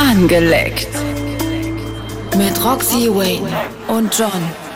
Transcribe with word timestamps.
Angeleckt. 0.00 0.86
Mit 2.36 2.64
Roxy 2.64 3.08
Wayne 3.12 3.50
und 3.88 4.16
John 4.16 4.30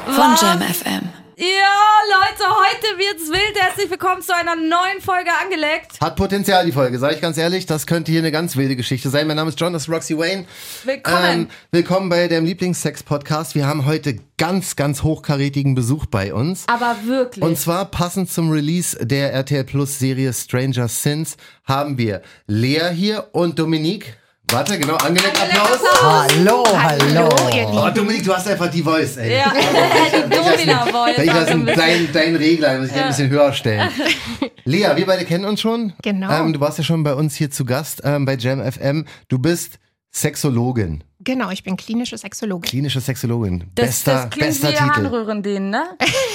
von 0.07 0.33
Was? 0.33 0.41
Jam 0.43 0.61
FM. 0.61 1.09
Ja, 1.37 1.79
Leute, 2.11 2.45
heute 2.51 2.99
wird's 2.99 3.31
wild. 3.31 3.57
Herzlich 3.57 3.89
willkommen 3.89 4.21
zu 4.21 4.35
einer 4.35 4.57
neuen 4.57 5.01
Folge 5.01 5.31
Angeleckt. 5.41 6.01
Hat 6.01 6.17
Potenzial, 6.17 6.67
die 6.67 6.73
Folge, 6.73 6.99
sage 6.99 7.15
ich 7.15 7.21
ganz 7.21 7.39
ehrlich. 7.39 7.67
Das 7.67 7.87
könnte 7.87 8.11
hier 8.11 8.21
eine 8.21 8.33
ganz 8.33 8.57
wilde 8.57 8.75
Geschichte 8.75 9.11
sein. 9.11 9.29
Mein 9.29 9.37
Name 9.37 9.51
ist 9.51 9.61
John, 9.61 9.73
das 9.73 9.83
ist 9.83 9.89
Roxy 9.91 10.19
Wayne. 10.19 10.45
Willkommen. 10.83 11.25
Ähm, 11.25 11.49
willkommen 11.71 12.09
bei 12.09 12.27
dem 12.27 12.45
Lieblingssex-Podcast. 12.45 13.55
Wir 13.55 13.69
haben 13.69 13.87
heute 13.87 14.19
ganz, 14.39 14.75
ganz 14.75 15.05
hochkarätigen 15.05 15.77
Besuch 15.77 16.07
bei 16.07 16.35
uns. 16.35 16.65
Aber 16.67 16.97
wirklich. 17.07 17.45
Und 17.45 17.57
zwar 17.57 17.85
passend 17.85 18.29
zum 18.29 18.51
Release 18.51 18.99
der 19.07 19.33
RTL 19.33 19.63
Plus 19.63 20.01
Serie 20.01 20.33
Stranger 20.33 20.89
Sins 20.89 21.37
haben 21.63 21.97
wir 21.97 22.23
Lea 22.49 22.91
hier 22.93 23.29
und 23.31 23.61
Dominique. 23.61 24.17
Warte, 24.53 24.79
genau, 24.79 24.97
angelegt 24.97 25.41
Applaus. 25.41 25.81
Hallo, 26.03 26.63
hallo. 26.77 27.29
Oh, 27.73 27.89
Dominique, 27.89 28.25
du 28.25 28.35
hast 28.35 28.47
einfach 28.47 28.71
die 28.71 28.83
Voice, 28.83 29.17
ey. 29.17 29.39
ja, 29.39 29.51
die 30.27 30.29
Domina-Voice. 30.29 31.19
Ein 31.21 31.29
ein, 31.31 31.65
bisschen. 31.65 31.67
dein, 31.67 32.13
dein 32.13 32.37
Regler, 32.37 32.79
muss 32.79 32.91
ich 32.91 32.95
ein 32.95 33.09
bisschen 33.09 33.31
höher 33.31 33.55
stellen. 33.55 33.89
Lea, 34.65 34.89
wir 34.95 35.07
beide 35.07 35.25
kennen 35.25 35.47
uns 35.47 35.63
schon. 35.63 35.95
Genau. 36.03 36.31
Ähm, 36.31 36.53
du 36.53 36.61
warst 36.61 36.77
ja 36.77 36.85
schon 36.85 37.03
bei 37.03 37.15
uns 37.15 37.35
hier 37.35 37.51
zu 37.51 37.65
Gast 37.65 38.03
ähm, 38.05 38.27
bei 38.27 38.37
Jam 38.37 38.61
FM. 38.61 39.07
Du 39.29 39.39
bist 39.39 39.79
Sexologin, 40.11 41.03
Genau, 41.21 41.51
ich 41.51 41.63
bin 41.63 41.79
klinische 41.79 42.19
Sexologin. 42.19 42.69
klinische 42.69 43.01
Sexologin. 43.01 43.71
Das, 43.75 43.87
bester 43.87 44.13
das 44.13 44.31
klingt 44.31 44.49
bester 44.49 44.69
wie 44.69 44.73
Titel. 44.75 44.91
Handrührendehnen, 44.91 45.71
ne? 45.71 45.85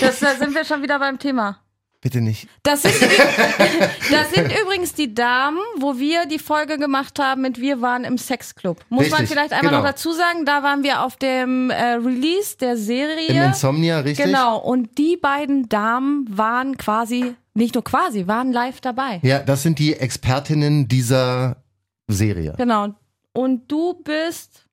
Das, 0.02 0.20
da 0.22 0.34
sind 0.34 0.56
wir 0.56 0.66
schon 0.66 0.82
wieder 0.82 0.98
beim 0.98 1.20
Thema. 1.20 1.60
Bitte 2.00 2.22
nicht. 2.22 2.48
Das 2.62 2.84
sind, 2.84 2.94
das 4.12 4.32
sind 4.32 4.52
übrigens 4.62 4.94
die 4.94 5.16
Damen, 5.16 5.58
wo 5.80 5.98
wir 5.98 6.28
die 6.28 6.38
Folge 6.38 6.78
gemacht 6.78 7.18
haben 7.18 7.42
mit 7.42 7.60
Wir 7.60 7.82
waren 7.82 8.04
im 8.04 8.20
Sexclub. 8.20 8.80
Muss 8.90 9.10
man 9.10 9.22
Richtig, 9.22 9.30
vielleicht 9.30 9.52
einmal 9.52 9.72
genau. 9.72 9.82
noch 9.82 9.90
dazu 9.90 10.12
sagen, 10.12 10.46
da 10.46 10.62
waren 10.62 10.84
wir 10.84 11.04
auf 11.04 11.16
dem 11.16 11.72
äh, 11.72 11.94
Release 11.94 12.56
der 12.56 12.78
Serie. 12.78 13.30
Im 13.30 13.44
Insomnia, 13.44 14.00
richtig? 14.00 14.26
Genau, 14.26 14.60
und 14.60 14.98
die 15.00 15.18
beiden 15.18 15.70
Damen 15.70 16.26
waren 16.30 16.78
quasi, 16.78 17.36
nicht 17.56 17.74
nur 17.74 17.84
quasi, 17.84 18.28
waren 18.28 18.54
live 18.54 18.80
dabei. 18.80 19.20
Ja, 19.24 19.40
das 19.40 19.64
sind 19.64 19.80
die 19.80 19.94
Expertinnen 19.94 20.88
dieser 20.88 21.64
Serie. 22.08 22.54
Genau. 22.58 22.90
Und 23.34 23.72
du 23.72 23.96
bist 23.96 24.68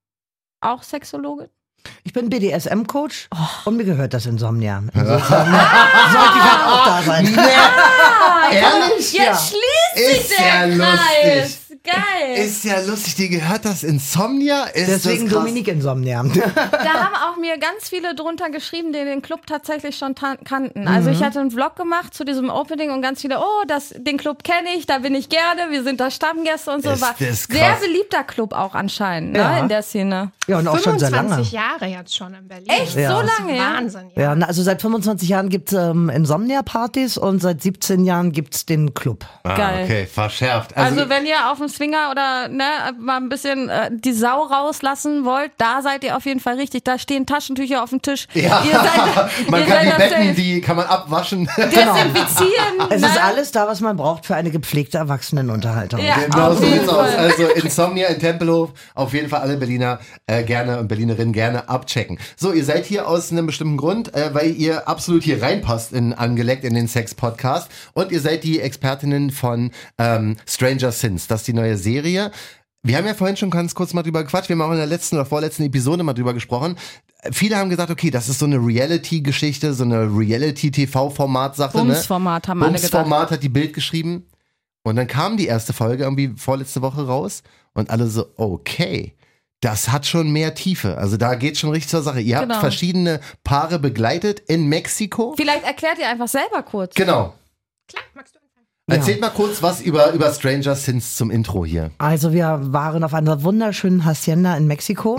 auch 0.60 0.82
Sexologin? 0.82 1.48
Ich 2.04 2.12
bin 2.12 2.28
BDSM-Coach 2.30 3.28
und 3.64 3.76
mir 3.76 3.84
gehört 3.84 4.14
das 4.14 4.26
Insomnia. 4.26 4.82
Ah. 4.94 5.00
Insofern 5.00 5.46
sollte 6.12 6.36
ich 6.36 6.42
halt 6.44 6.64
auch 6.66 6.84
da 6.86 7.02
sein. 7.02 7.38
Ehrlich? 8.52 9.12
Jetzt 9.12 9.48
schließt 9.48 9.96
sich 10.10 10.20
Ist 10.20 10.30
der 10.38 10.46
ja 10.46 10.76
Kreis. 10.76 11.42
lustig. 11.42 11.58
Geil. 11.84 12.36
Ist 12.44 12.64
ja 12.64 12.80
lustig, 12.80 13.14
dir 13.16 13.28
gehört 13.28 13.66
das 13.66 13.82
Insomnia? 13.82 14.64
Ist 14.64 14.88
Deswegen 14.88 15.24
das 15.24 15.32
krass. 15.34 15.42
Dominique 15.44 15.68
Insomnia. 15.68 16.22
Da 16.24 16.94
haben 16.94 17.14
auch 17.14 17.36
mir 17.38 17.58
ganz 17.58 17.90
viele 17.90 18.14
drunter 18.14 18.48
geschrieben, 18.48 18.92
die 18.92 19.04
den 19.04 19.20
Club 19.20 19.46
tatsächlich 19.46 19.96
schon 19.98 20.14
kannten. 20.14 20.88
Also 20.88 21.10
Mhm. 21.10 21.16
ich 21.16 21.22
hatte 21.22 21.40
einen 21.40 21.50
Vlog 21.50 21.76
gemacht 21.76 22.14
zu 22.14 22.24
diesem 22.24 22.48
Opening 22.48 22.90
und 22.90 23.02
ganz 23.02 23.20
viele, 23.20 23.38
oh, 23.38 23.64
das, 23.68 23.94
den 23.98 24.16
Club 24.16 24.44
kenne 24.44 24.68
ich, 24.78 24.86
da 24.86 24.98
bin 24.98 25.14
ich 25.14 25.28
gerne, 25.28 25.70
wir 25.70 25.82
sind 25.82 26.00
da 26.00 26.10
Stammgäste 26.10 26.70
und 26.70 26.82
so. 26.84 26.90
Ist 26.90 27.02
War 27.02 27.14
das 27.18 27.44
sehr 27.44 27.68
krass. 27.72 27.80
beliebter 27.80 28.24
Club 28.24 28.54
auch 28.54 28.74
anscheinend 28.74 29.32
ne, 29.32 29.40
Ja. 29.40 29.58
in 29.58 29.68
der 29.68 29.82
Szene. 29.82 30.32
Ja, 30.46 30.58
und 30.60 30.68
auch 30.68 30.78
schon 30.78 30.98
sehr 30.98 31.10
lange. 31.10 31.28
25 31.28 31.52
Jahre 31.52 31.86
jetzt 31.86 32.16
schon 32.16 32.32
in 32.34 32.48
Berlin. 32.48 32.68
Echt? 32.68 32.96
Ja. 32.96 33.10
So 33.10 33.26
lange, 33.26 33.56
ja? 33.58 33.74
Wahnsinn, 33.74 34.10
ja. 34.14 34.22
Ja, 34.22 34.34
na, 34.34 34.46
also 34.46 34.62
seit 34.62 34.80
25 34.80 35.28
Jahren 35.28 35.50
gibt's 35.50 35.72
ähm, 35.74 36.08
Insomnia-Partys 36.08 37.18
und 37.18 37.40
seit 37.42 37.62
17 37.62 38.04
Jahren 38.06 38.32
gibt's 38.32 38.64
den 38.64 38.94
Club. 38.94 39.26
Ah, 39.42 39.54
Geil. 39.56 39.84
okay, 39.84 40.06
verschärft. 40.06 40.76
Also, 40.76 41.08
wenn 41.10 41.26
ihr 41.26 41.50
auf 41.50 41.58
dem 41.58 41.68
Swinger 41.74 42.10
oder 42.10 42.48
ne, 42.48 42.64
mal 42.98 43.16
ein 43.18 43.28
bisschen 43.28 43.68
äh, 43.68 43.90
die 43.92 44.12
Sau 44.12 44.42
rauslassen 44.44 45.24
wollt, 45.24 45.52
da 45.58 45.82
seid 45.82 46.04
ihr 46.04 46.16
auf 46.16 46.24
jeden 46.24 46.40
Fall 46.40 46.54
richtig. 46.56 46.84
Da 46.84 46.98
stehen 46.98 47.26
Taschentücher 47.26 47.82
auf 47.82 47.90
dem 47.90 48.00
Tisch. 48.02 48.26
ja, 48.34 48.62
Ihr 48.64 48.72
seid, 48.72 49.30
man 49.50 49.60
ihr 49.60 49.66
kann 49.66 49.84
seid 49.84 49.84
die 49.86 50.02
Betten, 50.02 50.26
safe. 50.28 50.34
die 50.40 50.60
kann 50.60 50.76
man 50.76 50.86
abwaschen. 50.86 51.48
desinfizieren. 51.56 52.90
Es 52.90 53.00
ne? 53.02 53.08
ist 53.08 53.22
alles 53.22 53.52
da, 53.52 53.66
was 53.66 53.80
man 53.80 53.96
braucht 53.96 54.26
für 54.26 54.34
eine 54.34 54.50
gepflegte 54.50 54.98
Erwachsenenunterhaltung. 54.98 56.00
Ja, 56.00 56.16
Genau 56.30 56.54
so 56.54 56.64
sieht's 56.64 56.88
aus. 56.88 57.10
Fall. 57.10 57.16
Also 57.16 57.44
Insomnia 57.48 58.08
in 58.08 58.18
Tempelhof, 58.20 58.70
auf 58.94 59.12
jeden 59.12 59.28
Fall 59.28 59.40
alle 59.40 59.56
Berliner 59.56 59.98
äh, 60.26 60.42
gerne 60.42 60.78
und 60.78 60.88
Berlinerinnen 60.88 61.32
gerne 61.32 61.68
abchecken. 61.68 62.18
So, 62.36 62.52
ihr 62.52 62.64
seid 62.64 62.86
hier 62.86 63.08
aus 63.08 63.32
einem 63.32 63.46
bestimmten 63.46 63.76
Grund, 63.76 64.14
äh, 64.14 64.30
weil 64.34 64.54
ihr 64.54 64.88
absolut 64.88 65.22
hier 65.22 65.42
reinpasst 65.42 65.92
in 65.92 66.12
Angeleckt 66.12 66.64
in 66.64 66.74
den 66.74 66.88
Sex-Podcast 66.88 67.68
und 67.94 68.12
ihr 68.12 68.20
seid 68.20 68.44
die 68.44 68.60
Expertinnen 68.60 69.30
von 69.30 69.70
ähm, 69.98 70.36
Stranger 70.46 70.92
Sins, 70.92 71.26
das 71.26 71.40
ist 71.40 71.48
die 71.48 71.52
neue 71.52 71.63
Serie. 71.76 72.30
Wir 72.82 72.98
haben 72.98 73.06
ja 73.06 73.14
vorhin 73.14 73.36
schon 73.36 73.50
ganz 73.50 73.74
kurz 73.74 73.94
mal 73.94 74.02
drüber 74.02 74.22
gequatscht, 74.22 74.48
wir 74.50 74.56
haben 74.56 74.62
auch 74.62 74.70
in 74.72 74.76
der 74.76 74.86
letzten 74.86 75.16
oder 75.16 75.24
vorletzten 75.24 75.62
Episode 75.64 76.02
mal 76.02 76.12
drüber 76.12 76.34
gesprochen. 76.34 76.76
Viele 77.32 77.56
haben 77.56 77.70
gesagt, 77.70 77.90
okay, 77.90 78.10
das 78.10 78.28
ist 78.28 78.38
so 78.38 78.44
eine 78.44 78.56
Reality-Geschichte, 78.58 79.72
so 79.72 79.84
eine 79.84 80.02
Reality-TV-Format-Sache. 80.78 81.78
Ne? 81.78 81.84
Bumsformat 81.84 82.48
haben 82.48 82.62
alle 82.62 82.72
gedacht. 82.72 82.92
Bumsformat 82.92 83.30
hat 83.30 83.42
die 83.42 83.48
Bild 83.48 83.72
geschrieben. 83.74 84.26
Und 84.82 84.96
dann 84.96 85.06
kam 85.06 85.38
die 85.38 85.46
erste 85.46 85.72
Folge 85.72 86.04
irgendwie 86.04 86.34
vorletzte 86.36 86.82
Woche 86.82 87.06
raus 87.06 87.42
und 87.72 87.88
alle 87.88 88.06
so, 88.06 88.26
okay, 88.36 89.14
das 89.60 89.88
hat 89.90 90.04
schon 90.06 90.30
mehr 90.30 90.54
Tiefe. 90.54 90.98
Also 90.98 91.16
da 91.16 91.36
geht 91.36 91.56
schon 91.56 91.70
richtig 91.70 91.88
zur 91.88 92.02
Sache. 92.02 92.20
Ihr 92.20 92.36
habt 92.36 92.48
Genau. 92.48 92.60
verschiedene 92.60 93.20
Paare 93.44 93.78
begleitet 93.78 94.40
in 94.40 94.66
Mexiko. 94.68 95.32
Vielleicht 95.38 95.64
erklärt 95.64 95.98
ihr 95.98 96.08
einfach 96.08 96.28
selber 96.28 96.62
kurz. 96.62 96.94
Genau. 96.94 97.32
Klar, 97.88 98.02
magst 98.14 98.34
du 98.34 98.40
anfangen? 98.86 99.00
Erzählt 99.00 99.20
mal 99.20 99.30
kurz 99.30 99.62
was 99.62 99.80
über, 99.80 100.12
über 100.12 100.32
Stranger 100.32 100.74
Sins 100.74 101.16
zum 101.16 101.30
Intro 101.30 101.64
hier. 101.64 101.90
Also 101.98 102.32
wir 102.32 102.58
waren 102.62 103.04
auf 103.04 103.14
einer 103.14 103.42
wunderschönen 103.42 104.04
Hacienda 104.04 104.56
in 104.56 104.66
Mexiko. 104.66 105.18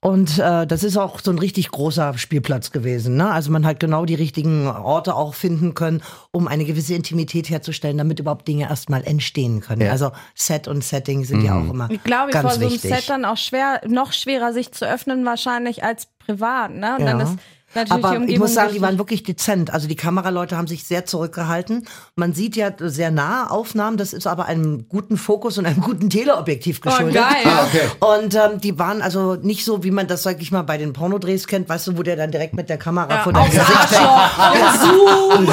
Und 0.00 0.38
äh, 0.38 0.66
das 0.66 0.84
ist 0.84 0.98
auch 0.98 1.18
so 1.22 1.30
ein 1.30 1.38
richtig 1.38 1.70
großer 1.70 2.18
Spielplatz 2.18 2.72
gewesen. 2.72 3.16
Ne? 3.16 3.30
Also 3.30 3.50
man 3.50 3.64
hat 3.64 3.80
genau 3.80 4.04
die 4.04 4.14
richtigen 4.14 4.66
Orte 4.66 5.14
auch 5.14 5.32
finden 5.34 5.72
können, 5.72 6.02
um 6.30 6.46
eine 6.46 6.66
gewisse 6.66 6.92
Intimität 6.94 7.48
herzustellen, 7.48 7.96
damit 7.96 8.20
überhaupt 8.20 8.46
Dinge 8.46 8.68
erstmal 8.68 9.02
entstehen 9.04 9.60
können. 9.62 9.80
Ja. 9.80 9.92
Also 9.92 10.10
Set 10.34 10.68
und 10.68 10.84
Setting 10.84 11.24
sind 11.24 11.42
ja 11.42 11.58
auch 11.58 11.70
immer 11.70 11.88
Ich 11.90 12.04
glaube, 12.04 12.32
ganz 12.32 12.42
vor 12.54 12.60
so 12.60 12.66
einem. 12.66 12.78
Set 12.78 13.08
dann 13.08 13.24
auch 13.24 13.38
schwer, 13.38 13.80
noch 13.88 14.12
schwerer 14.12 14.52
sich 14.52 14.72
zu 14.72 14.86
öffnen 14.86 15.24
wahrscheinlich 15.24 15.82
als 15.82 16.06
privat, 16.18 16.74
ne? 16.74 16.96
Und 16.98 17.06
dann 17.06 17.20
Ja. 17.20 17.24
ist 17.24 17.36
natürlich 17.74 18.04
Aber 18.04 18.20
ich 18.26 18.38
muss 18.38 18.54
sagen, 18.54 18.72
die 18.74 18.80
waren 18.80 18.98
wirklich 18.98 19.22
dezent. 19.22 19.72
Also 19.72 19.88
die 19.88 19.96
Kameraleute 19.96 20.56
haben 20.56 20.66
sich 20.66 20.84
sehr 20.84 21.04
zurückgehalten. 21.06 21.86
Man 22.16 22.32
sieht 22.32 22.56
ja 22.56 22.70
sehr 22.78 23.10
nah 23.10 23.48
Aufnahmen, 23.50 23.96
das 23.96 24.12
ist 24.12 24.26
aber 24.26 24.46
einem 24.46 24.88
guten 24.88 25.16
Fokus 25.16 25.58
und 25.58 25.66
einem 25.66 25.80
guten 25.80 26.10
Teleobjektiv 26.10 26.80
geschuldet. 26.80 27.14
geil. 27.14 27.44
Ah, 27.44 27.64
okay. 27.66 28.22
Und 28.22 28.34
ähm, 28.34 28.60
die 28.60 28.78
waren 28.78 29.02
also 29.02 29.34
nicht 29.34 29.64
so, 29.64 29.82
wie 29.84 29.90
man 29.90 30.06
das, 30.06 30.22
sag 30.22 30.40
ich 30.40 30.50
mal, 30.52 30.62
bei 30.62 30.78
den 30.78 30.92
Pornodrehs 30.92 31.46
kennt, 31.46 31.68
weißt 31.68 31.88
du, 31.88 31.98
wo 31.98 32.02
der 32.02 32.16
dann 32.16 32.30
direkt 32.30 32.54
mit 32.54 32.68
der 32.68 32.78
Kamera 32.78 33.22
vor 33.22 33.32
deinem 33.32 33.50
Gesicht 33.50 33.70
Arschloch, 33.70 34.54
hängt. 34.54 35.48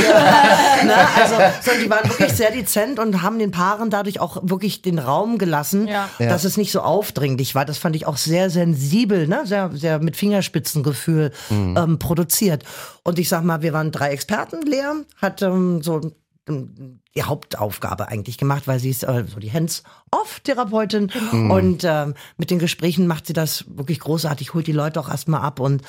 ne? 0.86 0.96
Also, 1.16 1.36
sondern 1.62 1.84
die 1.84 1.90
waren 1.90 2.10
wirklich 2.10 2.32
sehr 2.34 2.52
dezent 2.52 3.00
und 3.00 3.22
haben 3.22 3.40
den 3.40 3.52
Paaren 3.52 3.90
dadurch 3.90 4.20
auch 4.20 4.38
wirklich 4.44 4.82
den 4.82 5.00
Raum 5.00 5.38
gelassen, 5.38 5.88
Ja. 5.88 6.08
dass 6.20 6.44
es 6.44 6.58
nicht 6.58 6.72
so 6.72 6.82
aufdringlich 6.82 7.56
war. 7.56 7.66
Das 7.66 7.78
fand 7.78 7.96
ich 7.96 8.06
auch 8.08 8.18
sehr 8.18 8.50
sensibel, 8.50 9.28
ne? 9.28 9.42
sehr, 9.46 9.72
sehr 9.74 10.00
mit 10.00 10.16
Fingerspitzengefühl 10.16 11.32
ähm, 11.52 11.98
produziert. 12.12 12.66
Und 13.04 13.20
ich 13.20 13.30
sag 13.30 13.46
mal, 13.46 13.62
wir 13.62 13.72
waren 13.72 13.94
drei 13.94 14.10
Experten. 14.10 14.64
Lea 14.64 15.06
hat 15.16 15.42
ähm, 15.42 15.82
so 15.82 16.12
ähm, 16.50 17.00
die 17.16 17.24
Hauptaufgabe 17.24 18.10
eigentlich 18.10 18.38
gemacht, 18.38 18.68
weil 18.68 18.80
sie 18.80 18.90
ist 18.90 19.04
äh, 19.04 19.24
so 19.26 19.40
die 19.40 19.54
Hands-off-Therapeutin 19.54 21.10
und 21.32 21.86
ähm, 21.86 22.16
mit 22.36 22.52
den 22.52 22.60
Gesprächen 22.60 23.08
macht 23.08 23.28
sie 23.28 23.34
das 23.34 23.64
wirklich 23.70 24.02
großartig, 24.02 24.54
holt 24.54 24.68
die 24.68 24.74
Leute 24.74 25.00
auch 25.00 25.08
erstmal 25.08 25.42
ab 25.42 25.62
und 25.62 25.84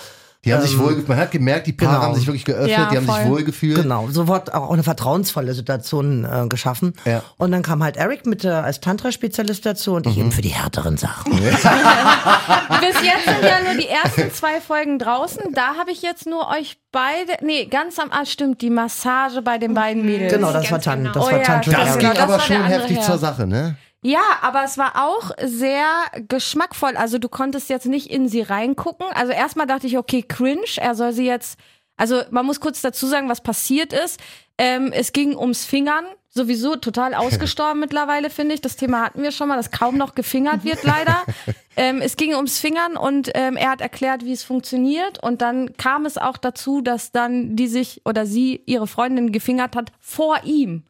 Die 0.45 0.53
haben 0.53 0.63
sich 0.63 0.77
wohl, 0.77 1.05
man 1.07 1.19
hat 1.19 1.31
gemerkt, 1.31 1.69
die 1.69 1.73
Paare 1.73 1.93
genau. 1.93 2.03
haben 2.03 2.15
sich 2.17 2.27
wirklich 2.27 2.45
geöffnet, 2.45 2.71
Ja, 2.71 2.91
die 2.91 2.97
haben 2.97 3.07
sich 3.07 3.15
voll. 3.15 3.31
wohl 3.31 3.45
gefühlt. 3.45 3.81
Genau, 3.81 4.09
sofort 4.11 4.53
auch 4.53 4.73
eine 4.73 4.83
vertrauensvolle 4.83 5.55
Situation 5.55 6.25
äh, 6.25 6.49
geschaffen. 6.49 6.95
Ja. 7.05 7.23
Und 7.39 7.53
dann 7.53 7.63
kam 7.63 7.81
halt 7.81 7.97
Eric 7.97 8.27
mit 8.27 8.45
äh, 8.45 8.49
als 8.49 8.81
Tantra-Spezialist 8.81 9.65
dazu 9.65 9.95
und 9.95 10.05
ich 10.09 10.19
eben 10.19 10.33
für 10.33 10.43
die 10.43 10.49
härteren 10.49 10.97
Sachen. 10.97 11.31
Bis 11.37 11.53
jetzt 11.53 13.25
sind 13.25 13.43
ja 13.45 13.61
nur 13.65 13.81
die 13.81 13.87
ersten 13.87 14.33
zwei 14.33 14.61
Folgen 14.61 14.99
draußen. 14.99 15.53
Da 15.55 15.77
habe 15.79 15.93
ich 15.93 16.03
jetzt 16.03 16.27
nur 16.27 16.49
euch 16.49 16.77
beide. 16.91 17.35
Nee, 17.45 17.67
ganz 17.67 18.01
am 18.01 18.11
ah, 18.11 18.27
stimmt, 18.27 18.63
die 18.63 18.71
Massage 18.71 19.43
bei 19.43 19.59
den 19.59 19.75
beiden 19.75 20.05
Mädels. 20.05 20.33
Genau, 20.33 20.53
das 20.53 20.65
war, 20.65 20.71
Ganz 20.73 20.85
Tan 20.85 20.99
genau. 21.05 21.13
das 21.15 21.23
Oh 21.23 21.27
war 21.31 21.39
ja, 21.39 21.45
Tantra. 21.45 21.71
Das 21.73 21.89
Ja, 21.89 21.97
ging 21.97 22.11
das 22.11 22.19
aber 22.19 22.41
schon 22.41 22.65
heftig 22.65 22.97
Herr. 22.97 23.05
zur 23.07 23.19
Sache, 23.19 23.47
ne? 23.47 23.77
Ja, 24.05 24.23
aber 24.41 24.65
es 24.65 24.79
war 24.79 24.95
auch 24.97 25.31
sehr 25.45 25.87
geschmackvoll. 26.29 26.97
Also 26.97 27.19
du 27.19 27.29
konntest 27.29 27.71
jetzt 27.71 27.87
nicht 27.87 28.11
in 28.11 28.29
sie 28.29 28.43
reingucken. 28.43 29.07
Also 29.15 29.33
erstmal 29.33 29.69
dachte 29.69 29.87
ich, 29.87 29.97
okay, 29.97 30.23
cringe. 30.23 30.67
Er 30.77 30.97
soll 30.97 31.13
sie 31.13 31.25
jetzt. 31.25 31.59
Also 31.97 32.23
man 32.31 32.45
muss 32.45 32.59
kurz 32.59 32.81
dazu 32.81 33.07
sagen, 33.07 33.29
was 33.29 33.43
passiert 33.43 33.93
ist. 33.93 34.19
Ähm, 34.59 34.91
es 34.93 35.13
ging 35.13 35.37
ums 35.37 35.65
Fingern. 35.65 36.05
Sowieso 36.29 36.75
total 36.75 37.15
ausgestorben 37.15 37.79
mittlerweile, 37.79 38.29
finde 38.29 38.57
ich. 38.57 38.61
Das 38.61 38.75
Thema 38.75 39.03
hatten 39.03 39.23
wir 39.23 39.31
schon 39.31 39.47
mal, 39.47 39.57
dass 39.57 39.71
kaum 39.71 39.97
noch 39.97 40.17
gefingert 40.17 40.65
wird, 40.65 40.83
leider. 40.83 41.23
ähm, 41.77 42.01
es 42.03 42.17
ging 42.17 42.35
ums 42.35 42.59
Fingern 42.59 42.97
und 42.97 43.31
ähm, 43.35 43.57
er 43.57 43.71
hat 43.71 43.81
erklärt, 43.81 44.25
wie 44.25 44.33
es 44.33 44.43
funktioniert. 44.43 45.23
Und 45.23 45.43
dann 45.43 45.77
kam 45.77 46.07
es 46.07 46.19
auch 46.19 46.39
dazu, 46.39 46.81
dass 46.81 47.13
dann 47.13 47.55
die 47.55 47.69
sich 47.69 48.03
oder 48.05 48.27
sie 48.27 48.63
ihre 48.67 48.89
Freundin 48.89 49.31
gefingert 49.31 49.77
hat 49.77 49.93
vor 50.01 50.41
ihm. 50.43 50.83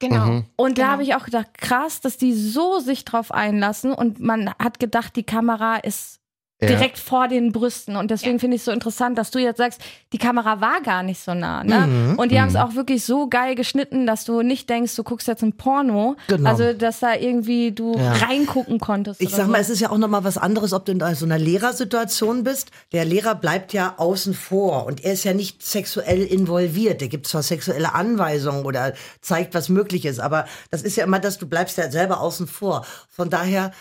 Genau. 0.00 0.42
Und 0.56 0.78
da 0.78 0.82
Genau. 0.82 0.92
habe 0.92 1.02
ich 1.02 1.14
auch 1.14 1.24
gedacht, 1.24 1.56
krass, 1.56 2.00
dass 2.00 2.16
die 2.18 2.34
so 2.34 2.78
sich 2.80 3.04
drauf 3.04 3.30
einlassen 3.32 3.92
und 3.92 4.20
man 4.20 4.50
hat 4.58 4.78
gedacht, 4.80 5.16
die 5.16 5.22
Kamera 5.24 5.76
ist. 5.76 6.20
Direkt 6.62 6.98
vor 6.98 7.28
den 7.28 7.52
Brüsten. 7.52 7.96
Und 7.96 8.10
deswegen 8.10 8.38
finde 8.38 8.56
ich 8.56 8.62
es 8.62 8.66
so 8.66 8.72
interessant, 8.72 9.18
dass 9.18 9.30
du 9.30 9.38
jetzt 9.38 9.58
sagst, 9.58 9.80
die 10.12 10.18
Kamera 10.18 10.60
war 10.60 10.80
gar 10.82 11.02
nicht 11.02 11.20
so 11.20 11.34
nah. 11.34 11.64
Ne? 11.64 11.86
Mhm. 11.86 12.18
Und 12.18 12.30
die 12.30 12.40
haben 12.40 12.48
es 12.48 12.56
auch 12.56 12.74
wirklich 12.74 13.04
so 13.04 13.28
geil 13.28 13.54
geschnitten, 13.54 14.06
dass 14.06 14.24
du 14.24 14.42
nicht 14.42 14.70
denkst, 14.70 14.94
du 14.96 15.02
guckst 15.02 15.26
jetzt 15.28 15.42
ein 15.42 15.56
Porno. 15.56 16.16
Genau. 16.28 16.48
Also, 16.48 16.72
dass 16.72 17.00
da 17.00 17.14
irgendwie 17.14 17.72
du 17.72 17.96
Ja. 17.96 18.12
reingucken 18.12 18.78
konntest. 18.78 19.20
Ich 19.20 19.30
sag 19.30 19.46
so. 19.46 19.52
mal, 19.52 19.60
es 19.60 19.70
ist 19.70 19.80
ja 19.80 19.90
auch 19.90 19.98
noch 19.98 20.08
mal 20.08 20.24
was 20.24 20.38
anderes, 20.38 20.72
ob 20.72 20.84
du 20.84 20.92
in 20.92 21.14
so 21.14 21.24
einer 21.24 21.38
Lehrersituation 21.38 22.44
bist. 22.44 22.70
Der 22.92 23.04
Lehrer 23.04 23.34
bleibt 23.34 23.72
ja 23.72 23.94
außen 23.96 24.34
vor 24.34 24.86
und 24.86 25.04
er 25.04 25.12
ist 25.12 25.24
ja 25.24 25.34
nicht 25.34 25.62
sexuell 25.62 26.22
involviert. 26.22 27.00
Der 27.00 27.08
gibt 27.08 27.26
zwar 27.26 27.42
sexuelle 27.42 27.94
Anweisungen 27.94 28.64
oder 28.64 28.94
zeigt, 29.20 29.54
was 29.54 29.68
möglich 29.68 30.04
ist, 30.06 30.20
aber 30.20 30.46
das 30.70 30.82
ist 30.82 30.96
ja 30.96 31.04
immer 31.04 31.18
das, 31.18 31.38
du 31.38 31.46
bleibst 31.46 31.76
ja 31.78 31.90
selber 31.90 32.20
außen 32.20 32.46
vor. 32.46 32.86
Von 33.10 33.28
daher 33.30 33.72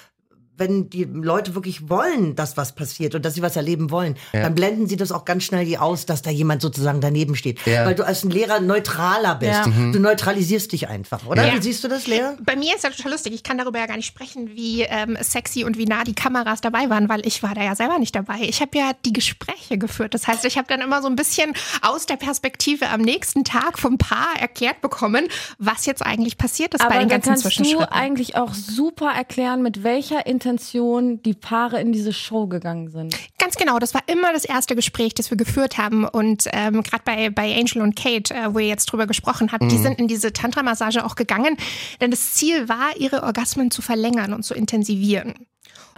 wenn 0.64 0.90
die 0.90 1.04
Leute 1.04 1.56
wirklich 1.56 1.90
wollen, 1.90 2.36
dass 2.36 2.56
was 2.56 2.74
passiert 2.74 3.16
und 3.16 3.26
dass 3.26 3.34
sie 3.34 3.42
was 3.42 3.56
erleben 3.58 3.92
wollen, 3.92 4.16
dann 4.32 4.56
blenden 4.56 4.88
sie 4.88 4.96
das 4.96 5.12
auch 5.12 5.26
ganz 5.26 5.44
schnell 5.44 5.66
hier 5.66 5.82
aus, 5.82 6.06
dass 6.06 6.22
da 6.22 6.30
jemand 6.30 6.62
sozusagen 6.62 7.02
daneben 7.02 7.36
steht. 7.36 7.60
Ja. 7.66 7.86
Weil 7.86 7.96
du 7.96 8.06
als 8.06 8.24
ein 8.24 8.30
Lehrer 8.32 8.62
neutraler 8.62 9.36
bist. 9.36 9.52
Ja. 9.52 9.66
Du 9.66 10.00
neutralisierst 10.00 10.72
dich 10.72 10.88
einfach, 10.88 11.26
oder? 11.26 11.46
Ja. 11.46 11.54
Wie 11.56 11.62
siehst 11.62 11.84
du 11.84 11.90
das, 11.90 12.08
Lea? 12.08 12.22
Bei 12.42 12.56
mir 12.56 12.76
ist 12.76 12.84
ja 12.84 12.90
total 12.90 13.12
lustig. 13.12 13.34
Ich 13.34 13.44
kann 13.44 13.58
darüber 13.58 13.80
ja 13.80 13.86
gar 13.88 13.98
nicht 13.98 14.06
sprechen, 14.06 14.52
wie 14.56 14.84
ähm, 14.84 15.18
sexy 15.20 15.66
und 15.66 15.78
wie 15.78 15.86
nah 15.86 16.04
die 16.06 16.14
Kameras 16.16 16.62
dabei 16.62 16.90
waren, 16.90 17.10
weil 17.10 17.26
ich 17.28 17.44
war 17.44 17.54
da 17.56 17.64
ja 17.64 17.76
selber 17.76 18.00
nicht 18.00 18.16
dabei. 18.16 18.40
Ich 18.42 18.62
habe 18.62 18.78
ja 18.78 18.92
die 19.06 19.14
Gespräche 19.14 19.78
geführt. 19.78 20.14
Das 20.14 20.28
heißt, 20.28 20.46
ich 20.46 20.58
habe 20.58 20.68
dann 20.70 20.80
immer 20.80 21.02
so 21.02 21.08
ein 21.10 21.16
bisschen 21.18 21.54
aus 21.82 22.06
der 22.06 22.16
Perspektive 22.16 22.90
am 22.90 23.02
nächsten 23.02 23.44
Tag 23.44 23.78
vom 23.80 23.98
Paar 23.98 24.40
erklärt 24.40 24.80
bekommen, 24.82 25.28
was 25.58 25.86
jetzt 25.86 26.06
eigentlich 26.06 26.38
passiert 26.38 26.74
ist 26.74 26.80
bei 26.80 26.86
Aber 26.86 26.94
den 26.96 27.10
dann 27.10 27.22
ganzen 27.22 27.30
kannst 27.30 27.46
du 27.46 27.50
Zwischenschritten. 27.50 27.86
eigentlich 27.94 28.36
auch 28.38 28.54
super 28.54 29.12
erklären, 29.14 29.62
mit 29.62 29.84
welcher 29.84 30.26
Intention 30.26 30.53
die 30.58 31.34
Paare 31.34 31.80
in 31.82 31.92
diese 31.92 32.14
Show 32.14 32.48
gegangen 32.48 32.90
sind. 32.90 33.16
Ganz 33.40 33.56
genau, 33.56 33.80
das 33.80 33.94
war 33.94 34.02
immer 34.08 34.34
das 34.34 34.46
erste 34.46 34.76
Gespräch, 34.76 35.14
das 35.14 35.30
wir 35.30 35.38
geführt 35.38 35.78
haben. 35.78 36.06
Und 36.06 36.48
ähm, 36.52 36.84
gerade 36.84 37.04
bei, 37.06 37.30
bei 37.30 37.56
Angel 37.56 37.82
und 37.82 37.96
Kate, 37.96 38.34
äh, 38.34 38.54
wo 38.54 38.60
ihr 38.60 38.68
jetzt 38.68 38.86
drüber 38.86 39.08
gesprochen 39.08 39.52
habt, 39.52 39.64
Mhm. 39.64 39.70
die 39.70 39.78
sind 39.78 40.00
in 40.00 40.08
diese 40.08 40.34
Tantra-Massage 40.34 41.06
auch 41.06 41.16
gegangen. 41.16 41.58
Denn 42.02 42.12
das 42.12 42.34
Ziel 42.34 42.70
war, 42.70 42.96
ihre 42.98 43.24
Orgasmen 43.24 43.72
zu 43.72 43.82
verlängern 43.82 44.34
und 44.34 44.44
zu 44.44 44.54
intensivieren. 44.54 45.34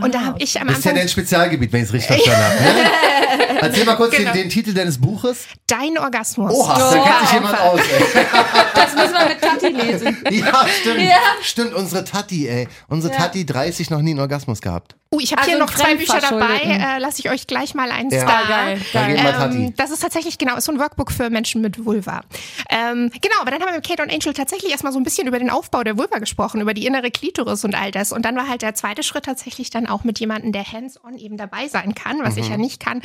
Und 0.02 0.14
da 0.14 0.22
habe 0.22 0.38
ich 0.42 0.60
am 0.60 0.68
Das 0.68 0.80
ist 0.80 0.84
ja 0.86 0.92
Anfang 0.92 1.02
dein 1.02 1.10
Spezialgebiet, 1.10 1.72
wenn 1.72 1.82
ich 1.84 1.88
es 1.88 1.94
richtig 1.94 2.24
verstanden 2.24 2.44
habe. 2.44 2.64
Ne? 2.64 3.62
Erzähl 3.62 3.86
mal 3.86 3.96
kurz 3.96 4.16
Genau. 4.16 4.32
den, 4.34 4.44
den 4.44 4.50
Titel 4.50 4.74
deines 4.74 5.00
Buches. 5.00 5.46
dein 5.68 5.98
Orgasmus. 5.98 6.52
Oha, 6.54 6.78
da 6.78 7.04
kennt 7.04 7.20
sich 7.22 7.34
jemand 7.34 7.60
aus. 7.60 7.80
Ey. 7.80 8.26
Das 8.76 8.94
müssen 8.94 9.14
wir 9.14 9.28
mit 9.30 9.42
Tati 9.42 9.68
lesen. 9.68 10.18
Ja, 10.32 10.66
stimmt. 10.82 11.00
Ja. 11.02 11.18
Stimmt, 11.42 11.74
unsere 11.74 12.04
Tati, 12.04 12.48
ey. 12.48 12.68
Unsere 12.88 13.14
Ja. 13.14 13.20
Tati 13.22 13.46
30 13.46 13.90
noch 13.90 14.02
nie 14.02 14.12
einen 14.12 14.20
Orgasmus 14.20 14.62
gehabt. 14.62 14.96
Oh, 15.16 15.20
ich 15.22 15.32
habe 15.32 15.42
Also 15.42 15.52
hier 15.52 15.60
noch 15.60 15.74
zwei 15.74 15.96
Bücher 15.96 16.20
dabei. 16.20 16.58
Äh, 16.64 17.00
Lasse 17.00 17.20
ich 17.20 17.30
euch 17.30 17.48
gleich 17.48 17.74
mal 17.74 17.92
eins 17.92 18.14
Ja. 18.14 18.26
da. 18.26 18.44
geil, 18.48 18.82
geil. 18.94 19.36
Ähm, 19.52 19.74
das 19.78 19.92
ist 19.92 20.02
tatsächlich, 20.02 20.38
genau, 20.38 20.56
ist 20.58 20.66
so 20.66 20.72
ein 20.72 20.80
Workbook 20.80 21.12
für 21.12 21.30
Menschen 21.30 21.62
mit 21.62 21.86
Vulva. 21.86 22.22
Ähm, 22.70 23.12
genau, 23.22 23.36
aber 23.42 23.52
dann 23.52 23.62
haben 23.62 23.70
wir 23.70 23.76
mit 23.76 23.88
Kate 23.88 24.04
und 24.04 24.12
Angel 24.12 24.34
tatsächlich 24.34 24.72
erstmal 24.72 24.92
so 24.94 25.00
ein 25.00 25.04
bisschen 25.04 25.28
über 25.28 25.40
den 25.40 25.50
Aufbau 25.50 25.84
der 25.84 25.98
Vulva 25.98 26.20
gesprochen, 26.20 26.62
über 26.62 26.74
die 26.74 26.86
innere 26.86 27.12
Klitoris 27.12 27.64
und 27.64 27.76
all 27.76 27.92
das. 27.92 28.12
Und 28.12 28.24
dann 28.26 28.36
war 28.36 28.48
halt 28.48 28.62
der 28.62 28.76
zweite 28.76 29.04
Schritt 29.04 29.26
tatsächlich 29.26 29.70
dann 29.70 29.88
auch 29.88 30.04
mit 30.04 30.20
jemandem, 30.20 30.52
der 30.52 30.64
hands-on 30.72 31.18
eben 31.18 31.38
dabei 31.38 31.68
sein 31.68 31.96
kann, 31.96 32.18
was 32.24 32.36
Mhm. 32.36 32.42
ich 32.42 32.50
ja 32.50 32.58
nicht 32.58 32.80
kann, 32.84 33.02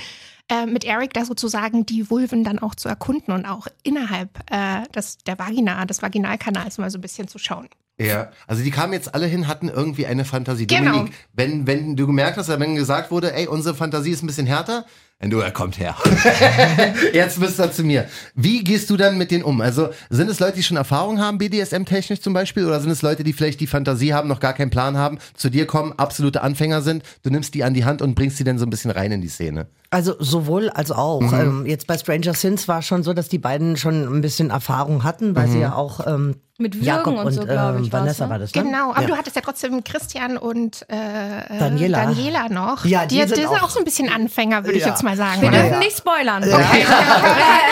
äh, 0.50 0.67
mit 0.67 0.85
Eric 0.85 1.14
da 1.14 1.25
sozusagen 1.25 1.87
die 1.87 2.11
Vulven 2.11 2.44
dann 2.44 2.58
auch 2.58 2.75
zu 2.75 2.88
erkunden 2.88 3.32
und 3.32 3.47
auch 3.47 3.69
innerhalb 3.82 4.38
äh, 4.50 4.87
des, 4.94 5.19
der 5.19 5.38
Vagina, 5.38 5.85
des 5.85 6.02
Vaginalkanals 6.02 6.79
mal 6.79 6.91
so 6.91 6.99
ein 6.99 7.02
bisschen 7.02 7.29
zu 7.29 7.38
schauen. 7.38 7.69
Ja, 7.99 8.31
also 8.47 8.62
die 8.62 8.70
kamen 8.70 8.94
jetzt 8.94 9.14
alle 9.14 9.26
hin, 9.26 9.47
hatten 9.47 9.69
irgendwie 9.69 10.06
eine 10.06 10.25
Fantasie. 10.25 10.67
Genau. 10.67 10.93
Dominik, 10.93 11.14
wenn, 11.35 11.67
wenn 11.67 11.97
du 11.97 12.06
gemerkt 12.06 12.38
hast, 12.38 12.49
wenn 12.49 12.75
gesagt 12.75 13.11
wurde, 13.11 13.35
ey, 13.35 13.47
unsere 13.47 13.75
Fantasie 13.75 14.11
ist 14.11 14.23
ein 14.23 14.26
bisschen 14.26 14.47
härter, 14.47 14.87
wenn 15.20 15.28
du, 15.31 15.38
er 15.38 15.50
kommt 15.50 15.78
her. 15.78 15.94
jetzt 17.12 17.38
bist 17.38 17.58
du 17.58 17.70
zu 17.70 17.84
mir. 17.84 18.06
Wie 18.34 18.64
gehst 18.64 18.88
du 18.88 18.96
dann 18.96 19.19
mit 19.19 19.31
denen 19.31 19.44
um? 19.44 19.61
Also 19.61 19.90
sind 20.08 20.31
es 20.31 20.40
Leute, 20.40 20.56
die 20.56 20.62
schon 20.62 20.78
Erfahrung 20.78 21.20
haben, 21.20 21.37
BDSM-technisch 21.38 22.20
zum 22.22 22.32
Beispiel, 22.32 22.64
oder 22.67 22.81
sind 22.81 22.90
es 22.90 23.02
Leute, 23.02 23.22
die 23.22 23.32
vielleicht 23.34 23.61
die 23.61 23.67
Fantasie 23.67 24.14
haben, 24.14 24.28
noch 24.28 24.40
gar 24.40 24.55
keinen 24.55 24.70
Plan 24.70 24.96
haben, 24.96 25.19
zu 25.34 25.50
dir 25.50 25.67
kommen, 25.67 25.93
absolute 25.99 26.43
Anfänger 26.43 26.81
sind, 26.82 27.02
du 27.22 27.31
nimmst 27.31 27.52
die 27.55 27.64
an 27.64 27.75
die 27.75 27.84
Hand 27.84 28.00
und 28.00 28.14
bringst 28.14 28.38
sie 28.38 28.44
dann 28.44 28.58
so 28.58 28.64
ein 28.64 28.70
bisschen 28.70 28.90
rein 28.90 29.12
in 29.12 29.20
die 29.20 29.28
Szene? 29.28 29.67
Also 29.90 30.14
sowohl 30.19 30.70
als 30.70 30.90
auch. 30.90 31.20
Mhm. 31.20 31.34
Ähm, 31.40 31.67
jetzt 31.67 31.87
bei 31.87 31.99
Stranger 31.99 32.32
Things 32.32 32.67
war 32.67 32.81
schon 32.81 33.02
so, 33.02 33.12
dass 33.12 33.28
die 33.28 33.38
beiden 33.38 33.76
schon 33.76 34.05
ein 34.17 34.22
bisschen 34.22 34.49
Erfahrung 34.50 35.05
hatten, 35.05 35.37
weil 35.37 35.49
sie 35.49 35.56
Mhm. 35.56 35.62
ja 35.62 35.75
auch 35.75 36.06
ähm, 36.06 36.37
Mit 36.60 36.74
Würgen 36.74 36.86
Jakob 36.86 37.18
und 37.18 37.26
und, 37.26 37.32
so, 37.32 37.44
glaub 37.46 37.76
ähm, 37.76 37.84
ich, 37.84 37.92
Vanessa 37.92 38.24
ne? 38.26 38.30
war 38.30 38.38
das. 38.38 38.54
Ne? 38.54 38.62
Genau, 38.62 38.90
aber 38.90 39.00
ja. 39.02 39.06
du 39.08 39.16
hattest 39.16 39.34
ja 39.34 39.42
trotzdem 39.42 39.82
Christian 39.82 40.36
und 40.36 40.84
äh, 40.90 40.94
äh, 41.40 41.58
Daniela. 41.58 42.04
Daniela 42.04 42.48
noch. 42.50 42.84
Ja, 42.84 43.06
die 43.06 43.14
die, 43.14 43.20
sind 43.22 43.30
die 43.38 43.40
sind 43.42 43.48
auch- 43.50 43.62
auch 43.62 43.70
so 43.70 43.78
ein 43.78 43.84
bisschen 43.84 44.08
Anfänger, 44.10 44.64
würde 44.64 44.76
ich 44.78 44.84
Ja. 44.84 44.90
jetzt 44.90 45.02
mal 45.02 45.16
sagen. 45.16 45.40
Wir 45.40 45.50
dürfen 45.50 45.78
nicht 45.78 45.96
spoilern. 45.96 46.42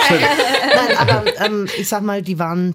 Nein, 0.09 0.97
aber 0.99 1.25
ähm, 1.45 1.69
ich 1.79 1.89
sag 1.89 2.03
mal, 2.03 2.23
die 2.23 2.39
waren, 2.39 2.75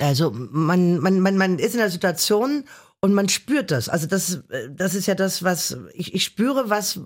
also 0.00 0.32
man, 0.34 0.98
man, 0.98 1.20
man, 1.20 1.36
man 1.36 1.58
ist 1.58 1.74
in 1.74 1.78
der 1.80 1.90
Situation 1.90 2.64
und 3.00 3.12
man 3.14 3.28
spürt 3.28 3.70
das. 3.70 3.88
Also 3.88 4.06
das, 4.06 4.40
das 4.70 4.94
ist 4.94 5.06
ja 5.06 5.14
das, 5.14 5.42
was 5.42 5.76
ich, 5.92 6.14
ich 6.14 6.24
spüre, 6.24 6.70
was 6.70 7.00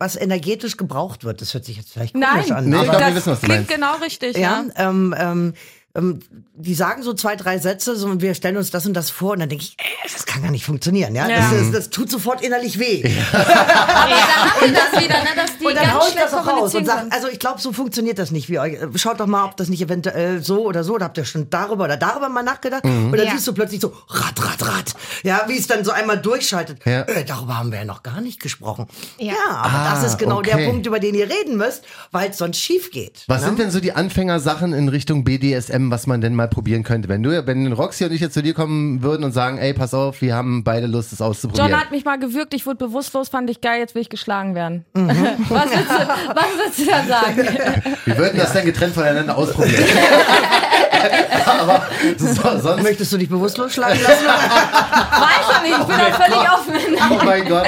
was 0.00 0.14
energetisch 0.14 0.76
gebraucht 0.76 1.24
wird. 1.24 1.40
Das 1.40 1.54
hört 1.54 1.64
sich 1.64 1.76
jetzt 1.76 1.92
vielleicht 1.92 2.12
komisch 2.14 2.28
Nein, 2.30 2.52
an. 2.52 2.68
Nee, 2.68 2.76
ich 2.76 2.82
aber, 2.82 2.98
glaub, 2.98 3.00
wir 3.00 3.06
das 3.06 3.16
wissen, 3.16 3.32
was 3.32 3.40
du 3.40 3.46
klingt 3.46 3.68
meinst. 3.68 3.74
genau 3.74 3.96
richtig. 3.96 4.36
ja, 4.36 4.64
Ja. 4.76 4.88
ähm, 4.90 5.12
ähm, 5.18 5.54
ähm, 5.94 6.20
die 6.54 6.74
sagen 6.74 7.02
so 7.02 7.14
zwei, 7.14 7.34
drei 7.36 7.58
Sätze 7.58 7.96
so, 7.96 8.06
und 8.08 8.20
wir 8.20 8.34
stellen 8.34 8.56
uns 8.56 8.70
das 8.70 8.84
und 8.86 8.94
das 8.94 9.10
vor 9.10 9.32
und 9.32 9.40
dann 9.40 9.48
denke 9.48 9.64
ich, 9.64 9.76
ey, 9.78 10.10
das 10.12 10.26
kann 10.26 10.42
gar 10.42 10.50
nicht 10.50 10.64
funktionieren. 10.64 11.14
Ja, 11.14 11.28
Ja. 11.28 11.50
Das, 11.50 11.52
ist, 11.60 11.74
das 11.74 11.90
tut 11.90 12.10
sofort 12.10 12.42
innerlich 12.42 12.78
weh. 12.78 13.02
Aber 13.32 13.44
da 13.44 13.54
haben 13.56 14.60
wir 14.60 14.72
das 14.72 15.02
wieder, 15.02 15.18
ne, 15.22 15.28
dass 15.36 15.58
die 15.58 15.64
Und 15.66 15.74
dann 15.74 15.84
ganz 15.84 15.94
hau 15.94 16.06
ich 16.06 16.12
schlecht 16.12 16.26
das 16.26 16.34
auch 16.34 16.46
raus 16.46 16.74
und 16.74 16.84
sag, 16.86 16.98
können. 16.98 17.12
also 17.12 17.28
ich 17.28 17.38
glaube, 17.38 17.60
so 17.60 17.72
funktioniert 17.72 18.18
das 18.18 18.30
nicht 18.30 18.48
wie 18.50 18.58
euch. 18.58 18.76
Schaut 18.96 19.18
doch 19.20 19.26
mal, 19.26 19.44
ob 19.44 19.56
das 19.56 19.68
nicht 19.68 19.80
eventuell 19.82 20.42
so 20.42 20.64
oder 20.66 20.84
so, 20.84 20.94
oder 20.94 21.06
habt 21.06 21.16
ihr 21.18 21.24
schon 21.24 21.48
darüber 21.50 21.84
oder 21.84 21.96
darüber 21.96 22.28
mal 22.28 22.42
nachgedacht? 22.42 22.84
Und 22.84 23.12
dann 23.12 23.26
Ja. 23.26 23.32
siehst 23.32 23.46
du 23.46 23.52
plötzlich 23.54 23.80
so, 23.80 23.92
rat, 24.08 24.34
rat, 24.44 24.66
rat. 24.66 24.94
Ja, 25.22 25.42
wie 25.48 25.56
es 25.58 25.66
dann 25.66 25.84
so 25.84 25.90
einmal 25.90 26.18
durchschaltet. 26.18 26.80
Ja. 26.84 27.02
Äh, 27.02 27.24
darüber 27.24 27.58
haben 27.58 27.72
wir 27.72 27.78
ja 27.78 27.84
noch 27.84 28.02
gar 28.02 28.20
nicht 28.20 28.40
gesprochen. 28.40 28.86
Ja, 29.18 29.32
Ja. 29.32 29.34
aber 29.56 29.72
Ah, 29.78 29.94
das 29.94 30.04
ist 30.12 30.18
genau 30.18 30.38
okay. 30.38 30.56
der 30.56 30.66
Punkt, 30.66 30.86
über 30.86 30.98
den 31.00 31.14
ihr 31.14 31.28
reden 31.30 31.56
müsst, 31.56 31.82
weil 32.10 32.30
es 32.30 32.38
sonst 32.38 32.58
schief 32.58 32.90
geht. 32.90 33.22
Was 33.28 33.40
ne? 33.42 33.46
sind 33.48 33.58
denn 33.58 33.70
so 33.70 33.80
die 33.80 33.92
Anfängersachen 33.92 34.72
in 34.72 34.88
Richtung 34.88 35.24
BDSM, 35.24 35.77
was 35.90 36.06
man 36.06 36.20
denn 36.20 36.34
mal 36.34 36.48
probieren 36.48 36.82
könnte? 36.82 37.08
Wenn 37.08 37.22
du, 37.22 37.46
wenn 37.46 37.72
Roxy 37.72 38.04
und 38.04 38.12
ich 38.12 38.20
jetzt 38.20 38.34
zu 38.34 38.42
dir 38.42 38.54
kommen 38.54 39.02
würden 39.02 39.24
und 39.24 39.32
sagen, 39.32 39.58
ey, 39.58 39.72
pass 39.72 39.94
auf, 39.94 40.20
wir 40.20 40.34
haben 40.34 40.64
beide 40.64 40.86
Lust, 40.86 41.12
das 41.12 41.20
auszuprobieren. 41.20 41.70
John 41.70 41.80
hat 41.80 41.90
mich 41.90 42.04
mal 42.04 42.18
gewürgt, 42.18 42.54
ich 42.54 42.66
wurde 42.66 42.76
bewusstlos, 42.76 43.28
fand 43.28 43.48
ich 43.50 43.60
geil, 43.60 43.80
jetzt 43.80 43.94
will 43.94 44.02
ich 44.02 44.10
geschlagen 44.10 44.54
werden. 44.54 44.84
Mhm. 44.94 45.08
was, 45.48 45.70
willst 45.70 45.90
du, 45.90 46.08
was 46.34 46.46
willst 46.64 46.78
du 46.80 46.84
da 46.86 47.04
sagen? 47.04 47.36
wir 48.04 48.18
würden 48.18 48.38
das 48.38 48.52
dann 48.52 48.64
getrennt 48.64 48.94
voneinander 48.94 49.36
ausprobieren. 49.36 49.84
Aber 51.46 51.82
so, 52.16 52.58
sonst, 52.60 52.82
Möchtest 52.82 53.12
du 53.12 53.18
dich 53.18 53.28
bewusstlos 53.28 53.72
schlagen 53.74 54.00
lassen? 54.02 54.26
Weiß 54.26 55.56
ich 55.56 55.62
nicht, 55.68 55.78
ich 55.80 55.86
bin 55.86 55.96
da 55.98 56.12
völlig 56.12 56.50
offen. 56.50 57.18
oh 57.20 57.24
mein 57.24 57.48
Gott. 57.48 57.66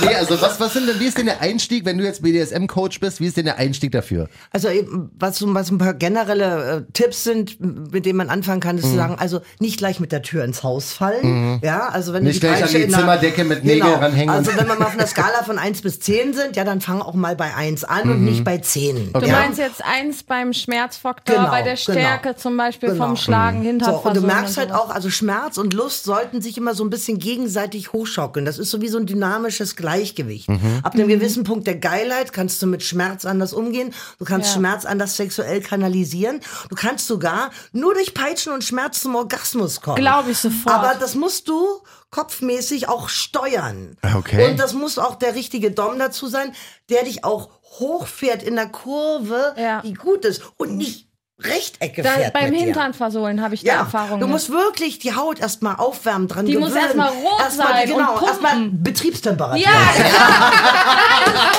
Nee, 0.00 0.14
also 0.14 0.40
was, 0.40 0.60
was 0.60 0.74
sind 0.74 0.88
denn, 0.88 1.00
wie 1.00 1.06
ist 1.06 1.18
denn 1.18 1.26
der 1.26 1.40
Einstieg, 1.40 1.84
wenn 1.84 1.98
du 1.98 2.04
jetzt 2.04 2.22
BDSM-Coach 2.22 3.00
bist, 3.00 3.20
wie 3.20 3.26
ist 3.26 3.36
denn 3.36 3.46
der 3.46 3.56
Einstieg 3.58 3.90
dafür? 3.90 4.28
Also 4.52 4.68
eben, 4.68 5.10
was, 5.18 5.42
was 5.44 5.72
ein 5.72 5.78
paar 5.78 5.92
generelle 5.94 6.86
äh, 6.88 6.92
Tipps 6.92 7.24
sind, 7.24 7.58
mit 7.60 8.06
denen 8.06 8.16
man 8.18 8.30
anfangen 8.30 8.60
kann, 8.60 8.78
ist 8.78 8.84
Mhm. 8.84 8.90
zu 8.90 8.96
sagen, 8.96 9.16
also 9.18 9.40
nicht 9.58 9.78
gleich 9.78 9.98
mit 9.98 10.12
der 10.12 10.22
Tür 10.22 10.44
ins 10.44 10.62
Haus 10.62 10.92
fallen. 10.92 11.58
Ja, 11.64 11.88
also 11.88 12.12
wenn 12.12 12.22
du 12.22 12.28
Nicht 12.28 12.42
die 12.44 12.46
gleich 12.46 12.62
an 12.62 12.68
die 12.72 12.86
Zimmerdecke 12.88 13.42
mit 13.42 13.64
Nägeln 13.64 13.92
ranhängen 13.94 14.30
Also 14.32 14.52
wenn 14.56 14.68
wir 14.68 14.76
mal 14.76 14.84
auf 14.86 14.92
einer 14.92 15.06
Skala 15.08 15.42
von 15.44 15.58
1 15.58 15.82
bis 15.82 15.98
10 15.98 16.32
sind, 16.32 16.54
ja, 16.54 16.62
dann 16.62 16.80
fang 16.80 17.02
auch 17.02 17.14
mal 17.14 17.34
bei 17.34 17.52
1 17.56 17.82
an 17.82 18.04
Mhm. 18.04 18.10
und 18.12 18.24
nicht 18.24 18.44
bei 18.44 18.58
10. 18.58 19.12
Du 19.14 19.20
ja? 19.26 19.32
meinst 19.32 19.58
jetzt 19.58 19.82
eins 19.84 20.22
beim 20.22 20.52
Schmerzfaktor, 20.52 21.34
Genau, 21.34 21.50
bei 21.50 21.62
der 21.62 21.74
genau. 21.74 21.98
Stärke 21.98 22.36
zum 22.36 22.56
Beispiel 22.56 22.67
Genau. 22.80 22.94
vom 23.06 23.16
Schlagen, 23.16 23.62
Hintern 23.62 23.94
So, 23.94 24.08
und 24.08 24.16
du 24.16 24.20
merkst 24.20 24.56
halt 24.56 24.68
sowas. 24.68 24.80
auch, 24.82 24.90
also 24.90 25.10
Schmerz 25.10 25.58
und 25.58 25.74
Lust 25.74 26.04
sollten 26.04 26.40
sich 26.42 26.56
immer 26.58 26.74
so 26.74 26.84
ein 26.84 26.90
bisschen 26.90 27.18
gegenseitig 27.18 27.92
hochschaukeln. 27.92 28.44
Das 28.44 28.58
ist 28.58 28.70
so 28.70 28.80
wie 28.80 28.88
so 28.88 28.98
ein 28.98 29.06
dynamisches 29.06 29.76
Gleichgewicht. 29.76 30.48
Mhm. 30.48 30.80
Ab 30.82 30.94
einem 30.94 31.08
gewissen 31.08 31.44
Punkt 31.44 31.66
der 31.66 31.76
Geilheit 31.76 32.32
kannst 32.32 32.60
du 32.62 32.66
mit 32.66 32.82
Schmerz 32.82 33.24
anders 33.24 33.52
umgehen. 33.52 33.92
Du 34.18 34.24
kannst 34.24 34.48
Ja. 34.50 34.54
Schmerz 34.56 34.84
anders 34.84 35.16
sexuell 35.16 35.60
kanalisieren. 35.60 36.40
Du 36.68 36.74
kannst 36.76 37.06
sogar 37.06 37.50
nur 37.72 37.94
durch 37.94 38.14
Peitschen 38.14 38.52
und 38.52 38.64
Schmerz 38.64 39.00
zum 39.00 39.14
Orgasmus 39.14 39.80
kommen. 39.80 39.96
Glaub 39.96 40.28
ich 40.28 40.38
sofort. 40.38 40.74
Aber 40.74 40.94
das 40.98 41.14
musst 41.14 41.48
du 41.48 41.64
kopfmäßig 42.10 42.88
auch 42.88 43.08
steuern. 43.08 43.96
Okay. 44.16 44.50
Und 44.50 44.58
das 44.58 44.72
muss 44.74 44.98
auch 44.98 45.14
der 45.16 45.34
richtige 45.34 45.70
Dom 45.70 45.98
dazu 45.98 46.26
sein, 46.26 46.52
der 46.88 47.04
dich 47.04 47.24
auch 47.24 47.50
hochfährt 47.78 48.42
in 48.42 48.56
der 48.56 48.68
Kurve, 48.68 49.54
Ja. 49.58 49.82
die 49.82 49.92
gut 49.94 50.24
ist 50.24 50.42
und 50.56 50.76
nicht 50.76 51.07
Rechtecke 51.40 52.02
da, 52.02 52.10
fährt 52.10 52.32
beim 52.32 52.50
mit 52.50 52.58
dir. 52.58 52.64
Hintern 52.64 52.94
versohlen 52.94 53.40
habe 53.40 53.54
ich 53.54 53.62
Ja, 53.62 53.74
Erfahrung 53.74 54.18
du 54.18 54.26
mit. 54.26 54.32
musst 54.34 54.50
wirklich 54.50 54.98
die 54.98 55.14
Haut 55.14 55.38
erstmal 55.38 55.76
aufwärmen, 55.76 56.26
dran 56.26 56.46
Die 56.46 56.56
muss 56.56 56.70
gewöhnen. 56.70 56.84
erstmal 56.86 57.08
rot 57.10 57.40
Erstmal, 57.40 57.68
sein 57.68 57.92
und 57.92 57.98
Genau, 57.98 58.26
erstmal 58.26 58.56
Betriebstemperatur. 58.72 59.64
ja, 59.64 59.70
genau. 59.96 60.08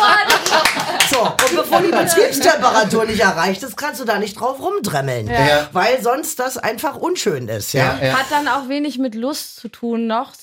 So, 1.10 1.22
und 1.22 1.56
bevor 1.56 1.82
die 1.82 1.90
Betriebstemperatur 1.92 3.06
nicht 3.06 3.20
erreicht 3.22 3.64
ist, 3.64 3.76
kannst 3.78 4.00
du 4.00 4.06
da 4.06 4.20
nicht 4.20 4.40
drauf 4.40 4.60
rumdremmeln. 4.62 5.28
Ja. 5.28 5.68
Weil 5.72 6.02
sonst 6.04 6.40
das 6.40 6.58
einfach 6.58 6.96
unschön 6.96 7.48
ist, 7.48 7.74
ja. 7.74 7.98
Ja, 8.00 8.08
ja. 8.08 8.14
Hat 8.20 8.26
dann 8.30 8.48
auch 8.48 8.70
wenig 8.70 9.00
mit 9.00 9.16
Lust 9.16 9.56
zu 9.56 9.70
tun 9.70 10.06
noch. 10.08 10.34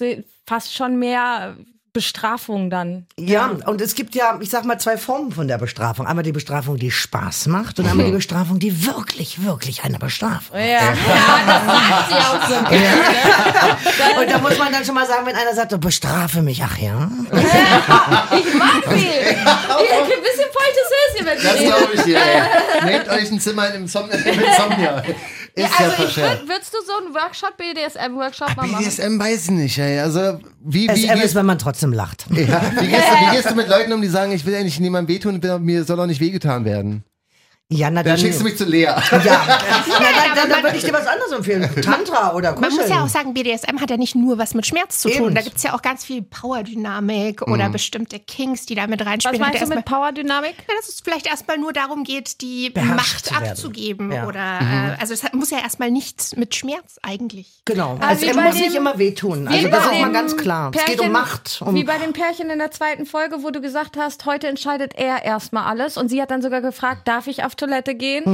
Fast 0.47 0.75
schon 0.75 0.99
mehr 0.99 1.57
Bestrafung 1.97 2.69
dann. 2.69 3.07
Ja, 3.19 3.57
und 3.65 3.81
es 3.81 3.95
gibt 3.95 4.15
ja, 4.15 4.39
ich 4.43 4.51
sag 4.51 4.67
mal, 4.67 4.79
zwei 4.79 4.99
Formen 4.99 5.33
von 5.33 5.49
der 5.49 5.57
Bestrafung. 5.57 6.07
Einmal 6.07 6.25
die 6.25 6.33
Bestrafung, 6.33 6.77
die 6.77 6.91
Spaß 6.91 7.47
macht 7.47 7.79
und 7.79 7.87
einmal 7.87 8.05
die 8.05 8.13
Bestrafung, 8.13 8.59
die 8.59 8.85
wirklich, 8.85 9.43
wirklich 9.43 9.83
eine 9.83 9.99
Bestrafung. 9.99 10.59
Ja, 10.59 10.67
ja 10.67 10.95
das 11.47 11.65
sagt 11.67 12.09
sie 12.11 12.15
auch 12.17 12.49
so. 12.49 14.21
Und 14.21 14.31
da 14.31 14.39
muss 14.39 14.59
man 14.59 14.73
dann 14.73 14.85
schon 14.85 14.95
mal 14.95 15.07
sagen, 15.07 15.25
wenn 15.25 15.37
einer 15.37 15.55
sagt, 15.55 15.73
oh, 15.73 15.79
bestrafe 15.79 16.43
mich, 16.43 16.63
ach 16.63 16.77
ja. 16.77 17.11
Ich 18.37 18.55
mag 18.55 18.83
sie. 18.95 19.09
Ein 19.09 20.23
bisschen 20.23 20.51
feuchtes 20.53 20.89
Höschen, 20.93 21.27
wenn 21.27 21.39
sie 21.39 21.47
Das 21.47 21.57
glaube 21.57 21.95
ich 21.95 22.03
dir. 22.03 22.19
Ey. 22.19 22.85
Nehmt 22.85 23.09
euch 23.09 23.31
ein 23.31 23.41
Zimmer 23.41 23.73
im 23.73 23.83
Insomnia. 23.85 25.03
Ist 25.57 25.81
ja, 25.81 25.87
Also 25.87 26.05
ich 26.05 26.17
würd, 26.17 26.49
würdest 26.49 26.75
du 26.75 26.79
so 26.87 26.99
einen 27.03 27.15
Workshop, 27.15 27.57
BDSM-Workshop 27.57 28.57
mal 28.57 28.67
machen? 28.67 28.85
BDSM 28.85 29.19
weiß 29.19 29.45
ich 29.45 29.51
nicht. 29.53 29.79
Ey. 29.79 30.01
Also 30.01 30.39
wie, 30.61 30.87
wie, 30.87 31.07
SM 31.07 31.13
ist, 31.15 31.23
gehst, 31.23 31.35
wenn 31.35 31.47
man 31.47 31.59
trotzdem 31.59 31.95
lacht. 31.95 32.27
ja, 32.31 32.37
wie, 32.79 32.87
gehst 32.87 33.09
du, 33.09 33.15
wie 33.15 33.31
gehst 33.37 33.51
du 33.51 33.55
mit 33.55 33.69
Leuten 33.69 33.91
um, 33.95 34.03
die 34.03 34.09
sagen, 34.09 34.33
ich 34.33 34.45
will 34.45 34.55
eigentlich 34.55 34.79
niemandem 34.81 35.15
wehtun, 35.15 35.41
mir 35.65 35.85
soll 35.85 35.99
auch 35.99 36.07
nicht 36.07 36.21
wehgetan 36.21 36.67
werden? 36.67 37.05
Ja, 37.69 37.91
na 37.91 38.05
Dann 38.05 38.13
dann. 38.13 38.19
schickst 38.19 38.39
du 38.41 38.45
mich 38.45 38.57
zu 38.57 38.65
Lea. 38.65 38.83
ja, 38.83 39.03
na, 39.11 39.25
dann, 39.25 40.37
dann, 40.37 40.51
dann 40.51 40.63
würde 40.63 40.77
ich 40.77 40.85
dir 40.85 40.93
was 40.93 41.07
anderes 41.07 41.33
empfehlen. 41.33 41.69
Tantra 41.83 42.33
oder 42.35 42.53
Man 42.53 42.63
Kuscheln. 42.71 42.81
muss 42.83 42.89
ja 42.89 43.03
auch 43.03 43.09
sagen, 43.09 43.35
BDSM 43.35 43.81
hat 43.81 43.91
ja 43.91 43.97
nicht 43.97 44.15
nur 44.15 44.39
was 44.39 44.55
mit 44.55 44.67
Schmerz 44.67 45.01
zu 45.01 45.09
tun. 45.11 45.27
Eben. 45.27 45.35
Da 45.35 45.41
gibt 45.43 45.57
es 45.57 45.65
ja 45.65 45.75
auch 45.75 45.83
ganz 45.83 46.05
viel 46.05 46.23
Powerdynamik 46.23 47.43
oder 47.43 47.69
bestimmte 47.69 48.21
Kinks, 48.21 48.67
die 48.67 48.77
da 48.77 48.87
mit 48.87 49.01
Was 49.01 49.09
reinspielen. 49.09 49.41
meinst 49.41 49.63
du 49.63 49.67
mit 49.67 49.85
Powerdynamik? 49.85 50.55
Ja, 50.69 50.75
dass 50.79 50.89
es 50.89 51.01
vielleicht 51.03 51.27
erstmal 51.27 51.59
nur 51.59 51.73
darum 51.73 52.05
geht, 52.05 52.41
die 52.41 52.71
Beherrscht 52.71 53.33
Macht 53.33 53.43
abzugeben. 53.51 54.13
Ja. 54.13 54.29
Oder 54.29 54.61
äh, 54.61 55.01
also 55.01 55.13
es 55.13 55.25
hat, 55.25 55.35
muss 55.35 55.51
ja 55.51 55.59
erstmal 55.59 55.91
nichts 55.91 56.37
mit 56.37 56.55
Schmerz 56.55 57.01
eigentlich. 57.03 57.63
Genau. 57.65 57.99
Also 58.01 58.27
es 58.27 58.37
muss 58.37 58.55
dem- 58.55 58.63
nicht 58.63 58.77
immer 58.77 58.97
wehtun. 58.99 59.49
Also 59.49 59.69
das 59.69 59.81
ist 59.87 59.91
mal 59.91 60.05
dem 60.05 60.13
ganz 60.13 60.37
klar. 60.37 60.71
es 60.73 60.85
geht 60.85 61.01
um 61.01 61.07
Pärchen- 61.07 61.13
Macht. 61.13 61.63
Um, 61.67 61.75
Wie 61.75 61.83
bei 61.83 61.99
dem 61.99 62.13
Pärchen 62.13 62.49
in 62.51 62.61
der 62.61 62.71
zweiten 62.71 63.07
Folge, 63.07 63.43
wo 63.43 63.51
du 63.51 63.61
gesagt 63.61 63.97
hast, 63.97 64.25
heute 64.25 64.47
entscheidet 64.47 64.95
er 64.95 65.25
erstmal 65.25 65.65
alles. 65.65 65.97
Und 65.97 66.09
sie 66.11 66.23
hat 66.23 66.31
dann 66.31 66.43
sogar 66.43 66.61
gefragt, 66.61 67.09
darf 67.09 67.27
ich 67.27 67.43
auf 67.43 67.56
Toilette 67.57 67.95
gehen? 67.95 68.25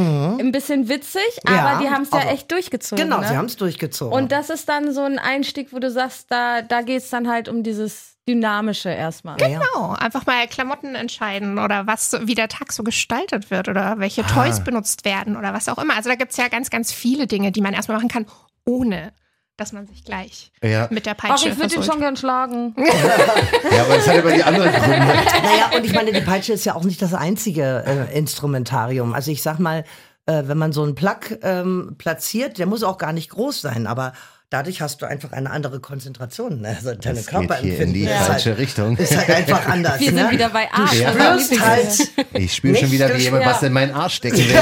Ein 0.40 0.52
bisschen 0.52 0.88
witzig, 0.88 1.22
aber 1.46 1.52
Mhm. 1.56 1.64
Ja, 1.66 1.78
die 1.80 1.90
haben 1.90 2.02
es 2.02 2.10
ja 2.10 2.18
aber- 2.20 2.30
echt 2.30 2.50
durchgezogen. 2.52 3.04
genau, 3.04 3.20
ne? 3.20 3.28
sie 3.28 3.36
haben 3.36 3.46
es 3.46 3.56
durchgezogen. 3.56 4.12
Und 4.16 4.32
das 4.32 4.50
ist 4.50 4.68
dann 4.68 4.92
so 4.92 5.02
ein 5.02 5.18
Einstieg, 5.18 5.72
wo 5.72 5.78
du 5.78 5.90
sagst, 5.90 6.26
da, 6.30 6.62
da 6.62 6.82
geht 6.82 7.02
es 7.02 7.10
dann 7.10 7.28
halt 7.28 7.48
um 7.48 7.62
dieses 7.62 8.16
Dynamische 8.28 8.88
erstmal. 8.90 9.36
Genau, 9.36 9.94
einfach 9.98 10.26
mal 10.26 10.46
Klamotten 10.46 10.94
entscheiden 10.94 11.58
oder 11.58 11.86
was, 11.88 12.16
wie 12.22 12.34
der 12.36 12.48
Tag 12.48 12.72
so 12.72 12.84
gestaltet 12.84 13.50
wird 13.50 13.68
oder 13.68 13.98
welche 13.98 14.24
Toys 14.24 14.60
benutzt 14.62 15.04
werden 15.04 15.36
oder 15.36 15.52
was 15.52 15.68
auch 15.68 15.78
immer. 15.78 15.96
Also 15.96 16.08
da 16.08 16.14
gibt 16.14 16.30
es 16.30 16.36
ja 16.36 16.46
ganz, 16.48 16.70
ganz 16.70 16.92
viele 16.92 17.26
Dinge, 17.26 17.50
die 17.50 17.60
man 17.60 17.74
erstmal 17.74 17.96
machen 17.96 18.08
kann, 18.08 18.26
ohne 18.64 19.12
dass 19.56 19.72
man 19.72 19.86
sich 19.86 20.04
gleich 20.04 20.50
Ja. 20.62 20.88
mit 20.90 21.06
der 21.06 21.14
Ach, 21.18 21.28
Peitsche 21.28 21.50
ich 21.50 21.58
würde 21.58 21.74
ihn 21.74 21.82
schon 21.82 22.00
gern 22.00 22.16
schlagen. 22.16 22.74
ja, 22.78 23.82
aber 23.84 23.94
das 23.96 24.08
hat 24.08 24.18
aber 24.18 24.32
die 24.32 24.42
anderen 24.42 24.72
Gründe. 24.72 24.96
Naja, 24.98 25.70
und 25.76 25.84
ich 25.84 25.92
meine, 25.94 26.12
die 26.12 26.20
Peitsche 26.22 26.52
ist 26.54 26.64
ja 26.64 26.74
auch 26.74 26.84
nicht 26.84 27.00
das 27.02 27.14
einzige 27.14 27.84
äh, 27.86 28.18
Instrumentarium. 28.18 29.12
Also 29.14 29.30
ich 29.30 29.42
sag 29.42 29.58
mal, 29.58 29.84
äh, 30.26 30.42
wenn 30.46 30.58
man 30.58 30.72
so 30.72 30.82
einen 30.82 30.94
Plug 30.94 31.38
ähm, 31.42 31.94
platziert, 31.98 32.58
der 32.58 32.66
muss 32.66 32.82
auch 32.82 32.98
gar 32.98 33.12
nicht 33.12 33.30
groß 33.30 33.60
sein, 33.60 33.86
aber 33.86 34.12
dadurch 34.52 34.80
hast 34.80 35.00
du 35.02 35.06
einfach 35.06 35.32
eine 35.32 35.50
andere 35.50 35.80
Konzentration. 35.80 36.64
Also 36.66 36.94
deine 36.94 36.96
Das 36.96 37.26
geht 37.26 37.30
hier 37.30 37.40
in 37.40 37.46
Körperempfinden 37.48 37.94
die 37.94 38.04
ist, 38.04 38.12
falsche 38.26 38.50
halt, 38.50 38.58
Richtung. 38.58 38.96
ist 38.96 39.16
halt 39.16 39.30
einfach 39.30 39.66
anders. 39.66 39.98
Wir 40.00 40.12
ne? 40.12 40.20
sind 40.22 40.30
wieder 40.32 40.48
bei 40.50 40.66
Du 40.74 40.82
Arsch. 40.82 40.96
spürst 40.98 41.60
halt, 41.66 42.10
Ich 42.34 42.54
spüre 42.54 42.76
schon 42.76 42.90
wieder, 42.90 43.14
wie 43.16 43.22
jemand 43.22 43.44
ja. 43.44 43.50
was 43.50 43.62
in 43.62 43.72
meinen 43.72 43.94
Arsch 43.94 44.14
stecken 44.16 44.36
will. 44.38 44.44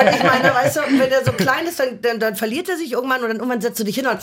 und 0.00 0.14
ich 0.14 0.22
meine, 0.22 0.54
weißt 0.54 0.76
du, 0.76 0.80
wenn 0.98 1.10
er 1.12 1.24
so 1.24 1.32
klein 1.32 1.66
ist, 1.66 1.78
dann, 1.80 2.00
dann, 2.00 2.20
dann 2.20 2.36
verliert 2.36 2.68
er 2.68 2.76
sich 2.76 2.92
irgendwann 2.92 3.22
und 3.22 3.28
dann 3.28 3.36
irgendwann 3.38 3.60
setzt 3.60 3.78
du 3.80 3.84
dich 3.84 3.94
hin 3.96 4.06
und 4.06 4.18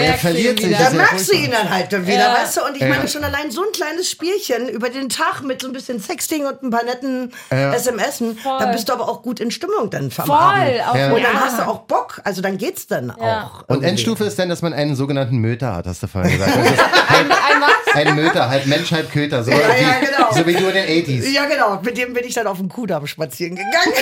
Er 0.00 0.14
verliert 0.14 0.60
sich. 0.60 0.70
dann 0.76 0.84
ja 0.84 0.90
merkst 0.90 1.28
du 1.30 1.34
ihn 1.36 1.50
dann 1.50 1.70
halt 1.70 1.92
dann 1.92 2.06
wieder, 2.06 2.16
Ja. 2.18 2.34
weißt 2.34 2.56
du? 2.58 2.64
Und 2.64 2.76
ich 2.76 2.82
Ja. 2.82 2.88
meine 2.88 3.08
schon 3.08 3.24
allein 3.24 3.50
so 3.50 3.62
ein 3.62 3.72
kleines 3.72 4.10
Spielchen 4.10 4.68
über 4.68 4.90
den 4.90 5.08
Tag 5.08 5.42
mit 5.42 5.62
so 5.62 5.68
ein 5.68 5.72
bisschen 5.72 6.00
Sexting 6.00 6.46
und 6.46 6.62
ein 6.62 6.70
paar 6.70 6.84
netten 6.84 7.32
Ja. 7.50 7.72
SMSen, 7.74 8.36
Voll. 8.38 8.58
dann 8.58 8.72
bist 8.72 8.88
du 8.88 8.92
aber 8.92 9.08
auch 9.08 9.22
gut 9.22 9.40
in 9.40 9.50
Stimmung 9.50 9.90
dann 9.90 10.04
am 10.04 10.10
Voll, 10.10 10.30
Abend. 10.36 10.74
Ja. 10.76 10.90
Und 11.12 11.22
dann 11.22 11.34
Ja. 11.34 11.40
hast 11.40 11.58
du 11.58 11.62
auch 11.66 11.80
Bock, 11.80 12.20
also 12.24 12.40
dann 12.42 12.58
geht's 12.68 12.86
dann 12.86 13.12
Ja. 13.20 13.44
auch. 13.44 13.60
Und 13.60 13.66
irgendwie. 13.76 13.86
Endstufe 13.88 14.24
ist 14.24 14.38
dann, 14.38 14.48
dass 14.48 14.62
man 14.62 14.72
einen 14.72 14.94
sogenannten 14.96 15.38
Möter 15.38 15.74
hat, 15.74 15.86
hast 15.86 16.02
du 16.02 16.06
vorhin 16.06 16.32
gesagt. 16.32 16.56
Ein, 17.08 17.30
ein 17.32 17.60
was? 17.60 17.94
ein 17.94 18.14
Möter, 18.14 18.48
halt 18.48 18.66
Mensch, 18.66 18.92
halb 18.92 19.10
Köter. 19.10 19.42
So, 19.42 19.50
Ja, 19.50 19.56
wie, 19.56 19.82
ja, 19.82 19.98
genau. 19.98 20.32
so 20.32 20.46
wie 20.46 20.52
du 20.54 20.68
in 20.68 20.74
den 20.74 20.86
80s. 21.04 21.28
Ja, 21.30 21.46
genau. 21.46 21.80
Mit 21.82 21.96
dem 21.96 22.12
bin 22.12 22.24
ich 22.24 22.34
dann 22.34 22.46
auf 22.46 22.58
den 22.58 22.68
Kudamm 22.68 23.06
spazieren 23.06 23.56
gegangen. 23.56 23.92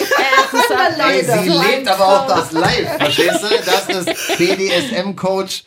Ey, 1.11 1.25
sie 1.43 1.49
lebt 1.49 1.89
aber 1.89 2.07
auch 2.07 2.27
das 2.27 2.53
live, 2.53 2.97
verstehst 2.99 3.43
du? 3.43 3.49
Das 3.65 3.89
ist 4.07 4.39
BDSM-Coach 4.39 5.65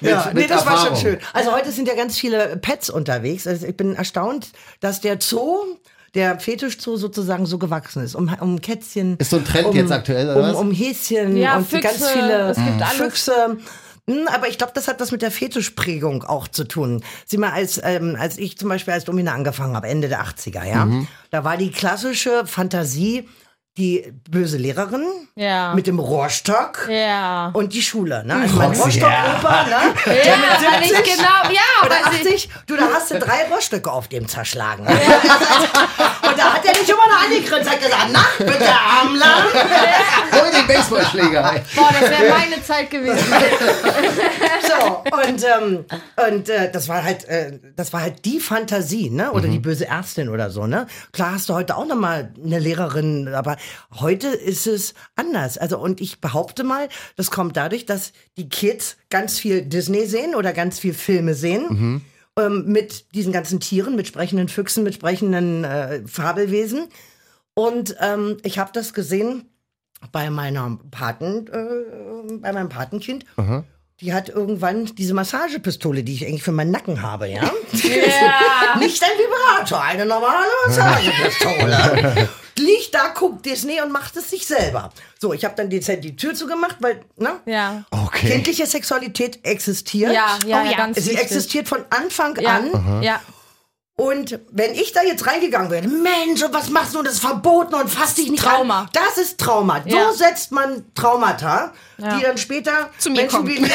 mit, 0.00 0.10
Ja, 0.10 0.24
mit 0.26 0.34
nee, 0.34 0.46
das 0.46 0.60
Erfahrung. 0.64 0.78
war 0.80 0.86
schon 0.86 0.96
schön. 0.96 1.18
Also 1.32 1.52
heute 1.52 1.72
sind 1.72 1.88
ja 1.88 1.94
ganz 1.94 2.18
viele 2.18 2.56
Pets 2.56 2.90
unterwegs. 2.90 3.46
Also 3.46 3.66
ich 3.66 3.76
bin 3.76 3.94
erstaunt, 3.96 4.48
dass 4.80 5.00
der 5.00 5.18
Zoo, 5.20 5.64
der 6.14 6.38
Fetischzoo 6.40 6.96
sozusagen 6.96 7.46
so 7.46 7.58
gewachsen 7.58 8.02
ist. 8.02 8.14
Um, 8.14 8.32
um 8.40 8.60
Kätzchen. 8.60 9.16
Ist 9.18 9.30
so 9.30 9.36
ein 9.36 9.44
Trend 9.44 9.66
um, 9.68 9.76
jetzt 9.76 9.92
aktuell, 9.92 10.28
oder 10.30 10.36
um, 10.40 10.42
was? 10.42 10.56
um 10.56 10.70
Häschen 10.72 11.36
Ja, 11.36 11.56
und 11.56 11.68
Füchse, 11.68 11.82
ganz 11.88 12.10
viele 12.10 12.50
es 12.50 12.56
gibt 12.56 12.82
alles. 12.82 12.92
Füchse. 12.96 13.56
Hm, 14.08 14.26
Aber 14.34 14.48
ich 14.48 14.56
glaube, 14.56 14.72
das 14.74 14.88
hat 14.88 15.00
was 15.00 15.12
mit 15.12 15.20
der 15.20 15.30
Fetischprägung 15.30 16.24
auch 16.24 16.48
zu 16.48 16.64
tun. 16.64 17.04
Sieh 17.26 17.36
mal, 17.36 17.52
als, 17.52 17.78
ähm, 17.84 18.16
als 18.18 18.38
ich 18.38 18.56
zum 18.56 18.70
Beispiel 18.70 18.94
als 18.94 19.04
Domina 19.04 19.34
angefangen 19.34 19.76
habe, 19.76 19.86
Ende 19.88 20.08
der 20.08 20.22
80er, 20.22 20.64
ja, 20.64 20.86
Mhm. 20.86 21.06
da 21.30 21.44
war 21.44 21.56
die 21.58 21.70
klassische 21.70 22.46
Fantasie 22.46 23.28
die 23.76 24.12
böse 24.28 24.56
Lehrerin 24.56 25.04
Ja. 25.36 25.72
mit 25.72 25.86
dem 25.86 26.00
Rohrstock 26.00 26.88
Ja. 26.90 27.50
und 27.52 27.74
die 27.74 27.82
Schule, 27.82 28.24
ne? 28.26 28.34
Also 28.42 28.56
mein 28.56 28.72
Rohrstock-Opa, 28.72 29.66
ne? 29.66 29.70
Ja, 30.06 30.72
weil 30.72 30.82
ich 30.82 30.90
genau, 31.04 31.52
ja, 31.52 31.86
Oder 31.86 31.97
80, 32.38 32.50
du, 32.66 32.76
da 32.76 32.88
hast 32.92 33.10
du 33.10 33.18
drei 33.18 33.44
Rohrstöcke 33.50 33.90
auf 33.90 34.08
dem 34.08 34.28
zerschlagen. 34.28 34.86
Und 34.86 36.38
da 36.38 36.54
hat 36.54 36.64
er 36.64 36.72
nicht 36.72 36.88
immer 36.88 37.06
noch 37.08 37.24
angegrinst, 37.24 37.70
hat 37.70 37.80
gesagt, 37.80 38.08
na, 38.12 38.24
bitte, 38.38 38.68
Amler. 39.00 39.44
Hol 40.32 40.50
den 40.50 40.66
Baseballschläger. 40.66 41.62
boah, 41.74 41.88
das 42.00 42.10
wäre 42.10 42.30
meine 42.30 42.62
Zeit 42.62 42.90
gewesen. 42.90 43.24
So, 44.68 45.04
und, 45.16 45.44
ähm, 45.44 45.84
und 46.28 46.48
äh, 46.48 46.70
das 46.70 46.88
war 46.88 47.02
halt, 47.02 47.24
äh, 47.24 47.58
das 47.76 47.92
war 47.92 48.02
halt 48.02 48.24
die 48.24 48.40
Fantasie, 48.40 49.10
ne? 49.10 49.32
Oder 49.32 49.48
die 49.48 49.58
böse 49.58 49.86
Ärztin 49.86 50.28
oder 50.28 50.50
so, 50.50 50.66
ne? 50.66 50.86
Klar 51.12 51.32
hast 51.32 51.48
du 51.48 51.54
heute 51.54 51.76
auch 51.76 51.86
noch 51.86 51.96
mal 51.96 52.32
eine 52.42 52.58
Lehrerin, 52.58 53.28
aber 53.28 53.56
heute 53.98 54.28
ist 54.28 54.66
es 54.66 54.94
anders. 55.16 55.58
Also, 55.58 55.78
und 55.78 56.00
ich 56.00 56.20
behaupte 56.20 56.64
mal, 56.64 56.88
das 57.16 57.30
kommt 57.30 57.56
dadurch, 57.56 57.86
dass 57.86 58.12
die 58.36 58.48
Kids 58.48 58.96
ganz 59.10 59.38
viel 59.38 59.62
Disney 59.62 60.06
sehen 60.06 60.34
oder 60.34 60.52
ganz 60.52 60.78
viel 60.78 60.94
Filme 60.94 61.34
sehen. 61.34 62.04
Ähm, 62.38 62.66
mit 62.66 63.14
diesen 63.14 63.32
ganzen 63.32 63.58
Tieren, 63.58 63.96
mit 63.96 64.06
sprechenden 64.06 64.48
Füchsen, 64.48 64.84
mit 64.84 64.94
sprechenden 64.94 65.64
äh, 65.64 66.02
Fabelwesen. 66.06 66.88
Und 67.54 67.96
ähm, 68.00 68.36
ich 68.44 68.58
habe 68.60 68.70
das 68.72 68.94
gesehen 68.94 69.50
bei 70.12 70.30
meiner 70.30 70.78
Paten, 70.92 71.48
äh, 71.48 72.36
bei 72.36 72.52
meinem 72.52 72.68
Patenkind. 72.68 73.24
Die 74.00 74.14
hat 74.14 74.28
irgendwann 74.28 74.84
diese 74.94 75.12
Massagepistole, 75.12 76.04
die 76.04 76.14
ich 76.14 76.24
eigentlich 76.24 76.44
für 76.44 76.52
meinen 76.52 76.70
Nacken 76.70 77.02
habe, 77.02 77.28
ja? 77.28 77.42
Nicht 78.78 79.02
ein 79.02 79.10
Vibrator, 79.18 79.82
eine 79.82 80.06
normale 80.06 80.46
Massagepistole. 80.68 82.28
Liegt 82.58 82.94
da, 82.94 83.08
guckt 83.08 83.46
Disney 83.46 83.80
und 83.80 83.92
macht 83.92 84.16
es 84.16 84.30
sich 84.30 84.46
selber. 84.46 84.90
So, 85.18 85.32
ich 85.32 85.44
habe 85.44 85.54
dann 85.56 85.70
dezent 85.70 86.04
die 86.04 86.16
Tür 86.16 86.34
zugemacht, 86.34 86.76
weil, 86.80 87.02
ne? 87.16 87.40
Ja. 87.46 87.84
Okay. 87.90 88.28
Kindliche 88.28 88.66
Sexualität 88.66 89.38
existiert. 89.44 90.12
Ja, 90.12 90.38
ja, 90.46 90.62
Oh 90.62 90.70
ja. 90.70 90.76
ganz 90.76 90.96
Sie 90.98 91.10
wichtig. 91.10 91.22
existiert 91.22 91.68
von 91.68 91.84
Anfang 91.90 92.36
ja, 92.40 92.56
an. 92.56 93.02
ja. 93.02 93.20
Und 94.00 94.38
wenn 94.52 94.74
ich 94.74 94.92
da 94.92 95.02
jetzt 95.02 95.26
reingegangen 95.26 95.72
wäre, 95.72 95.88
Mensch, 95.88 96.40
und 96.44 96.54
was 96.54 96.70
machst 96.70 96.94
du? 96.94 97.02
Das 97.02 97.14
ist 97.14 97.20
verboten 97.20 97.74
und 97.74 97.88
fass 97.90 98.14
dich 98.14 98.30
nicht 98.30 98.44
Trauma. 98.44 98.82
an. 98.82 98.88
Das 98.92 99.18
ist 99.18 99.38
Trauma. 99.40 99.80
Ja. 99.86 100.12
So 100.12 100.18
setzt 100.18 100.52
man 100.52 100.84
Traumata, 100.94 101.72
Ja. 101.96 102.16
die 102.16 102.22
dann 102.22 102.38
später 102.38 102.90
Zu 102.98 103.10
mir 103.10 103.22
Menschen 103.22 103.38
kommen. 103.38 103.48
wie 103.48 103.58
mir 103.58 103.70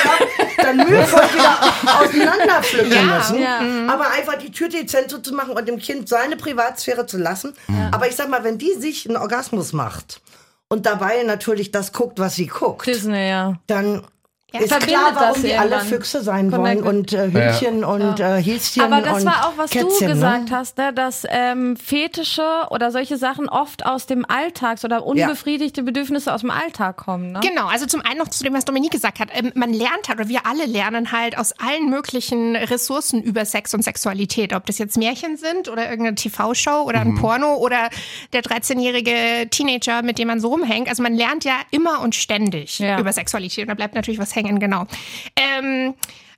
dann 0.61 0.77
mühevoll 0.77 1.23
wieder 1.33 1.59
auseinanderpflücken 1.99 2.91
Ja, 2.93 3.01
müssen. 3.03 3.41
ja. 3.41 3.59
Aber 3.93 4.11
einfach 4.11 4.35
die 4.35 4.49
Tür 4.51 4.69
dezent 4.69 5.09
so 5.11 5.17
zu 5.17 5.33
machen 5.33 5.57
und 5.57 5.67
dem 5.67 5.77
Kind 5.77 6.07
seine 6.07 6.37
Privatsphäre 6.37 7.05
zu 7.05 7.17
lassen. 7.17 7.53
Aber 7.91 8.07
ich 8.07 8.15
sag 8.15 8.29
mal, 8.29 8.45
wenn 8.45 8.57
die 8.57 8.73
sich 8.75 9.05
einen 9.07 9.17
Orgasmus 9.17 9.73
macht 9.73 10.21
und 10.69 10.85
dabei 10.85 11.21
natürlich 11.23 11.71
das 11.71 11.91
guckt, 11.91 12.17
was 12.19 12.35
sie 12.35 12.47
guckt, 12.47 12.87
Disney, 12.87 13.27
ja. 13.27 13.55
dann 13.67 14.03
ist 14.61 14.69
verbindet 14.69 14.95
klar, 14.99 15.11
warum 15.15 15.33
das 15.33 15.41
die 15.41 15.55
alle. 15.55 15.79
Füchse 15.79 16.21
sein 16.21 16.51
wollen 16.51 16.83
und 16.83 17.11
äh, 17.13 17.31
Hühnchen 17.31 17.83
und 17.83 18.19
äh, 18.19 18.41
Häschen 18.41 18.83
Aber 18.83 19.01
das 19.01 19.21
und 19.21 19.25
war 19.25 19.47
auch, 19.47 19.53
was 19.57 19.71
Kätzchen, 19.71 20.07
du 20.07 20.13
gesagt 20.13 20.49
ne? 20.49 20.57
hast, 20.57 20.77
ne, 20.77 20.93
dass 20.93 21.23
ähm, 21.29 21.75
Fetische 21.75 22.43
oder 22.69 22.91
solche 22.91 23.17
Sachen 23.17 23.49
oft 23.49 23.85
aus 23.85 24.05
dem 24.05 24.25
Alltags- 24.25 24.85
oder 24.85 25.05
unbefriedigte 25.05 25.83
Bedürfnisse 25.83 26.33
aus 26.33 26.41
dem 26.41 26.51
Alltag 26.51 26.97
kommen. 26.97 27.31
Ne? 27.31 27.39
Genau, 27.41 27.67
also 27.67 27.85
zum 27.85 28.01
einen 28.01 28.19
noch 28.19 28.27
zu 28.27 28.43
dem, 28.43 28.53
was 28.53 28.65
Dominique 28.65 28.91
gesagt 28.91 29.19
hat. 29.19 29.29
Ähm, 29.33 29.51
man 29.55 29.73
lernt 29.73 30.07
halt, 30.07 30.19
oder 30.19 30.29
wir 30.29 30.45
alle 30.45 30.65
lernen 30.65 31.11
halt 31.11 31.37
aus 31.37 31.53
allen 31.59 31.89
möglichen 31.89 32.55
Ressourcen 32.55 33.21
über 33.23 33.45
Sex 33.45 33.73
und 33.73 33.83
Sexualität. 33.83 34.53
Ob 34.53 34.65
das 34.65 34.77
jetzt 34.77 34.97
Märchen 34.97 35.37
sind 35.37 35.69
oder 35.69 35.89
irgendeine 35.89 36.15
TV-Show 36.15 36.83
oder 36.83 36.99
ein 37.01 37.15
Porno 37.15 37.55
oder 37.55 37.89
der 38.33 38.41
13-jährige 38.43 39.49
Teenager, 39.49 40.01
mit 40.03 40.17
dem 40.19 40.27
man 40.27 40.39
so 40.39 40.49
rumhängt. 40.49 40.89
Also 40.89 41.01
man 41.03 41.13
lernt 41.15 41.43
ja 41.43 41.55
immer 41.71 42.01
und 42.01 42.15
ständig 42.15 42.79
Ja. 42.79 42.99
über 42.99 43.11
Sexualität 43.13 43.63
und 43.63 43.69
da 43.69 43.73
bleibt 43.75 43.95
natürlich 43.95 44.19
was 44.19 44.35
hängen, 44.35 44.42
genau. 44.59 44.85
Ähm, 45.35 45.93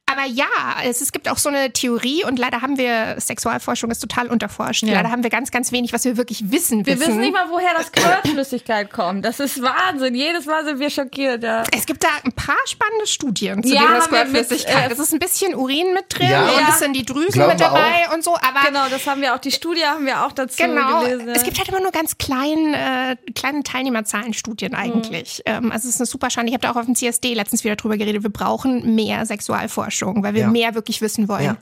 aber 0.07 0.25
ja, 0.27 0.45
es, 0.83 1.01
es 1.01 1.11
gibt 1.11 1.27
auch 1.29 1.37
so 1.37 1.49
eine 1.49 1.71
Theorie 1.73 2.23
und 2.25 2.37
leider 2.37 2.61
haben 2.61 2.77
wir, 2.77 3.15
Sexualforschung 3.19 3.89
ist 3.91 3.99
total 3.99 4.27
unterforscht. 4.27 4.83
Ja. 4.83 4.93
Leider 4.93 5.11
haben 5.11 5.23
wir 5.23 5.29
ganz, 5.31 5.49
ganz 5.51 5.71
wenig, 5.71 5.93
was 5.93 6.05
wir 6.05 6.15
wirklich 6.17 6.51
wissen. 6.51 6.85
Wir 6.85 6.99
wissen 6.99 7.19
nicht 7.19 7.33
mal, 7.33 7.45
woher 7.49 7.73
das 7.75 7.91
Quirtflüssigkeit 7.91 8.91
kommt. 8.91 9.25
Das 9.25 9.39
ist 9.39 9.61
Wahnsinn. 9.61 10.15
Jedes 10.15 10.45
Mal 10.45 10.63
sind 10.65 10.79
wir 10.79 10.89
schockiert. 10.89 11.43
Ja. 11.43 11.63
Es 11.75 11.85
gibt 11.85 12.03
da 12.03 12.07
ein 12.23 12.31
paar 12.33 12.55
spannende 12.67 13.07
Studien 13.07 13.63
zu 13.63 13.73
Ja, 13.73 13.81
mit, 13.89 14.03
Squirtflüssigkeit. 14.03 14.89
äh, 14.89 14.93
Es 14.93 14.99
ist 14.99 15.13
ein 15.13 15.19
bisschen 15.19 15.55
Urin 15.55 15.93
mit 15.93 16.05
drin 16.09 16.29
Ja. 16.29 16.43
und 16.49 16.69
es 16.69 16.79
sind 16.79 16.93
die 16.95 17.05
Drüsen 17.05 17.31
Glauben 17.33 17.51
mit 17.53 17.61
dabei 17.61 18.07
und 18.13 18.23
so, 18.23 18.35
aber 18.35 18.67
Genau, 18.67 18.87
das 18.89 19.05
haben 19.07 19.21
wir 19.21 19.33
auch, 19.33 19.39
die 19.39 19.51
Studie 19.51 19.85
haben 19.85 20.05
wir 20.05 20.25
auch 20.25 20.31
dazu 20.31 20.57
Genau. 20.63 21.01
gelesen. 21.01 21.29
Es 21.29 21.43
gibt 21.43 21.57
halt 21.57 21.67
immer 21.69 21.81
nur 21.81 21.91
ganz 21.91 22.17
klein, 22.17 22.73
äh, 22.73 23.15
kleine 23.33 23.63
Teilnehmerzahlenstudien 23.63 24.75
eigentlich. 24.75 25.41
Ähm, 25.45 25.71
also 25.71 25.87
es 25.87 25.95
ist 25.95 26.01
eine 26.01 26.05
super 26.07 26.29
Schande. 26.29 26.49
Ich 26.49 26.53
habe 26.53 26.61
da 26.61 26.71
auch 26.71 26.75
auf 26.79 26.85
dem 26.85 26.95
CSD 26.95 27.33
letztens 27.33 27.63
wieder 27.63 27.75
drüber 27.75 27.97
geredet. 27.97 28.23
Wir 28.23 28.29
brauchen 28.29 28.95
mehr 28.95 29.25
Sexualforschung, 29.25 29.94
weil 30.23 30.33
wir 30.33 30.41
Ja. 30.41 30.47
mehr 30.47 30.75
wirklich 30.75 31.01
wissen 31.01 31.27
wollen. 31.27 31.43
Ja. 31.45 31.57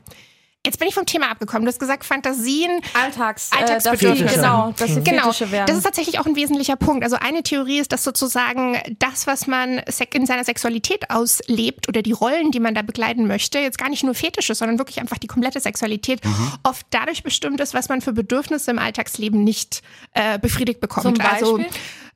Jetzt 0.65 0.79
bin 0.79 0.87
ich 0.87 0.93
vom 0.95 1.05
Thema 1.05 1.29
abgekommen. 1.29 1.65
Du 1.65 1.67
hast 1.69 1.77
gesagt, 1.79 2.05
Fantasien 2.05 2.71
Alltags, 2.93 3.51
Alltagsbedürfnisse. 3.51 4.35
Äh, 4.35 4.37
genau, 4.37 4.73
dass 4.77 4.93
die 4.95 5.03
Genau, 5.03 5.25
werden. 5.51 5.65
das 5.67 5.75
ist 5.75 5.83
tatsächlich 5.83 6.19
auch 6.19 6.25
ein 6.25 6.37
wesentlicher 6.37 6.77
Punkt. 6.77 7.03
Also 7.03 7.17
eine 7.17 7.43
Theorie 7.43 7.79
ist, 7.79 7.91
dass 7.91 8.05
sozusagen 8.05 8.77
das, 8.97 9.27
was 9.27 9.45
man 9.45 9.79
in 10.13 10.25
seiner 10.25 10.45
Sexualität 10.45 11.09
auslebt 11.09 11.89
oder 11.89 12.01
die 12.01 12.13
Rollen, 12.13 12.51
die 12.51 12.61
man 12.61 12.73
da 12.75 12.81
begleiten 12.81 13.27
möchte, 13.27 13.59
jetzt 13.59 13.77
gar 13.77 13.89
nicht 13.89 14.05
nur 14.05 14.15
Fetische, 14.15 14.55
sondern 14.55 14.77
wirklich 14.77 15.01
einfach 15.01 15.17
die 15.17 15.27
komplette 15.27 15.59
Sexualität, 15.59 16.21
oft 16.63 16.85
dadurch 16.91 17.23
bestimmt 17.23 17.59
ist, 17.59 17.73
was 17.73 17.89
man 17.89 17.99
für 17.99 18.13
Bedürfnisse 18.13 18.71
im 18.71 18.79
Alltagsleben 18.79 19.43
nicht 19.43 19.81
äh, 20.13 20.39
befriedigt 20.39 20.79
bekommt. 20.79 21.17
Zum 21.17 21.25
Also, 21.25 21.59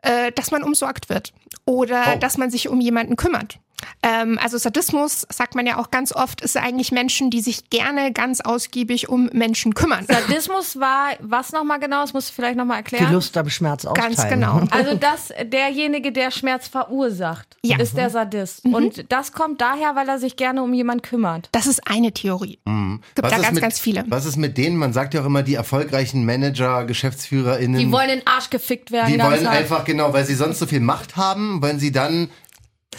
äh, 0.03 0.31
dass 0.31 0.51
man 0.51 0.63
umsorgt 0.63 1.09
wird 1.09 1.33
oder 1.65 2.13
Oh. 2.15 2.17
dass 2.19 2.37
man 2.37 2.49
sich 2.49 2.69
um 2.69 2.79
jemanden 2.79 3.17
kümmert. 3.17 3.59
Ähm, 4.03 4.39
also 4.41 4.57
Sadismus, 4.57 5.25
sagt 5.29 5.55
man 5.55 5.65
ja 5.67 5.77
auch 5.79 5.91
ganz 5.91 6.11
oft, 6.13 6.41
ist 6.41 6.57
eigentlich 6.57 6.91
Menschen, 6.91 7.29
die 7.29 7.41
sich 7.41 7.69
gerne 7.69 8.11
ganz 8.11 8.41
ausgiebig 8.41 9.09
um 9.09 9.29
Menschen 9.33 9.73
kümmern. 9.73 10.05
Sadismus 10.07 10.79
war, 10.79 11.09
was 11.19 11.51
nochmal 11.51 11.79
genau? 11.79 12.01
Das 12.01 12.13
musst 12.13 12.29
du 12.29 12.33
vielleicht 12.33 12.57
nochmal 12.57 12.83
Die 12.83 12.93
erklären. 12.93 13.13
Lust 13.13 13.35
am 13.37 13.49
Schmerz 13.49 13.85
austeilen. 13.85 14.15
Ganz 14.15 14.29
genau. 14.29 14.61
Also 14.71 14.95
das, 14.95 15.33
derjenige, 15.51 16.11
der 16.11 16.29
Schmerz 16.31 16.67
verursacht, 16.67 17.57
Ja. 17.63 17.79
ist 17.79 17.97
der 17.97 18.09
Sadist. 18.09 18.63
Und 18.65 19.11
das 19.11 19.31
kommt 19.31 19.61
daher, 19.61 19.95
weil 19.95 20.07
er 20.07 20.19
sich 20.19 20.35
gerne 20.35 20.61
um 20.61 20.73
jemanden 20.73 21.01
kümmert. 21.01 21.49
Das 21.51 21.67
ist 21.67 21.87
eine 21.89 22.11
Theorie. 22.11 22.59
Gibt 22.65 23.23
Was 23.23 23.31
da 23.31 23.37
ganz, 23.39 23.51
mit, 23.53 23.61
ganz 23.61 23.79
viele. 23.79 24.03
Was 24.07 24.25
ist 24.25 24.37
mit 24.37 24.57
denen? 24.57 24.77
Man 24.77 24.93
sagt 24.93 25.13
ja 25.13 25.21
auch 25.21 25.25
immer, 25.25 25.43
die 25.43 25.55
erfolgreichen 25.55 26.25
Manager, 26.25 26.85
GeschäftsführerInnen. 26.85 27.79
Die 27.79 27.91
wollen 27.91 28.09
in 28.09 28.19
den 28.19 28.27
Arsch 28.27 28.49
gefickt 28.49 28.91
werden. 28.91 29.13
die 29.13 29.19
wollen 29.21 29.47
einfach, 29.47 29.83
genau, 29.85 30.13
weil 30.13 30.25
sie 30.25 30.35
sonst 30.35 30.59
so 30.59 30.65
viel 30.65 30.79
Macht 30.81 31.15
haben, 31.15 31.61
wollen 31.61 31.79
sie 31.79 31.91
dann 31.91 32.29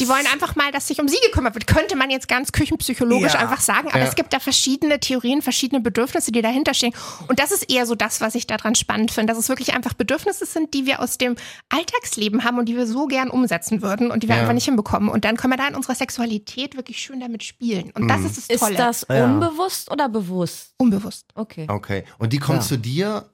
Die 0.00 0.08
wollen 0.08 0.26
einfach 0.32 0.54
mal, 0.56 0.70
dass 0.72 0.88
sich 0.88 1.00
um 1.00 1.08
sie 1.08 1.18
gekümmert 1.24 1.54
wird. 1.54 1.66
Könnte 1.66 1.96
man 1.96 2.10
jetzt 2.10 2.28
ganz 2.28 2.52
küchenpsychologisch 2.52 3.34
Ja. 3.34 3.40
einfach 3.40 3.60
sagen. 3.60 3.88
Aber 3.88 3.98
Ja. 4.00 4.06
es 4.06 4.14
gibt 4.14 4.32
da 4.32 4.40
verschiedene 4.40 5.00
Theorien, 5.00 5.42
verschiedene 5.42 5.80
Bedürfnisse, 5.80 6.32
die 6.32 6.42
dahinter 6.42 6.74
stehen. 6.74 6.92
Und 7.28 7.38
das 7.40 7.50
ist 7.50 7.70
eher 7.70 7.86
so 7.86 7.94
das, 7.94 8.20
was 8.20 8.34
ich 8.34 8.46
daran 8.46 8.74
spannend 8.74 9.10
finde, 9.10 9.32
dass 9.32 9.38
es 9.42 9.48
wirklich 9.48 9.74
einfach 9.74 9.94
Bedürfnisse 9.94 10.46
sind, 10.46 10.74
die 10.74 10.86
wir 10.86 11.00
aus 11.00 11.18
dem 11.18 11.36
Alltagsleben 11.68 12.44
haben 12.44 12.58
und 12.58 12.66
die 12.68 12.76
wir 12.76 12.86
so 12.86 13.06
gern 13.06 13.30
umsetzen 13.30 13.82
würden 13.82 14.10
und 14.10 14.22
die 14.22 14.28
wir 14.28 14.36
Ja. 14.36 14.42
einfach 14.42 14.54
nicht 14.54 14.64
hinbekommen. 14.64 15.08
Und 15.08 15.24
dann 15.24 15.36
können 15.36 15.52
wir 15.52 15.58
da 15.58 15.68
in 15.68 15.74
unserer 15.74 15.94
Sexualität 15.94 16.76
wirklich 16.76 16.98
schön 17.00 17.20
damit 17.20 17.42
spielen. 17.44 17.90
Und 17.94 18.08
das 18.08 18.22
ist 18.22 18.36
das 18.38 18.46
Ist 18.46 18.60
Tolle. 18.60 18.74
das 18.76 19.06
Ja. 19.08 19.24
unbewusst 19.24 19.90
oder 19.90 20.08
bewusst? 20.08 20.74
unbewusst. 20.78 21.26
Okay. 21.34 21.66
Okay. 21.68 22.04
Und 22.18 22.32
die 22.32 22.38
kommen 22.38 22.58
Ja. 22.60 22.64
zu 22.64 22.76
dir 22.78 23.28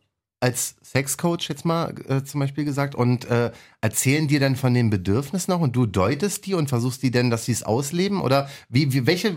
als 0.45 0.77
Sexcoach 0.83 1.49
jetzt 1.49 1.65
mal 1.65 1.95
äh, 2.09 2.23
zum 2.23 2.41
Beispiel 2.41 2.65
gesagt 2.67 2.95
und 2.95 3.25
äh, 3.25 3.51
erzählen 3.81 4.29
dir 4.29 4.41
dann 4.41 4.57
von 4.57 4.75
den 4.75 4.91
Bedürfnissen 4.91 5.53
noch 5.53 5.61
und 5.61 5.75
du 5.75 5.87
deutest 5.87 6.45
die 6.45 6.53
und 6.55 6.69
versuchst 6.69 7.03
die 7.03 7.11
denn, 7.11 7.31
dass 7.31 7.47
sie 7.47 7.53
es 7.53 7.63
ausleben? 7.63 8.21
Oder 8.21 8.51
wie, 8.69 8.93
wie 8.93 9.07
welche, 9.07 9.37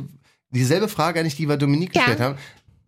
dieselbe 0.51 0.89
Frage 0.89 1.19
eigentlich, 1.21 1.37
die 1.37 1.47
wir 1.47 1.55
Dominique 1.57 1.95
Ja. 1.95 2.01
gestellt 2.01 2.19
haben. 2.19 2.35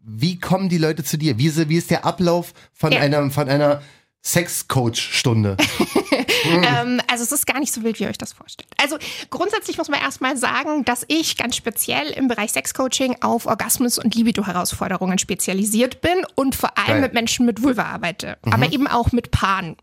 Wie 0.03 0.37
kommen 0.37 0.67
die 0.69 0.77
Leute 0.77 1.03
zu 1.03 1.17
dir? 1.17 1.37
Wie, 1.37 1.47
ist- 1.47 1.69
wie 1.69 1.77
ist 1.77 1.91
der 1.91 2.03
Ablauf 2.05 2.53
von 2.73 2.91
Ja. 2.91 2.99
einer, 2.99 3.29
von 3.31 3.47
einer 3.47 3.81
Sexcoach-Stunde? 4.25 5.55
Ähm, 6.49 7.01
also 7.07 7.23
es 7.23 7.31
ist 7.31 7.45
gar 7.45 7.59
nicht 7.59 7.73
so 7.73 7.83
wild, 7.83 7.99
wie 7.99 8.03
ihr 8.03 8.09
euch 8.09 8.17
das 8.17 8.33
vorstellt. 8.33 8.69
Also 8.81 8.97
grundsätzlich 9.29 9.77
muss 9.77 9.89
man 9.89 9.99
erstmal 10.01 10.37
sagen, 10.37 10.85
dass 10.85 11.05
ich 11.07 11.37
ganz 11.37 11.55
speziell 11.55 12.09
im 12.11 12.27
Bereich 12.27 12.51
Sexcoaching 12.51 13.17
auf 13.21 13.45
Orgasmus- 13.45 13.97
und 13.97 14.15
Libido-Herausforderungen 14.15 15.19
spezialisiert 15.19 16.01
bin 16.01 16.25
und 16.35 16.55
vor 16.55 16.77
allem 16.77 16.87
Geil. 16.87 17.01
mit 17.01 17.13
Menschen 17.13 17.45
mit 17.45 17.63
Vulva 17.63 17.83
arbeite, 17.83 18.37
aber 18.43 18.71
eben 18.71 18.87
auch 18.87 19.11
mit 19.11 19.31
Paaren. 19.31 19.75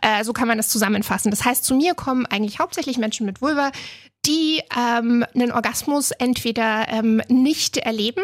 Äh, 0.00 0.24
so 0.24 0.32
kann 0.32 0.48
man 0.48 0.56
das 0.56 0.68
zusammenfassen. 0.68 1.30
Das 1.30 1.44
heißt, 1.44 1.64
zu 1.64 1.74
mir 1.74 1.94
kommen 1.94 2.26
eigentlich 2.26 2.58
hauptsächlich 2.58 2.98
Menschen 2.98 3.26
mit 3.26 3.40
Vulva, 3.40 3.70
die 4.26 4.62
ähm, 4.76 5.24
einen 5.34 5.52
Orgasmus 5.52 6.10
entweder 6.10 6.86
ähm, 6.88 7.22
nicht 7.28 7.76
erleben, 7.76 8.22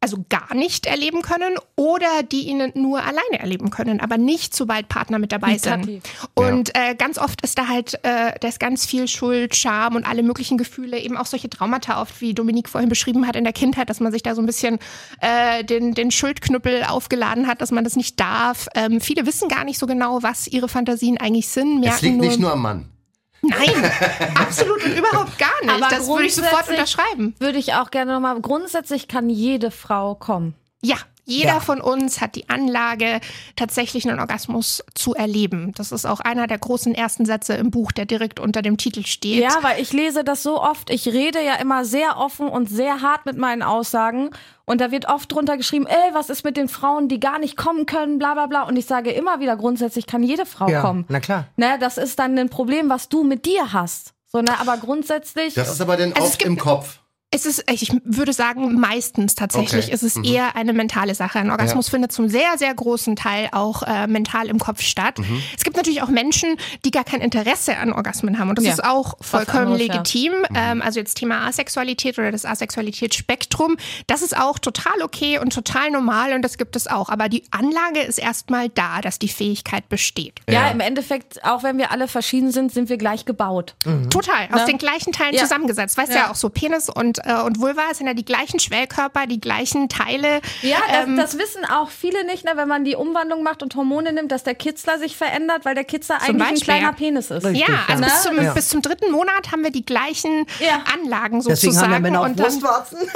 also 0.00 0.24
gar 0.28 0.54
nicht 0.56 0.86
erleben 0.86 1.22
können, 1.22 1.54
oder 1.76 2.24
die 2.24 2.48
ihn 2.48 2.72
nur 2.74 2.98
alleine 2.98 3.38
erleben 3.38 3.70
können, 3.70 4.00
aber 4.00 4.18
nicht, 4.18 4.56
sobald 4.56 4.88
Partner 4.88 5.20
mit 5.20 5.30
dabei 5.30 5.56
sind. 5.56 6.02
Und 6.34 6.74
äh, 6.74 6.96
ganz 6.96 7.16
oft 7.16 7.42
ist 7.42 7.56
da 7.56 7.68
halt, 7.68 7.94
äh, 8.02 8.32
da 8.40 8.48
ist 8.48 8.58
ganz 8.58 8.86
viel 8.86 9.06
Schuld, 9.06 9.54
Scham 9.54 9.94
und 9.94 10.04
alle 10.04 10.24
möglichen 10.24 10.58
Gefühle, 10.58 10.98
eben 10.98 11.16
auch 11.16 11.26
solche 11.26 11.48
Traumata 11.48 12.02
oft, 12.02 12.20
wie 12.20 12.34
Dominique 12.34 12.68
vorhin 12.68 12.88
beschrieben 12.88 13.26
hat 13.28 13.36
in 13.36 13.44
der 13.44 13.52
Kindheit, 13.52 13.88
dass 13.88 14.00
man 14.00 14.10
sich 14.10 14.24
da 14.24 14.34
so 14.34 14.42
ein 14.42 14.46
bisschen 14.46 14.80
äh, 15.20 15.62
den, 15.62 15.94
den 15.94 16.10
Schuldknüppel 16.10 16.82
aufgeladen 16.82 17.46
hat, 17.46 17.60
dass 17.60 17.70
man 17.70 17.84
das 17.84 17.94
nicht 17.94 18.18
darf. 18.18 18.66
Ähm, 18.74 19.00
viele 19.00 19.26
wissen 19.26 19.48
gar 19.48 19.62
nicht 19.62 19.78
so 19.78 19.86
genau, 19.86 20.24
was 20.24 20.48
ihre 20.48 20.68
Fantasien 20.68 21.18
eigentlich 21.18 21.48
sind. 21.48 21.78
Merken 21.80 21.94
Es 21.94 22.02
liegt 22.02 22.16
nur, 22.16 22.26
nicht 22.26 22.40
nur 22.40 22.52
am 22.52 22.62
Mann. 22.62 22.95
Nein, 23.42 23.90
absolut 24.38 24.84
und 24.84 24.96
überhaupt 24.96 25.38
gar 25.38 25.60
nicht. 25.62 25.70
Aber 25.72 25.88
das 25.88 26.08
würde 26.08 26.26
ich 26.26 26.34
sofort 26.34 26.68
unterschreiben. 26.68 27.34
Würde 27.38 27.58
ich 27.58 27.74
auch 27.74 27.90
gerne 27.90 28.12
nochmal. 28.14 28.40
Grundsätzlich 28.40 29.08
kann 29.08 29.30
jede 29.30 29.70
Frau 29.70 30.14
kommen. 30.14 30.54
Ja, 30.82 30.96
jeder 31.26 31.54
Ja. 31.54 31.60
von 31.60 31.80
uns 31.80 32.20
hat 32.20 32.34
die 32.36 32.48
Anlage, 32.48 33.20
tatsächlich 33.56 34.08
einen 34.08 34.20
Orgasmus 34.20 34.82
zu 34.94 35.14
erleben. 35.14 35.72
Das 35.76 35.92
ist 35.92 36.06
auch 36.06 36.20
einer 36.20 36.46
der 36.46 36.58
großen 36.58 36.94
ersten 36.94 37.26
Sätze 37.26 37.54
im 37.54 37.70
Buch, 37.70 37.92
der 37.92 38.06
direkt 38.06 38.40
unter 38.40 38.62
dem 38.62 38.76
Titel 38.78 39.04
steht. 39.04 39.42
Ja, 39.42 39.58
weil 39.62 39.80
ich 39.82 39.92
lese 39.92 40.24
das 40.24 40.42
so 40.42 40.62
oft. 40.62 40.88
Ich 40.90 41.06
rede 41.08 41.44
ja 41.44 41.54
immer 41.56 41.84
sehr 41.84 42.16
offen 42.18 42.48
und 42.48 42.70
sehr 42.70 43.02
hart 43.02 43.26
mit 43.26 43.36
meinen 43.36 43.62
Aussagen. 43.62 44.30
Und 44.64 44.80
da 44.80 44.90
wird 44.90 45.08
oft 45.08 45.30
drunter 45.32 45.56
geschrieben, 45.56 45.86
ey, 45.86 46.14
was 46.14 46.30
ist 46.30 46.44
mit 46.44 46.56
den 46.56 46.68
Frauen, 46.68 47.08
die 47.08 47.20
gar 47.20 47.38
nicht 47.38 47.56
kommen 47.56 47.86
können, 47.86 48.18
bla 48.18 48.34
bla 48.34 48.46
bla. 48.46 48.62
Und 48.62 48.76
ich 48.76 48.86
sage 48.86 49.10
immer 49.10 49.38
wieder, 49.40 49.56
grundsätzlich 49.56 50.06
kann 50.06 50.22
jede 50.22 50.46
Frau 50.46 50.68
Ja, 50.68 50.80
kommen. 50.80 51.04
na 51.08 51.20
klar. 51.20 51.46
Ne, 51.56 51.76
das 51.80 51.98
ist 51.98 52.18
dann 52.18 52.38
ein 52.38 52.48
Problem, 52.48 52.88
was 52.88 53.08
du 53.08 53.22
mit 53.24 53.46
dir 53.46 53.72
hast. 53.72 54.12
So, 54.30 54.42
ne, 54.42 54.58
aber 54.60 54.76
grundsätzlich. 54.76 55.54
Das 55.54 55.70
ist 55.70 55.80
aber 55.80 55.96
dann 55.96 56.12
Also 56.12 56.26
oft 56.28 56.42
im 56.42 56.56
Kopf. 56.58 56.98
Es 57.36 57.44
ist, 57.44 57.64
ich 57.70 57.92
würde 58.04 58.32
sagen, 58.32 58.80
meistens 58.80 59.34
tatsächlich 59.34 59.84
Okay. 59.86 59.94
ist 59.94 60.02
es 60.02 60.16
Mhm. 60.16 60.24
eher 60.24 60.56
eine 60.56 60.72
mentale 60.72 61.14
Sache. 61.14 61.38
Ein 61.38 61.50
Orgasmus 61.50 61.88
Ja. 61.88 61.90
findet 61.90 62.10
zum 62.12 62.28
sehr, 62.30 62.56
sehr 62.56 62.72
großen 62.74 63.14
Teil 63.14 63.48
auch 63.52 63.82
äh, 63.82 64.06
mental 64.06 64.46
im 64.48 64.58
Kopf 64.58 64.80
statt. 64.80 65.18
Mhm. 65.18 65.42
Es 65.56 65.62
gibt 65.62 65.76
natürlich 65.76 66.00
auch 66.02 66.08
Menschen, 66.08 66.56
die 66.86 66.90
gar 66.90 67.04
kein 67.04 67.20
Interesse 67.20 67.76
an 67.76 67.92
Orgasmen 67.92 68.38
haben. 68.38 68.48
Und 68.48 68.56
das 68.58 68.64
Ja. 68.64 68.72
ist 68.72 68.84
auch 68.84 69.18
vollkommen 69.20 69.72
anderes, 69.74 69.86
ja. 69.86 69.92
legitim. 69.94 70.32
Ähm, 70.54 70.80
also 70.80 70.98
jetzt 70.98 71.16
Thema 71.18 71.46
Asexualität 71.46 72.18
oder 72.18 72.32
das 72.32 72.46
Asexualitätsspektrum, 72.46 73.76
das 74.06 74.22
ist 74.22 74.36
auch 74.36 74.58
total 74.58 75.02
okay 75.02 75.38
und 75.38 75.52
total 75.52 75.90
normal 75.90 76.32
und 76.32 76.40
das 76.42 76.56
gibt 76.58 76.74
es 76.76 76.86
auch. 76.86 77.08
Aber 77.10 77.28
die 77.28 77.44
Anlage 77.50 78.00
ist 78.00 78.18
erstmal 78.18 78.68
da, 78.70 79.00
dass 79.02 79.18
die 79.18 79.28
Fähigkeit 79.28 79.88
besteht. 79.90 80.40
ja, 80.48 80.66
Ja. 80.66 80.68
im 80.70 80.80
Endeffekt, 80.80 81.44
auch 81.44 81.62
wenn 81.62 81.76
wir 81.78 81.90
alle 81.90 82.08
verschieden 82.08 82.50
sind, 82.50 82.72
sind 82.72 82.88
wir 82.88 82.96
gleich 82.96 83.24
gebaut. 83.26 83.74
Total, 84.10 84.46
aus 84.52 84.60
Ne? 84.60 84.66
den 84.66 84.78
gleichen 84.78 85.12
Teilen 85.12 85.34
Ja. 85.34 85.42
zusammengesetzt. 85.42 85.98
Weißt 85.98 86.10
du 86.10 86.14
Ja. 86.16 86.24
ja 86.26 86.30
auch 86.30 86.34
so, 86.34 86.48
Penis 86.48 86.88
und 86.88 87.18
äh, 87.26 87.42
und 87.42 87.60
Vulva 87.60 87.92
sind 87.94 88.06
ja 88.06 88.14
die 88.14 88.24
gleichen 88.24 88.58
Schwellkörper, 88.60 89.26
die 89.26 89.40
gleichen 89.40 89.88
Teile. 89.88 90.40
Ja, 90.62 90.78
das, 90.88 91.06
Ähm, 91.06 91.16
das 91.16 91.38
wissen 91.38 91.64
auch 91.64 91.90
viele 91.90 92.24
nicht, 92.24 92.44
ne, 92.44 92.52
wenn 92.54 92.68
man 92.68 92.84
die 92.84 92.96
Umwandlung 92.96 93.42
macht 93.42 93.62
und 93.62 93.74
Hormone 93.76 94.12
nimmt, 94.12 94.32
dass 94.32 94.42
der 94.44 94.54
Kitzler 94.54 94.98
sich 94.98 95.16
verändert, 95.16 95.64
weil 95.64 95.74
der 95.74 95.84
Kitzler 95.84 96.18
Zum 96.18 96.28
eigentlich 96.30 96.42
ein 96.42 96.50
Beispiel, 96.54 96.64
kleiner 96.64 96.86
ja. 96.86 96.92
Penis 96.92 97.30
ist. 97.30 97.44
Richtig. 97.44 97.68
ja, 97.68 97.74
also 97.88 98.00
Ne? 98.02 98.06
bis, 98.06 98.22
zum, 98.22 98.42
Ja. 98.44 98.52
bis 98.54 98.68
zum 98.68 98.82
dritten 98.82 99.10
Monat 99.12 99.52
haben 99.52 99.62
wir 99.62 99.70
die 99.70 99.84
gleichen 99.84 100.46
Ja. 100.60 100.82
Anlagen 100.94 101.38
Deswegen 101.40 101.54
sozusagen. 101.72 101.86
haben 101.86 101.92
ja 101.92 101.98
Männer 102.00 102.20
auch 102.20 102.24
und 102.26 102.38
dann, 102.38 102.46
Brustwarzen. 102.46 102.98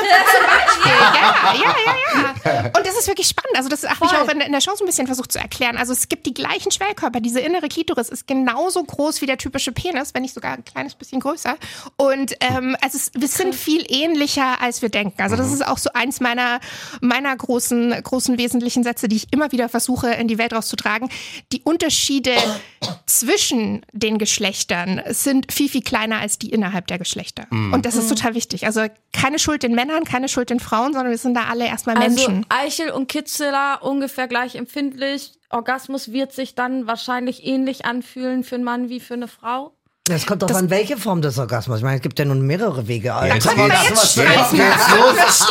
ja, 0.84 1.54
ja, 1.54 1.74
ja, 2.14 2.52
ja. 2.62 2.62
Und 2.76 2.86
das 2.86 2.98
ist 2.98 3.06
wirklich 3.08 3.28
spannend. 3.28 3.56
Also 3.56 3.68
das 3.68 3.84
habe 3.88 4.04
ich 4.06 4.12
auch 4.12 4.28
in, 4.28 4.40
in 4.40 4.52
der 4.52 4.60
Show 4.60 4.72
so 4.76 4.84
ein 4.84 4.86
bisschen 4.86 5.06
versucht 5.06 5.32
zu 5.32 5.38
erklären. 5.38 5.76
Also 5.76 5.92
es 5.92 6.08
gibt 6.08 6.26
die 6.26 6.34
gleichen 6.34 6.70
Schwellkörper. 6.70 7.20
Diese 7.20 7.40
innere 7.40 7.68
Klitoris 7.68 8.08
ist 8.08 8.26
genauso 8.26 8.82
groß 8.82 9.20
wie 9.20 9.26
der 9.26 9.38
typische 9.38 9.72
Penis, 9.72 10.14
wenn 10.14 10.22
nicht 10.22 10.34
sogar 10.34 10.52
ein 10.54 10.64
kleines 10.64 10.94
bisschen 10.94 11.20
größer. 11.20 11.56
Und 11.96 12.34
ähm, 12.40 12.76
also 12.82 12.96
es, 12.96 13.10
wir 13.14 13.28
sind 13.28 13.54
viel 13.54 13.84
ähnlicher, 13.90 14.60
als 14.60 14.82
wir 14.82 14.88
denken. 14.88 15.20
Also 15.20 15.36
das 15.36 15.52
ist 15.52 15.66
auch 15.66 15.78
so 15.78 15.90
eins 15.92 16.20
meiner, 16.20 16.60
meiner 17.00 17.36
großen, 17.36 17.94
großen 18.02 18.38
wesentlichen 18.38 18.82
Sätze, 18.82 19.08
die 19.08 19.16
ich 19.16 19.32
immer 19.32 19.52
wieder 19.52 19.68
versuche, 19.68 20.10
in 20.10 20.28
die 20.28 20.38
Welt 20.38 20.52
rauszutragen. 20.52 21.08
Die 21.52 21.62
Unterschiede 21.62 22.32
zwischen 23.06 23.84
den 23.92 24.18
Geschlechtern 24.18 25.02
sind 25.08 25.52
viel, 25.52 25.68
viel 25.68 25.82
kleiner 25.82 26.18
als 26.18 26.38
die 26.38 26.50
innerhalb 26.50 26.86
der 26.86 26.98
Geschlechter. 26.98 27.46
Und 27.50 27.84
das 27.86 27.96
ist 27.96 28.08
total 28.08 28.34
wichtig. 28.34 28.66
Also 28.66 28.86
keine 29.12 29.38
Schuld 29.38 29.62
den 29.62 29.74
Männern, 29.74 30.04
keine 30.04 30.28
Schuld 30.28 30.50
den 30.50 30.60
Frauen, 30.60 30.92
sondern 30.92 31.10
wir 31.10 31.18
sind 31.18 31.34
da 31.34 31.44
alle 31.50 31.66
erstmal 31.66 31.98
Menschen. 31.98 32.46
Also 32.48 32.66
Eichel 32.66 32.90
und 32.90 33.08
Kitzler 33.08 33.80
ungefähr 33.82 34.28
gleich 34.28 34.54
empfindlich. 34.54 35.32
Orgasmus 35.50 36.12
wird 36.12 36.32
sich 36.32 36.54
dann 36.54 36.86
wahrscheinlich 36.86 37.44
ähnlich 37.44 37.84
anfühlen 37.84 38.44
für 38.44 38.54
einen 38.54 38.64
Mann 38.64 38.88
wie 38.88 39.00
für 39.00 39.14
eine 39.14 39.28
Frau. 39.28 39.74
Das 40.08 40.26
kommt 40.26 40.42
doch 40.42 40.50
an, 40.52 40.70
welche 40.70 40.96
Form 40.96 41.22
des 41.22 41.38
Orgasmus. 41.38 41.78
Ich 41.78 41.84
meine, 41.84 41.96
es 41.96 42.02
gibt 42.02 42.18
ja 42.18 42.24
nun 42.24 42.42
mehrere 42.42 42.88
Wege. 42.88 43.14
Jetzt 43.32 43.46
können 43.46 43.58
wir 43.58 43.66
jetzt 43.68 43.90
jetzt 43.90 44.12
streiten. 44.12 44.56
Jetzt 44.56 44.90
los. 44.90 45.46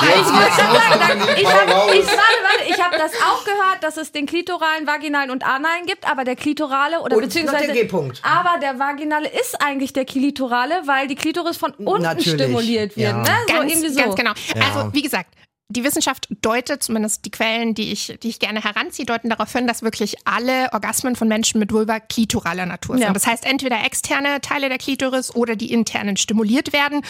Ich 1.37 1.45
habe 1.47 1.71
raus. 1.71 1.91
ich, 1.93 2.69
ich 2.75 2.81
hab 2.83 2.91
das 2.91 3.11
auch 3.13 3.43
gehört, 3.45 3.81
dass 3.81 3.95
es 3.97 4.11
den 4.11 4.25
klitoralen, 4.25 4.85
vaginalen 4.85 5.31
und 5.31 5.45
analen 5.45 5.85
gibt, 5.85 6.09
aber 6.09 6.23
der 6.25 6.35
klitorale 6.35 6.99
oder 7.01 7.15
Und 7.15 7.21
beziehungsweise 7.23 7.67
noch 7.67 7.73
der 7.73 7.83
G-Punkt. 7.83 8.21
aber 8.23 8.59
der 8.59 8.77
vaginale 8.79 9.29
ist 9.29 9.61
eigentlich 9.61 9.93
der 9.93 10.05
klitorale, 10.05 10.81
weil 10.85 11.07
die 11.07 11.15
Klitoris 11.15 11.55
von 11.57 11.71
unten 11.73 12.03
Natürlich, 12.03 12.33
stimuliert 12.33 12.97
wird, 12.97 13.07
ja. 13.11 13.17
ne? 13.17 13.29
So 13.47 13.53
Ganz, 13.53 13.71
irgendwie 13.71 13.89
so. 13.89 14.01
ganz 14.01 14.15
genau. 14.15 14.31
Also 14.61 14.93
wie 14.93 15.01
gesagt, 15.01 15.33
die 15.69 15.83
Wissenschaft 15.83 16.27
deutet, 16.41 16.81
zumindest 16.81 17.25
die 17.25 17.31
Quellen, 17.31 17.75
die 17.75 17.91
ich, 17.91 18.17
die 18.23 18.29
ich 18.29 18.39
gerne 18.39 18.63
heranziehe, 18.63 19.05
deuten 19.05 19.29
darauf 19.29 19.51
hin, 19.53 19.67
dass 19.67 19.83
wirklich 19.83 20.15
alle 20.25 20.73
Orgasmen 20.73 21.15
von 21.15 21.27
Menschen 21.27 21.59
mit 21.59 21.71
Vulva 21.71 21.99
klitoraler 21.99 22.65
Natur 22.65 22.95
sind. 22.95 23.05
Ja. 23.05 23.13
Das 23.13 23.27
heißt, 23.27 23.45
entweder 23.45 23.85
externe 23.85 24.41
Teile 24.41 24.69
der 24.69 24.79
Klitoris 24.79 25.33
oder 25.35 25.55
die 25.55 25.71
internen 25.71 26.17
stimuliert 26.17 26.73
werden. 26.73 27.01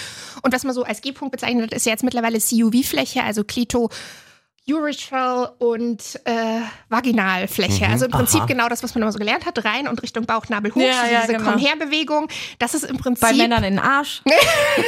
Und 0.42 0.54
was 0.54 0.66
man 0.66 0.76
so 0.76 0.84
als 0.84 1.00
G-Punkt 1.00 1.32
bezeichnet, 1.32 1.74
ist 1.74 1.86
ja 1.86 1.94
jetzt 1.94 2.04
mittlerweile 2.04 2.38
CUV-Fläche, 2.38 3.24
also 3.24 3.46
Klito. 3.46 3.90
Urethral 4.74 5.52
und 5.60 6.02
äh, 6.26 6.62
Vaginalfläche. 6.90 7.88
Also 7.88 8.06
im 8.06 8.12
Prinzip 8.12 8.42
Aha. 8.42 8.46
genau 8.48 8.70
das, 8.70 8.84
was 8.84 8.94
man 8.96 9.04
immer 9.04 9.12
so 9.12 9.20
gelernt 9.20 9.46
hat, 9.46 9.64
rein 9.66 9.88
und 9.88 10.02
Richtung 10.02 10.26
Bauchnabel 10.26 10.74
hoch, 10.74 10.82
Ja, 10.82 10.94
so 11.06 11.12
ja, 11.14 11.22
diese 11.22 11.34
genau. 11.34 11.52
Komm-her-Bewegung. 11.52 12.28
Das 12.60 12.74
ist 12.74 12.84
im 12.84 12.98
Prinzip 12.98 13.22
Bei 13.28 13.34
Männern 13.34 13.64
in 13.64 13.76
den 13.76 13.80
Arsch. 13.80 14.22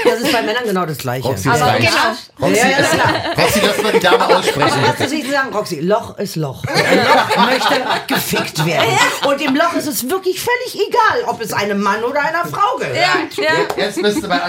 Das 0.04 0.20
ist 0.20 0.32
bei 0.32 0.42
Männern 0.42 0.64
genau 0.66 0.86
das 0.86 0.98
Gleiche. 0.98 1.28
Roxy 1.28 1.48
Aber 1.50 1.58
ist 1.58 1.64
rein. 1.64 1.82
genau. 1.82 2.48
Roxy, 2.48 2.60
Ja, 2.62 2.68
ja, 2.70 2.78
ist 2.78 2.92
klar. 2.92 3.14
Roxy, 3.38 3.60
lass 3.66 3.82
mal 3.84 3.92
die 3.94 4.00
Dame 4.00 4.28
aussprechen. 4.28 4.62
Also 4.64 4.78
lass 4.86 5.00
es 5.00 5.12
nicht 5.12 5.32
sagen, 5.32 5.54
Roxy, 5.54 5.80
Loch 5.82 6.18
ist 6.18 6.36
Loch. 6.36 6.64
Ein 6.66 6.98
Loch 7.04 7.46
möchte 7.46 7.82
gefickt 8.08 8.66
werden. 8.66 8.98
Und 9.28 9.42
im 9.42 9.56
Loch 9.56 9.74
ist 9.74 9.88
es 9.88 10.10
wirklich 10.10 10.40
völlig 10.42 10.88
egal, 10.88 11.24
ob 11.28 11.42
es 11.42 11.54
einem 11.54 11.82
Mann 11.82 12.04
oder 12.04 12.22
einer 12.22 12.46
Frau 12.46 12.78
gehört. 12.78 12.96
Ja, 13.38 13.44
ja. 13.44 13.86
Jetzt 13.86 14.00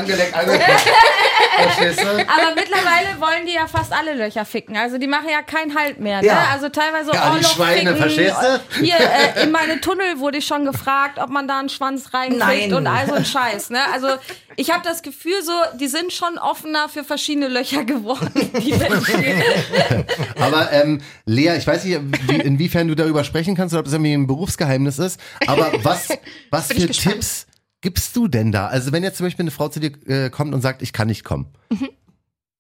angeleckt 0.03 0.35
angekommen. 0.35 0.63
Verstehst 1.63 2.01
du? 2.01 2.09
Aber 2.09 2.55
mittlerweile 2.55 3.21
wollen 3.21 3.47
die 3.47 3.55
ja 3.55 3.67
fast 3.67 3.93
alle 3.93 4.15
Löcher 4.15 4.45
ficken. 4.45 4.77
Also 4.77 4.99
die 4.99 5.07
machen 5.07 5.22
ja 5.31 5.43
keinen 5.43 5.75
Halt 5.75 6.01
mehr. 6.01 6.21
Ne? 6.21 6.29
Ja. 6.29 6.47
Also 6.53 6.69
teilweise 6.69 7.13
Ja, 7.13 7.31
die 7.31 7.37
Ohrloch 7.37 7.55
Schweine, 7.55 7.97
verstehst 7.97 8.37
du? 8.41 8.81
Hier 8.81 8.97
äh, 8.97 9.45
in 9.45 9.51
meine 9.51 9.81
Tunnel 9.81 10.19
wurde 10.19 10.39
ich 10.39 10.47
schon 10.47 10.65
gefragt, 10.65 11.19
ob 11.19 11.31
man 11.31 11.49
da 11.49 11.59
einen 11.59 11.69
Schwanz 11.69 12.13
reinkriegt 12.15 12.73
und 12.73 12.87
all 12.87 13.07
so 13.07 13.15
ein 13.15 13.25
Scheiß. 13.25 13.71
Ne? 13.71 13.81
Also 13.93 14.09
ich 14.57 14.71
habe 14.71 14.83
das 14.85 15.03
Gefühl 15.03 15.43
so, 15.43 15.53
die 15.79 15.89
sind 15.89 16.13
schon 16.13 16.39
offener 16.39 16.89
für 16.89 17.05
verschiedene 17.05 17.49
Löcher 17.49 17.85
geworden. 17.85 18.31
Die 18.35 18.73
Menschen. 18.77 20.05
Aber 20.41 20.73
ähm, 20.73 21.01
Lea, 21.27 21.57
ich 21.57 21.67
weiß 21.67 21.85
nicht, 21.85 22.01
wie, 22.29 22.37
inwiefern 22.37 22.89
du 22.89 22.95
darüber 22.95 23.25
sprechen 23.25 23.55
kannst 23.55 23.75
oder 23.75 23.81
ob 23.81 23.87
es 23.87 23.93
irgendwie 23.93 24.13
ein 24.13 24.27
Berufsgeheimnis 24.27 24.99
ist. 24.99 25.21
Aber 25.47 25.73
was, 25.83 26.09
was 26.51 26.69
Bin 26.69 26.81
für. 26.81 26.89
Tipps 26.89 27.47
gibst 27.81 28.17
du 28.17 28.29
denn 28.29 28.53
da? 28.53 28.69
Also 28.69 28.93
wenn 28.93 29.03
jetzt 29.03 29.19
zum 29.19 29.27
Beispiel 29.27 29.45
eine 29.45 29.51
Frau 29.51 29.69
zu 29.69 29.81
dir 29.81 29.93
äh, 30.07 30.31
kommt 30.31 30.55
und 30.55 30.61
sagt, 30.63 30.83
ich 30.83 30.93
kann 30.93 31.09
nicht 31.09 31.25
kommen. 31.25 31.47
Mhm. 31.71 31.91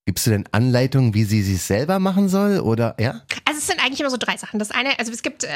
Gibst 0.05 0.27
du 0.27 0.31
denn 0.31 0.45
Anleitungen, 0.51 1.15
wie 1.15 1.23
sie 1.23 1.43
sich 1.43 1.63
selber 1.63 2.01
machen 2.01 2.29
soll? 2.29 2.59
Oder 2.59 2.97
ja? 2.99 3.21
Also 3.45 3.59
es 3.59 3.69
sind 3.69 3.81
eigentlich 3.81 4.01
immer 4.01 4.11
so 4.11 4.17
drei 4.17 4.37
Sachen. 4.37 4.59
Das 4.59 4.73
eine, 4.73 4.99
also 4.99 5.13
es 5.13 5.23
gibt 5.23 5.45
äh, 5.45 5.49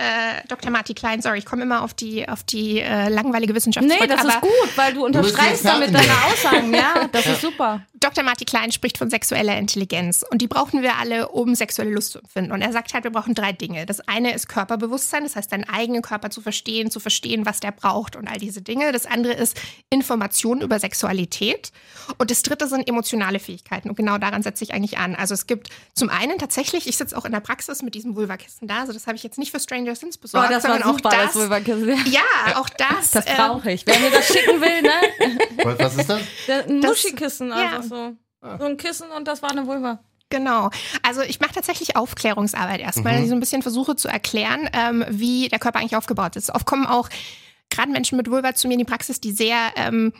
Dr. 0.46 0.70
Marty 0.70 0.94
Klein, 0.94 1.20
sorry, 1.20 1.38
ich 1.38 1.44
komme 1.44 1.62
immer 1.62 1.82
auf 1.82 1.94
die 1.94 2.28
auf 2.28 2.44
die 2.44 2.78
äh, 2.78 3.08
langweilige 3.08 3.56
Wissenschaft 3.56 3.84
nee, 3.84 3.96
zurück, 3.96 4.08
das 4.08 4.20
aber 4.20 4.28
ist 4.28 4.40
gut, 4.42 4.76
weil 4.76 4.94
du 4.94 5.04
unterstreichst 5.04 5.64
damit 5.64 5.92
deine 5.92 6.12
Aussagen. 6.26 6.72
Ja, 6.72 7.08
das 7.10 7.26
ist 7.32 7.40
super. 7.40 7.84
Dr. 8.00 8.22
Marty 8.24 8.44
Klein 8.44 8.72
spricht 8.72 8.98
von 8.98 9.08
sexueller 9.10 9.56
Intelligenz 9.58 10.24
und 10.30 10.42
die 10.42 10.48
brauchen 10.48 10.82
wir 10.82 10.96
alle, 10.96 11.28
um 11.28 11.54
sexuelle 11.54 11.90
Lust 11.90 12.12
zu 12.12 12.18
empfinden. 12.18 12.52
Und 12.52 12.60
er 12.62 12.72
sagt 12.72 12.92
halt, 12.94 13.04
wir 13.04 13.10
brauchen 13.10 13.34
drei 13.34 13.52
Dinge. 13.52 13.86
Das 13.86 14.00
eine 14.06 14.34
ist 14.34 14.48
Körperbewusstsein, 14.48 15.22
das 15.22 15.34
heißt, 15.36 15.50
deinen 15.50 15.64
eigenen 15.68 16.02
Körper 16.02 16.30
zu 16.30 16.40
verstehen, 16.40 16.90
zu 16.90 17.00
verstehen, 17.00 17.46
was 17.46 17.60
der 17.60 17.72
braucht 17.72 18.14
und 18.16 18.28
all 18.28 18.38
diese 18.38 18.60
Dinge. 18.62 18.92
Das 18.92 19.06
andere 19.06 19.32
ist 19.32 19.56
Information 19.90 20.60
über 20.60 20.78
Sexualität. 20.78 21.72
Und 22.18 22.30
das 22.30 22.42
dritte 22.42 22.68
sind 22.68 22.88
emotionale 22.88 23.38
Fähigkeiten. 23.38 23.88
Und 23.88 23.96
genau 23.96 24.18
daran 24.18 24.42
setze 24.42 24.62
ich 24.64 24.74
eigentlich 24.74 24.98
an. 24.98 25.14
Also 25.14 25.34
es 25.34 25.46
gibt 25.46 25.70
zum 25.94 26.10
einen 26.10 26.38
tatsächlich, 26.38 26.86
ich 26.86 26.96
sitze 26.96 27.16
auch 27.16 27.24
in 27.24 27.32
der 27.32 27.40
Praxis 27.40 27.82
mit 27.82 27.94
diesem 27.94 28.14
Vulva-Kissen 28.16 28.68
da, 28.68 28.80
also 28.80 28.92
das 28.92 29.06
habe 29.06 29.16
ich 29.16 29.22
jetzt 29.22 29.38
nicht 29.38 29.50
für 29.52 29.60
Stranger 29.60 29.94
Things 29.94 30.18
besorgt, 30.18 30.48
Oh, 30.48 30.52
das 30.52 30.64
war 30.64 30.72
sondern 30.72 30.94
super, 30.96 31.08
auch 31.08 31.12
das 31.12 31.24
das. 31.32 31.34
Vulvakissen. 31.36 32.12
ja, 32.12 32.56
auch 32.60 32.68
das. 32.68 33.10
Das 33.12 33.26
ähm, 33.26 33.32
brauche 33.36 33.72
ich. 33.72 33.86
Wer 33.86 33.98
mir 34.00 34.10
das 34.10 34.26
schicken 34.26 34.60
will, 34.60 34.82
ne? 34.82 35.76
Was 35.78 35.96
ist 35.96 36.08
das? 36.10 36.20
Ein 36.68 36.80
Das- 36.82 36.90
Muschikissen 36.90 37.48
ja. 37.48 37.80
So. 37.88 38.16
So 38.58 38.64
ein 38.64 38.76
Kissen 38.76 39.10
und 39.10 39.26
das 39.26 39.42
war 39.42 39.50
eine 39.50 39.66
Vulva. 39.66 39.98
Genau. 40.28 40.70
Also 41.02 41.22
ich 41.22 41.40
mache 41.40 41.54
tatsächlich 41.54 41.96
Aufklärungsarbeit 41.96 42.80
erstmal, 42.80 43.12
Mhm. 43.12 43.16
dass 43.16 43.22
ich 43.24 43.28
so 43.30 43.34
ein 43.36 43.40
bisschen 43.40 43.62
versuche 43.62 43.96
zu 43.96 44.08
erklären, 44.08 44.68
ähm, 44.72 45.04
wie 45.08 45.48
der 45.48 45.58
Körper 45.58 45.78
eigentlich 45.80 45.96
aufgebaut 45.96 46.36
ist. 46.36 46.54
Oft 46.54 46.66
kommen 46.66 46.86
auch 46.86 47.08
gerade 47.70 47.90
Menschen 47.90 48.16
mit 48.16 48.30
Vulva 48.30 48.54
zu 48.54 48.68
mir 48.68 48.74
in 48.74 48.80
die 48.80 48.84
Praxis, 48.84 49.20
die 49.20 49.32
sehr 49.32 49.56
ähm, 49.76 50.12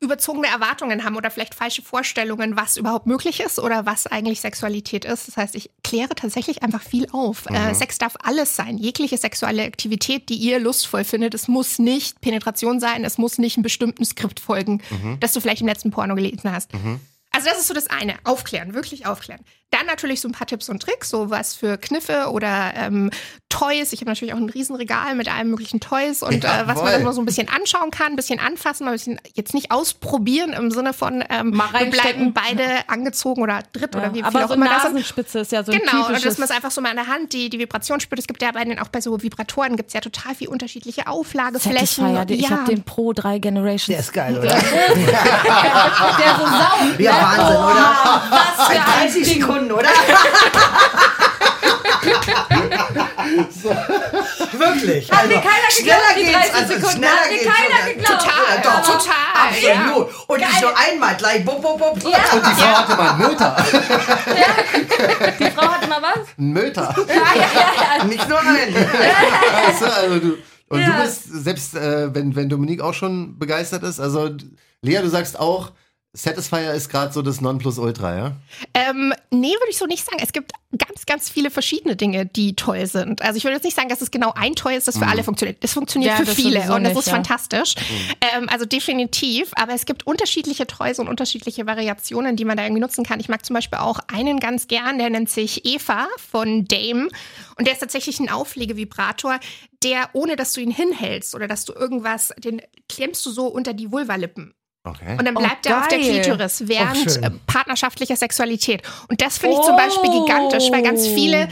überzogene 0.00 0.46
Erwartungen 0.46 1.04
haben 1.04 1.16
oder 1.16 1.30
vielleicht 1.30 1.54
falsche 1.54 1.82
Vorstellungen, 1.82 2.56
was 2.56 2.76
überhaupt 2.76 3.06
möglich 3.06 3.40
ist 3.40 3.58
oder 3.58 3.84
was 3.84 4.06
eigentlich 4.06 4.40
Sexualität 4.40 5.04
ist. 5.04 5.26
Das 5.26 5.36
heißt, 5.36 5.54
ich 5.56 5.70
kläre 5.82 6.14
tatsächlich 6.14 6.62
einfach 6.62 6.82
viel 6.82 7.08
auf. 7.10 7.48
Mhm. 7.50 7.56
Äh, 7.56 7.74
Sex 7.74 7.98
darf 7.98 8.14
alles 8.22 8.54
sein, 8.54 8.78
jegliche 8.78 9.16
sexuelle 9.16 9.64
Aktivität, 9.64 10.28
die 10.28 10.36
ihr 10.36 10.60
lustvoll 10.60 11.02
findet. 11.04 11.34
Es 11.34 11.48
muss 11.48 11.78
nicht 11.80 12.20
Penetration 12.20 12.78
sein, 12.78 13.04
es 13.04 13.18
muss 13.18 13.38
nicht 13.38 13.56
einem 13.56 13.64
bestimmten 13.64 14.04
Skript 14.04 14.38
folgen, 14.38 14.80
Mhm. 14.90 15.18
das 15.20 15.32
du 15.32 15.40
vielleicht 15.40 15.62
im 15.62 15.66
letzten 15.66 15.90
Porno 15.90 16.14
gelesen 16.14 16.52
hast. 16.52 16.70
Also 17.30 17.48
das 17.50 17.58
ist 17.58 17.66
so 17.68 17.74
das 17.74 17.88
eine, 17.88 18.14
aufklären, 18.24 18.74
wirklich 18.74 19.04
aufklären. 19.06 19.40
Dann 19.70 19.86
natürlich 19.86 20.20
so 20.20 20.28
ein 20.28 20.32
paar 20.32 20.46
Tipps 20.46 20.68
und 20.68 20.80
Tricks, 20.82 21.10
so 21.10 21.30
was 21.30 21.54
für 21.54 21.76
Kniffe 21.76 22.30
oder 22.30 22.72
ähm, 22.74 23.10
Toys. 23.50 23.92
Ich 23.92 24.00
habe 24.00 24.10
natürlich 24.10 24.32
auch 24.32 24.38
ein 24.38 24.48
Riesenregal 24.48 25.14
mit 25.14 25.30
allen 25.32 25.50
möglichen 25.50 25.80
Toys 25.80 26.22
und 26.22 26.44
äh, 26.44 26.48
was 26.66 26.82
man 26.82 27.02
mal 27.02 27.12
so 27.12 27.20
ein 27.20 27.26
bisschen 27.26 27.48
anschauen 27.48 27.90
kann, 27.90 28.12
ein 28.12 28.16
bisschen 28.16 28.40
anfassen, 28.40 28.84
mal 28.84 28.92
ein 28.92 28.96
bisschen 28.96 29.20
jetzt 29.34 29.52
nicht 29.54 29.70
ausprobieren 29.70 30.52
im 30.52 30.70
Sinne 30.70 30.92
von 30.92 31.22
ähm, 31.28 31.54
wir 31.54 31.90
bleiben 31.90 32.32
beide 32.32 32.64
angezogen 32.88 33.42
oder 33.42 33.60
dritt 33.72 33.94
oder 33.94 34.12
wie 34.14 34.18
viel 34.18 34.24
Aber 34.24 34.44
auch 34.44 34.48
so 34.48 34.54
immer 34.54 34.66
das 34.68 34.84
ist. 34.84 34.84
Nasenspitze 34.84 35.40
ist 35.40 35.52
ja 35.52 35.62
so 35.64 35.72
ein 35.72 35.78
Genau, 35.80 36.06
und 36.06 36.24
dass 36.24 36.38
man 36.38 36.48
es 36.48 36.54
einfach 36.54 36.70
so 36.70 36.80
mal 36.80 36.90
an 36.90 36.96
der 36.96 37.06
Hand 37.06 37.32
die, 37.32 37.50
die 37.50 37.58
Vibration 37.58 38.00
spürt. 38.00 38.18
Es 38.18 38.26
gibt 38.26 38.42
ja 38.42 38.52
bei 38.52 38.64
den, 38.64 38.78
auch 38.78 38.88
bei 38.88 39.00
so 39.00 39.22
Vibratoren 39.22 39.76
gibt 39.76 39.88
es 39.88 39.94
ja 39.94 40.00
total 40.00 40.34
viel 40.34 40.48
unterschiedliche 40.48 41.06
Auflageflächen. 41.06 42.26
Die- 42.26 42.34
ich 42.34 42.42
ja. 42.48 42.50
habe 42.50 42.64
den 42.64 42.82
Pro 42.84 43.12
3 43.12 43.38
Generations. 43.38 43.86
Der 43.86 43.98
ist 44.00 44.12
geil, 44.12 44.38
oder? 44.38 44.48
der 44.48 44.58
so 46.38 46.44
saugt. 46.46 47.00
Ja? 47.00 47.12
Wahnsinn, 47.12 47.56
oder? 47.56 48.22
Was 48.30 48.66
für 48.66 48.72
ein 48.72 49.08
30 49.08 49.22
Ding. 49.24 49.42
Sekunden, 49.58 49.72
oder? 49.72 49.88
Wirklich. 54.58 55.10
Hat 55.12 55.28
mir 55.28 55.34
keiner 55.34 55.70
schneller 55.70 56.14
geht's, 56.14 56.32
30 56.32 56.54
also 56.54 56.74
Sekunden. 56.74 56.96
schneller 56.96 57.12
Hat 57.12 57.30
mir 57.30 57.38
geht's 57.38 57.54
keiner 57.54 57.92
geglaubt. 57.94 58.22
Total, 58.22 58.56
Ja, 58.56 58.62
doch, 58.62 58.80
total, 58.86 59.14
Absolut. 59.48 60.08
Und 60.28 60.38
nicht 60.40 60.60
nur 60.62 60.78
einmal, 60.78 61.14
gleich 61.16 61.44
bup, 61.44 61.62
bup, 61.62 61.78
bup. 61.78 61.92
Und 61.94 62.04
die 62.04 62.12
Frau 62.12 62.76
hatte 62.76 62.96
mal 62.96 63.10
einen 63.10 63.18
Möter. 63.18 63.56
Die 65.38 65.50
Frau 65.50 65.68
hatte 65.68 65.86
mal 65.88 66.02
was? 66.02 66.18
Einen 66.38 66.52
Möter. 66.52 66.94
Nicht 68.06 68.28
nur 68.28 68.40
einen. 68.40 68.74
Du, 68.74 69.86
also 69.86 70.18
du, 70.18 70.36
und 70.70 70.80
Ja. 70.80 70.86
du 70.86 71.02
bist, 71.02 71.22
selbst 71.44 71.74
äh, 71.74 72.14
wenn, 72.14 72.36
wenn 72.36 72.48
Dominique 72.50 72.82
auch 72.82 72.92
schon 72.92 73.38
begeistert 73.38 73.82
ist, 73.84 74.00
also 74.00 74.30
Lea, 74.82 74.98
du 75.00 75.08
sagst 75.08 75.38
auch, 75.38 75.70
Satisfier 76.14 76.72
ist 76.72 76.88
gerade 76.88 77.12
so 77.12 77.20
das 77.20 77.40
Nonplusultra, 77.42 78.16
ja? 78.16 78.32
Ähm, 78.72 79.12
nee, 79.30 79.52
würde 79.52 79.70
ich 79.70 79.76
so 79.76 79.84
nicht 79.84 80.04
sagen. 80.04 80.18
Es 80.22 80.32
gibt 80.32 80.52
ganz, 80.76 81.04
ganz 81.04 81.28
viele 81.28 81.50
verschiedene 81.50 81.96
Dinge, 81.96 82.24
die 82.24 82.56
toll 82.56 82.86
sind. 82.86 83.20
Also 83.22 83.36
ich 83.36 83.44
würde 83.44 83.56
jetzt 83.56 83.64
nicht 83.64 83.76
sagen, 83.76 83.90
dass 83.90 84.00
es 84.00 84.10
genau 84.10 84.32
ein 84.34 84.54
toll 84.54 84.72
ist, 84.72 84.88
das 84.88 84.98
für 84.98 85.06
alle 85.06 85.22
funktioniert. 85.22 85.62
Das 85.62 85.72
funktioniert 85.74 86.18
Ja, 86.18 86.24
für 86.24 86.34
viele 86.34 86.60
und 86.74 86.82
das 86.84 86.94
nicht, 86.94 87.00
ist 87.00 87.06
ja. 87.06 87.12
fantastisch. 87.12 87.74
Ähm, 88.20 88.48
also 88.48 88.64
definitiv. 88.64 89.50
Aber 89.54 89.74
es 89.74 89.84
gibt 89.84 90.06
unterschiedliche 90.06 90.66
Toys 90.66 90.98
und 90.98 91.08
unterschiedliche 91.08 91.66
Variationen, 91.66 92.36
die 92.36 92.44
man 92.46 92.56
da 92.56 92.64
irgendwie 92.64 92.80
nutzen 92.80 93.04
kann. 93.04 93.20
Ich 93.20 93.28
mag 93.28 93.44
zum 93.44 93.54
Beispiel 93.54 93.78
auch 93.78 94.00
einen 94.08 94.40
ganz 94.40 94.66
gern, 94.66 94.98
der 94.98 95.10
nennt 95.10 95.28
sich 95.30 95.66
Eva 95.66 96.08
von 96.30 96.64
Dame. 96.64 97.08
Und 97.56 97.66
der 97.66 97.74
ist 97.74 97.80
tatsächlich 97.80 98.18
ein 98.18 98.30
Auflegevibrator, 98.30 99.38
der, 99.82 100.08
ohne 100.14 100.36
dass 100.36 100.54
du 100.54 100.60
ihn 100.60 100.70
hinhältst 100.70 101.34
oder 101.34 101.48
dass 101.48 101.64
du 101.64 101.72
irgendwas, 101.74 102.32
den 102.38 102.62
klemmst 102.88 103.24
du 103.26 103.30
so 103.30 103.46
unter 103.46 103.74
die 103.74 103.92
Vulvalippen. 103.92 104.54
Okay. 104.90 105.16
Und 105.18 105.24
dann 105.24 105.36
Oh, 105.36 105.40
bleibt 105.40 105.66
er 105.66 105.80
auf 105.80 105.88
der. 105.88 105.98
Klitoris 105.98 106.66
während 106.68 107.22
äh, 107.22 107.30
partnerschaftlicher 107.46 108.16
Sexualität. 108.16 108.82
Und 109.08 109.20
das 109.20 109.38
finde 109.38 109.56
ich 109.56 109.62
zum 109.62 109.76
Beispiel 109.76 110.10
gigantisch, 110.10 110.70
weil 110.70 110.82
ganz 110.82 111.06
viele 111.06 111.48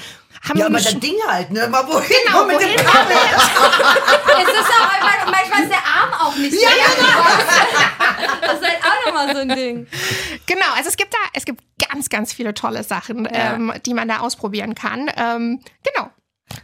haben 0.49 0.59
Ja, 0.59 0.67
so 0.67 0.71
aber 0.71 0.79
das 0.81 0.99
Ding 1.01 1.15
halt, 1.27 1.51
ne? 1.51 1.67
Mal 1.69 1.87
wohin? 1.89 2.17
Genau, 2.27 2.39
Nur 2.39 2.47
mit 2.53 2.61
dem 2.61 2.69
wohin? 2.69 2.77
Kabel. 2.87 3.17
Es 4.39 4.49
ist 4.49 4.71
auch 4.71 4.93
einfach, 4.93 5.31
manchmal 5.31 5.63
ist 5.63 5.71
der 5.71 5.79
Arm 5.79 6.13
auch 6.21 6.37
nicht 6.37 6.55
ja, 6.55 6.69
Das 8.43 8.55
ist 8.55 8.63
halt 8.63 8.79
auch 8.85 9.07
nochmal 9.07 9.35
so 9.35 9.41
ein 9.43 9.49
Ding. 9.49 9.87
Genau, 10.47 10.67
also 10.77 10.89
es 10.89 10.97
gibt 10.97 11.13
da, 11.13 11.19
es 11.33 11.45
gibt 11.45 11.63
ganz, 11.91 12.09
ganz 12.09 12.33
viele 12.33 12.55
tolle 12.55 12.83
Sachen, 12.85 13.27
ähm, 13.31 13.73
die 13.87 13.95
man 13.95 14.09
da 14.09 14.19
ausprobieren 14.21 14.75
kann. 14.75 15.11
Ähm, 15.17 15.61
genau. 15.83 16.11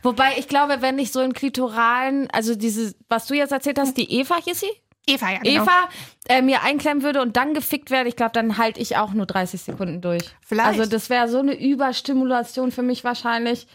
Wobei 0.02 0.34
ich 0.36 0.46
glaube, 0.48 0.80
wenn 0.80 0.98
ich 0.98 1.10
so 1.10 1.20
einen 1.20 1.32
klitoralen, 1.32 2.30
also 2.30 2.54
diese, 2.54 2.94
was 3.08 3.26
du 3.26 3.34
jetzt 3.34 3.52
erzählt 3.52 3.78
hast, 3.78 3.96
die 3.96 4.10
Eva 4.20 4.36
hieß 4.36 4.60
sie? 4.60 4.70
Eva, 5.06 5.30
ja, 5.30 5.38
genau. 5.38 5.62
Eva 5.64 5.88
äh, 6.28 6.42
mir 6.42 6.62
einklemmen 6.62 7.02
würde 7.02 7.22
und 7.22 7.36
dann 7.36 7.54
gefickt 7.54 7.90
werde, 7.90 8.08
ich 8.08 8.16
glaube, 8.16 8.32
dann 8.32 8.56
halte 8.58 8.80
ich 8.80 8.96
auch 8.96 9.12
nur 9.12 9.26
30 9.26 9.60
Sekunden 9.60 10.00
durch. 10.00 10.22
Vielleicht. 10.46 10.78
Also 10.78 10.86
das 10.86 11.10
wäre 11.10 11.28
so 11.28 11.38
eine 11.38 11.58
Überstimulation 11.58 12.70
für 12.70 12.82
mich 12.82 13.02
wahrscheinlich, 13.02 13.66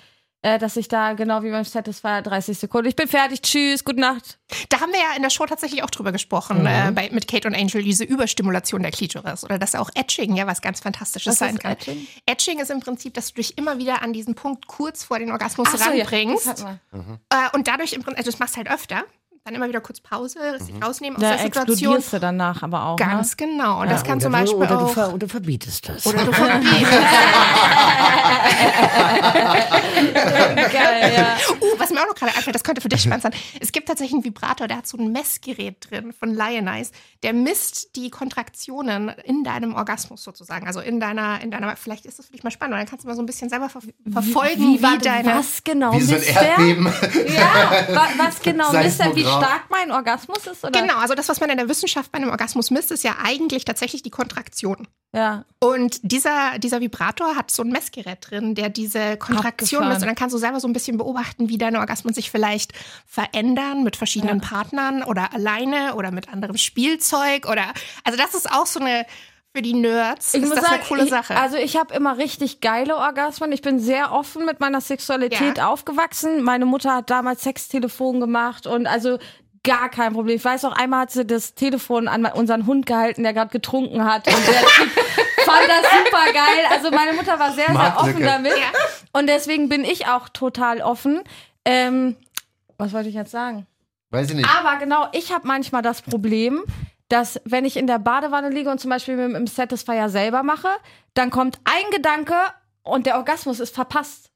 äh, 0.41 0.57
dass 0.57 0.77
ich 0.77 0.87
da 0.87 1.13
genau 1.13 1.43
wie 1.43 1.51
beim 1.51 1.65
Satisfier 1.65 2.21
30 2.21 2.57
Sekunden. 2.57 2.87
Ich 2.87 2.95
bin 2.95 3.09
fertig, 3.09 3.41
tschüss, 3.41 3.83
gute 3.83 3.99
Nacht. 3.99 4.39
Da 4.69 4.79
haben 4.79 4.93
wir 4.93 4.99
ja 4.99 5.17
in 5.17 5.21
der 5.21 5.29
Show 5.29 5.45
tatsächlich 5.45 5.83
auch 5.83 5.89
drüber 5.89 6.13
gesprochen, 6.13 6.65
äh, 6.65 6.91
bei, 6.93 7.09
mit 7.11 7.27
Kate 7.27 7.47
und 7.47 7.55
Angel, 7.55 7.83
diese 7.83 8.05
Überstimulation 8.05 8.81
der 8.81 8.91
Klitoris. 8.91 9.43
Oder 9.43 9.59
dass 9.59 9.75
auch 9.75 9.89
Etching 9.95 10.37
ja 10.37 10.47
was 10.47 10.61
ganz 10.61 10.79
Fantastisches 10.79 11.33
Was 11.33 11.39
sein 11.39 11.55
ist 11.55 11.61
kann. 11.61 11.73
Etching? 11.73 12.07
Etching 12.25 12.59
ist 12.59 12.71
im 12.71 12.79
Prinzip, 12.79 13.13
dass 13.15 13.33
du 13.33 13.41
dich 13.41 13.57
immer 13.57 13.79
wieder 13.79 14.01
an 14.01 14.13
diesen 14.13 14.35
Punkt 14.35 14.67
kurz 14.67 15.03
vor 15.03 15.19
den 15.19 15.31
Orgasmus 15.31 15.67
Ach 15.73 15.77
so, 15.77 15.91
ja, 15.91 16.03
ranbringst. 16.03 16.47
hatten 16.47 16.79
wir. 16.91 17.19
Äh, 17.31 17.49
und 17.53 17.67
dadurch 17.67 17.91
im 17.91 18.03
Prinzip, 18.03 18.19
also 18.19 18.31
das 18.31 18.39
machst 18.39 18.55
du 18.55 18.57
halt 18.59 18.69
öfter, 18.69 19.03
dann 19.47 19.55
immer 19.55 19.67
wieder 19.67 19.81
kurz 19.81 19.99
Pause, 20.01 20.39
das 20.57 20.67
rausnehmen 20.83 21.15
aus 21.17 21.21
Da 21.21 21.29
der 21.31 21.39
Situation. 21.39 21.71
explodierst 21.73 22.13
du 22.13 22.19
danach 22.19 22.61
aber 22.63 22.85
auch. 22.85 22.95
Ganz 22.97 23.37
genau. 23.37 23.81
Und 23.81 23.89
das 23.89 24.03
kann 24.03 24.17
oder 24.17 24.23
zum 24.23 24.31
du, 24.33 24.37
Beispiel 24.39 24.57
oder, 24.57 24.67
du 24.67 24.75
auch. 24.75 24.93
ver, 24.93 25.13
oder 25.13 25.27
verbietest 25.27 25.89
das. 25.89 26.05
Oder 26.05 26.25
du 26.25 26.31
verbietest. 26.33 26.91
Ne? 26.91 26.99
Geil, 30.55 31.13
ja. 31.15 31.37
uh, 31.61 31.79
was 31.79 31.89
mir 31.91 32.01
auch 32.01 32.07
noch 32.07 32.15
gerade 32.15 32.35
einfällt, 32.35 32.55
das 32.55 32.63
könnte 32.63 32.81
für 32.81 32.89
dich 32.89 33.01
spannend 33.01 33.23
sein. 33.23 33.31
Es 33.59 33.71
gibt 33.71 33.87
tatsächlich 33.87 34.13
einen 34.13 34.23
Vibrator, 34.25 34.67
der 34.67 34.77
hat 34.77 34.87
so 34.87 34.97
ein 34.97 35.11
Messgerät 35.11 35.89
drin 35.89 36.13
von 36.17 36.33
Lionize. 36.33 36.91
Der 37.23 37.33
misst 37.33 37.95
die 37.95 38.09
Kontraktionen 38.09 39.09
in 39.23 39.43
deinem 39.43 39.75
Orgasmus 39.75 40.23
sozusagen. 40.23 40.67
Also 40.67 40.79
in 40.81 40.99
deiner, 40.99 41.41
in 41.41 41.51
deiner, 41.51 41.75
vielleicht 41.75 42.05
ist 42.05 42.19
das 42.19 42.27
für 42.27 42.33
dich 42.33 42.43
mal 42.43 42.51
spannend, 42.51 42.73
weil 42.73 42.81
dann 42.81 42.89
kannst 42.89 43.05
du 43.05 43.07
mal 43.09 43.15
so 43.15 43.21
ein 43.21 43.25
bisschen 43.25 43.49
selber 43.49 43.69
ver 43.69 43.81
verfolgen, 44.11 44.73
wie, 44.73 44.79
Wie, 44.79 44.83
warte, 44.83 44.99
deine. 44.99 45.35
was 45.35 45.63
genau 45.63 45.93
Wie 45.93 46.01
so 46.01 46.15
ein 46.15 46.19
misst 46.19 46.35
der? 46.35 46.41
Erdbeben. 46.41 46.85
Ja, 47.35 47.71
wa 47.95 48.07
was 48.17 48.41
genau 48.41 48.71
misst 48.73 48.99
er, 48.99 49.15
wie. 49.15 49.23
Stark 49.37 49.69
mein 49.69 49.91
Orgasmus 49.91 50.45
ist? 50.47 50.63
Oder? 50.63 50.81
Genau, 50.81 50.97
also 50.97 51.15
das, 51.15 51.29
was 51.29 51.39
man 51.39 51.49
in 51.49 51.57
der 51.57 51.69
Wissenschaft 51.69 52.11
bei 52.11 52.17
einem 52.17 52.29
Orgasmus 52.29 52.71
misst, 52.71 52.91
ist 52.91 53.03
ja 53.03 53.15
eigentlich 53.23 53.65
tatsächlich 53.65 54.03
die 54.03 54.09
Kontraktion. 54.09 54.87
Ja. 55.13 55.45
Und 55.59 55.99
dieser, 56.03 56.59
dieser 56.59 56.81
Vibrator 56.81 57.35
hat 57.35 57.49
so 57.49 57.63
ein 57.63 57.69
Messgerät 57.69 58.19
drin, 58.29 58.55
der 58.55 58.69
diese 58.69 59.17
Kontraktion 59.17 59.83
Abgefahren. 59.83 59.87
misst. 59.89 60.01
Und 60.01 60.07
dann 60.07 60.15
kannst 60.15 60.35
du 60.35 60.37
selber 60.37 60.59
so 60.59 60.67
ein 60.67 60.73
bisschen 60.73 60.97
beobachten, 60.97 61.49
wie 61.49 61.57
deine 61.57 61.79
Orgasmen 61.79 62.13
sich 62.13 62.29
vielleicht 62.29 62.73
verändern 63.05 63.83
mit 63.83 63.95
verschiedenen 63.95 64.41
Partnern 64.41 65.03
oder 65.03 65.33
alleine 65.33 65.95
oder 65.95 66.11
mit 66.11 66.29
anderem 66.29 66.57
Spielzeug 66.57 67.47
oder. 67.47 67.73
Also, 68.03 68.17
das 68.17 68.33
ist 68.33 68.51
auch 68.51 68.65
so 68.65 68.79
eine. 68.79 69.05
Für 69.55 69.61
die 69.63 69.73
Nerds 69.73 70.33
Ich 70.35 70.43
ist 70.43 70.49
muss 70.49 70.55
das 70.59 70.65
sagen, 70.65 70.75
eine 70.81 70.87
coole 70.87 71.03
ich, 71.05 71.09
Sache. 71.09 71.35
also 71.35 71.57
ich 71.57 71.77
habe 71.77 71.93
immer 71.95 72.17
richtig 72.17 72.61
geile 72.61 72.95
Orgasmen. 72.97 73.51
Ich 73.51 73.61
bin 73.61 73.79
sehr 73.79 74.11
offen 74.11 74.45
mit 74.45 74.59
meiner 74.59 74.81
Sexualität 74.81 75.57
Ja. 75.57 75.69
aufgewachsen. 75.69 76.43
Meine 76.43 76.65
Mutter 76.65 76.95
hat 76.95 77.09
damals 77.09 77.41
Sextelefon 77.43 78.19
gemacht 78.19 78.67
und 78.67 78.85
also 78.85 79.17
gar 79.63 79.89
kein 79.89 80.13
Problem. 80.13 80.35
Ich 80.35 80.45
weiß 80.45 80.63
auch, 80.65 80.73
einmal 80.73 81.01
hat 81.01 81.11
sie 81.11 81.25
das 81.25 81.55
Telefon 81.55 82.07
an 82.07 82.25
unseren 82.25 82.67
Hund 82.67 82.85
gehalten, 82.85 83.23
der 83.23 83.33
gerade 83.33 83.49
getrunken 83.49 84.05
hat 84.05 84.27
und 84.27 84.47
der 84.47 84.53
fand 85.43 85.67
das 85.67 85.91
super 85.91 86.25
geil. 86.33 86.65
Also 86.69 86.91
meine 86.91 87.13
Mutter 87.13 87.39
war 87.39 87.51
sehr, 87.53 87.67
sehr 87.67 87.97
offen 87.97 88.21
damit 88.21 88.53
Ja. 88.57 88.67
und 89.13 89.27
deswegen 89.27 89.69
bin 89.69 89.83
ich 89.83 90.07
auch 90.07 90.29
total 90.29 90.81
offen. 90.81 91.21
Ähm, 91.65 92.15
was 92.77 92.93
wollte 92.93 93.09
ich 93.09 93.15
jetzt 93.15 93.31
sagen? 93.31 93.65
Weiß 94.11 94.29
ich 94.29 94.35
nicht. 94.35 94.47
Aber 94.49 94.77
genau, 94.77 95.07
ich 95.13 95.33
habe 95.33 95.47
manchmal 95.47 95.81
das 95.81 96.01
Problem, 96.01 96.63
dass 97.09 97.39
wenn 97.45 97.65
ich 97.65 97.77
in 97.77 97.87
der 97.87 97.99
Badewanne 97.99 98.49
liege 98.49 98.69
und 98.69 98.79
zum 98.79 98.89
Beispiel 98.89 99.15
mit 99.15 99.35
dem 99.35 99.47
Satisfier 99.47 100.09
selber 100.09 100.43
mache, 100.43 100.69
dann 101.13 101.29
kommt 101.29 101.59
ein 101.63 101.89
Gedanke 101.91 102.35
und 102.83 103.05
der 103.05 103.17
Orgasmus 103.17 103.59
ist 103.59 103.73
verpasst. 103.73 104.31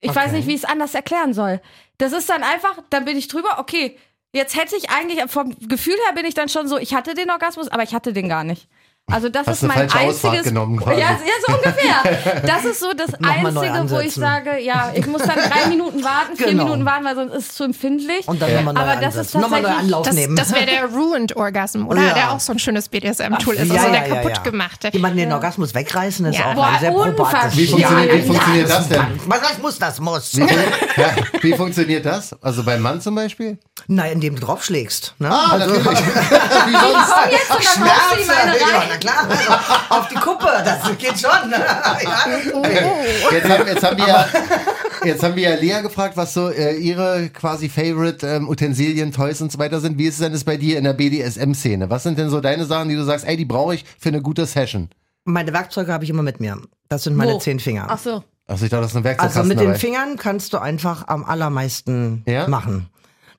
Ich 0.00 0.10
Okay. 0.10 0.18
weiß 0.18 0.32
nicht, 0.32 0.46
wie 0.46 0.54
ich 0.54 0.62
es 0.62 0.68
anders 0.68 0.94
erklären 0.94 1.32
soll. 1.32 1.60
Das 1.98 2.12
ist 2.12 2.28
dann 2.28 2.42
einfach, 2.42 2.78
dann 2.90 3.04
bin 3.04 3.16
ich 3.16 3.28
drüber, 3.28 3.58
okay, 3.58 3.96
jetzt 4.32 4.56
hätte 4.56 4.76
ich 4.76 4.90
eigentlich, 4.90 5.22
vom 5.30 5.56
Gefühl 5.68 5.94
her 6.06 6.14
bin 6.14 6.26
ich 6.26 6.34
dann 6.34 6.48
schon 6.48 6.68
so, 6.68 6.76
ich 6.76 6.94
hatte 6.94 7.14
den 7.14 7.30
Orgasmus, 7.30 7.68
aber 7.68 7.84
ich 7.84 7.94
hatte 7.94 8.12
den 8.12 8.28
gar 8.28 8.44
nicht. 8.44 8.68
Also 9.12 9.28
das 9.28 9.46
Hast 9.46 9.62
ist 9.62 9.68
mein 9.68 9.88
falsche 9.90 9.98
Ausfahrt 10.08 10.32
einziges. 10.32 10.48
genommen 10.48 10.80
quasi. 10.80 10.98
ja, 11.00 11.10
ja, 11.10 11.16
so 11.46 11.54
ungefähr. 11.54 12.42
Das 12.46 12.64
ist 12.64 12.80
so 12.80 12.92
das 12.96 13.12
Einzige, 13.22 13.90
wo 13.90 13.98
ich 14.00 14.14
sage, 14.14 14.58
ja, 14.60 14.92
ich 14.94 15.06
muss 15.06 15.20
dann 15.22 15.36
drei 15.36 15.66
Minuten 15.68 16.02
warten, 16.02 16.36
vier 16.36 16.46
Genau. 16.48 16.64
Minuten 16.64 16.86
warten, 16.86 17.04
weil 17.04 17.14
sonst 17.14 17.34
ist 17.34 17.50
es 17.50 17.54
zu 17.54 17.64
empfindlich. 17.64 18.26
Und 18.26 18.40
dann 18.40 18.54
nochmal 18.54 18.72
neu 18.74 18.80
Aber 18.80 18.96
das 19.00 19.14
ist. 19.16 19.34
Nochmal 19.34 19.60
neu 19.60 19.68
tatsächlich- 19.68 19.84
Anlauf 19.94 20.06
das 20.06 20.14
nehmen. 20.14 20.36
das 20.36 20.52
wäre 20.54 20.64
der 20.66 20.86
Ruined 20.86 21.36
Orgasm, 21.36 21.86
oder? 21.86 22.02
Ja. 22.02 22.14
Der 22.14 22.32
auch 22.32 22.40
so 22.40 22.52
ein 22.52 22.58
schönes 22.58 22.88
BDSM-Tool 22.88 23.54
ist. 23.56 23.68
ja, 23.68 23.74
also 23.74 23.86
ja, 23.86 24.00
der 24.00 24.08
ja, 24.08 24.14
kaputt 24.16 24.36
ja. 24.38 24.42
gemachte. 24.42 24.88
Jemanden 24.92 25.18
den 25.18 25.32
Orgasmus 25.32 25.74
wegreißen 25.74 26.24
ist 26.26 26.38
Ja. 26.38 26.46
auch 26.50 26.54
Boah, 26.54 26.66
ein 26.68 26.80
sehr 26.80 26.90
probate 26.90 27.10
unverschämt. 27.22 27.56
Wie 27.56 27.66
funktioniert, 27.66 28.08
Ja, 28.12 28.18
wie 28.18 28.22
funktioniert 28.26 28.70
das 28.70 28.88
denn? 28.88 29.06
Was 29.26 29.40
das 29.42 29.58
muss, 29.58 29.78
das 29.78 30.00
muss. 30.00 30.36
Wie, 30.36 30.40
ja, 31.00 31.10
wie 31.42 31.52
funktioniert 31.52 32.06
das? 32.06 32.34
Also 32.42 32.64
beim 32.64 32.80
Mann 32.80 33.00
zum 33.02 33.14
Beispiel? 33.14 33.58
Na, 33.86 34.06
indem 34.06 34.34
du 34.36 34.40
draufschlägst. 34.46 35.14
Ne? 35.18 35.28
Ah, 35.30 35.58
natürlich. 35.58 35.84
wie 35.84 35.92
sonst? 35.92 37.12
Komm 37.12 37.30
jetzt 37.30 37.50
und 37.50 37.80
dann 37.80 37.90
haust 37.90 38.16
du 38.16 38.22
ihm 38.22 38.30
eine 38.30 38.58
ja, 38.58 38.66
rein. 38.78 38.88
Na 38.94 38.98
klar. 38.98 39.28
Also, 39.28 39.52
auf 39.94 40.08
die 40.08 40.14
Kuppe, 40.16 40.48
das 40.64 40.82
geht 40.98 41.18
schon. 41.18 41.50
Ne? 41.50 41.56
Ja. 42.02 43.30
Jetzt 43.32 43.48
haben, 43.48 43.66
jetzt, 43.66 43.82
haben 43.82 43.96
wir 43.98 44.06
ja, 44.08 44.26
jetzt 45.04 45.22
haben 45.22 45.36
wir 45.36 45.50
ja 45.50 45.54
Lea 45.56 45.82
gefragt, 45.82 46.16
was 46.16 46.34
so 46.34 46.50
äh, 46.50 46.74
ihre 46.76 47.28
quasi 47.30 47.68
Favorite 47.68 48.26
ähm, 48.26 48.48
Utensilien, 48.48 49.12
Toys 49.12 49.40
und 49.40 49.50
so 49.52 49.58
weiter 49.58 49.80
sind. 49.80 49.98
Wie 49.98 50.06
ist 50.06 50.14
es 50.14 50.20
denn 50.20 50.32
das 50.32 50.44
bei 50.44 50.56
dir 50.56 50.78
in 50.78 50.84
der 50.84 50.92
BDSM-Szene? 50.94 51.90
Was 51.90 52.02
sind 52.02 52.18
denn 52.18 52.30
so 52.30 52.40
deine 52.40 52.64
Sachen, 52.64 52.88
die 52.88 52.96
du 52.96 53.04
sagst, 53.04 53.26
ey, 53.26 53.36
die 53.36 53.44
brauche 53.44 53.74
ich 53.74 53.84
für 53.98 54.08
eine 54.10 54.22
gute 54.22 54.46
Session? 54.46 54.88
Meine 55.24 55.52
Werkzeuge 55.52 55.92
habe 55.92 56.04
ich 56.04 56.10
immer 56.10 56.22
mit 56.22 56.40
mir. 56.40 56.58
Das 56.88 57.04
sind 57.04 57.16
meine 57.16 57.32
Wo? 57.32 57.38
zehn 57.38 57.58
Finger. 57.60 57.86
Ach 57.88 57.98
so. 57.98 58.22
Also 58.46 58.64
ich 58.66 58.70
dachte, 58.70 58.82
das 58.82 58.90
ist 58.92 58.96
ein 58.98 59.04
Werkzeugkasten 59.04 59.40
Also 59.40 59.48
mit 59.48 59.58
den 59.58 59.68
dabei. 59.68 59.78
Fingern 59.78 60.16
kannst 60.18 60.52
du 60.52 60.58
einfach 60.58 61.08
am 61.08 61.24
allermeisten 61.24 62.22
Ja? 62.26 62.46
machen. 62.46 62.88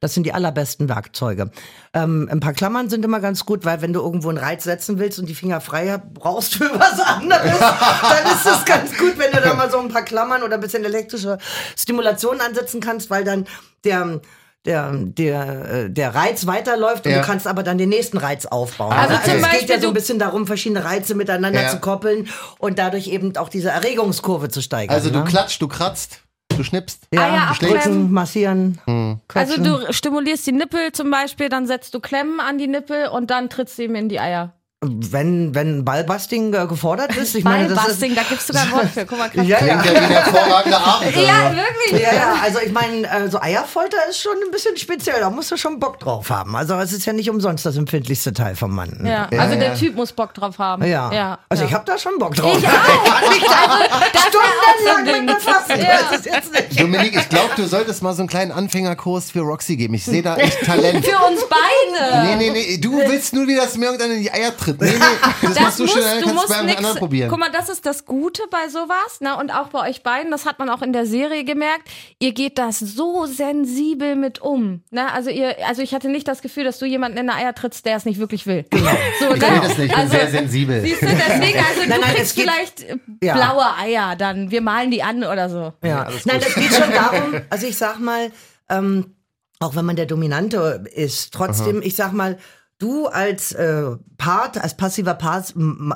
Das 0.06 0.14
sind 0.14 0.24
die 0.24 0.34
allerbesten 0.36 0.88
Werkzeuge. 0.88 1.50
Ähm, 1.96 2.30
ein 2.32 2.40
paar 2.40 2.54
Klammern 2.54 2.90
sind 2.92 3.04
immer 3.04 3.20
ganz 3.20 3.44
gut, 3.44 3.66
weil 3.66 3.82
wenn 3.82 3.92
du 3.92 4.02
irgendwo 4.02 4.30
einen 4.30 4.38
Reiz 4.38 4.64
setzen 4.64 5.00
willst 5.00 5.18
und 5.18 5.26
die 5.28 5.34
Finger 5.34 5.62
frei 5.62 5.98
brauchst 6.14 6.54
für 6.58 6.70
was 6.80 7.00
anderes, 7.00 7.60
dann 7.60 8.34
ist 8.36 8.46
es 8.46 8.66
ganz 8.66 8.96
gut, 8.96 9.18
wenn 9.18 9.32
du 9.32 9.42
da 9.42 9.56
mal 9.56 9.72
so 9.72 9.80
ein 9.80 9.88
paar 9.90 10.04
Klammern 10.04 10.44
oder 10.44 10.54
ein 10.56 10.62
bisschen 10.62 10.86
elektrische 10.86 11.40
Stimulation 11.76 12.40
ansetzen 12.40 12.82
kannst, 12.82 13.10
weil 13.10 13.24
dann 13.24 13.46
der 13.84 14.22
der, 14.66 14.92
der, 14.94 15.70
äh, 15.72 15.90
der 15.92 16.16
Reiz 16.16 16.48
weiterläuft 16.48 17.06
und 17.06 17.12
Ja. 17.12 17.20
du 17.22 17.26
kannst 17.26 17.46
aber 17.48 17.62
dann 17.62 17.78
den 17.78 17.90
nächsten 17.90 18.18
Reiz 18.18 18.46
aufbauen. 18.48 18.94
Also 18.94 19.16
Also, 19.16 19.26
zum 19.30 19.36
es 19.38 19.42
geht 19.44 19.52
Beispiel 19.52 19.76
ja 19.76 19.82
so 19.82 19.88
ein 19.90 19.94
bisschen 19.94 20.18
darum, 20.20 20.48
verschiedene 20.48 20.84
Reize 20.84 21.14
miteinander 21.14 21.62
Ja. 21.64 21.70
zu 21.70 21.80
koppeln 21.80 22.28
und 22.58 22.80
dadurch 22.80 23.08
eben 23.08 23.36
auch 23.38 23.50
diese 23.50 23.70
Erregungskurve 23.70 24.50
zu 24.50 24.62
steigern. 24.64 24.96
Also 24.96 25.10
du 25.12 25.20
ne? 25.20 25.26
klatscht, 25.26 25.62
du 25.62 25.68
kratzt, 25.68 26.22
du 26.58 26.64
schnippst. 26.64 27.08
Eier 27.12 27.34
Ja, 27.34 27.44
abklemmen. 27.48 28.12
massieren. 28.12 28.80
Also 28.88 29.18
quetschen. 29.28 29.64
du 29.64 29.94
stimulierst 29.94 30.48
die 30.48 30.52
Nippel 30.52 30.92
zum 30.92 31.10
Beispiel, 31.12 31.50
dann 31.50 31.68
setzt 31.68 31.94
du 31.94 32.00
Klemmen 32.00 32.40
an 32.40 32.58
die 32.58 32.68
Nippel 32.68 33.08
und 33.08 33.30
dann 33.32 33.50
trittst 33.50 33.78
du 33.78 33.84
ihm 33.84 33.96
in 33.96 34.10
die 34.10 34.20
Eier. 34.20 34.54
Wenn, 34.82 35.56
wenn 35.56 35.86
Ballbusting 35.86 36.54
äh, 36.54 36.68
gefordert 36.68 37.16
ist, 37.16 37.36
ich 37.36 37.44
meine, 37.44 37.68
das 37.68 37.78
ist. 37.78 37.84
Ballbusting, 37.84 38.16
da 38.16 38.22
gibt's 38.24 38.48
sogar 38.48 38.64
ein 38.64 38.72
Wort 38.72 38.90
für. 38.90 39.06
Guck 39.06 39.18
mal, 39.18 39.30
krass. 39.30 39.48
Ja, 39.48 39.64
ja. 39.66 39.78
Klingt 39.78 39.86
ja 39.86 39.92
wie 39.94 39.98
ein 39.98 40.12
hervorragender 40.12 40.86
Abend. 40.86 41.16
Ja, 41.16 41.44
also. 41.46 41.58
wirklich. 41.58 42.02
Ja, 42.02 42.14
ja, 42.14 42.36
also 42.44 42.60
ich 42.60 42.72
meine, 42.72 43.08
äh, 43.08 43.30
so 43.30 43.40
Eierfolter 43.42 43.98
ist 44.10 44.22
schon 44.22 44.34
ein 44.46 44.52
bisschen 44.52 44.78
speziell, 44.78 45.20
da 45.20 45.30
musst 45.30 45.52
du 45.52 45.58
schon 45.58 45.80
Bock 45.80 46.00
drauf 46.00 46.30
haben. 46.30 46.56
Also 46.56 46.76
es 46.76 46.94
ist 46.94 47.06
ja 47.06 47.14
nicht 47.14 47.30
umsonst 47.30 47.66
das 47.66 47.78
empfindlichste 47.78 48.34
Teil 48.34 48.56
vom 48.56 48.76
Mann. 48.76 49.02
Ja, 49.04 49.28
Ja, 49.32 49.40
also 49.40 49.54
ja. 49.54 49.60
der 49.60 49.76
Typ 49.76 49.96
muss 49.96 50.12
Bock 50.12 50.34
drauf 50.34 50.60
haben. 50.60 50.84
Ja. 50.84 51.12
ja 51.12 51.40
Also 51.50 51.64
ja. 51.64 51.70
ich 51.70 51.74
habe 51.74 51.86
da 51.86 51.98
schon 51.98 52.20
Bock 52.20 52.36
drauf. 52.36 52.58
Ich 52.58 52.66
auch. 52.68 52.72
Also, 52.76 54.06
das 54.14 54.26
wäre 54.26 54.44
auch 54.44 54.80
so 54.84 54.90
ein 54.90 55.06
Stundenlang 55.06 55.26
Ding. 55.28 55.36
mit 55.70 55.80
der 55.80 55.88
weiß 55.88 56.20
es 56.20 56.26
jetzt 56.26 56.54
nicht. 56.54 56.80
Dominik, 56.80 57.16
ich 57.16 57.30
glaube, 57.30 57.52
du 57.56 57.66
solltest 57.66 58.04
mal 58.04 58.14
so 58.14 58.22
einen 58.22 58.30
kleinen 58.30 58.52
Anfängerkurs 58.52 59.32
für 59.32 59.42
Roxy 59.42 59.78
geben. 59.78 59.94
Ich 59.94 60.06
sehe 60.06 60.22
da 60.22 60.36
echt 60.38 60.64
Talent. 60.66 61.06
Für 61.06 61.26
uns 61.26 61.42
beide. 61.50 62.28
Nee, 62.28 62.36
nee, 62.36 62.50
nee, 62.52 62.78
du 62.78 62.98
willst 62.98 63.34
nur 63.34 63.48
wieder, 63.48 63.64
dass 63.64 63.78
mir 63.78 63.86
irgendeiner 63.86 64.14
in 64.16 64.22
die 64.22 64.32
Eier 64.32 64.52
tritt. 64.66 64.82
Nee, 64.82 64.92
nee, 64.92 65.00
das, 65.48 65.60
machst 65.60 65.80
du 65.80 65.84
musst- 65.84 65.96
kannst 66.02 66.26
du 66.26 66.34
musst 66.34 66.50
bei 66.50 66.62
nix- 66.64 66.78
anderen 66.78 66.98
probieren. 66.98 67.30
Guck 67.30 67.40
mal, 67.40 67.52
das 67.52 67.70
ist 67.70 67.86
das 67.86 68.06
Gute 68.06 68.44
bei 68.52 68.68
sowas, 68.70 69.22
ne? 69.22 69.38
Und 69.38 69.52
auch 69.52 69.68
bei 69.70 69.90
euch 69.90 70.04
beiden, 70.04 70.32
das 70.32 70.46
hat 70.46 70.60
man 70.60 70.70
auch 70.70 70.82
in 70.82 70.92
der 70.94 71.06
Serie 71.06 71.44
gemerkt. 71.44 71.88
Ihr 72.20 72.34
geht 72.34 72.58
das 72.58 72.80
so 72.80 73.26
sensibel 73.26 74.16
mit 74.16 74.40
um. 74.42 74.82
Ne? 74.92 75.12
Also 75.14 75.30
ihr, 75.30 75.56
also 75.68 75.82
ich 75.82 75.94
hatte 75.94 76.10
nicht 76.10 76.28
das 76.28 76.42
Gefühl, 76.42 76.64
dass 76.64 76.80
du 76.80 76.86
jemanden 76.86 77.18
in 77.18 77.28
der 77.28 77.36
Eier 77.36 77.54
trittst, 77.56 77.86
der 77.86 77.96
es 77.98 78.06
nicht 78.06 78.20
wirklich 78.20 78.46
will. 78.48 78.66
Genau. 78.70 78.92
So, 79.20 79.26
Ich 79.36 79.42
will 79.42 79.60
das 79.62 79.78
nicht, 79.78 79.92
ich 79.92 79.96
bin 79.96 80.10
sehr 80.10 80.30
sensibel. 80.32 80.82
Siehst 80.82 81.02
du, 81.02 81.06
deswegen, 81.08 81.60
also 81.60 81.82
Nein, 81.88 82.00
du 82.02 82.06
nein, 82.06 82.16
kriegst 82.16 82.40
vielleicht 82.40 82.84
äh, 82.84 82.98
Ja. 83.24 83.36
blaue 83.36 83.78
Eier 83.78 84.16
dann. 84.16 84.52
Wir 84.52 84.62
malen 84.62 84.92
die 84.92 85.04
an 85.04 85.24
oder 85.24 85.50
so. 85.50 85.74
Ja. 85.84 86.08
Nein, 86.26 86.40
das 86.40 86.56
geht 86.56 86.74
schon 86.74 86.92
darum, 86.94 87.42
also 87.50 87.68
ich 87.68 87.78
sag 87.78 88.00
mal, 88.00 88.32
ähm, 88.70 89.16
auch 89.60 89.76
wenn 89.76 89.86
man 89.86 89.96
der 89.96 90.06
Dominante 90.06 90.84
ist, 90.94 91.34
trotzdem, 91.34 91.82
ich 91.82 91.96
sag 91.96 92.12
mal, 92.14 92.38
du 92.80 93.08
als 93.08 93.52
äh, 93.54 93.96
Part, 94.18 94.58
als 94.58 94.78
passiver 94.78 95.14
Part 95.14 95.54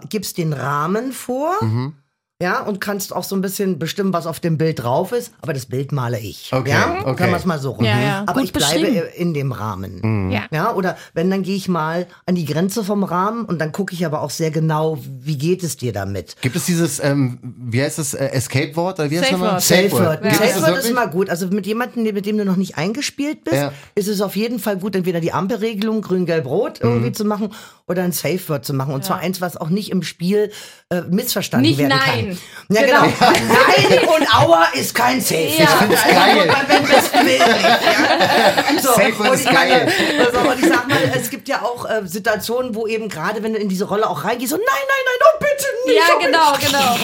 gibst 0.10 0.38
den 0.38 0.54
Rahmen 0.54 1.12
vor. 1.12 1.54
Mhm. 1.62 1.94
Ja, 2.42 2.62
und 2.62 2.80
kannst 2.80 3.14
auch 3.14 3.26
so 3.26 3.36
ein 3.36 3.42
bisschen 3.42 3.80
bestimmen, 3.80 4.14
was 4.14 4.26
auf 4.26 4.40
dem 4.40 4.58
Bild 4.58 4.82
drauf 4.82 5.12
ist, 5.12 5.34
aber 5.42 5.52
das 5.54 5.66
Bild 5.66 5.92
male 5.92 6.18
ich. 6.20 6.54
Okay, 6.54 6.70
ja? 6.70 7.00
okay. 7.04 7.16
Kann 7.16 7.32
man 7.32 7.40
es 7.42 7.46
mal 7.46 7.60
so 7.60 7.72
rum. 7.72 7.84
Ja, 7.84 8.00
ja. 8.00 8.20
Aber 8.28 8.36
Gut 8.40 8.44
ich 8.46 8.54
bleibe 8.54 8.86
in 8.88 9.34
dem 9.34 9.52
Rahmen. 9.52 10.00
Mhm. 10.02 10.32
Ja. 10.32 10.44
Ja, 10.50 10.74
oder 10.74 10.96
wenn, 11.14 11.30
dann 11.30 11.44
gehe 11.44 11.58
ich 11.58 11.68
mal 11.68 12.08
an 12.26 12.36
die 12.36 12.46
Grenze 12.46 12.86
vom 12.86 13.04
Rahmen 13.04 13.44
und 13.44 13.60
dann 13.60 13.74
gucke 13.74 13.94
ich 13.94 14.06
aber 14.06 14.22
auch 14.22 14.30
sehr 14.30 14.52
genau, 14.52 14.98
wie 15.20 15.38
geht 15.38 15.64
es 15.64 15.76
dir 15.76 15.92
damit. 15.92 16.38
Gibt 16.40 16.56
es 16.56 16.66
dieses, 16.66 17.04
ähm, 17.04 17.40
wie 17.42 17.82
heißt 17.84 17.98
das, 18.00 18.14
äh, 18.14 18.28
Escape-Wort? 18.28 19.00
Oder 19.00 19.12
wie 19.12 19.20
heißt 19.20 19.32
Safe 19.32 19.34
das 19.34 19.42
nochmal? 19.42 19.54
Word. 19.56 19.62
Safe 19.64 19.92
Word. 19.92 20.22
Gibt 20.22 20.34
es 20.34 20.40
Safe 20.54 20.62
Word 20.72 20.78
ist 20.80 20.90
immer 20.90 21.08
gut. 21.08 21.30
Also 21.30 21.48
mit 21.48 21.68
jemandem, 21.68 22.04
mit 22.14 22.26
dem 22.26 22.38
du 22.38 22.46
noch 22.46 22.56
nicht 22.56 22.78
eingespielt 22.78 23.44
bist, 23.44 23.58
Ja. 23.58 23.74
ist 23.96 24.08
es 24.08 24.22
auf 24.22 24.38
jeden 24.38 24.60
Fall 24.60 24.78
gut, 24.78 24.96
entweder 24.96 25.20
die 25.20 25.34
Ampelregelung 25.34 26.02
grün, 26.02 26.26
gelb, 26.26 26.46
rot 26.46 26.82
Mhm. 26.82 26.90
irgendwie 26.90 27.12
zu 27.12 27.26
machen 27.26 27.52
oder 27.86 28.04
ein 28.04 28.14
Safe 28.14 28.40
Word 28.48 28.64
zu 28.64 28.74
machen. 28.74 28.94
Und 28.94 29.04
zwar 29.04 29.20
eins, 29.20 29.42
was 29.42 29.58
auch 29.58 29.70
nicht 29.70 29.92
im 29.92 30.04
Spiel 30.04 30.52
äh, 30.90 31.02
missverstanden 31.02 31.68
Nicht 31.68 31.80
werden 31.80 31.90
nein. 31.90 32.26
kann. 32.28 32.29
Ja, 32.70 32.82
genau. 32.82 33.02
Nein 33.22 34.08
und 34.08 34.36
Aua 34.36 34.68
ist 34.74 34.94
kein 34.94 35.22
Safe. 35.22 35.48
Ja. 35.58 35.64
Ich 35.64 35.70
find's 35.70 36.04
geil. 36.04 36.56
Beim 36.68 36.86
besten 36.86 37.26
Willen 37.26 37.52
nicht, 37.54 37.64
ja? 37.64 38.80
so, 38.82 38.90
Safe 38.90 39.14
und 39.20 39.34
ist 39.34 39.46
ich 39.46 39.52
meine, 39.52 39.86
geil. 39.86 39.94
Also, 40.20 40.50
und 40.50 40.60
ich 40.60 40.70
sag 40.70 40.88
mal, 40.88 40.98
es 41.16 41.30
gibt 41.30 41.48
ja 41.48 41.62
auch 41.62 41.90
äh, 41.90 42.02
Situationen, 42.06 42.76
wo 42.76 42.88
eben 42.88 43.10
gerade, 43.10 43.42
wenn 43.44 43.54
du 43.54 43.60
in 43.60 43.70
diese 43.70 43.86
Rolle 43.86 44.10
auch 44.10 44.24
reingehst, 44.24 44.52
so 44.52 44.58
nein, 44.58 44.66
nein, 44.68 45.04
nein, 45.06 45.28
oh 45.28 45.40
bitte 45.40 45.68
nicht. 45.86 45.98
Ja, 45.98 46.14
oh, 46.14 46.20
bitte 46.20 46.32
genau, 46.32 46.54
genau. 46.60 46.96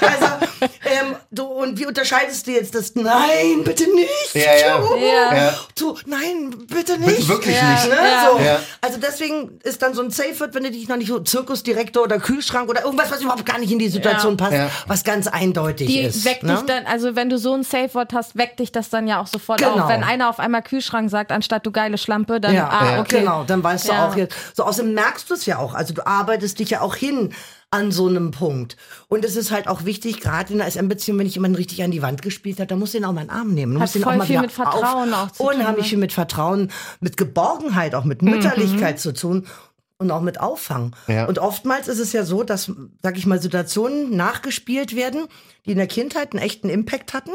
also, 0.00 0.53
ähm, 0.84 1.16
du, 1.30 1.44
und 1.44 1.78
wie 1.78 1.86
unterscheidest 1.86 2.46
du 2.46 2.52
jetzt 2.52 2.74
das 2.74 2.94
Nein, 2.94 3.62
bitte 3.64 3.84
nicht? 3.94 4.34
Ja, 4.34 4.56
ja. 4.56 4.96
Ja. 4.96 5.36
Ja. 5.36 5.54
zu, 5.74 5.96
nein, 6.06 6.54
bitte 6.68 6.98
nicht. 6.98 7.28
wirklich 7.28 7.56
Ja. 7.56 7.72
nicht. 7.72 7.88
Ne? 7.88 7.94
Ja. 7.96 8.30
So. 8.30 8.38
Ja. 8.44 8.60
Also 8.80 8.98
deswegen 9.00 9.58
ist 9.62 9.82
dann 9.82 9.94
so 9.94 10.02
ein 10.02 10.10
Safe 10.10 10.38
Word, 10.40 10.54
wenn 10.54 10.64
du 10.64 10.70
dich 10.70 10.88
noch 10.88 10.96
nicht 10.96 11.08
so 11.08 11.20
Zirkusdirektor 11.20 12.02
oder 12.04 12.18
Kühlschrank 12.18 12.68
oder 12.68 12.84
irgendwas, 12.84 13.10
was 13.10 13.20
überhaupt 13.20 13.44
gar 13.46 13.58
nicht 13.58 13.72
in 13.72 13.78
die 13.78 13.88
Situation 13.88 14.32
Ja. 14.32 14.44
passt, 14.44 14.52
Ja. 14.56 14.70
was 14.86 15.04
ganz 15.04 15.26
eindeutig 15.26 15.86
Die 15.88 16.00
ist. 16.00 16.24
weckt 16.24 16.42
ne? 16.42 16.54
dich 16.56 16.66
dann, 16.66 16.86
also 16.86 17.16
wenn 17.16 17.28
du 17.30 17.38
so 17.38 17.54
ein 17.54 17.62
Safe-Wort 17.62 18.12
hast, 18.12 18.36
weckt 18.36 18.60
dich 18.60 18.72
das 18.72 18.90
dann 18.90 19.06
ja 19.08 19.20
auch 19.20 19.26
sofort 19.26 19.58
Genau. 19.58 19.72
auf. 19.84 19.88
Wenn 19.88 20.02
einer 20.04 20.28
auf 20.28 20.38
einmal 20.38 20.62
Kühlschrank 20.62 21.10
sagt, 21.10 21.32
anstatt 21.32 21.64
du 21.66 21.70
geile 21.72 21.98
Schlampe, 21.98 22.40
dann, 22.40 22.54
Ja, 22.54 22.68
ah, 22.68 22.92
ja, 22.94 23.00
okay. 23.00 23.20
genau, 23.20 23.44
dann 23.44 23.62
weißt 23.62 23.88
du 23.88 23.92
auch 23.92 24.16
jetzt. 24.16 24.34
So 24.54 24.64
außerdem 24.64 24.94
merkst 24.94 25.28
du 25.30 25.34
es 25.34 25.46
ja 25.46 25.58
auch. 25.58 25.74
Also 25.74 25.94
du 25.94 26.06
arbeitest 26.06 26.58
dich 26.58 26.70
ja 26.70 26.80
auch 26.80 26.94
hin 26.96 27.32
an 27.74 27.90
so 27.90 28.06
einem 28.06 28.30
Punkt. 28.30 28.76
Und 29.08 29.24
es 29.24 29.34
ist 29.34 29.50
halt 29.50 29.66
auch 29.66 29.84
wichtig, 29.84 30.20
gerade 30.20 30.52
in 30.52 30.58
der 30.58 30.70
SM-Beziehung, 30.70 31.18
wenn 31.18 31.26
ich 31.26 31.34
jemanden 31.34 31.56
richtig 31.56 31.82
an 31.82 31.90
die 31.90 32.02
Wand 32.02 32.22
gespielt 32.22 32.58
habe, 32.58 32.68
dann 32.68 32.78
musst 32.78 32.94
du 32.94 32.98
ihn 32.98 33.04
auch 33.04 33.12
mal 33.12 33.22
in 33.22 33.26
den 33.26 33.36
Arm 33.36 33.52
nehmen. 33.52 33.74
Du 33.74 33.80
Hat 33.80 33.92
musst 33.92 34.02
voll 34.02 34.12
auch 34.12 34.18
mal 34.18 34.26
viel 34.26 34.40
mit 34.40 34.52
Vertrauen 34.52 35.12
auf, 35.12 35.22
auch 35.22 35.32
zu 35.32 35.42
tun, 35.42 35.54
Unheimlich 35.54 35.84
ne? 35.86 35.88
viel 35.88 35.98
mit 35.98 36.12
Vertrauen, 36.12 36.70
mit 37.00 37.16
Geborgenheit, 37.16 37.96
auch 37.96 38.04
mit 38.04 38.22
Mütterlichkeit 38.22 39.00
zu 39.00 39.12
tun. 39.12 39.46
Und 39.96 40.10
auch 40.10 40.22
mit 40.22 40.40
Auffang. 40.40 40.94
Ja. 41.06 41.26
Und 41.26 41.38
oftmals 41.38 41.86
ist 41.86 42.00
es 42.00 42.12
ja 42.12 42.24
so, 42.24 42.42
dass, 42.42 42.70
sag 43.00 43.16
ich 43.16 43.26
mal, 43.26 43.40
Situationen 43.40 44.16
nachgespielt 44.16 44.96
werden, 44.96 45.26
die 45.64 45.70
in 45.70 45.78
der 45.78 45.86
Kindheit 45.86 46.32
einen 46.32 46.42
echten 46.42 46.68
Impact 46.68 47.14
hatten 47.14 47.30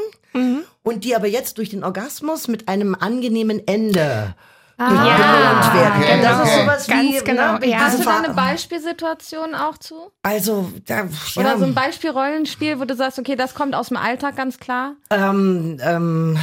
und 0.84 1.04
die 1.06 1.16
aber 1.16 1.28
jetzt 1.28 1.58
durch 1.58 1.70
den 1.70 1.86
Orgasmus 1.86 2.50
mit 2.50 2.68
einem 2.68 2.96
angenehmen 2.96 3.66
Ende 3.66 4.36
belohnt 4.80 5.74
werden. 5.74 6.02
Okay, 6.02 6.14
Und 6.16 6.24
das 6.24 6.48
ist 6.48 6.56
sowas 6.56 6.88
wie, 6.88 6.92
Ganz 7.12 7.24
genau, 7.24 7.58
ne, 7.58 7.68
ja. 7.70 7.78
Hast 7.80 8.00
du 8.00 8.04
da 8.04 8.18
eine 8.18 8.34
Beispielsituation 8.34 9.54
auch 9.56 9.78
zu? 9.78 10.12
Also, 10.24 10.72
da, 10.86 11.08
Oder 11.36 11.50
ja, 11.52 11.58
so 11.58 11.66
ein 11.66 11.74
Beispiel-Rollenspiel, 11.76 12.80
wo 12.80 12.86
du 12.86 12.96
sagst, 12.96 13.20
okay, 13.20 13.36
das 13.36 13.54
kommt 13.54 13.76
aus 13.76 13.90
dem 13.90 13.98
Alltag 13.98 14.36
ganz 14.36 14.58
klar? 14.58 14.94
ähm, 15.12 15.80
ähm, 15.84 16.38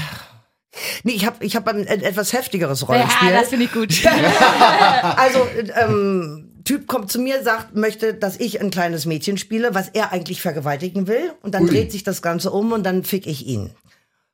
nee, 1.03 1.13
ich 1.13 1.27
habe 1.27 1.45
ich 1.45 1.57
hab 1.57 1.67
ein 1.69 1.87
et- 1.87 2.03
etwas 2.03 2.33
heftigeres 2.33 2.89
Rollenspiel. 2.89 3.31
Ja, 3.31 3.41
das 3.41 3.49
finde 3.49 3.65
ich 3.65 3.73
gut. 3.73 3.95
also, 5.17 5.47
ähm, 5.75 6.53
Typ 6.65 6.89
kommt 6.89 7.13
zu 7.13 7.21
mir, 7.21 7.43
sagt, 7.45 7.77
möchte, 7.77 8.13
dass 8.13 8.39
ich 8.41 8.61
ein 8.61 8.71
kleines 8.71 9.07
Mädchen 9.07 9.39
spiele, 9.39 9.75
was 9.75 9.89
er 9.91 10.13
eigentlich 10.13 10.43
vergewaltigen 10.43 11.07
will. 11.07 11.33
Und 11.43 11.55
dann 11.55 11.67
dreht 11.67 11.93
sich 11.93 12.03
das 12.03 12.23
Ganze 12.23 12.51
um 12.51 12.73
und 12.73 12.83
dann 12.85 13.05
fick 13.05 13.27
ich 13.29 13.47
ihn. 13.47 13.71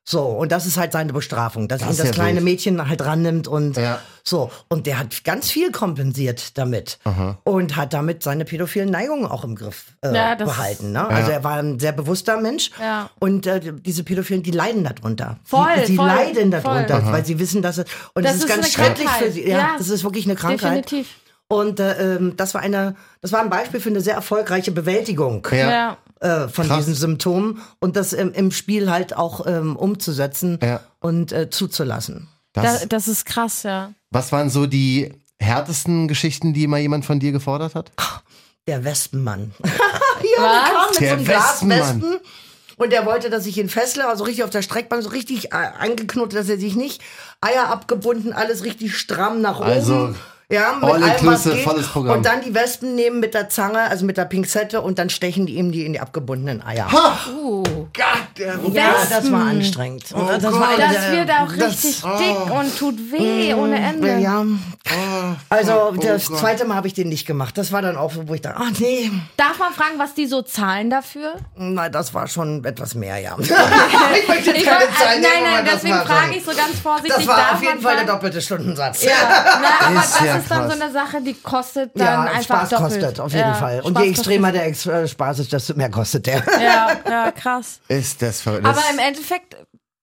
So, 0.05 0.23
und 0.25 0.51
das 0.51 0.65
ist 0.65 0.75
halt 0.77 0.91
seine 0.91 1.13
Bestrafung, 1.13 1.69
dass 1.69 1.79
Das 1.79 1.91
ihn 1.91 1.97
das 1.97 2.07
ja 2.07 2.11
kleine 2.11 2.35
wild. 2.37 2.43
Mädchen 2.43 2.89
halt 2.89 3.05
rannimmt 3.05 3.47
und 3.47 3.77
Ja. 3.77 3.99
so. 4.21 4.51
Und 4.67 4.85
der 4.85 4.99
hat 4.99 5.23
ganz 5.23 5.49
viel 5.49 5.71
kompensiert 5.71 6.57
damit 6.57 6.99
und 7.45 7.77
hat 7.77 7.93
damit 7.93 8.21
seine 8.21 8.43
pädophilen 8.43 8.89
Neigungen 8.91 9.25
auch 9.25 9.45
im 9.45 9.55
Griff 9.55 9.93
äh, 10.01 10.13
Ja, 10.13 10.35
das- 10.35 10.49
behalten. 10.49 10.91
Ne? 10.91 11.07
Also 11.07 11.31
er 11.31 11.43
war 11.45 11.53
ein 11.57 11.79
sehr 11.79 11.93
bewusster 11.93 12.35
Mensch 12.41 12.71
Ja. 12.81 13.09
und 13.19 13.47
äh, 13.47 13.61
diese 13.73 14.03
Pädophilen, 14.03 14.43
die 14.43 14.51
leiden 14.51 14.83
darunter. 14.83 15.39
Voll, 15.45 15.67
sie, 15.81 15.85
sie 15.93 15.95
voll, 15.95 16.07
leiden 16.07 16.51
darunter, 16.51 17.01
voll. 17.01 17.13
weil 17.13 17.25
sie 17.25 17.39
wissen, 17.39 17.61
dass 17.61 17.77
es 17.77 17.85
und 18.13 18.23
Das 18.25 18.33
es 18.33 18.37
ist, 18.39 18.43
ist 18.43 18.49
ganz 18.49 18.63
eine 18.65 18.71
schrecklich 18.73 19.07
Krankheit. 19.07 19.27
für 19.27 19.31
sie. 19.31 19.47
Ja, 19.47 19.57
Ja. 19.57 19.69
das 19.77 19.87
ist 19.87 20.03
wirklich 20.03 20.25
eine 20.25 20.35
Krankheit. 20.35 20.85
Definitiv. 20.91 21.07
Und 21.49 21.79
äh, 21.79 22.15
ähm, 22.15 22.33
das 22.35 22.53
war 22.55 22.61
eine, 22.61 22.95
das 23.21 23.31
war 23.31 23.39
ein 23.41 23.49
Beispiel 23.49 23.79
für 23.79 23.89
eine 23.89 24.01
sehr 24.01 24.15
erfolgreiche 24.15 24.71
Bewältigung 24.71 25.47
Ja. 25.51 25.97
Äh, 26.23 26.47
von 26.47 26.67
Krass. 26.67 26.77
diesen 26.79 26.95
Symptomen 26.95 27.61
und 27.79 27.95
das 27.97 28.13
im, 28.13 28.31
im 28.33 28.51
Spiel 28.51 28.89
halt 28.89 29.15
auch 29.15 29.45
ähm, 29.45 29.75
umzusetzen 29.75 30.57
Ja. 30.63 30.79
und 31.01 31.31
äh, 31.33 31.49
zuzulassen. 31.49 32.29
Das, 32.53 32.81
Da, 32.81 32.85
das 32.85 33.07
ist 33.09 33.25
krass, 33.25 33.63
ja. 33.63 33.91
was 34.09 34.31
waren 34.31 34.49
so 34.49 34.65
die 34.65 35.11
härtesten 35.39 36.07
Geschichten, 36.07 36.53
die 36.53 36.67
mal 36.67 36.79
jemand 36.79 37.03
von 37.03 37.19
dir 37.19 37.31
gefordert 37.33 37.75
hat? 37.75 37.91
Der 38.67 38.85
Wespenmann. 38.85 39.51
ja, 39.63 40.43
Was? 40.89 40.97
der 40.97 41.09
kam 41.09 41.19
mit 41.19 41.27
Der 41.27 41.41
so 41.41 41.65
einem 41.65 41.69
Wespenmann. 41.69 41.99
Glaswespen. 41.99 42.19
Und 42.77 42.91
der 42.91 43.05
wollte, 43.05 43.29
dass 43.29 43.45
ich 43.45 43.57
ihn 43.57 43.69
fessle, 43.69 44.07
also 44.07 44.23
richtig 44.23 44.43
auf 44.45 44.49
der 44.49 44.61
Streckbank, 44.61 45.03
so 45.03 45.09
richtig 45.09 45.51
äh, 45.51 45.57
angeknotet, 45.79 46.39
dass 46.39 46.49
er 46.49 46.57
sich 46.57 46.75
nicht 46.75 47.01
Eier 47.41 47.67
abgebunden, 47.67 48.31
alles 48.33 48.63
richtig 48.63 48.97
stramm 48.97 49.41
nach 49.41 49.59
oben. 49.59 49.69
Also, 49.69 50.15
ja, 50.53 50.73
mit 50.73 50.83
all 50.83 51.03
allem, 51.03 51.25
was 51.25 51.43
geht. 51.43 51.63
volles 51.63 51.87
Programm. 51.87 52.17
Und 52.17 52.25
dann 52.25 52.41
die 52.41 52.53
Wespen 52.53 52.95
nehmen 52.95 53.19
mit 53.19 53.33
der 53.33 53.49
Zange, 53.49 53.79
also 53.81 54.05
mit 54.05 54.17
der 54.17 54.25
Pinzette 54.25 54.81
und 54.81 54.99
dann 54.99 55.09
stechen 55.09 55.45
die 55.45 55.55
ihm 55.55 55.71
die 55.71 55.85
in 55.85 55.93
die 55.93 55.99
abgebundenen 55.99 56.61
Eier. 56.65 56.87
Uh. 57.35 57.63
Gott, 57.63 57.93
der 58.37 58.57
Ja, 58.71 58.95
das 59.09 59.31
war 59.31 59.41
anstrengend. 59.47 60.11
Und 60.13 60.27
das 60.29 60.43
war 60.43 60.69
eine 60.69 60.93
Das 60.93 61.11
wird 61.11 61.29
auch 61.31 61.47
das- 61.57 61.83
richtig 61.83 62.01
dick 62.01 62.51
und 62.51 62.77
tut 62.79 62.95
weh 63.11 63.53
ohne 63.53 63.77
Ende. 63.79 64.17
Ja. 64.19 64.43
Also 65.49 65.91
oh 65.91 65.95
das 65.95 66.27
Gott. 66.27 66.39
zweite 66.39 66.65
Mal 66.65 66.75
habe 66.75 66.87
ich 66.87 66.93
den 66.93 67.09
nicht 67.09 67.25
gemacht. 67.25 67.57
Das 67.57 67.71
war 67.71 67.81
dann 67.81 67.97
auch 67.97 68.11
so, 68.11 68.27
wo 68.27 68.33
ich 68.33 68.41
dachte, 68.41 68.57
ach 68.59 68.71
nee, 68.79 69.11
Darf 69.37 69.57
man 69.59 69.73
fragen, 69.73 69.97
was 69.97 70.13
die 70.13 70.27
so 70.27 70.41
zahlen 70.41 70.89
dafür? 70.89 71.33
nein, 71.55 71.91
das 71.91 72.13
war 72.13 72.27
schon 72.27 72.63
etwas 72.65 72.95
mehr, 72.95 73.17
ja. 73.17 73.35
ich 73.39 73.49
möchte 74.27 74.51
jetzt 74.51 74.57
Ich 74.59 74.65
keine 74.65 74.79
wollt- 74.81 74.97
Zahlen 74.97 75.21
nein, 75.21 75.31
nein, 75.43 75.65
das 75.65 75.73
deswegen 75.75 75.95
war 75.95 76.05
frage 76.05 76.35
ich 76.37 76.43
so 76.43 76.51
ganz 76.51 76.79
vorsichtig. 76.81 77.13
Das 77.15 77.27
war 77.27 77.37
darf 77.37 77.53
auf 77.53 77.63
jeden 77.63 77.81
Fall 77.81 77.95
der 77.95 78.05
doppelte 78.05 78.41
Stundensatz. 78.41 79.03
Ja, 79.03 79.11
na, 79.61 79.87
aber 79.87 79.99
Ist 79.99 80.15
das 80.19 80.25
ja 80.27 80.35
ist 80.37 80.42
dann 80.49 80.67
krass. 80.67 80.77
so 80.77 80.81
eine 80.83 80.91
Sache, 80.93 81.21
die 81.21 81.33
kostet 81.33 81.91
dann 81.95 82.05
Ja, 82.05 82.21
einfach 82.23 82.43
Spaß 82.43 82.69
doppelt. 82.69 82.91
kostet, 83.01 83.19
auf 83.19 83.31
jeden 83.31 83.43
Ja, 83.47 83.53
Fall. 83.53 83.81
Und 83.81 83.91
Spaß 83.93 84.03
je 84.03 84.09
extremer 84.09 84.51
der 84.51 84.65
Ex 84.67 84.85
äh, 84.85 85.07
Spaß 85.07 85.39
ist, 85.39 85.51
desto 85.53 85.73
mehr 85.75 85.89
kostet 85.89 86.25
der. 86.27 86.43
Ja, 86.61 86.91
ja, 87.09 87.31
krass. 87.35 87.79
Ist 87.87 88.21
das 88.21 88.41
verrückt. 88.41 88.65
Aber 88.65 88.81
im 88.91 88.99
Endeffekt, 88.99 89.55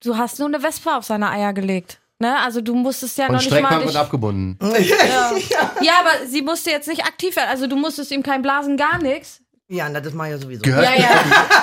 du 0.03 0.17
hast 0.17 0.39
nur 0.39 0.49
eine 0.49 0.63
Wespe 0.63 0.95
auf 0.97 1.05
seine 1.05 1.31
Eier 1.31 1.53
gelegt. 1.53 1.99
Ne? 2.19 2.37
Also 2.45 2.61
du 2.61 2.75
musstest 2.75 3.17
ja 3.17 3.27
und 3.27 3.33
noch 3.33 3.41
nicht 3.41 3.51
mal 3.51 3.57
Streckbank 3.59 3.83
dich, 3.83 3.91
und 3.91 3.97
abgebunden. 3.97 4.59
Ja, 5.81 5.93
aber 6.01 6.27
sie 6.29 6.43
musste 6.43 6.71
jetzt 6.71 6.89
nicht 6.89 7.05
aktiv 7.05 7.35
werden. 7.37 7.49
Also 7.51 7.67
du 7.67 7.77
musstest 7.77 8.11
ihm 8.11 8.23
kein 8.23 8.43
Blasen, 8.43 8.77
gar 8.77 8.99
nichts. 8.99 9.41
Ja, 9.69 9.89
na, 9.89 10.01
das 10.01 10.13
mache 10.13 10.29
ich 10.29 10.33
ja 10.33 10.39
sowieso. 10.39 10.63
Gehört, 10.63 10.85
Ja, 10.85 10.95
ja. 11.01 11.09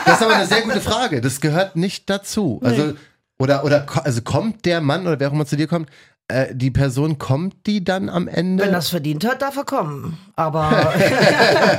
Das 0.05 0.15
ist 0.15 0.23
aber 0.25 0.35
eine 0.35 0.45
sehr 0.47 0.61
gute 0.61 0.81
Frage. 0.81 1.21
Das 1.21 1.41
gehört 1.41 1.75
nicht 1.75 2.09
dazu. 2.09 2.59
Also, 2.63 2.93
oder, 3.37 3.63
oder, 3.65 3.81
ko- 3.81 3.99
also 4.03 4.21
kommt 4.21 4.65
der 4.65 4.79
Mann 4.81 5.05
oder 5.05 5.19
wer 5.19 5.27
auch 5.27 5.33
immer 5.33 5.45
zu 5.45 5.57
dir 5.57 5.67
kommt, 5.67 5.89
äh, 6.27 6.53
die 6.53 6.71
Person, 6.71 7.17
kommt 7.17 7.67
die 7.67 7.83
dann 7.83 8.09
am 8.09 8.27
Ende? 8.27 8.63
Wenn 8.63 8.73
das 8.73 8.89
verdient 8.89 9.25
hat, 9.25 9.41
darf 9.41 9.55
er 9.55 9.63
kommen. 9.63 10.17
Aber 10.35 10.69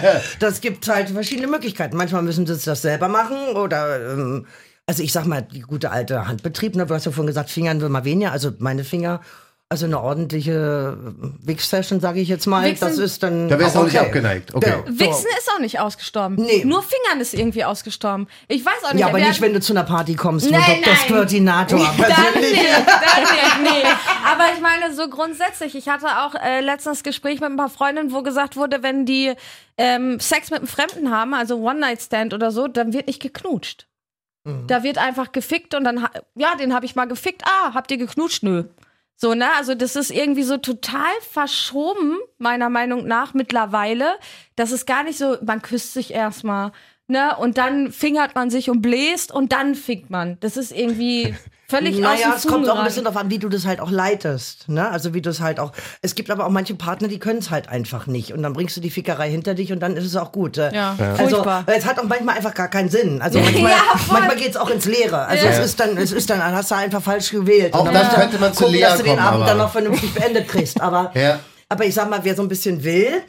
das 0.40 0.60
gibt 0.60 0.88
halt 0.88 1.10
verschiedene 1.10 1.48
Möglichkeiten. 1.48 1.96
Manchmal 1.96 2.22
müssen 2.22 2.46
sie 2.46 2.56
das 2.56 2.82
selber 2.82 3.08
machen 3.08 3.56
oder 3.56 4.12
ähm, 4.12 4.46
also 4.86 5.02
ich 5.02 5.12
sag 5.12 5.26
mal, 5.26 5.42
die 5.42 5.60
gute 5.60 5.90
alte 5.90 6.26
Handbetrieb, 6.26 6.74
ne? 6.74 6.86
du 6.86 6.94
hast 6.94 7.04
ja 7.04 7.12
vorhin 7.12 7.26
gesagt, 7.26 7.50
Fingern 7.50 7.82
will 7.82 7.90
man 7.90 8.04
weniger, 8.04 8.32
also 8.32 8.52
meine 8.58 8.84
Finger 8.84 9.20
Also 9.70 9.84
eine 9.84 10.00
ordentliche 10.00 10.96
Wix-Session, 11.42 12.00
sage 12.00 12.20
ich 12.20 12.28
jetzt 12.28 12.46
mal, 12.46 12.64
Wichsen- 12.64 12.88
das 12.88 12.96
ist 12.96 13.22
dann. 13.22 13.50
Da 13.50 13.58
wärst 13.58 13.74
du 13.74 13.80
auch 13.80 13.84
nicht 13.84 13.96
okay. 13.96 14.06
abgeneigt. 14.06 14.54
Okay. 14.54 14.72
Wichsen 14.86 15.26
ist 15.38 15.50
auch 15.54 15.58
nicht 15.60 15.78
ausgestorben. 15.78 16.36
Nee. 16.36 16.64
Nur 16.64 16.82
Fingern 16.82 17.20
ist 17.20 17.34
irgendwie 17.34 17.64
ausgestorben. 17.64 18.28
Ich 18.48 18.64
weiß 18.64 18.84
auch 18.84 18.92
nicht. 18.94 19.02
Ja, 19.02 19.08
aber 19.08 19.18
nicht, 19.18 19.42
wenn 19.42 19.52
du 19.52 19.60
zu 19.60 19.74
einer 19.74 19.84
Party 19.84 20.14
kommst, 20.14 20.46
wo 20.46 20.52
Nein, 20.52 20.62
Dr. 20.82 20.86
nein. 20.86 20.96
Squirtinator 21.04 21.78
Dann 21.80 21.96
persönlich. 21.96 22.52
nicht, 22.52 22.64
dann 22.86 23.22
nicht, 23.22 23.74
nee. 23.82 23.88
Aber 24.32 24.44
ich 24.54 24.60
meine, 24.62 24.94
so 24.94 25.06
grundsätzlich, 25.10 25.74
ich 25.74 25.86
hatte 25.90 26.06
auch 26.22 26.34
äh, 26.34 26.60
letztens 26.62 27.02
Gespräch 27.02 27.40
mit 27.40 27.50
ein 27.50 27.58
paar 27.58 27.68
Freundinnen, 27.68 28.10
wo 28.10 28.22
gesagt 28.22 28.56
wurde, 28.56 28.82
wenn 28.82 29.04
die 29.04 29.34
ähm, 29.76 30.18
Sex 30.18 30.50
mit 30.50 30.60
einem 30.60 30.68
Fremden 30.68 31.10
haben, 31.10 31.34
also 31.34 31.58
One-Night-Stand 31.58 32.32
oder 32.32 32.52
so, 32.52 32.68
dann 32.68 32.94
wird 32.94 33.06
nicht 33.06 33.20
geknutscht. 33.20 33.86
Da 34.66 34.82
wird 34.82 34.96
einfach 34.96 35.32
gefickt 35.32 35.74
und 35.74 35.84
dann, 35.84 36.08
ja, 36.34 36.54
den 36.54 36.72
habe 36.72 36.86
ich 36.86 36.96
mal 36.96 37.04
gefickt. 37.04 37.42
Ah, 37.44 37.74
habt 37.74 37.90
ihr 37.90 37.98
geknutscht? 37.98 38.42
Nö. 38.42 38.64
So, 39.20 39.34
ne? 39.34 39.46
Also, 39.56 39.74
das 39.74 39.96
ist 39.96 40.10
irgendwie 40.10 40.44
so 40.44 40.58
total 40.58 41.10
verschoben, 41.28 42.18
meiner 42.38 42.70
Meinung 42.70 43.04
nach, 43.04 43.34
mittlerweile. 43.34 44.16
Das 44.54 44.70
ist 44.70 44.86
gar 44.86 45.02
nicht 45.02 45.18
so, 45.18 45.36
man 45.44 45.60
küsst 45.60 45.92
sich 45.92 46.14
erstmal, 46.14 46.70
ne? 47.08 47.36
Und 47.36 47.58
dann 47.58 47.90
fingert 47.90 48.36
man 48.36 48.48
sich 48.48 48.70
und 48.70 48.80
bläst 48.80 49.32
und 49.32 49.52
dann 49.52 49.74
fickt 49.74 50.08
man. 50.08 50.38
Das 50.38 50.56
ist 50.56 50.70
irgendwie 50.70 51.34
völlig 51.68 51.94
aus 51.96 52.00
Naja, 52.00 52.30
dem 52.30 52.36
es 52.36 52.46
kommt 52.46 52.68
auch 52.68 52.78
ein 52.78 52.84
bisschen 52.84 53.04
darauf 53.04 53.20
an, 53.20 53.30
wie 53.30 53.38
du 53.38 53.48
das 53.48 53.66
halt 53.66 53.80
auch 53.80 53.90
leitest. 53.90 54.68
Ne? 54.68 54.88
Also 54.88 55.12
wie 55.14 55.20
du 55.20 55.30
es 55.30 55.40
halt 55.40 55.60
auch. 55.60 55.72
Es 56.02 56.14
gibt 56.14 56.30
aber 56.30 56.46
auch 56.46 56.50
manche 56.50 56.74
Partner, 56.74 57.08
die 57.08 57.18
können 57.18 57.40
es 57.40 57.50
halt 57.50 57.68
einfach 57.68 58.06
nicht. 58.06 58.32
Und 58.32 58.42
dann 58.42 58.54
bringst 58.54 58.76
du 58.76 58.80
die 58.80 58.90
Fickerei 58.90 59.30
hinter 59.30 59.54
dich 59.54 59.70
und 59.72 59.80
dann 59.80 59.96
ist 59.96 60.04
es 60.06 60.16
auch 60.16 60.32
gut. 60.32 60.56
Äh, 60.58 60.74
Ja, 60.74 60.96
Also 60.98 61.28
furchtbar. 61.36 61.64
es 61.66 61.84
hat 61.84 61.98
auch 61.98 62.04
manchmal 62.04 62.36
einfach 62.36 62.54
gar 62.54 62.68
keinen 62.68 62.88
Sinn. 62.88 63.20
Also 63.20 63.38
manchmal, 63.40 63.72
Ja, 63.72 63.78
manchmal 64.10 64.36
geht 64.36 64.50
es 64.50 64.56
auch 64.56 64.70
ins 64.70 64.86
Leere. 64.86 65.26
Also 65.26 65.44
Ja. 65.44 65.52
es 65.52 65.58
ist 65.58 65.78
dann, 65.80 65.96
es 65.98 66.12
ist 66.12 66.30
dann, 66.30 66.38
dann 66.38 66.54
hast 66.54 66.70
du 66.70 66.74
einfach 66.74 67.02
falsch 67.02 67.30
gewählt. 67.30 67.74
Auch 67.74 67.90
das 67.92 68.14
könnte 68.14 68.38
man 68.38 68.52
zu 68.54 68.64
gucken, 68.64 68.74
Lea 68.74 68.82
dass 68.82 68.96
du 68.98 69.02
den 69.04 69.16
kommen, 69.16 69.26
Abend 69.26 69.36
aber- 69.42 69.46
dann 69.46 69.58
noch 69.58 69.70
vernünftig 69.72 70.14
beendet 70.14 70.48
kriegst. 70.48 70.80
Aber, 70.80 71.10
Ja. 71.14 71.38
aber 71.68 71.84
ich 71.84 71.94
sag 71.94 72.08
mal, 72.08 72.20
wer 72.22 72.34
so 72.34 72.42
ein 72.42 72.48
bisschen 72.48 72.82
will, 72.84 73.22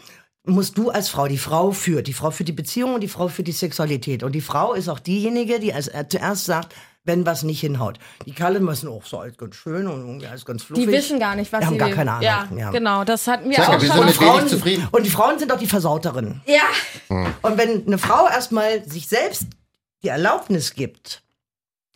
musst 0.46 0.78
du 0.78 0.90
als 0.90 1.10
Frau, 1.10 1.28
die 1.28 1.38
Frau 1.38 1.72
führt, 1.72 2.08
die 2.08 2.14
Frau 2.14 2.32
führt 2.32 2.48
die 2.48 2.54
Beziehung 2.54 2.94
und 2.96 3.02
die 3.02 3.08
Frau 3.10 3.28
führt 3.28 3.48
die 3.48 3.52
Sexualität. 3.52 4.24
Und 4.24 4.32
die 4.32 4.42
Frau 4.42 4.74
ist 4.74 4.88
auch 4.88 5.00
diejenige, 5.00 5.60
die 5.60 5.74
als, 5.74 5.90
äh, 5.90 6.06
zuerst 6.10 6.46
sagt, 6.46 6.74
wenn 7.10 7.26
was 7.26 7.44
nicht 7.44 7.60
hinhaut. 7.60 8.00
Die 8.26 8.32
Kerle 8.32 8.60
müssen 8.62 8.88
auch 8.88 9.04
so 9.04 9.20
alles 9.20 9.36
ganz 9.38 9.56
schön 9.56 9.88
und 9.88 10.00
irgendwie 10.06 10.28
alles 10.28 10.46
ganz 10.46 10.64
fluffig. 10.64 10.86
Die 10.86 10.92
wissen 10.92 11.20
gar 11.20 11.36
nicht, 11.36 11.52
was 11.52 11.60
Die 11.60 11.66
haben 11.66 11.74
sie 11.74 11.80
gar 11.80 11.90
keine 11.90 12.12
Ahnung. 12.12 12.24
Ja, 12.24 12.48
Ja. 12.56 12.70
genau. 12.72 13.04
Das 13.04 13.28
hatten 13.28 13.50
wir 13.50 13.58
Sag 13.58 13.70
auch 13.70 13.82
wir 13.82 13.88
schon. 13.92 14.08
sind 14.08 14.16
Frauen, 14.16 14.48
zufrieden. 14.48 14.88
Und 14.92 15.06
die 15.06 15.10
Frauen 15.10 15.38
sind 15.40 15.52
auch 15.52 15.58
die 15.60 15.68
Versauterinnen. 15.68 16.42
ja, 16.46 16.62
Und 17.42 17.58
wenn 17.58 17.86
eine 17.86 17.98
Frau 17.98 18.28
erstmal 18.28 18.84
sich 18.88 19.08
selbst 19.10 19.48
die 20.04 20.08
Erlaubnis 20.08 20.74
gibt, 20.76 21.24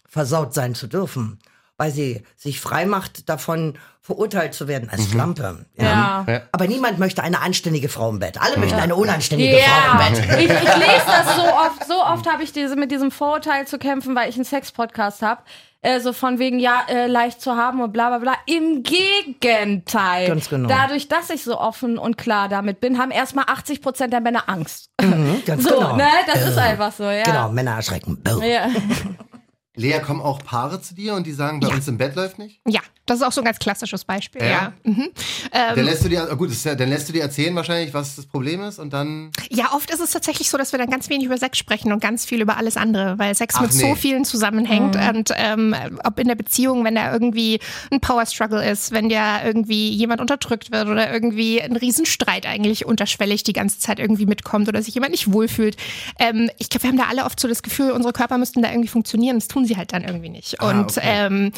versaut 0.09 0.53
sein 0.53 0.75
zu 0.75 0.87
dürfen, 0.87 1.39
weil 1.83 1.91
sie 1.91 2.23
sich 2.37 2.61
frei 2.61 2.85
macht, 2.85 3.27
davon 3.27 3.77
verurteilt 3.99 4.53
zu 4.53 4.69
werden 4.69 4.89
als 4.89 5.09
Schlampe. 5.09 5.65
ja. 5.77 6.23
Ja. 6.27 6.41
Aber 6.53 6.67
niemand 6.67 6.97
möchte 6.97 7.21
eine 7.23 7.41
anständige 7.41 7.89
Frau 7.89 8.09
im 8.09 8.19
Bett. 8.19 8.39
Alle 8.41 8.57
möchten 8.57 8.79
eine 8.79 8.95
unanständige 8.95 9.57
Frau 9.57 9.97
Ja, 9.99 10.07
im 10.07 10.13
Bett. 10.13 10.25
ich, 10.39 10.45
ich 10.45 10.49
lese 10.77 11.05
das 11.07 11.35
so 11.35 11.41
oft. 11.43 11.85
So 11.87 12.01
oft 12.01 12.29
habe 12.31 12.41
ich 12.43 12.53
diese, 12.53 12.75
mit 12.77 12.89
diesem 12.91 13.11
Vorurteil 13.11 13.67
zu 13.67 13.77
kämpfen, 13.77 14.15
weil 14.15 14.29
ich 14.29 14.35
einen 14.35 14.45
Sex-Podcast 14.45 15.21
habe. 15.21 15.41
Äh, 15.81 15.99
so 15.99 16.13
von 16.13 16.39
wegen, 16.39 16.59
ja, 16.59 16.83
äh, 16.87 17.07
leicht 17.07 17.41
zu 17.41 17.55
haben 17.57 17.81
und 17.81 17.91
bla 17.91 18.07
bla 18.09 18.19
bla. 18.19 18.33
Im 18.45 18.83
Gegenteil. 18.83 20.27
Ganz 20.27 20.47
genau. 20.49 20.69
Dadurch, 20.69 21.09
dass 21.09 21.29
ich 21.29 21.43
so 21.43 21.59
offen 21.59 21.97
und 21.97 22.17
klar 22.17 22.47
damit 22.47 22.79
bin, 22.79 22.97
haben 22.97 23.11
erstmal 23.11 23.45
80 23.49 23.81
Prozent 23.81 24.13
der 24.13 24.21
Männer 24.21 24.43
Angst. 24.47 24.89
Mhm, 25.01 25.43
ganz 25.45 25.63
So, 25.63 25.75
genau. 25.75 25.95
ne? 25.97 26.07
Das 26.31 26.45
ist 26.47 26.57
einfach 26.57 26.91
so, 26.93 27.03
ja. 27.03 27.23
Genau, 27.23 27.49
Männer 27.49 27.75
erschrecken. 27.75 28.21
Ja. 28.41 28.67
Lea, 29.75 29.99
kommen 29.99 30.21
auch 30.21 30.43
Paare 30.43 30.81
zu 30.81 30.93
dir 30.93 31.15
und 31.15 31.25
die 31.25 31.31
sagen, 31.31 31.59
bei 31.59 31.67
uns 31.67 31.87
im 31.87 31.97
Bett 31.97 32.15
läuft 32.15 32.37
nicht? 32.37 32.61
Ja, 32.67 32.81
das 33.07 33.17
ist 33.17 33.23
auch 33.23 33.31
so 33.31 33.41
ein 33.41 33.45
ganz 33.45 33.57
klassisches 33.57 34.05
Beispiel, 34.05 34.41
Ja? 34.41 34.47
ja. 34.47 34.73
Mhm. 34.83 35.09
Dann 35.51 35.83
lässt 35.83 36.05
du 36.05 36.09
dir, 36.09 36.29
oh 36.31 36.35
gut, 36.35 36.51
ja, 36.63 36.75
dann 36.75 36.89
lässt 36.89 37.09
du 37.09 37.13
dir 37.13 37.23
erzählen 37.23 37.55
wahrscheinlich, 37.55 37.93
was 37.93 38.15
das 38.15 38.27
Problem 38.27 38.61
ist 38.61 38.77
und 38.77 38.93
dann. 38.93 39.31
Ja, 39.49 39.71
oft 39.73 39.89
ist 39.89 39.99
es 39.99 40.11
tatsächlich 40.11 40.49
so, 40.49 40.57
dass 40.57 40.71
wir 40.71 40.79
dann 40.79 40.89
ganz 40.89 41.09
wenig 41.09 41.25
über 41.25 41.37
Sex 41.37 41.57
sprechen 41.57 41.91
und 41.91 42.01
ganz 42.01 42.23
viel 42.23 42.39
über 42.41 42.57
alles 42.57 42.77
andere, 42.77 43.17
weil 43.17 43.33
Sex 43.33 43.55
Ach, 43.57 43.61
mit 43.63 43.73
so 43.73 43.87
nee. 43.87 43.95
vielen 43.95 44.25
zusammenhängt 44.25 44.95
und 44.95 45.31
ähm, 45.35 45.75
ob 46.03 46.19
in 46.19 46.27
der 46.27 46.35
Beziehung, 46.35 46.85
wenn 46.85 46.95
da 46.95 47.11
irgendwie 47.11 47.59
ein 47.91 47.99
Power 47.99 48.25
Struggle 48.25 48.63
ist, 48.63 48.91
wenn 48.91 49.09
ja 49.09 49.43
irgendwie 49.43 49.89
jemand 49.89 50.21
unterdrückt 50.21 50.71
wird 50.71 50.87
oder 50.87 51.11
irgendwie 51.11 51.61
ein 51.61 51.75
Riesenstreit 51.75 52.45
eigentlich 52.45 52.85
unterschwellig 52.85 53.43
die 53.43 53.53
ganze 53.53 53.79
Zeit 53.79 53.99
irgendwie 53.99 54.27
mitkommt 54.27 54.67
oder 54.69 54.81
sich 54.81 54.93
jemand 54.93 55.11
nicht 55.11 55.33
wohlfühlt. 55.33 55.77
Ähm, 56.19 56.49
ich 56.59 56.69
glaube, 56.69 56.83
wir 56.83 56.89
haben 56.89 56.97
da 56.97 57.07
alle 57.09 57.25
oft 57.25 57.39
so 57.39 57.47
das 57.47 57.63
Gefühl, 57.63 57.91
unsere 57.91 58.13
Körper 58.13 58.37
müssten 58.37 58.61
da 58.61 58.69
irgendwie 58.69 58.87
funktionieren, 58.87 59.37
das 59.37 59.47
tun 59.47 59.62
sie 59.65 59.77
halt 59.77 59.93
dann 59.93 60.03
irgendwie 60.03 60.29
nicht. 60.29 60.59
Ah, 60.61 60.69
und 60.69 60.97
okay. 60.97 61.01
ähm, 61.03 61.51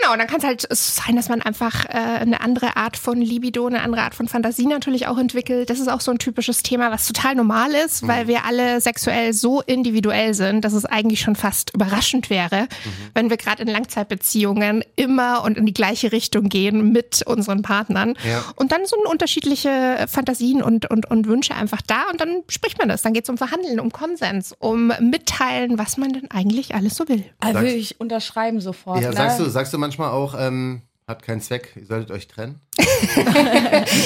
Genau, 0.00 0.16
dann 0.16 0.26
kann 0.26 0.38
es 0.38 0.44
halt 0.44 0.66
sein, 0.70 1.16
dass 1.16 1.28
man 1.28 1.42
einfach 1.42 1.84
äh, 1.84 1.90
eine 1.90 2.40
andere 2.40 2.76
Art 2.76 2.96
von 2.96 3.20
Libido, 3.20 3.66
eine 3.66 3.82
andere 3.82 4.02
Art 4.02 4.14
von 4.14 4.26
Fantasie 4.26 4.66
natürlich 4.66 5.06
auch 5.06 5.18
entwickelt. 5.18 5.68
Das 5.68 5.80
ist 5.80 5.88
auch 5.88 6.00
so 6.00 6.10
ein 6.10 6.18
typisches 6.18 6.62
Thema, 6.62 6.90
was 6.90 7.06
total 7.06 7.34
normal 7.34 7.72
ist, 7.74 8.06
weil 8.06 8.26
wir 8.26 8.44
alle 8.44 8.80
sexuell 8.80 9.32
so 9.32 9.60
individuell 9.60 10.34
sind, 10.34 10.64
dass 10.64 10.72
es 10.72 10.84
eigentlich 10.86 11.20
schon 11.20 11.36
fast 11.36 11.74
überraschend 11.74 12.30
wäre, 12.30 12.68
wenn 13.14 13.28
wir 13.28 13.36
gerade 13.36 13.62
in 13.62 13.68
Langzeitbeziehungen 13.68 14.82
immer 14.96 15.44
und 15.44 15.58
in 15.58 15.66
die 15.66 15.74
gleiche 15.74 16.12
Richtung 16.12 16.48
gehen 16.48 16.92
mit 16.92 17.22
unseren 17.26 17.62
Partnern. 17.62 18.14
Ja. 18.26 18.44
Und 18.56 18.72
dann 18.72 18.86
sind 18.86 19.04
unterschiedliche 19.06 20.06
Fantasien 20.08 20.62
und, 20.62 20.90
und, 20.90 21.10
und 21.10 21.26
Wünsche 21.26 21.54
einfach 21.54 21.82
da 21.82 22.04
und 22.10 22.20
dann 22.20 22.42
spricht 22.48 22.78
man 22.78 22.88
das. 22.88 23.02
Dann 23.02 23.12
geht 23.12 23.24
es 23.24 23.30
um 23.30 23.36
Verhandeln, 23.36 23.78
um 23.78 23.92
Konsens, 23.92 24.54
um 24.58 24.92
Mitteilen, 25.00 25.78
was 25.78 25.96
man 25.98 26.12
denn 26.12 26.30
eigentlich 26.30 26.74
alles 26.74 26.96
so 26.96 27.08
will. 27.08 27.24
Also 27.40 27.60
würde 27.60 27.74
ich 27.74 28.00
unterschreiben 28.00 28.60
sofort. 28.60 29.02
Ja, 29.02 29.10
ne? 29.10 29.16
sagst 29.16 29.40
du, 29.40 29.50
sagst 29.50 29.74
du 29.74 29.81
manchmal 29.82 30.10
auch, 30.10 30.34
ähm, 30.38 30.82
hat 31.08 31.22
keinen 31.22 31.40
Zweck, 31.40 31.72
ihr 31.76 31.84
solltet 31.84 32.10
euch 32.10 32.28
trennen? 32.28 32.60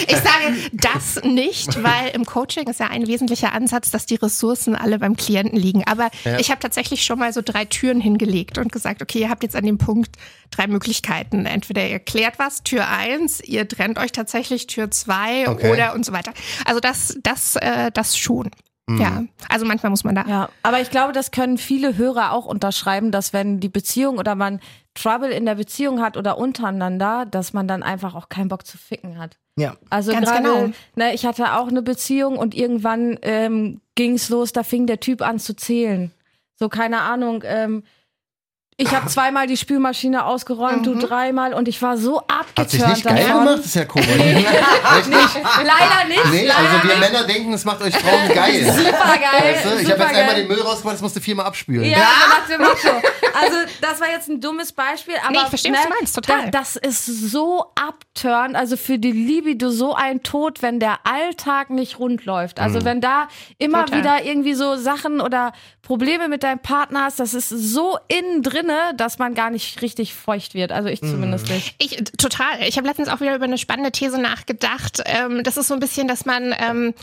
Ich 0.08 0.16
sage 0.16 0.56
das 0.72 1.22
nicht, 1.22 1.82
weil 1.82 2.08
im 2.14 2.24
Coaching 2.24 2.66
ist 2.68 2.80
ja 2.80 2.88
ein 2.88 3.06
wesentlicher 3.06 3.52
Ansatz, 3.52 3.90
dass 3.90 4.06
die 4.06 4.14
Ressourcen 4.16 4.74
alle 4.74 4.98
beim 4.98 5.16
Klienten 5.16 5.58
liegen. 5.58 5.84
Aber 5.86 6.10
ich 6.38 6.50
habe 6.50 6.60
tatsächlich 6.60 7.04
schon 7.04 7.18
mal 7.18 7.32
so 7.32 7.42
drei 7.44 7.64
Türen 7.66 8.00
hingelegt 8.00 8.58
und 8.58 8.72
gesagt, 8.72 9.02
okay, 9.02 9.20
ihr 9.20 9.30
habt 9.30 9.42
jetzt 9.42 9.54
an 9.54 9.64
dem 9.64 9.78
Punkt 9.78 10.16
drei 10.50 10.66
Möglichkeiten. 10.66 11.46
Entweder 11.46 11.86
ihr 11.86 11.98
klärt 11.98 12.38
was, 12.38 12.62
Tür 12.62 12.88
eins, 12.88 13.40
ihr 13.40 13.68
trennt 13.68 13.98
euch 13.98 14.12
tatsächlich 14.12 14.66
Tür 14.66 14.90
zwei 14.90 15.48
Okay. 15.48 15.70
oder 15.70 15.94
und 15.94 16.04
so 16.06 16.12
weiter. 16.12 16.32
Also 16.64 16.80
das, 16.80 17.16
das, 17.22 17.56
äh, 17.56 17.90
das 17.92 18.16
schon. 18.16 18.50
Ja, 18.88 19.24
also 19.48 19.66
manchmal 19.66 19.90
muss 19.90 20.04
man 20.04 20.14
da. 20.14 20.24
Ja, 20.28 20.48
aber 20.62 20.80
ich 20.80 20.90
glaube, 20.90 21.12
das 21.12 21.32
können 21.32 21.58
viele 21.58 21.96
Hörer 21.96 22.32
auch 22.32 22.46
unterschreiben, 22.46 23.10
dass 23.10 23.32
wenn 23.32 23.58
die 23.58 23.68
Beziehung 23.68 24.18
oder 24.18 24.36
man 24.36 24.60
Trouble 24.94 25.30
in 25.30 25.44
der 25.44 25.56
Beziehung 25.56 26.00
hat 26.00 26.16
oder 26.16 26.38
untereinander, 26.38 27.26
dass 27.26 27.52
man 27.52 27.66
dann 27.66 27.82
einfach 27.82 28.14
auch 28.14 28.28
keinen 28.28 28.48
Bock 28.48 28.64
zu 28.64 28.78
ficken 28.78 29.18
hat. 29.18 29.38
Ja. 29.58 29.76
Also 29.90 30.12
Ganz 30.12 30.26
gerade, 30.26 30.42
genau. 30.42 30.70
ne, 30.94 31.14
ich 31.14 31.26
hatte 31.26 31.54
auch 31.54 31.66
eine 31.66 31.82
Beziehung 31.82 32.36
und 32.38 32.54
irgendwann 32.54 33.18
ähm, 33.22 33.80
ging's 33.96 34.28
los, 34.28 34.52
da 34.52 34.62
fing 34.62 34.86
der 34.86 35.00
Typ 35.00 35.20
an 35.20 35.40
zu 35.40 35.56
zählen. 35.56 36.12
So, 36.54 36.68
keine 36.68 37.00
Ahnung, 37.00 37.42
ähm, 37.44 37.82
ich 38.78 38.94
habe 38.94 39.06
zweimal 39.06 39.46
die 39.46 39.56
Spülmaschine 39.56 40.26
ausgeräumt, 40.26 40.84
du 40.84 40.94
dreimal 40.96 41.54
und 41.54 41.66
ich 41.66 41.80
war 41.80 41.96
so 41.96 42.22
Hat 42.28 42.70
sich 42.70 42.84
abgeturnt 42.84 42.90
nicht 42.94 43.04
geil 43.06 43.26
davon. 43.26 43.44
gemacht? 43.44 43.58
Das 43.58 43.66
ist 43.66 43.74
ja 43.74 43.84
komisch. 43.86 44.08
Echt 44.08 45.08
nicht? 45.08 45.34
Leider 45.64 46.08
nicht. 46.08 46.30
Nee, 46.30 46.46
leider 46.46 46.58
also 46.58 46.88
wir 46.88 46.96
nicht. 46.98 47.12
Männer 47.12 47.24
denken, 47.26 47.52
es 47.54 47.64
macht 47.64 47.80
euch 47.80 47.96
Frauen 47.96 48.28
geil. 48.34 48.64
Super 48.76 49.16
geil. 49.18 49.54
Weißt 49.54 49.64
du? 49.64 49.82
Ich 49.82 49.90
habe 49.90 50.02
jetzt 50.02 50.14
einmal 50.14 50.34
den 50.34 50.48
Müll 50.48 50.60
rausgebracht, 50.60 50.94
das 50.94 51.02
musste 51.02 51.20
viermal 51.22 51.46
abspülen. 51.46 51.84
Ja, 51.84 52.06
dem 52.50 52.60
Motto. 52.60 53.02
Also, 53.38 53.56
das 53.80 54.00
war 54.00 54.08
jetzt 54.10 54.28
ein 54.28 54.40
dummes 54.40 54.72
Beispiel, 54.72 55.14
aber 55.22 55.30
ne, 55.32 55.38
Nee, 55.38 55.42
ich 55.44 55.48
verstehe, 55.48 55.72
was 55.72 55.82
du 55.82 55.88
meinst, 55.90 56.14
total. 56.14 56.44
Da, 56.50 56.50
das 56.60 56.76
ist 56.76 57.04
so 57.06 57.66
abturn, 57.74 58.56
also 58.56 58.76
für 58.76 58.98
die 58.98 59.12
Libido 59.12 59.70
so 59.70 59.94
ein 59.94 60.22
Tod, 60.22 60.62
wenn 60.62 60.80
der 60.80 60.98
Alltag 61.04 61.70
nicht 61.70 61.98
rund 61.98 62.24
läuft. 62.24 62.60
Also, 62.60 62.84
wenn 62.84 63.00
da 63.00 63.28
immer 63.58 63.84
Total. 63.84 63.98
wieder 63.98 64.24
irgendwie 64.24 64.54
so 64.54 64.76
Sachen 64.76 65.20
oder 65.20 65.52
Probleme 65.82 66.28
mit 66.28 66.42
deinem 66.42 66.60
Partner 66.60 67.04
hast, 67.04 67.20
das 67.20 67.34
ist 67.34 67.48
so 67.50 67.98
innen 68.08 68.42
drinne, 68.66 68.94
dass 68.96 69.18
man 69.18 69.34
gar 69.34 69.50
nicht 69.50 69.82
richtig 69.82 70.14
feucht 70.14 70.54
wird. 70.54 70.72
Also, 70.72 70.88
ich 70.88 71.00
zumindest 71.00 71.48
nicht. 71.48 71.74
Ich, 71.78 71.96
total. 72.18 72.62
Ich 72.66 72.76
habe 72.76 72.86
letztens 72.86 73.08
auch 73.08 73.20
wieder 73.20 73.34
über 73.34 73.44
eine 73.44 73.58
spannende 73.58 73.92
These 73.92 74.20
nachgedacht. 74.20 75.02
Ähm, 75.06 75.42
das 75.42 75.56
ist 75.56 75.68
so 75.68 75.74
ein 75.74 75.80
bisschen, 75.80 76.08
dass 76.08 76.24
man 76.24 76.54
ähm, 76.58 76.94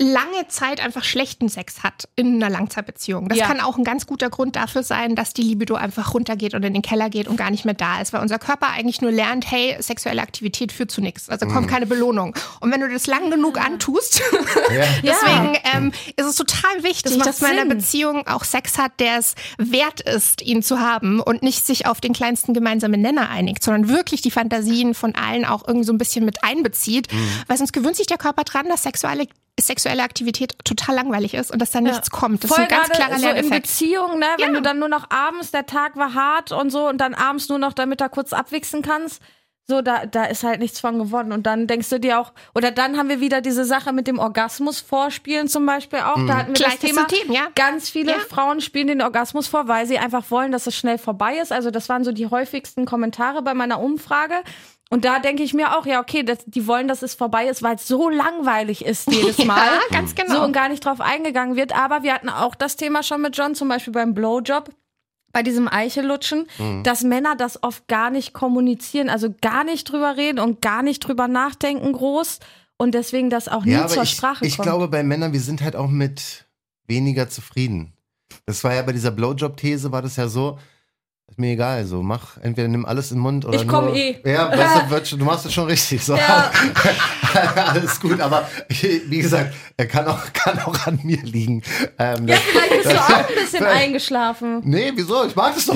lange 0.00 0.48
Zeit 0.48 0.80
einfach 0.84 1.04
schlechten 1.04 1.48
Sex 1.48 1.84
hat 1.84 2.08
in 2.16 2.34
einer 2.42 2.50
Langzeitbeziehung. 2.50 3.28
Das 3.28 3.38
Ja. 3.38 3.46
kann 3.46 3.60
auch 3.60 3.78
ein 3.78 3.84
ganz 3.84 4.06
guter 4.06 4.28
Grund 4.28 4.56
dafür 4.56 4.82
sein, 4.82 5.14
dass 5.14 5.34
die 5.34 5.42
Libido 5.42 5.76
einfach 5.76 6.14
runtergeht 6.14 6.54
und 6.54 6.64
in 6.64 6.72
den 6.72 6.82
Keller 6.82 7.10
geht 7.10 7.28
und 7.28 7.36
gar 7.36 7.50
nicht 7.52 7.64
mehr 7.64 7.74
da 7.74 8.00
ist, 8.00 8.12
weil 8.12 8.20
unser 8.20 8.40
Körper 8.40 8.70
eigentlich 8.70 9.00
nur 9.02 9.12
lernt, 9.12 9.48
hey, 9.48 9.76
sexuelle 9.80 10.20
Aktivität 10.20 10.72
führt 10.72 10.90
zu 10.90 11.00
nichts. 11.00 11.28
Also 11.28 11.46
kommt 11.46 11.68
keine 11.68 11.86
Belohnung. 11.86 12.34
Und 12.58 12.72
wenn 12.72 12.80
du 12.80 12.88
das 12.88 13.06
lang 13.06 13.30
genug 13.30 13.56
antust, 13.64 14.20
deswegen 15.02 15.58
ähm, 15.74 15.92
ist 16.16 16.26
es 16.26 16.36
total 16.36 16.82
wichtig, 16.82 17.16
Das 17.18 17.26
dass 17.26 17.40
man 17.40 17.52
in 17.52 17.58
einer. 17.60 17.74
Beziehung 17.74 18.26
auch 18.26 18.42
Sex 18.44 18.78
hat, 18.78 18.98
der 18.98 19.18
es 19.18 19.34
wert 19.58 20.00
ist, 20.00 20.42
ihn 20.42 20.62
zu 20.62 20.80
haben 20.80 21.20
und 21.20 21.42
nicht 21.44 21.64
sich 21.64 21.86
auf 21.86 22.00
den 22.00 22.12
kleinsten 22.12 22.52
gemeinsamen 22.52 23.00
Nenner 23.00 23.28
einigt, 23.30 23.62
sondern 23.62 23.88
wirklich 23.88 24.22
die 24.22 24.30
Fantasien 24.32 24.94
von 24.94 25.14
allen 25.14 25.44
auch 25.44 25.66
irgendwie 25.66 25.86
so 25.86 25.92
ein 25.92 25.98
bisschen 25.98 26.24
mit 26.24 26.42
einbezieht, 26.42 27.08
weil 27.46 27.56
sonst 27.58 27.72
gewöhnt 27.72 27.96
sich 27.96 28.06
der 28.08 28.18
Körper 28.18 28.44
dran, 28.44 28.68
dass 28.68 28.82
sexuelle 28.82 29.26
sexuelle 29.60 30.02
Aktivität 30.02 30.54
total 30.64 30.96
langweilig 30.96 31.34
ist 31.34 31.50
und 31.52 31.60
dass 31.62 31.70
da 31.70 31.80
nichts 31.80 32.10
kommt. 32.10 32.42
Das 32.44 32.50
ist 32.50 32.58
ein 32.58 32.68
ganz 32.68 32.88
klarer 32.88 33.10
so 33.18 33.28
in 33.28 33.34
Lerneffekt. 33.34 33.62
Beziehung, 33.68 34.18
ne? 34.18 34.26
Wenn 34.38 34.48
Ja. 34.48 34.54
du 34.54 34.62
dann 34.62 34.78
nur 34.78 34.88
noch 34.88 35.10
abends, 35.10 35.50
der 35.52 35.66
Tag 35.66 35.96
war 35.96 36.14
hart 36.14 36.50
und 36.52 36.70
so 36.70 36.88
und 36.88 36.98
dann 36.98 37.14
abends 37.14 37.48
nur 37.48 37.58
noch, 37.58 37.72
damit 37.72 38.00
du 38.00 38.08
kurz 38.08 38.32
abwichsen 38.32 38.82
kannst. 38.82 39.22
So, 39.66 39.80
da, 39.80 40.04
da 40.04 40.24
ist 40.24 40.44
halt 40.44 40.60
nichts 40.60 40.78
von 40.78 40.98
gewonnen. 40.98 41.32
Und 41.32 41.44
dann 41.46 41.66
denkst 41.66 41.88
du 41.88 41.98
dir 41.98 42.20
auch, 42.20 42.34
oder 42.54 42.70
dann 42.70 42.98
haben 42.98 43.08
wir 43.08 43.20
wieder 43.20 43.40
diese 43.40 43.64
Sache 43.64 43.94
mit 43.94 44.06
dem 44.06 44.18
Orgasmus 44.18 44.80
vorspielen 44.80 45.48
zum 45.48 45.64
Beispiel 45.64 46.00
auch. 46.00 46.16
Da 46.26 46.36
hatten 46.36 46.48
wir 46.48 46.52
das 46.52 46.58
Gleiches 46.78 46.80
Thema. 46.80 47.06
System, 47.08 47.32
ja. 47.32 47.46
Ganz 47.54 47.88
viele 47.88 48.12
Ja. 48.12 48.18
Frauen 48.28 48.60
spielen 48.60 48.88
den 48.88 49.00
Orgasmus 49.00 49.46
vor, 49.46 49.66
weil 49.66 49.86
sie 49.86 49.98
einfach 49.98 50.30
wollen, 50.30 50.52
dass 50.52 50.66
es 50.66 50.76
schnell 50.76 50.98
vorbei 50.98 51.38
ist. 51.38 51.50
Also 51.50 51.70
das 51.70 51.88
waren 51.88 52.04
so 52.04 52.12
die 52.12 52.26
häufigsten 52.26 52.84
Kommentare 52.84 53.40
bei 53.40 53.54
meiner 53.54 53.80
Umfrage. 53.80 54.34
Und 54.90 55.04
da 55.04 55.18
denke 55.18 55.42
ich 55.42 55.54
mir 55.54 55.76
auch, 55.76 55.86
ja, 55.86 56.00
okay, 56.00 56.22
das, 56.22 56.38
die 56.46 56.66
wollen, 56.66 56.86
dass 56.88 57.02
es 57.02 57.14
vorbei 57.14 57.46
ist, 57.48 57.62
weil 57.62 57.76
es 57.76 57.88
so 57.88 58.08
langweilig 58.10 58.84
ist 58.84 59.10
jedes 59.10 59.38
Mal. 59.44 59.56
Ja, 59.66 59.80
ganz 59.90 60.14
genau. 60.14 60.36
So 60.36 60.42
und 60.44 60.52
gar 60.52 60.68
nicht 60.68 60.84
drauf 60.84 61.00
eingegangen 61.00 61.56
wird. 61.56 61.74
Aber 61.76 62.02
wir 62.02 62.14
hatten 62.14 62.28
auch 62.28 62.54
das 62.54 62.76
Thema 62.76 63.02
schon 63.02 63.22
mit 63.22 63.36
John, 63.36 63.54
zum 63.54 63.68
Beispiel 63.68 63.92
beim 63.92 64.14
Blowjob 64.14 64.70
bei 65.32 65.42
diesem 65.42 65.66
Eichelutschen, 65.66 66.46
Mhm. 66.58 66.84
dass 66.84 67.02
Männer 67.02 67.34
das 67.34 67.60
oft 67.64 67.88
gar 67.88 68.10
nicht 68.10 68.34
kommunizieren, 68.34 69.08
also 69.08 69.34
gar 69.42 69.64
nicht 69.64 69.90
drüber 69.90 70.16
reden 70.16 70.38
und 70.38 70.60
gar 70.62 70.82
nicht 70.84 71.00
drüber 71.00 71.26
nachdenken 71.26 71.92
groß 71.92 72.38
und 72.76 72.94
deswegen 72.94 73.30
das 73.30 73.48
auch 73.48 73.64
nie 73.64 73.72
Ja, 73.72 73.88
zur 73.88 74.04
ich, 74.04 74.10
Sprache 74.10 74.46
ich 74.46 74.56
kommt. 74.56 74.68
glaube, 74.68 74.86
bei 74.86 75.02
Männern, 75.02 75.32
wir 75.32 75.40
sind 75.40 75.60
halt 75.62 75.74
auch 75.74 75.88
mit 75.88 76.44
weniger 76.86 77.28
zufrieden. 77.28 77.94
Das 78.46 78.62
war 78.62 78.74
ja 78.74 78.82
bei 78.82 78.92
dieser 78.92 79.10
Blowjob-These, 79.10 79.90
war 79.90 80.02
das 80.02 80.14
ja 80.16 80.28
so, 80.28 80.58
ist 81.26 81.38
mir 81.38 81.52
egal, 81.52 81.84
so 81.84 82.02
mach, 82.02 82.36
entweder 82.42 82.68
nimm 82.68 82.84
alles 82.86 83.10
in 83.10 83.16
den 83.16 83.22
Mund 83.22 83.44
oder 83.44 83.60
Ich 83.60 83.66
komm 83.66 83.86
nur, 83.86 83.96
eh. 83.96 84.16
Ja, 84.24 84.50
weißt 84.56 84.76
du, 84.86 84.90
wird 84.90 85.08
schon, 85.08 85.18
du 85.18 85.24
machst 85.24 85.46
es 85.46 85.52
schon 85.54 85.66
richtig. 85.66 86.04
So. 86.04 86.14
Ja. 86.16 86.50
Alles 87.72 87.98
gut, 87.98 88.20
aber 88.20 88.48
wie 88.68 89.18
gesagt, 89.18 89.52
er 89.76 89.86
kann 89.86 90.06
auch, 90.06 90.20
kann 90.32 90.60
auch 90.60 90.86
an 90.86 91.00
mir 91.02 91.16
liegen. 91.22 91.62
Ähm, 91.98 92.28
ja, 92.28 92.36
das- 92.36 92.42
vielleicht 92.44 92.70
bist 92.70 92.84
du 92.84 92.90
das- 92.90 93.00
auch 93.02 93.16
ein 93.18 93.34
bisschen 93.34 93.64
eingeschlafen. 93.66 94.60
Nee, 94.64 94.92
wieso? 94.94 95.24
Ich 95.26 95.34
mag 95.34 95.52
das 95.56 95.66
doch. 95.66 95.74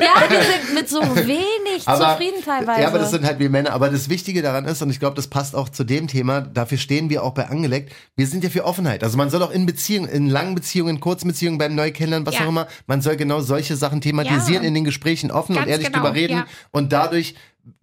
Ja, 0.00 0.30
wir 0.30 0.42
sind 0.42 0.74
mit 0.74 0.88
so 0.88 1.00
wenig 1.02 1.46
zufrieden 1.84 2.42
teilweise. 2.44 2.80
Ja, 2.82 2.88
aber 2.88 2.98
das 2.98 3.10
sind 3.10 3.24
halt 3.24 3.38
wir 3.38 3.50
Männer. 3.50 3.72
Aber 3.72 3.90
das 3.90 4.08
Wichtige 4.08 4.42
daran 4.42 4.64
ist, 4.64 4.82
und 4.82 4.90
ich 4.90 4.98
glaube, 5.00 5.16
das 5.16 5.28
passt 5.28 5.54
auch 5.54 5.68
zu 5.68 5.84
dem 5.84 6.08
Thema, 6.08 6.40
dafür 6.40 6.78
stehen 6.78 7.10
wir 7.10 7.22
auch 7.22 7.32
bei 7.32 7.46
Angeleckt, 7.48 7.92
wir 8.16 8.26
sind 8.26 8.44
ja 8.44 8.50
für 8.50 8.64
Offenheit. 8.64 9.02
Also 9.04 9.16
man 9.16 9.30
soll 9.30 9.42
auch 9.42 9.50
in 9.50 9.66
Beziehungen, 9.66 10.08
in 10.08 10.28
langen 10.28 10.54
Beziehungen, 10.54 10.96
in 10.96 11.00
kurzen 11.00 11.28
Beziehungen, 11.28 11.58
beim 11.58 11.74
Neukennenlernen, 11.74 12.26
was 12.26 12.34
Ja. 12.34 12.44
auch 12.44 12.48
immer, 12.48 12.66
man 12.86 13.02
soll 13.02 13.16
genau 13.16 13.40
solche 13.40 13.76
Sachen 13.76 14.00
thematisieren, 14.00 14.62
Ja. 14.62 14.68
in 14.68 14.74
den 14.74 14.84
Gesprächen 14.84 15.30
offen 15.30 15.52
und 15.52 15.58
Ganz 15.58 15.70
ehrlich 15.70 15.86
genau, 15.88 15.98
drüber 16.00 16.14
reden. 16.14 16.44
Und 16.70 16.92
dadurch 16.92 17.34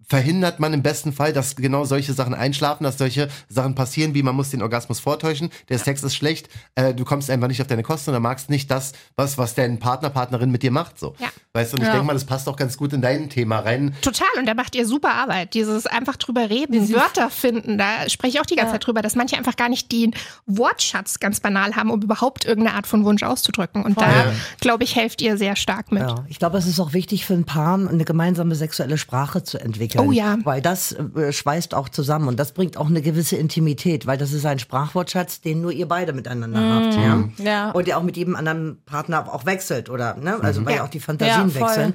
verhindert 0.06 0.60
man 0.60 0.72
im 0.72 0.82
besten 0.82 1.12
Fall, 1.12 1.32
dass 1.32 1.56
genau 1.56 1.84
solche 1.84 2.12
Sachen 2.12 2.34
einschlafen, 2.34 2.84
dass 2.84 2.98
solche 2.98 3.28
Sachen 3.48 3.74
passieren, 3.74 4.14
wie 4.14 4.22
man 4.22 4.34
muss 4.34 4.50
den 4.50 4.62
Orgasmus 4.62 5.00
vortäuschen, 5.00 5.50
der 5.68 5.78
Sex 5.78 6.02
ist 6.02 6.14
schlecht, 6.14 6.48
äh, 6.74 6.92
du 6.94 7.04
kommst 7.04 7.30
einfach 7.30 7.48
nicht 7.48 7.60
auf 7.60 7.66
deine 7.66 7.82
Kosten 7.82 8.10
oder 8.10 8.20
magst 8.20 8.50
nicht 8.50 8.70
das, 8.70 8.92
was, 9.16 9.38
was 9.38 9.54
dein 9.54 9.78
Partner, 9.78 10.10
Partnerin 10.10 10.50
mit 10.50 10.62
dir 10.62 10.70
macht. 10.70 10.98
So. 10.98 11.14
Ja. 11.18 11.28
Weißt 11.52 11.72
du, 11.72 11.76
und 11.76 11.82
ich 11.82 11.86
Ja. 11.88 11.92
denke 11.94 12.06
mal, 12.06 12.12
das 12.14 12.24
passt 12.24 12.48
auch 12.48 12.56
ganz 12.56 12.76
gut 12.76 12.92
in 12.92 13.00
dein 13.00 13.30
Thema 13.30 13.60
rein. 13.60 13.94
Total, 14.02 14.26
und 14.38 14.46
da 14.46 14.54
macht 14.54 14.74
ihr 14.74 14.86
super 14.86 15.14
Arbeit. 15.14 15.54
Dieses 15.54 15.86
einfach 15.86 16.16
drüber 16.16 16.50
reden, 16.50 16.92
Wörter 16.92 17.30
finden, 17.30 17.78
da 17.78 18.08
spreche 18.08 18.34
ich 18.36 18.40
auch 18.40 18.46
die 18.46 18.56
ganze 18.56 18.72
Zeit 18.72 18.86
drüber, 18.86 19.02
dass 19.02 19.14
manche 19.14 19.36
einfach 19.36 19.56
gar 19.56 19.68
nicht 19.68 19.90
den 19.92 20.14
Wortschatz 20.46 21.20
ganz 21.20 21.40
banal 21.40 21.76
haben, 21.76 21.90
um 21.90 22.02
überhaupt 22.02 22.44
irgendeine 22.44 22.76
Art 22.76 22.86
von 22.86 23.04
Wunsch 23.04 23.22
auszudrücken. 23.22 23.82
Und 23.84 24.00
da, 24.00 24.10
Ja. 24.10 24.32
glaube 24.60 24.84
ich, 24.84 24.96
helft 24.96 25.22
ihr 25.22 25.36
sehr 25.36 25.56
stark 25.56 25.92
mit. 25.92 26.02
Ja, 26.02 26.24
ich 26.28 26.38
glaube, 26.38 26.58
es 26.58 26.66
ist 26.66 26.80
auch 26.80 26.92
wichtig 26.92 27.24
für 27.24 27.34
ein 27.34 27.44
Paar, 27.44 27.74
eine 27.74 28.04
gemeinsame 28.04 28.54
sexuelle 28.54 28.98
Sprache 28.98 29.42
zu 29.42 29.58
entwickeln. 29.60 29.93
Oh 30.00 30.12
ja. 30.12 30.38
Weil 30.44 30.60
das 30.60 30.92
äh, 30.92 31.32
schweißt 31.32 31.74
auch 31.74 31.88
zusammen 31.88 32.28
und 32.28 32.38
das 32.38 32.52
bringt 32.52 32.76
auch 32.76 32.86
eine 32.86 33.02
gewisse 33.02 33.36
Intimität, 33.36 34.06
weil 34.06 34.18
das 34.18 34.32
ist 34.32 34.46
ein 34.46 34.58
Sprachwortschatz, 34.58 35.40
den 35.40 35.60
nur 35.60 35.72
ihr 35.72 35.88
beide 35.88 36.12
miteinander 36.12 36.60
habt. 36.60 36.94
Ja? 36.94 37.16
Mhm. 37.16 37.32
Ja. 37.38 37.70
Und 37.70 37.86
der 37.86 37.98
auch 37.98 38.02
mit 38.02 38.16
jedem 38.16 38.36
anderen 38.36 38.82
Partner 38.86 39.32
auch 39.32 39.46
wechselt, 39.46 39.90
oder? 39.90 40.16
Ne? 40.16 40.38
Also, 40.42 40.64
weil 40.64 40.76
ja 40.76 40.84
auch 40.84 40.88
die 40.88 41.00
Fantasien 41.00 41.50
Ja, 41.50 41.54
wechseln. 41.54 41.94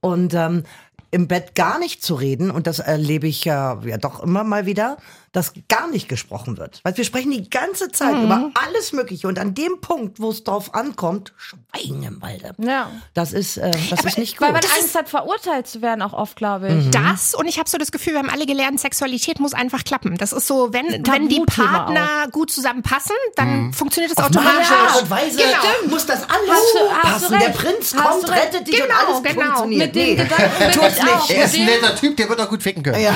Und 0.00 0.34
ähm, 0.34 0.64
im 1.10 1.28
Bett 1.28 1.54
gar 1.54 1.78
nicht 1.78 2.02
zu 2.02 2.14
reden, 2.14 2.50
und 2.50 2.66
das 2.66 2.80
erlebe 2.80 3.28
ich 3.28 3.44
ja, 3.44 3.80
ja 3.84 3.98
doch 3.98 4.22
immer 4.22 4.42
mal 4.42 4.66
wieder, 4.66 4.96
dass 5.34 5.52
gar 5.68 5.88
nicht 5.88 6.08
gesprochen 6.08 6.56
wird. 6.56 6.80
Weil 6.84 6.96
wir 6.96 7.04
sprechen 7.04 7.30
die 7.32 7.50
ganze 7.50 7.90
Zeit 7.92 8.14
Mhm. 8.14 8.24
über 8.24 8.50
alles 8.66 8.92
Mögliche 8.92 9.28
und 9.28 9.38
an 9.38 9.54
dem 9.54 9.80
Punkt, 9.82 10.18
wo 10.20 10.30
es 10.30 10.42
drauf 10.44 10.74
ankommt, 10.74 11.34
schweigen 11.36 12.02
im 12.04 12.22
Walde. 12.22 12.54
ja. 12.58 12.90
Das 13.12 13.32
ist, 13.34 13.58
äh, 13.58 13.70
das 13.90 14.04
ist 14.04 14.16
nicht 14.18 14.38
gut. 14.38 14.46
Weil 14.46 14.52
man 14.52 14.62
Das 14.62 14.72
Angst 14.78 14.94
hat, 14.94 15.08
verurteilt 15.10 15.66
zu 15.66 15.82
werden, 15.82 16.00
auch 16.00 16.12
oft, 16.14 16.36
glaube 16.36 16.68
ich. 16.72 16.90
Das 16.90 17.34
und 17.34 17.46
ich 17.46 17.58
habe 17.58 17.68
so 17.68 17.76
das 17.76 17.92
Gefühl, 17.92 18.14
wir 18.14 18.20
haben 18.20 18.30
alle 18.30 18.46
gelernt, 18.46 18.80
Sexualität 18.80 19.40
muss 19.40 19.52
einfach 19.52 19.84
klappen. 19.84 20.16
Das 20.16 20.32
ist 20.32 20.46
so, 20.46 20.72
wenn, 20.72 20.86
wenn 21.06 21.28
die 21.28 21.40
Partner 21.40 22.28
gut 22.32 22.50
zusammenpassen, 22.50 23.16
dann 23.36 23.72
funktioniert 23.72 24.12
es 24.12 24.18
Auf 24.18 24.26
automatisch. 24.26 24.54
magische 24.70 24.76
Art 24.76 25.02
und 25.02 25.10
Weise 25.10 25.36
Genau. 25.36 25.90
muss 25.92 26.06
das 26.06 26.22
alles 26.22 26.50
Hast 26.50 26.74
du- 26.74 26.90
hast 26.92 27.02
passen. 27.28 27.38
Der. 27.40 27.48
Prinz 27.50 27.94
Hast 27.94 28.04
kommt, 28.22 28.30
rettet 28.30 28.68
dich 28.68 28.80
und 28.80 28.88
Genau, 28.88 28.98
alles 29.06 29.22
genau. 29.22 29.42
funktioniert. 29.46 29.86
Mit 29.86 29.94
dem 29.96 30.02
Nee. 30.04 30.14
Gedanken 30.14 30.58
bin 30.58 30.70
Tut's 30.72 30.96
ich 30.96 31.02
auch. 31.02 31.28
nicht. 31.28 31.30
Er 31.38 31.44
ist 31.46 31.54
ein 31.54 31.66
dem- 31.66 31.80
netter 31.80 31.96
Typ, 31.96 32.16
der 32.16 32.28
wird 32.28 32.40
auch 32.40 32.48
gut 32.48 32.62
ficken 32.62 32.82
können. 32.84 33.00
Ja. 33.02 33.14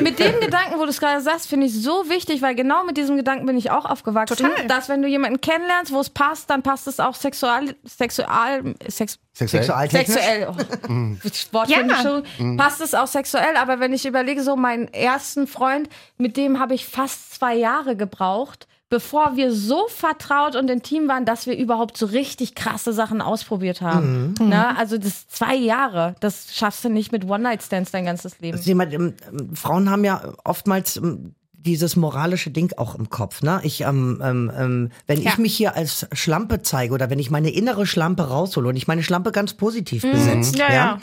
mit 0.00 0.05
dem 0.18 0.40
Gedanken, 0.40 0.78
wo 0.78 0.84
du 0.84 0.90
es 0.90 1.00
gerade 1.00 1.20
sagst, 1.20 1.48
finde 1.48 1.66
ich 1.66 1.74
so 1.74 2.08
wichtig, 2.08 2.42
weil 2.42 2.54
genau 2.54 2.84
mit 2.84 2.96
diesem 2.96 3.16
Gedanken 3.16 3.46
bin 3.46 3.56
ich 3.56 3.70
auch 3.70 3.84
aufgewachsen. 3.84 4.36
Total. 4.36 4.66
Dass 4.66 4.88
wenn 4.88 5.02
du 5.02 5.08
jemanden 5.08 5.40
kennenlernst, 5.40 5.92
wo 5.92 6.00
es 6.00 6.10
passt, 6.10 6.50
dann 6.50 6.62
passt 6.62 6.86
es 6.86 7.00
auch 7.00 7.14
sexual, 7.14 7.74
sexual, 7.84 8.74
sex, 8.88 9.18
Sexuell? 9.32 9.64
Sexualtechnisch? 9.64 10.14
sexuell. 10.14 10.48
Oh. 10.88 11.52
Wortfindung. 11.52 12.56
Passt 12.56 12.80
es 12.80 12.94
auch 12.94 13.06
sexuell, 13.06 13.56
aber 13.56 13.80
wenn 13.80 13.92
ich 13.92 14.06
überlege, 14.06 14.42
so 14.42 14.56
meinen 14.56 14.88
ersten 14.88 15.46
Freund, 15.46 15.88
mit 16.16 16.36
dem 16.36 16.58
habe 16.58 16.74
ich 16.74 16.86
fast 16.86 17.34
zwei 17.34 17.54
Jahre 17.54 17.96
gebraucht, 17.96 18.66
bevor 18.88 19.36
wir 19.36 19.52
so 19.52 19.86
vertraut 19.88 20.54
und 20.56 20.70
intim 20.70 21.08
waren, 21.08 21.24
dass 21.24 21.46
wir 21.46 21.56
überhaupt 21.56 21.96
so 21.96 22.06
richtig 22.06 22.54
krasse 22.54 22.92
Sachen 22.92 23.20
ausprobiert 23.20 23.80
haben. 23.80 24.34
Na, 24.40 24.76
also 24.76 24.96
das 24.98 25.26
zwei 25.28 25.56
Jahre, 25.56 26.14
das 26.20 26.54
schaffst 26.54 26.84
du 26.84 26.88
nicht 26.88 27.10
mit 27.12 27.24
One-Night-Stands 27.28 27.90
dein 27.90 28.04
ganzes 28.04 28.38
Leben. 28.38 28.56
Also 28.56 28.68
jemand, 28.68 28.92
ähm, 28.94 29.14
Frauen 29.54 29.90
haben 29.90 30.04
ja 30.04 30.32
oftmals 30.44 30.96
ähm, 30.96 31.34
dieses 31.52 31.96
moralische 31.96 32.50
Ding 32.50 32.72
auch 32.76 32.94
im 32.94 33.10
Kopf. 33.10 33.42
Ne? 33.42 33.58
Ich, 33.64 33.80
ähm, 33.80 34.22
ähm, 34.24 34.52
ähm, 34.56 34.90
wenn 35.08 35.20
Ja. 35.20 35.30
ich 35.32 35.38
mich 35.38 35.56
hier 35.56 35.74
als 35.74 36.06
Schlampe 36.12 36.62
zeige 36.62 36.94
oder 36.94 37.10
wenn 37.10 37.18
ich 37.18 37.28
meine 37.30 37.50
innere 37.50 37.86
Schlampe 37.86 38.28
raushole 38.28 38.68
und 38.68 38.76
ich 38.76 38.86
meine 38.86 39.02
Schlampe 39.02 39.32
ganz 39.32 39.54
positiv 39.54 40.02
besetzt, 40.02 40.54
Mhm. 40.54 40.60
Ja, 40.60 40.72
ja. 40.72 40.98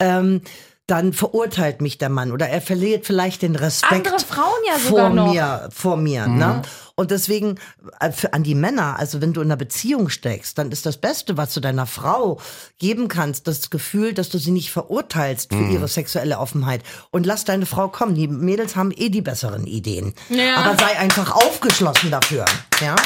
Ähm, 0.00 0.40
dann 0.90 1.12
verurteilt 1.12 1.80
mich 1.80 1.98
der 1.98 2.08
Mann 2.08 2.32
oder 2.32 2.48
er 2.48 2.60
verliert 2.60 3.06
vielleicht 3.06 3.42
den 3.42 3.54
Respekt 3.54 4.06
Andere 4.06 4.18
Frauen 4.18 4.58
ja 4.66 4.74
vor 4.74 4.88
sogar 4.88 5.10
noch. 5.10 5.32
mir, 5.32 5.68
vor 5.72 5.96
mir. 5.96 6.26
Ne? 6.26 6.62
Und 6.96 7.12
deswegen 7.12 7.58
äh, 8.00 8.10
für, 8.10 8.34
an 8.34 8.42
die 8.42 8.56
Männer, 8.56 8.98
also 8.98 9.20
wenn 9.20 9.32
du 9.32 9.40
in 9.40 9.46
einer 9.46 9.56
Beziehung 9.56 10.08
steckst, 10.08 10.58
dann 10.58 10.72
ist 10.72 10.86
das 10.86 10.96
Beste, 10.96 11.36
was 11.36 11.54
du 11.54 11.60
deiner 11.60 11.86
Frau 11.86 12.40
geben 12.78 13.08
kannst, 13.08 13.46
das 13.46 13.70
Gefühl, 13.70 14.14
dass 14.14 14.30
du 14.30 14.38
sie 14.38 14.50
nicht 14.50 14.72
verurteilst 14.72 15.54
für 15.54 15.62
ihre 15.62 15.86
sexuelle 15.86 16.38
Offenheit. 16.38 16.82
Und 17.10 17.24
lass 17.24 17.44
deine 17.44 17.66
Frau 17.66 17.88
kommen. 17.88 18.14
Die 18.16 18.26
Mädels 18.26 18.74
haben 18.74 18.90
eh 18.94 19.08
die 19.10 19.22
besseren 19.22 19.66
Ideen. 19.66 20.12
Ja. 20.28 20.56
Aber 20.56 20.76
sei 20.76 20.98
einfach 20.98 21.34
aufgeschlossen 21.36 22.10
dafür. 22.10 22.44
Ja? 22.80 22.96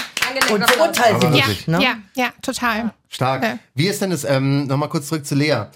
Und 0.53 0.69
verurteile 0.69 1.21
sie 1.21 1.27
Aber 1.27 1.37
Ja, 1.37 1.47
nicht. 1.47 1.69
Ne? 1.69 1.83
ja, 1.83 1.95
ja, 2.17 2.31
total. 2.41 2.95
Stark. 3.09 3.43
Ja. 3.43 3.59
Wie 3.75 3.87
ist 3.87 4.01
denn 4.01 4.11
das, 4.11 4.25
ähm, 4.25 4.67
nochmal 4.67 4.89
kurz 4.89 5.09
zurück 5.09 5.27
zu 5.27 5.35
Lea. 5.35 5.67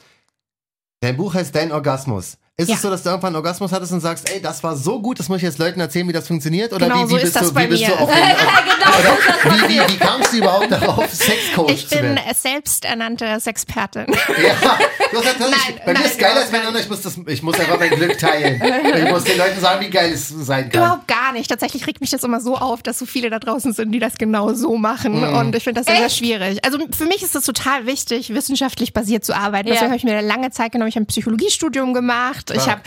Dein 1.00 1.16
Buch 1.16 1.34
heißt 1.34 1.54
Dein 1.54 1.70
Orgasmus. 1.70 2.38
Ist 2.60 2.68
Ja. 2.70 2.74
es 2.74 2.82
so, 2.82 2.90
dass 2.90 3.04
du 3.04 3.10
irgendwann 3.10 3.28
einen 3.28 3.36
Orgasmus 3.36 3.70
hattest 3.70 3.92
und 3.92 4.00
sagst, 4.00 4.28
ey, 4.34 4.42
das 4.42 4.64
war 4.64 4.76
so 4.76 5.00
gut, 5.00 5.20
das 5.20 5.28
muss 5.28 5.36
ich 5.36 5.44
jetzt 5.44 5.58
Leuten 5.60 5.78
erzählen, 5.78 6.08
wie 6.08 6.12
das 6.12 6.26
funktioniert? 6.26 6.72
Oder 6.72 6.86
Genau 6.88 7.02
wie, 7.04 7.04
wie 7.04 7.08
so 7.10 7.14
bist 7.14 7.26
ist 7.26 7.36
das 7.36 7.42
du, 7.44 7.50
wie 7.50 7.54
bei 7.54 7.66
bist 7.68 7.82
mir. 7.82 7.88
du 7.90 7.94
auf 8.00 8.10
den, 8.10 8.18
genau, 9.54 9.68
wie, 9.68 9.74
wie, 9.74 9.92
wie 9.92 9.96
kamst 9.96 10.32
du 10.32 10.38
überhaupt 10.38 10.72
darauf, 10.72 11.08
Sexcoach 11.14 11.70
Ich 11.70 11.88
zu 11.88 11.94
bin 11.98 12.16
werden? 12.16 12.20
selbsternannte 12.34 13.38
Sexpertin. 13.38 14.06
Ja, 14.08 14.76
du 15.12 15.18
hast 15.18 15.38
natürlich, 15.38 15.56
Nein, 15.68 15.80
bei 15.86 15.92
mir 15.92 15.98
nein, 16.00 16.08
ist 16.08 16.18
geiler 16.18 16.40
als 16.40 16.52
anderen, 16.52 16.76
ich 16.80 16.88
muss, 16.88 17.02
das, 17.02 17.16
ich 17.28 17.42
muss 17.44 17.60
einfach 17.60 17.78
mein 17.78 17.90
Glück 17.90 18.18
teilen. 18.18 18.60
Ich 19.04 19.08
muss 19.08 19.22
den 19.22 19.38
Leuten 19.38 19.60
sagen, 19.60 19.80
wie 19.86 19.90
geil 19.90 20.12
es 20.12 20.28
sein 20.28 20.68
kann. 20.68 20.82
Überhaupt 20.82 21.06
gar 21.06 21.32
nicht. 21.32 21.48
Tatsächlich 21.48 21.86
regt 21.86 22.00
mich 22.00 22.10
das 22.10 22.24
immer 22.24 22.40
so 22.40 22.56
auf, 22.56 22.82
dass 22.82 22.98
so 22.98 23.06
viele 23.06 23.30
da 23.30 23.38
draußen 23.38 23.72
sind, 23.72 23.92
die 23.92 24.00
das 24.00 24.14
genau 24.18 24.52
so 24.54 24.76
machen. 24.76 25.22
Und 25.22 25.54
ich 25.54 25.62
finde 25.62 25.80
das 25.82 25.86
sehr, 25.86 26.08
sehr 26.08 26.10
schwierig. 26.10 26.64
Also 26.64 26.78
für 26.90 27.04
mich 27.04 27.22
ist 27.22 27.36
es 27.36 27.44
total 27.44 27.86
wichtig, 27.86 28.34
wissenschaftlich 28.34 28.92
basiert 28.92 29.24
zu 29.24 29.32
arbeiten. 29.36 29.68
Ja. 29.68 29.74
Deswegen 29.74 29.90
habe 29.92 29.96
ich 29.98 30.04
mir 30.04 30.20
lange 30.22 30.50
Zeit 30.50 30.72
genommen. 30.72 30.88
Ich 30.88 30.96
habe 30.96 31.04
ein 31.04 31.06
Psychologiestudium 31.06 31.94
gemacht. 31.94 32.47
Ich 32.50 32.68
habe 32.68 32.80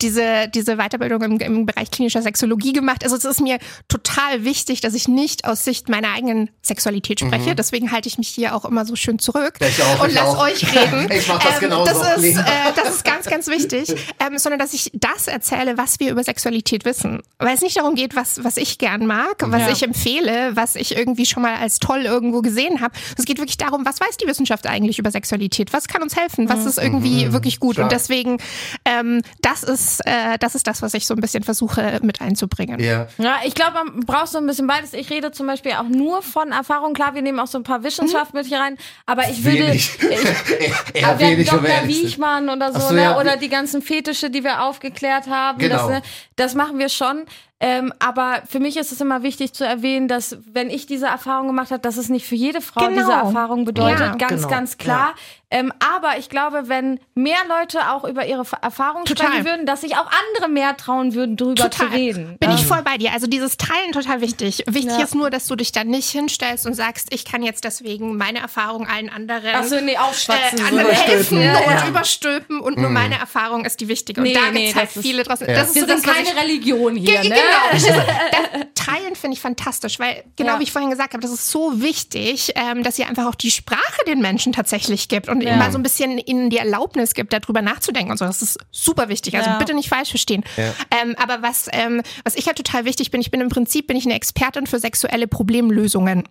diese, 0.00 0.48
diese 0.48 0.76
Weiterbildung 0.76 1.22
im, 1.22 1.38
im 1.40 1.66
Bereich 1.66 1.90
klinischer 1.90 2.22
Sexologie 2.22 2.72
gemacht. 2.72 3.04
Also 3.04 3.16
es 3.16 3.24
ist 3.24 3.40
mir 3.40 3.58
total 3.88 4.44
wichtig, 4.44 4.80
dass 4.80 4.94
ich 4.94 5.08
nicht 5.08 5.44
aus 5.46 5.64
Sicht 5.64 5.88
meiner 5.88 6.12
eigenen 6.12 6.50
Sexualität 6.62 7.20
spreche. 7.20 7.54
Deswegen 7.54 7.92
halte 7.92 8.08
ich 8.08 8.18
mich 8.18 8.28
hier 8.28 8.54
auch 8.54 8.64
immer 8.64 8.84
so 8.84 8.96
schön 8.96 9.18
zurück 9.18 9.54
auch, 9.62 10.02
und 10.02 10.08
ich 10.10 10.14
lass 10.14 10.24
auch. 10.28 10.42
euch 10.44 10.64
reden. 10.74 11.08
Ich 11.16 11.28
mach 11.28 11.42
das 11.42 11.60
genauso, 11.60 11.86
Das 11.86 12.18
ist, 12.18 12.36
äh, 12.36 12.42
das 12.74 12.96
ist 12.96 13.04
ganz, 13.04 13.26
ganz 13.26 13.46
wichtig. 13.48 13.94
Ähm, 14.18 14.38
sondern 14.38 14.58
dass 14.58 14.72
ich 14.72 14.90
das 14.94 15.26
erzähle, 15.28 15.76
was 15.76 16.00
wir 16.00 16.10
über 16.10 16.22
Sexualität 16.24 16.84
wissen. 16.84 17.22
Weil 17.38 17.54
es 17.54 17.60
nicht 17.60 17.76
darum 17.76 17.94
geht, 17.96 18.16
was, 18.16 18.42
was 18.44 18.56
ich 18.56 18.78
gern 18.78 19.04
mag, 19.06 19.36
was 19.40 19.60
Ja. 19.62 19.70
ich 19.72 19.82
empfehle, 19.82 20.56
was 20.56 20.74
ich 20.74 20.96
irgendwie 20.96 21.26
schon 21.26 21.42
mal 21.42 21.56
als 21.56 21.78
toll 21.80 22.02
irgendwo 22.06 22.40
gesehen 22.40 22.80
habe. 22.80 22.94
Es 23.18 23.24
geht 23.24 23.38
wirklich 23.38 23.58
darum, 23.58 23.84
was 23.84 24.00
weiß 24.00 24.16
die 24.16 24.26
Wissenschaft 24.26 24.66
eigentlich 24.66 24.98
über 24.98 25.10
Sexualität? 25.10 25.72
Was 25.72 25.86
kann 25.88 26.02
uns 26.02 26.16
helfen? 26.16 26.48
Was 26.48 26.64
ist 26.64 26.78
irgendwie 26.78 27.32
wirklich 27.32 27.60
gut? 27.60 27.74
Stark. 27.74 27.84
Und 27.86 27.92
deswegen 27.92 28.38
ähm, 28.84 29.05
das 29.42 29.62
ist 29.62 30.00
äh, 30.06 30.38
das 30.38 30.54
ist 30.54 30.66
das, 30.66 30.82
was 30.82 30.94
ich 30.94 31.06
so 31.06 31.14
ein 31.14 31.20
bisschen 31.20 31.42
versuche 31.42 32.00
mit 32.02 32.20
einzubringen. 32.20 32.80
Ja. 32.80 33.06
Ja, 33.18 33.38
ich 33.44 33.54
glaube, 33.54 33.74
man 33.84 34.00
braucht 34.00 34.28
so 34.28 34.38
ein 34.38 34.46
bisschen 34.46 34.66
beides. 34.66 34.92
Ich 34.92 35.10
rede 35.10 35.32
zum 35.32 35.46
Beispiel 35.46 35.72
auch 35.72 35.88
nur 35.88 36.22
von 36.22 36.52
Erfahrung. 36.52 36.94
Klar, 36.94 37.14
wir 37.14 37.22
nehmen 37.22 37.38
auch 37.40 37.46
so 37.46 37.58
ein 37.58 37.64
paar 37.64 37.82
Wissenschaft 37.82 38.34
mit 38.34 38.46
hier 38.46 38.58
rein, 38.58 38.76
aber 39.06 39.28
ich 39.28 39.44
würde. 39.44 39.68
Wenig. 39.68 39.90
Ich, 39.98 40.94
Eher 40.94 41.18
wenig, 41.18 41.48
Dr. 41.48 41.86
Wiechmann 41.86 42.48
oder 42.48 42.72
so, 42.72 42.80
so, 42.80 42.94
ne? 42.94 43.02
ja. 43.02 43.20
oder 43.20 43.36
die 43.36 43.48
ganzen 43.48 43.82
Fetische, 43.82 44.30
die 44.30 44.44
wir 44.44 44.62
aufgeklärt 44.62 45.28
haben. 45.28 45.58
Genau. 45.58 45.76
Das, 45.76 45.88
ne? 45.88 46.02
das 46.36 46.54
machen 46.54 46.78
wir 46.78 46.88
schon. 46.88 47.24
Ähm, 47.58 47.92
aber 48.00 48.42
für 48.46 48.60
mich 48.60 48.76
ist 48.76 48.92
es 48.92 49.00
immer 49.00 49.22
wichtig 49.22 49.54
zu 49.54 49.64
erwähnen, 49.64 50.08
dass 50.08 50.36
wenn 50.52 50.68
ich 50.68 50.84
diese 50.86 51.06
Erfahrung 51.06 51.46
gemacht 51.46 51.70
habe, 51.70 51.80
dass 51.80 51.96
es 51.96 52.10
nicht 52.10 52.26
für 52.26 52.34
jede 52.34 52.60
Frau 52.60 52.86
Genau. 52.86 53.00
diese 53.00 53.12
Erfahrung 53.12 53.64
bedeutet. 53.64 54.00
Ja. 54.00 54.14
ganz, 54.16 54.42
Genau. 54.42 54.48
ganz 54.48 54.76
klar. 54.76 55.14
Ähm, 55.48 55.72
aber 55.78 56.18
ich 56.18 56.28
glaube, 56.28 56.64
wenn 56.68 56.98
mehr 57.14 57.36
Leute 57.48 57.90
auch 57.92 58.02
über 58.02 58.26
ihre 58.26 58.40
F- 58.42 58.56
Erfahrung 58.60 59.04
Total. 59.04 59.28
sprechen 59.28 59.44
würden, 59.46 59.64
dass 59.66 59.82
sich 59.82 59.94
auch 59.96 60.10
andere 60.34 60.48
mehr 60.50 60.76
trauen 60.76 61.14
würden, 61.14 61.36
drüber 61.36 61.54
Total. 61.70 61.86
zu 61.88 61.92
reden. 61.94 62.36
Bin 62.40 62.50
ich 62.50 62.62
Ähm, 62.62 62.66
voll 62.66 62.82
bei 62.82 62.98
dir. 62.98 63.12
Also 63.12 63.28
dieses 63.28 63.56
Teilen 63.56 63.92
total 63.92 64.20
wichtig. 64.20 64.64
Wichtig 64.66 64.98
Ja. 64.98 65.04
ist 65.04 65.14
nur, 65.14 65.30
dass 65.30 65.46
du 65.46 65.54
dich 65.54 65.70
dann 65.70 65.86
nicht 65.86 66.10
hinstellst 66.10 66.66
und 66.66 66.74
sagst, 66.74 67.14
ich 67.14 67.24
kann 67.24 67.44
jetzt 67.44 67.62
deswegen 67.62 68.16
meine 68.16 68.40
Erfahrung 68.40 68.88
allen 68.88 69.08
anderen 69.08 69.52
Ach 69.54 69.62
so, 69.62 69.80
nee, 69.80 69.96
aufschwatzen, 69.96 70.58
äh, 70.58 70.62
anderen 70.62 70.86
Überstülpen. 70.88 71.14
helfen 71.14 71.40
Ja, 71.42 71.58
und 71.60 71.80
ja. 71.80 71.88
überstülpen 71.90 72.60
und 72.60 72.78
nur 72.78 72.90
meine 72.90 73.16
Erfahrung 73.16 73.64
ist 73.64 73.80
die 73.80 73.86
wichtige. 73.86 74.20
Und 74.20 74.26
Nee, 74.26 74.34
da 74.34 74.50
nee, 74.50 74.62
gibt's 74.64 74.74
halt 74.76 74.88
das 74.88 74.96
ist- 74.96 75.02
viele 75.02 75.22
draußen. 75.22 75.46
Ja. 75.48 75.54
Das 75.54 75.68
ist 75.68 75.74
Wir 75.76 75.82
so 75.82 75.88
sind 75.88 75.98
das, 76.00 76.06
was 76.08 76.12
keine 76.16 76.28
ich, 76.28 76.36
Religion 76.42 76.96
hier, 76.96 77.20
Ge- 77.20 77.28
ne? 77.30 77.36
Genau. 77.36 77.70
Das 77.70 77.84
das 78.74 78.86
Teilen 78.86 79.14
finde 79.16 79.34
ich 79.36 79.40
fantastisch, 79.40 79.98
weil 80.00 80.24
genau 80.36 80.54
Ja. 80.54 80.58
wie 80.58 80.64
ich 80.64 80.72
vorhin 80.72 80.90
gesagt 80.90 81.12
habe, 81.12 81.20
das 81.22 81.30
ist 81.32 81.50
so 81.50 81.80
wichtig, 81.80 82.52
ähm, 82.56 82.82
dass 82.82 82.98
ihr 82.98 83.06
einfach 83.08 83.26
auch 83.26 83.34
die 83.36 83.50
Sprache 83.52 84.04
den 84.08 84.20
Menschen 84.20 84.52
tatsächlich 84.52 85.08
gibt 85.08 85.28
und 85.36 85.42
Ja. 85.42 85.50
ihnen 85.50 85.58
mal 85.58 85.70
so 85.72 85.78
ein 85.78 85.82
bisschen 85.82 86.18
ihnen 86.18 86.50
die 86.50 86.58
Erlaubnis 86.58 87.14
gibt, 87.14 87.32
darüber 87.32 87.62
nachzudenken 87.62 88.10
und 88.10 88.18
so. 88.18 88.24
Das 88.24 88.42
ist 88.42 88.58
super 88.70 89.08
wichtig. 89.08 89.36
Also 89.36 89.50
Ja. 89.50 89.58
bitte 89.58 89.74
nicht 89.74 89.88
falsch 89.88 90.10
verstehen. 90.10 90.44
Ähm, 90.56 91.14
aber 91.18 91.42
was, 91.42 91.68
ähm, 91.72 92.02
was 92.24 92.34
ich 92.34 92.46
halt 92.46 92.56
total 92.56 92.84
wichtig 92.84 93.10
bin, 93.10 93.20
ich 93.20 93.30
bin 93.30 93.40
im 93.40 93.48
Prinzip 93.48 93.86
bin 93.86 93.96
ich 93.96 94.04
eine 94.04 94.14
Expertin 94.14 94.66
für 94.66 94.78
sexuelle 94.78 95.26
Problemlösungen. 95.28 96.24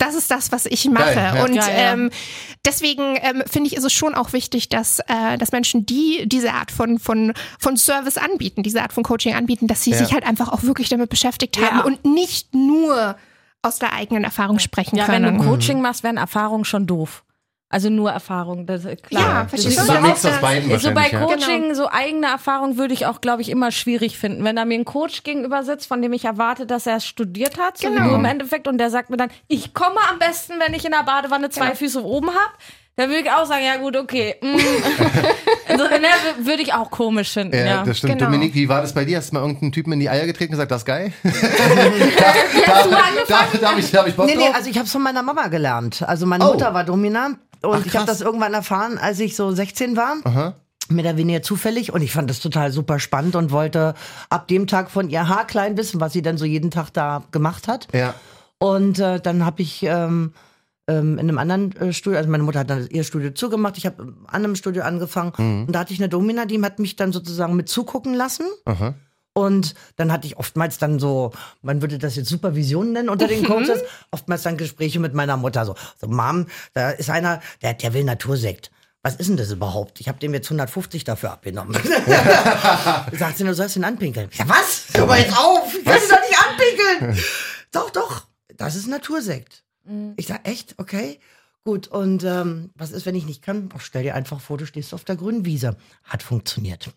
Das 0.00 0.16
ist 0.16 0.32
das, 0.32 0.50
was 0.50 0.66
ich 0.66 0.86
mache. 0.90 1.14
Geil, 1.14 1.32
ja. 1.36 1.44
Und 1.44 1.54
Geil, 1.54 1.68
ja. 1.78 1.92
ähm, 1.92 2.10
deswegen 2.66 3.16
ähm, 3.22 3.44
finde 3.48 3.68
ich, 3.68 3.76
ist 3.76 3.84
es 3.84 3.92
schon 3.92 4.16
auch 4.16 4.32
wichtig, 4.32 4.68
dass, 4.68 4.98
äh, 4.98 5.38
dass 5.38 5.52
Menschen, 5.52 5.86
die 5.86 6.24
diese 6.26 6.52
Art 6.54 6.72
von, 6.72 6.98
von, 6.98 7.32
von 7.60 7.76
Service 7.76 8.16
anbieten, 8.16 8.64
diese 8.64 8.82
Art 8.82 8.92
von 8.92 9.04
Coaching 9.04 9.34
anbieten, 9.34 9.68
dass 9.68 9.84
sie 9.84 9.92
Ja. 9.92 9.98
sich 9.98 10.12
halt 10.12 10.24
einfach 10.26 10.48
auch 10.48 10.64
wirklich 10.64 10.88
damit 10.88 11.08
beschäftigt 11.08 11.56
haben 11.58 11.78
Ja. 11.78 11.84
und 11.84 12.04
nicht 12.04 12.52
nur 12.52 13.14
aus 13.62 13.78
der 13.78 13.92
eigenen 13.92 14.24
Erfahrung 14.24 14.58
sprechen 14.58 14.96
Ja, 14.96 15.06
wenn 15.06 15.22
können. 15.22 15.38
du 15.38 15.44
Coaching 15.44 15.80
machst, 15.80 16.02
wären 16.02 16.16
Erfahrungen 16.16 16.64
schon 16.64 16.88
doof. 16.88 17.22
Also 17.72 17.88
nur 17.88 18.10
Erfahrung, 18.10 18.66
das 18.66 18.84
ist 18.84 19.04
klar. 19.04 19.22
Ja, 19.22 19.46
verstehst 19.48 19.78
ist 19.78 19.88
Das 19.88 20.04
ist 20.12 20.24
du? 20.24 20.28
das- 20.28 20.40
beiden 20.40 20.76
so 20.80 20.88
bei 20.90 20.94
wahrscheinlich. 20.96 21.12
ja. 21.12 21.20
Coaching, 21.24 21.62
Genau. 21.62 21.74
so 21.74 21.88
eigene 21.88 22.26
Erfahrung 22.26 22.76
würde 22.78 22.92
ich 22.94 23.06
auch, 23.06 23.20
glaube 23.20 23.42
ich, 23.42 23.48
immer 23.48 23.70
schwierig 23.70 24.18
finden. 24.18 24.42
Wenn 24.42 24.56
da 24.56 24.64
mir 24.64 24.74
ein 24.74 24.84
Coach 24.84 25.22
gegenüber 25.22 25.62
sitzt, 25.62 25.86
von 25.86 26.02
dem 26.02 26.12
ich 26.12 26.24
erwarte, 26.24 26.66
dass 26.66 26.86
er 26.88 26.96
es 26.96 27.06
studiert 27.06 27.58
hat, 27.58 27.78
so 27.78 27.88
Genau. 27.88 28.16
im 28.16 28.24
Endeffekt, 28.24 28.66
und 28.66 28.78
der 28.78 28.90
sagt 28.90 29.08
mir 29.10 29.16
dann, 29.18 29.30
ich 29.46 29.72
komme 29.72 29.98
am 30.10 30.18
besten, 30.18 30.54
wenn 30.58 30.74
ich 30.74 30.84
in 30.84 30.90
der 30.90 31.04
Badewanne 31.04 31.48
zwei 31.50 31.66
Genau. 31.66 31.76
Füße 31.76 32.04
oben 32.04 32.30
habe, 32.30 32.52
dann 32.96 33.08
würde 33.08 33.20
ich 33.22 33.30
auch 33.30 33.46
sagen, 33.46 33.64
ja 33.64 33.76
gut, 33.76 33.96
okay. 33.96 34.34
mm. 34.42 34.46
also, 35.68 35.84
ne, 35.84 36.08
würde 36.40 36.62
ich 36.62 36.74
auch 36.74 36.90
komisch 36.90 37.30
finden, 37.30 37.54
Ja, 37.56 37.64
ja. 37.64 37.82
das 37.84 37.98
stimmt. 37.98 38.14
Genau. 38.18 38.24
Dominik, 38.32 38.52
wie 38.54 38.68
war 38.68 38.82
das 38.82 38.92
bei 38.92 39.04
dir? 39.04 39.18
Hast 39.18 39.30
du 39.30 39.34
mal 39.36 39.42
irgendeinen 39.42 39.70
Typen 39.70 39.92
in 39.92 40.00
die 40.00 40.10
Eier 40.10 40.26
getreten 40.26 40.52
und 40.54 40.58
gesagt, 40.58 40.72
das 40.72 40.80
ist 40.82 40.86
geil? 40.86 41.12
Wie 41.22 41.30
hast 42.66 42.86
du 42.86 42.90
da, 42.90 42.96
angefangen? 42.96 43.58
da, 43.60 43.70
habe 43.70 43.80
ich, 43.80 43.90
da 43.92 44.00
hab 44.00 44.06
ich 44.08 44.16
Bock 44.16 44.26
Nee, 44.26 44.34
nee, 44.34 44.44
drauf. 44.46 44.56
also 44.56 44.68
ich 44.70 44.76
habe 44.76 44.86
es 44.86 44.92
von 44.92 45.02
meiner 45.02 45.22
Mama 45.22 45.46
gelernt. 45.46 46.02
Also 46.06 46.26
meine 46.26 46.48
Oh. 46.48 46.52
Mutter 46.52 46.74
war 46.74 46.84
dominant 46.84 47.38
und 47.62 47.74
Ach, 47.74 47.86
ich 47.86 47.96
habe 47.96 48.06
das 48.06 48.20
irgendwann 48.20 48.54
erfahren, 48.54 48.98
als 48.98 49.20
ich 49.20 49.36
so 49.36 49.50
16 49.52 49.96
war. 49.96 50.16
Mehr 50.88 51.04
oder 51.04 51.16
weniger 51.16 51.42
zufällig 51.42 51.92
und 51.92 52.02
ich 52.02 52.10
fand 52.12 52.28
das 52.28 52.40
total 52.40 52.72
super 52.72 52.98
spannend 52.98 53.36
und 53.36 53.52
wollte 53.52 53.94
ab 54.28 54.48
dem 54.48 54.66
Tag 54.66 54.90
von 54.90 55.08
ihr 55.08 55.28
haarklein 55.28 55.76
wissen, 55.76 56.00
was 56.00 56.12
sie 56.12 56.22
dann 56.22 56.36
so 56.36 56.44
jeden 56.44 56.72
Tag 56.72 56.90
da 56.92 57.22
gemacht 57.30 57.68
hat. 57.68 57.88
ja. 57.94 58.14
Und 58.58 58.98
äh, 58.98 59.20
dann 59.20 59.46
habe 59.46 59.62
ich 59.62 59.82
ähm, 59.84 60.34
ähm, 60.86 61.14
in 61.14 61.20
einem 61.20 61.38
anderen 61.38 61.74
äh, 61.76 61.92
Studio, 61.94 62.18
also 62.18 62.28
meine 62.28 62.42
Mutter 62.42 62.60
hat 62.60 62.70
dann 62.70 62.88
ihr 62.90 63.04
Studio 63.04 63.30
zugemacht, 63.30 63.78
ich 63.78 63.86
habe 63.86 64.02
an 64.02 64.44
einem 64.44 64.54
Studio 64.54 64.82
angefangen 64.82 65.32
und 65.66 65.72
da 65.72 65.78
hatte 65.80 65.94
ich 65.94 66.00
eine 66.00 66.08
Domina, 66.08 66.44
die 66.44 66.60
hat 66.62 66.78
mich 66.78 66.96
dann 66.96 67.12
sozusagen 67.12 67.56
mit 67.56 67.68
zugucken 67.68 68.12
lassen. 68.14 68.44
Aha. 68.66 68.94
Und 69.40 69.74
dann 69.96 70.12
hatte 70.12 70.26
ich 70.26 70.36
oftmals 70.36 70.76
dann 70.76 70.98
so, 70.98 71.32
man 71.62 71.80
würde 71.80 71.96
das 71.96 72.14
jetzt 72.14 72.28
Supervision 72.28 72.92
nennen 72.92 73.08
unter 73.08 73.26
den 73.26 73.42
Coaches, 73.42 73.80
oftmals 74.10 74.42
dann 74.42 74.58
Gespräche 74.58 75.00
mit 75.00 75.14
meiner 75.14 75.38
Mutter 75.38 75.64
so, 75.64 75.74
so 75.98 76.08
Mom, 76.08 76.46
da 76.74 76.90
ist 76.90 77.08
einer, 77.08 77.40
der, 77.62 77.72
der 77.72 77.94
will 77.94 78.04
Natursekt. 78.04 78.70
Was 79.02 79.16
ist 79.16 79.30
denn 79.30 79.38
das 79.38 79.50
überhaupt? 79.50 79.98
Ich 79.98 80.08
habe 80.08 80.18
dem 80.18 80.34
jetzt 80.34 80.48
150 80.48 81.04
dafür 81.04 81.32
abgenommen. 81.32 81.74
Sagt 83.12 83.38
sie, 83.38 83.44
du 83.44 83.54
sollst 83.54 83.76
ihn 83.76 83.84
anpinkeln. 83.84 84.28
Ich 84.30 84.36
sag, 84.36 84.48
was? 84.50 84.88
Hör 84.92 85.06
mal 85.06 85.18
jetzt 85.18 85.34
auf! 85.38 85.72
Ich 85.74 85.86
will 85.86 85.94
ihn 85.94 86.08
doch 86.10 86.20
nicht 86.20 86.38
anpinkeln! 86.38 87.24
doch, 87.72 87.88
doch, 87.88 88.26
das 88.58 88.76
ist 88.76 88.88
Natursekt. 88.88 89.64
Ich 90.16 90.26
sag, 90.26 90.46
echt? 90.46 90.74
Okay. 90.76 91.18
Gut, 91.64 91.88
und 91.88 92.24
ähm, 92.24 92.72
was 92.74 92.90
ist, 92.90 93.06
wenn 93.06 93.14
ich 93.14 93.24
nicht 93.24 93.42
kann? 93.42 93.70
Ach, 93.74 93.80
stell 93.80 94.02
dir 94.02 94.14
einfach 94.14 94.40
vor, 94.40 94.58
du 94.58 94.66
stehst 94.66 94.92
auf 94.92 95.04
der 95.04 95.16
grünen 95.16 95.46
Wiese. 95.46 95.76
Hat 96.04 96.22
funktioniert. 96.22 96.90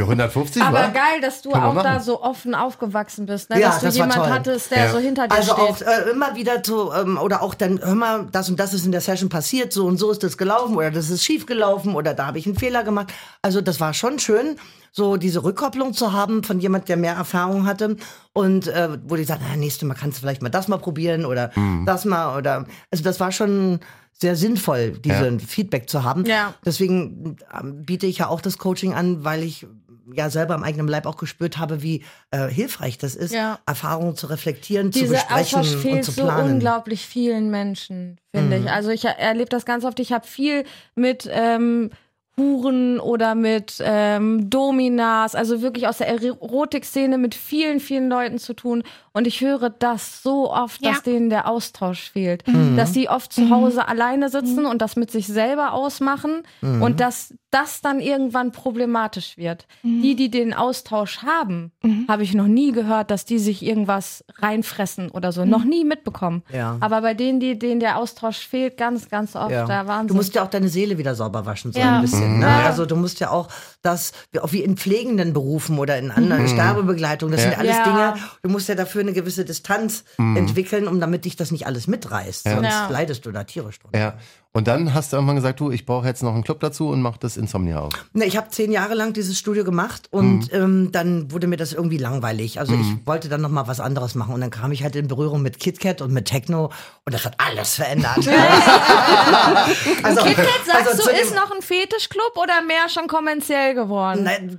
Für 0.00 0.06
150 0.06 0.62
Aber 0.62 0.78
war? 0.78 0.90
geil, 0.92 1.20
dass 1.20 1.42
du 1.42 1.50
Können 1.50 1.64
auch 1.78 1.82
da 1.82 2.00
so 2.00 2.22
offen 2.22 2.54
aufgewachsen 2.54 3.26
bist, 3.26 3.50
ne? 3.50 3.60
Ja, 3.60 3.68
dass 3.68 3.80
du 3.80 3.86
das 3.86 3.98
war 3.98 4.08
jemand 4.08 4.30
hattest, 4.30 4.70
der 4.70 4.84
Ja. 4.86 4.92
so 4.92 4.98
hinter 4.98 5.28
dir 5.28 5.34
Also 5.36 5.52
steht. 5.52 5.60
auch 5.62 5.80
äh, 5.82 6.10
immer 6.10 6.34
wieder 6.34 6.62
zu, 6.62 6.90
ähm, 6.92 7.18
oder 7.18 7.42
auch 7.42 7.54
dann, 7.54 7.80
hör 7.82 7.94
mal, 7.94 8.26
das 8.32 8.48
und 8.48 8.58
das 8.58 8.72
ist 8.72 8.86
in 8.86 8.92
der 8.92 9.02
Session 9.02 9.28
passiert, 9.28 9.72
so 9.72 9.84
und 9.86 9.98
so 9.98 10.10
ist 10.10 10.22
das 10.22 10.38
gelaufen 10.38 10.74
oder 10.76 10.90
das 10.90 11.10
ist 11.10 11.22
schief 11.24 11.44
gelaufen 11.44 11.94
oder 11.94 12.14
da 12.14 12.26
habe 12.26 12.38
ich 12.38 12.46
einen 12.46 12.56
Fehler 12.56 12.82
gemacht. 12.82 13.12
Also 13.42 13.60
das 13.60 13.78
war 13.80 13.92
schon 13.92 14.18
schön, 14.18 14.56
so 14.92 15.16
diese 15.18 15.44
Rückkopplung 15.44 15.92
zu 15.92 16.12
haben 16.14 16.42
von 16.44 16.60
jemand, 16.60 16.88
der 16.88 16.96
mehr 16.96 17.14
Erfahrung 17.14 17.66
hatte 17.66 17.96
und 18.32 18.68
äh, 18.68 18.88
wo 19.06 19.16
die 19.16 19.24
sagen, 19.24 19.42
na, 19.50 19.56
nächstes 19.56 19.86
Mal 19.86 19.94
kannst 19.94 20.16
du 20.18 20.20
vielleicht 20.22 20.40
mal 20.42 20.48
das 20.48 20.66
mal 20.68 20.78
probieren 20.78 21.26
oder 21.26 21.50
Mhm. 21.54 21.84
das 21.86 22.04
mal 22.06 22.38
oder, 22.38 22.64
also 22.90 23.04
das 23.04 23.20
war 23.20 23.32
schon 23.32 23.80
sehr 24.12 24.36
sinnvoll, 24.36 24.90
diesen 24.98 25.40
Feedback 25.40 25.88
zu 25.88 26.04
haben. 26.04 26.26
Ja. 26.26 26.52
Deswegen 26.64 27.36
ähm, 27.58 27.84
biete 27.86 28.06
ich 28.06 28.18
ja 28.18 28.28
auch 28.28 28.40
das 28.42 28.58
Coaching 28.58 28.92
an, 28.92 29.24
weil 29.24 29.42
ich 29.42 29.66
ja 30.14 30.30
selber 30.30 30.54
am 30.54 30.62
eigenen 30.62 30.88
Leib 30.88 31.06
auch 31.06 31.16
gespürt 31.16 31.58
habe, 31.58 31.82
wie 31.82 32.04
äh, 32.30 32.48
hilfreich 32.48 32.98
das 32.98 33.14
ist, 33.14 33.32
Ja. 33.34 33.58
Erfahrungen 33.66 34.16
zu 34.16 34.26
reflektieren, 34.28 34.92
zu 34.92 35.00
Dieser 35.00 35.14
besprechen 35.14 35.58
Austausch 35.60 35.74
und 35.74 35.80
fehlt 35.82 36.04
zu 36.04 36.10
so 36.12 36.24
planen. 36.24 36.54
unglaublich 36.54 37.06
vielen 37.06 37.50
Menschen, 37.50 38.18
finde 38.34 38.58
ich. 38.58 38.70
Also 38.70 38.90
ich 38.90 39.04
erlebe 39.04 39.48
das 39.48 39.64
ganz 39.64 39.84
oft. 39.84 40.00
Ich 40.00 40.12
habe 40.12 40.26
viel 40.26 40.64
mit 40.94 41.28
ähm, 41.30 41.90
Huren 42.36 43.00
oder 43.00 43.34
mit 43.34 43.74
ähm, 43.80 44.48
Dominas, 44.48 45.34
also 45.34 45.60
wirklich 45.62 45.86
aus 45.86 45.98
der 45.98 46.08
Erotikszene 46.08 47.18
mit 47.18 47.34
vielen, 47.34 47.80
vielen 47.80 48.08
Leuten 48.08 48.38
zu 48.38 48.54
tun. 48.54 48.82
Und 49.12 49.26
ich 49.26 49.40
höre 49.40 49.70
das 49.70 50.22
so 50.22 50.52
oft, 50.52 50.84
dass 50.84 50.96
Ja. 50.98 51.02
denen 51.12 51.30
der 51.30 51.48
Austausch 51.48 52.10
fehlt. 52.10 52.46
Mhm. 52.46 52.76
Dass 52.76 52.92
die 52.92 53.08
oft 53.08 53.32
zu 53.32 53.50
Hause 53.50 53.88
alleine 53.88 54.28
sitzen 54.28 54.66
und 54.66 54.80
das 54.80 54.94
mit 54.96 55.10
sich 55.10 55.26
selber 55.26 55.72
ausmachen 55.72 56.42
Mhm. 56.60 56.82
und 56.82 57.00
dass 57.00 57.34
das 57.50 57.80
dann 57.80 57.98
irgendwann 57.98 58.52
problematisch 58.52 59.36
wird. 59.36 59.66
Die, 59.82 60.14
die 60.14 60.30
den 60.30 60.54
Austausch 60.54 61.22
haben, 61.24 61.72
habe 62.06 62.22
ich 62.22 62.34
noch 62.34 62.46
nie 62.46 62.70
gehört, 62.70 63.10
dass 63.10 63.24
die 63.24 63.40
sich 63.40 63.64
irgendwas 63.64 64.24
reinfressen 64.38 65.10
oder 65.10 65.32
so. 65.32 65.44
Noch 65.44 65.64
nie 65.64 65.84
mitbekommen. 65.84 66.44
Ja. 66.52 66.76
Aber 66.78 67.00
bei 67.00 67.14
denen, 67.14 67.40
die, 67.40 67.58
denen 67.58 67.80
der 67.80 67.96
Austausch 67.98 68.38
fehlt, 68.46 68.76
ganz, 68.76 69.08
ganz 69.08 69.34
oft, 69.34 69.50
Ja. 69.50 69.66
da 69.66 69.88
waren 69.88 70.06
Du 70.06 70.14
musst 70.14 70.34
ja 70.36 70.44
auch 70.44 70.50
deine 70.50 70.68
Seele 70.68 70.96
wieder 70.98 71.16
sauber 71.16 71.44
waschen, 71.44 71.72
so 71.72 71.80
Ja. 71.80 71.96
ein 71.96 72.02
bisschen. 72.02 72.38
Ne? 72.38 72.46
Ja. 72.46 72.66
Also 72.66 72.86
du 72.86 72.94
musst 72.94 73.18
ja 73.18 73.30
auch 73.30 73.48
das, 73.82 74.12
auch 74.40 74.52
wie 74.52 74.62
in 74.62 74.76
pflegenden 74.76 75.32
Berufen 75.32 75.78
oder 75.80 75.98
in 75.98 76.12
anderen 76.12 76.46
Sterbebegleitung, 76.46 77.32
das 77.32 77.42
sind 77.42 77.58
alles 77.58 77.76
Ja. 77.76 77.84
Dinge, 77.84 78.14
du 78.42 78.48
musst 78.48 78.68
ja 78.68 78.76
dafür 78.76 78.99
eine 79.00 79.12
gewisse 79.12 79.44
Distanz 79.44 80.04
entwickeln, 80.18 80.86
um 80.88 81.00
damit 81.00 81.24
dich 81.24 81.36
das 81.36 81.50
nicht 81.50 81.66
alles 81.66 81.86
mitreißt. 81.86 82.44
Sonst 82.44 82.64
Ja. 82.64 82.88
leidest 82.88 83.26
du 83.26 83.32
da 83.32 83.44
tierisch 83.44 83.78
drunter. 83.78 83.98
Ja. 83.98 84.18
Und 84.52 84.66
dann 84.66 84.94
hast 84.94 85.12
du 85.12 85.16
irgendwann 85.16 85.36
gesagt, 85.36 85.60
du, 85.60 85.70
ich 85.70 85.86
brauche 85.86 86.08
jetzt 86.08 86.24
noch 86.24 86.34
einen 86.34 86.42
Club 86.42 86.58
dazu 86.58 86.88
und 86.88 87.00
mach 87.02 87.16
das 87.18 87.36
Insomnia 87.36 87.78
auf. 87.82 87.92
Ne, 88.14 88.24
ich 88.24 88.36
habe 88.36 88.48
zehn 88.50 88.72
Jahre 88.72 88.94
lang 88.94 89.12
dieses 89.12 89.38
Studio 89.38 89.62
gemacht 89.62 90.08
und 90.10 90.52
ähm, 90.52 90.90
dann 90.90 91.30
wurde 91.30 91.46
mir 91.46 91.56
das 91.56 91.72
irgendwie 91.72 91.98
langweilig. 91.98 92.58
Also 92.58 92.74
ich 92.74 93.06
wollte 93.06 93.28
dann 93.28 93.42
noch 93.42 93.48
mal 93.48 93.68
was 93.68 93.78
anderes 93.78 94.16
machen 94.16 94.34
und 94.34 94.40
dann 94.40 94.50
kam 94.50 94.72
ich 94.72 94.82
halt 94.82 94.96
in 94.96 95.06
Berührung 95.06 95.40
mit 95.40 95.60
KitKat 95.60 96.02
und 96.02 96.12
mit 96.12 96.24
Techno 96.24 96.72
und 97.04 97.14
das 97.14 97.24
hat 97.24 97.34
alles 97.38 97.76
verändert. 97.76 98.16
also, 100.02 100.22
KitKat, 100.22 100.46
sagst 100.66 100.88
also 100.88 101.04
du, 101.04 101.10
ist 101.10 101.32
noch 101.36 101.52
ein 101.52 101.62
Fetischclub 101.62 102.36
oder 102.36 102.60
mehr 102.62 102.88
schon 102.88 103.06
kommerziell 103.06 103.74
geworden? 103.74 104.24
Nein, 104.24 104.58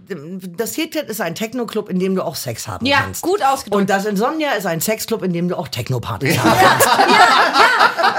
das 0.56 0.72
KitKat 0.74 1.10
ist 1.10 1.20
ein 1.20 1.36
Techno-Club, 1.36 1.90
in 1.90 2.00
dem 2.00 2.16
du 2.16 2.24
auch 2.24 2.36
Sex 2.36 2.66
haben 2.66 2.86
Ja, 2.86 3.02
kannst. 3.02 3.24
gut 3.24 3.44
ausgedrückt. 3.44 3.82
Und 3.82 3.90
das 3.90 4.06
Insomnia 4.06 4.52
ist 4.54 4.66
ein 4.66 4.80
Sexclub, 4.80 5.22
in 5.24 5.34
dem 5.34 5.50
du 5.50 5.58
auch 5.58 5.68
Techno-Partys 5.68 6.38
haben 6.40 6.52
kannst. 6.62 6.88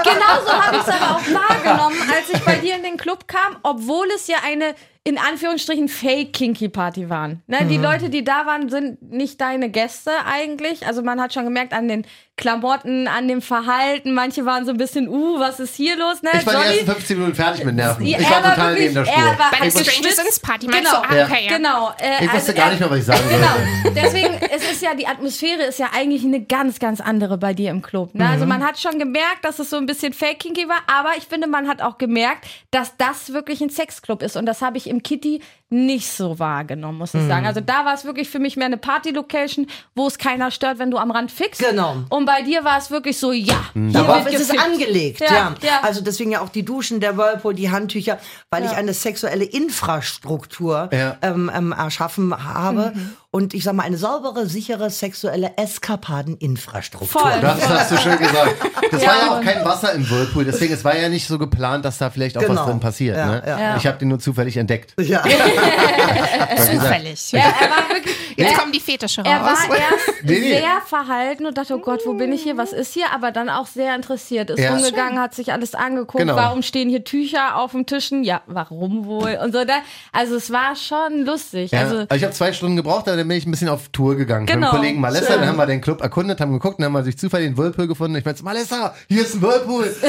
Genauso 0.03 0.51
habe 0.51 0.75
ich 0.77 0.81
es 0.83 0.89
aber 0.89 1.15
auch 1.15 1.21
wahrgenommen, 1.21 1.62
als 1.65 2.29
ich 2.29 2.39
bei 2.43 2.55
dir 2.57 2.75
in 2.75 2.83
den 2.83 2.97
Club 2.97 3.27
kam, 3.27 3.57
obwohl 3.63 4.07
es 4.15 4.27
ja 4.27 4.37
eine 4.43 4.75
in 5.05 5.17
Anführungsstrichen 5.17 5.89
Fake-Kinky-Party 5.89 7.09
waren. 7.09 7.43
Ne, 7.47 7.65
Die 7.69 7.77
Leute, 7.77 8.09
die 8.09 8.23
da 8.23 8.45
waren, 8.45 8.69
sind 8.69 9.01
nicht 9.11 9.39
deine 9.41 9.69
Gäste 9.69 10.11
eigentlich. 10.25 10.85
Also 10.87 11.01
man 11.03 11.19
hat 11.21 11.33
schon 11.33 11.43
gemerkt 11.43 11.73
an 11.73 11.87
den 11.89 12.05
Klamotten, 12.35 13.07
an 13.07 13.27
dem 13.27 13.41
Verhalten. 13.43 14.13
Manche 14.13 14.43
waren 14.45 14.65
so 14.65 14.71
ein 14.71 14.77
bisschen, 14.77 15.07
uh, 15.07 15.39
was 15.39 15.59
ist 15.59 15.75
hier 15.75 15.95
los? 15.97 16.23
Ne? 16.23 16.29
Ich 16.33 16.45
war 16.45 16.53
die 16.53 16.59
Johnny- 16.61 16.77
ersten 16.77 16.91
15 16.93 17.17
Minuten 17.19 17.35
fertig 17.35 17.63
mit 17.65 17.75
Nerven. 17.75 18.05
Ja, 18.05 18.17
Ich 18.17 18.25
er 18.25 18.31
war 18.31 18.43
war 18.43 18.55
total 18.55 18.69
wirklich- 18.75 18.93
neben 18.93 19.05
der 19.05 19.13
er 19.13 19.19
Spur. 19.21 19.39
war- 19.39 19.51
Bei 19.51 19.57
der 19.59 19.67
ich, 19.67 19.75
wusste, 19.75 19.91
Stranger 19.91 20.15
Things 20.15 20.39
Party 20.39 20.65
Genau. 20.67 20.79
du? 20.89 20.95
Ah, 21.09 21.15
Ja. 21.15 21.25
okay, 21.25 21.45
ja. 21.49 21.57
Genau. 21.57 21.91
Äh, 21.99 22.15
ich 22.25 22.33
wusste 22.33 22.33
also 22.33 22.53
gar 22.53 22.65
er- 22.65 22.71
nicht 22.71 22.79
mehr, 22.79 22.89
was 22.89 22.97
ich 22.99 23.05
sagen 23.05 23.19
sollte. 23.29 23.83
Genau. 23.83 23.93
Deswegen, 24.01 24.33
es 24.55 24.71
ist 24.71 24.81
ja, 24.81 24.95
die 24.95 25.05
Atmosphäre 25.05 25.63
ist 25.63 25.77
ja 25.79 25.89
eigentlich 25.93 26.23
eine 26.23 26.41
ganz, 26.43 26.79
ganz 26.79 27.01
andere 27.01 27.37
bei 27.37 27.53
dir 27.53 27.69
im 27.69 27.81
Club. 27.83 28.15
Ne? 28.15 28.23
Mhm. 28.23 28.31
Also 28.31 28.45
man 28.47 28.65
hat 28.65 28.79
schon 28.79 28.97
gemerkt, 28.97 29.43
dass 29.43 29.59
es 29.59 29.69
so 29.69 29.77
ein 29.77 29.85
bisschen 29.85 30.13
fake-kinky 30.13 30.67
war, 30.67 30.79
aber 30.87 31.11
ich 31.17 31.25
finde, 31.25 31.47
man 31.47 31.67
hat 31.67 31.81
auch 31.83 31.99
gemerkt, 31.99 32.45
dass 32.71 32.97
das 32.97 33.31
wirklich 33.33 33.61
ein 33.61 33.69
Sexclub 33.69 34.23
ist. 34.23 34.37
Und 34.37 34.47
das 34.47 34.61
habe 34.63 34.77
ich 34.77 34.89
im 34.93 35.03
Kitty 35.03 35.41
nicht 35.73 36.09
so 36.11 36.39
wahrgenommen, 36.39 36.97
muss 36.99 37.13
ich 37.13 37.21
Mhm. 37.21 37.27
sagen. 37.27 37.45
Also 37.47 37.59
da 37.59 37.83
war 37.85 37.93
es 37.95 38.05
wirklich 38.05 38.29
für 38.29 38.39
mich 38.39 38.55
mehr 38.55 38.67
eine 38.67 38.77
Party-Location, 38.77 39.67
wo 39.95 40.07
es 40.07 40.17
keiner 40.17 40.51
stört, 40.51 40.79
wenn 40.79 40.91
du 40.91 40.97
am 40.97 41.11
Rand 41.11 41.31
fixst. 41.31 41.61
Genau. 41.67 41.97
Und 42.09 42.25
bei 42.25 42.41
dir 42.43 42.63
war 42.63 42.77
es 42.77 42.91
wirklich 42.91 43.17
so, 43.19 43.31
ja. 43.31 43.55
Mhm. 43.73 43.89
hier 43.89 44.03
Darauf 44.03 44.25
wird 44.25 44.35
ist 44.35 44.51
es 44.53 44.57
angelegt, 44.57 45.19
Ja, 45.21 45.27
ja, 45.33 45.55
ja. 45.61 45.79
Also 45.81 46.01
deswegen 46.01 46.31
ja 46.31 46.41
auch 46.41 46.49
die 46.49 46.63
Duschen, 46.63 46.99
der 46.99 47.17
Whirlpool, 47.17 47.53
die 47.55 47.71
Handtücher, 47.71 48.19
weil 48.51 48.63
ich 48.65 48.71
eine 48.71 48.93
sexuelle 48.93 49.43
Infrastruktur 49.45 50.89
Ja. 50.93 51.17
ähm, 51.21 51.51
ähm, 51.53 51.71
erschaffen 51.71 52.33
habe 52.53 52.91
Mhm. 52.95 53.09
und 53.31 53.53
ich 53.53 53.63
sag 53.63 53.73
mal 53.73 53.83
eine 53.83 53.97
saubere, 53.97 54.45
sichere 54.45 54.89
sexuelle 54.89 55.57
Eskapadeninfrastruktur. 55.57 57.21
Voll. 57.21 57.31
Das 57.41 57.67
hast 57.67 57.91
du 57.91 57.97
schön 57.97 58.17
gesagt. 58.17 58.55
Das 58.91 59.01
war 59.05 59.15
ja 59.17 59.31
auch 59.31 59.41
kein 59.41 59.65
Wasser 59.65 59.93
im 59.93 60.09
Whirlpool, 60.09 60.45
deswegen 60.45 60.73
es 60.73 60.83
war 60.85 60.95
ja 60.97 61.09
nicht 61.09 61.27
so 61.27 61.37
geplant, 61.39 61.83
dass 61.85 61.97
da 61.97 62.09
vielleicht 62.09 62.37
auch 62.37 62.41
was 62.41 62.49
Genau. 62.49 62.65
drin 62.65 62.79
passiert. 62.79 63.17
Ja, 63.17 63.25
ne? 63.27 63.43
ja. 63.45 63.59
Ja. 63.59 63.77
Ich 63.77 63.87
habe 63.87 63.97
den 63.97 64.09
nur 64.09 64.19
zufällig 64.19 64.57
entdeckt. 64.57 64.93
Ja. 64.99 65.23
Zufällig. 66.57 67.31
Ja, 67.31 67.39
er 67.39 67.69
war 67.69 67.89
wirklich, 67.89 68.12
Jetzt 68.35 68.51
er, 68.53 68.57
kommen 68.59 68.71
die 68.71 68.79
Fetische 68.79 69.21
Er 69.25 69.37
raus. 69.41 69.57
war 69.69 69.77
erst 69.77 70.13
Nee, 70.23 70.39
nee. 70.39 70.49
sehr 70.57 70.81
verhalten 70.85 71.45
und 71.45 71.57
dachte, 71.57 71.75
oh 71.75 71.79
Gott, 71.79 72.01
wo 72.05 72.13
bin 72.13 72.31
ich 72.31 72.43
hier, 72.43 72.57
was 72.57 72.73
ist 72.73 72.93
hier? 72.93 73.11
Aber 73.13 73.31
dann 73.31 73.49
auch 73.49 73.67
sehr 73.67 73.95
interessiert. 73.95 74.49
Ist 74.49 74.59
Ja. 74.59 74.73
rumgegangen, 74.75 75.19
hat 75.19 75.33
sich 75.35 75.51
alles 75.51 75.75
angeguckt. 75.75 76.17
Genau. 76.23 76.35
Warum 76.35 76.61
stehen 76.61 76.89
hier 76.89 77.03
Tücher 77.03 77.57
auf 77.57 77.71
dem 77.71 77.85
Tischen? 77.85 78.23
Ja, 78.23 78.41
warum 78.45 79.05
wohl? 79.05 79.37
Und 79.43 79.53
so. 79.53 79.63
Da, 79.65 79.75
also 80.11 80.35
es 80.35 80.51
war 80.51 80.75
schon 80.75 81.25
lustig. 81.25 81.71
Ja. 81.71 81.79
Also 81.81 81.95
Also 81.97 82.15
ich 82.15 82.23
habe 82.23 82.33
zwei 82.33 82.53
Stunden 82.53 82.75
gebraucht, 82.75 83.07
dann 83.07 83.17
bin 83.27 83.31
ich 83.37 83.45
ein 83.45 83.51
bisschen 83.51 83.69
auf 83.69 83.89
Tour 83.89 84.15
gegangen. 84.15 84.45
Mit 84.45 84.53
Genau. 84.53 84.71
dem 84.71 84.77
Kollegen 84.77 84.99
Malessa, 85.01 85.35
dann 85.37 85.47
haben 85.47 85.57
wir 85.57 85.65
den 85.65 85.81
Club 85.81 86.01
erkundet, 86.01 86.39
haben 86.41 86.53
geguckt, 86.53 86.79
dann 86.79 86.85
haben 86.85 86.93
wir 86.93 87.01
durch 87.03 87.17
Zufall 87.17 87.41
den 87.41 87.57
Whirlpool 87.57 87.87
gefunden. 87.87 88.15
Ich 88.17 88.25
meinte, 88.25 88.43
Malessa, 88.43 88.93
hier 89.09 89.21
ist 89.23 89.35
ein 89.35 89.41
Whirlpool. 89.41 89.85
Ist 89.85 90.01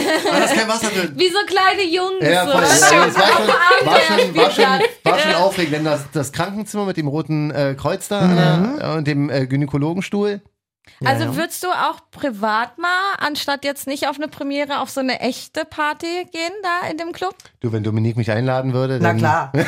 kein 0.54 0.68
Wasser 0.68 0.88
drin. 0.88 1.12
wie 1.16 1.28
so 1.28 1.38
kleine 1.46 1.82
Jungs. 1.84 2.14
Ja, 2.20 2.44
so. 2.46 2.52
voll. 2.52 2.60
Das 2.62 2.80
Ja, 2.80 2.90
war 3.00 3.10
schon, 3.12 3.14
war 3.14 3.26
schon, 3.26 3.86
war 3.86 4.50
schon, 4.50 4.64
Abenteuerspielplatz. 4.64 4.82
war 5.04 5.18
schon 5.18 5.34
aufregend, 5.34 5.74
denn 5.74 5.84
das, 5.84 6.00
das 6.12 6.32
Krankenzimmer 6.32 6.84
mit 6.86 6.96
dem 6.96 7.08
roten 7.08 7.50
äh, 7.50 7.74
Kreuz 7.78 8.08
da 8.08 8.13
an 8.18 8.78
der, 8.78 8.94
und 8.94 9.06
dem 9.06 9.30
äh, 9.30 9.46
Gynäkologenstuhl. 9.46 10.42
Also 11.04 11.36
würdest 11.36 11.62
du 11.64 11.68
auch 11.68 11.98
privat 12.10 12.78
mal, 12.78 13.14
anstatt 13.18 13.64
jetzt 13.64 13.86
nicht 13.86 14.06
auf 14.06 14.16
eine 14.16 14.28
Premiere, 14.28 14.80
auf 14.80 14.90
so 14.90 15.00
eine 15.00 15.20
echte 15.20 15.64
Party 15.64 16.26
gehen 16.30 16.52
da 16.62 16.86
in 16.88 16.98
dem 16.98 17.12
Club? 17.12 17.34
Du, 17.60 17.72
wenn 17.72 17.82
Dominique 17.82 18.16
mich 18.16 18.30
einladen 18.30 18.74
würde, 18.74 18.98
Na 19.00 19.08
dann, 19.08 19.18
klar. 19.18 19.52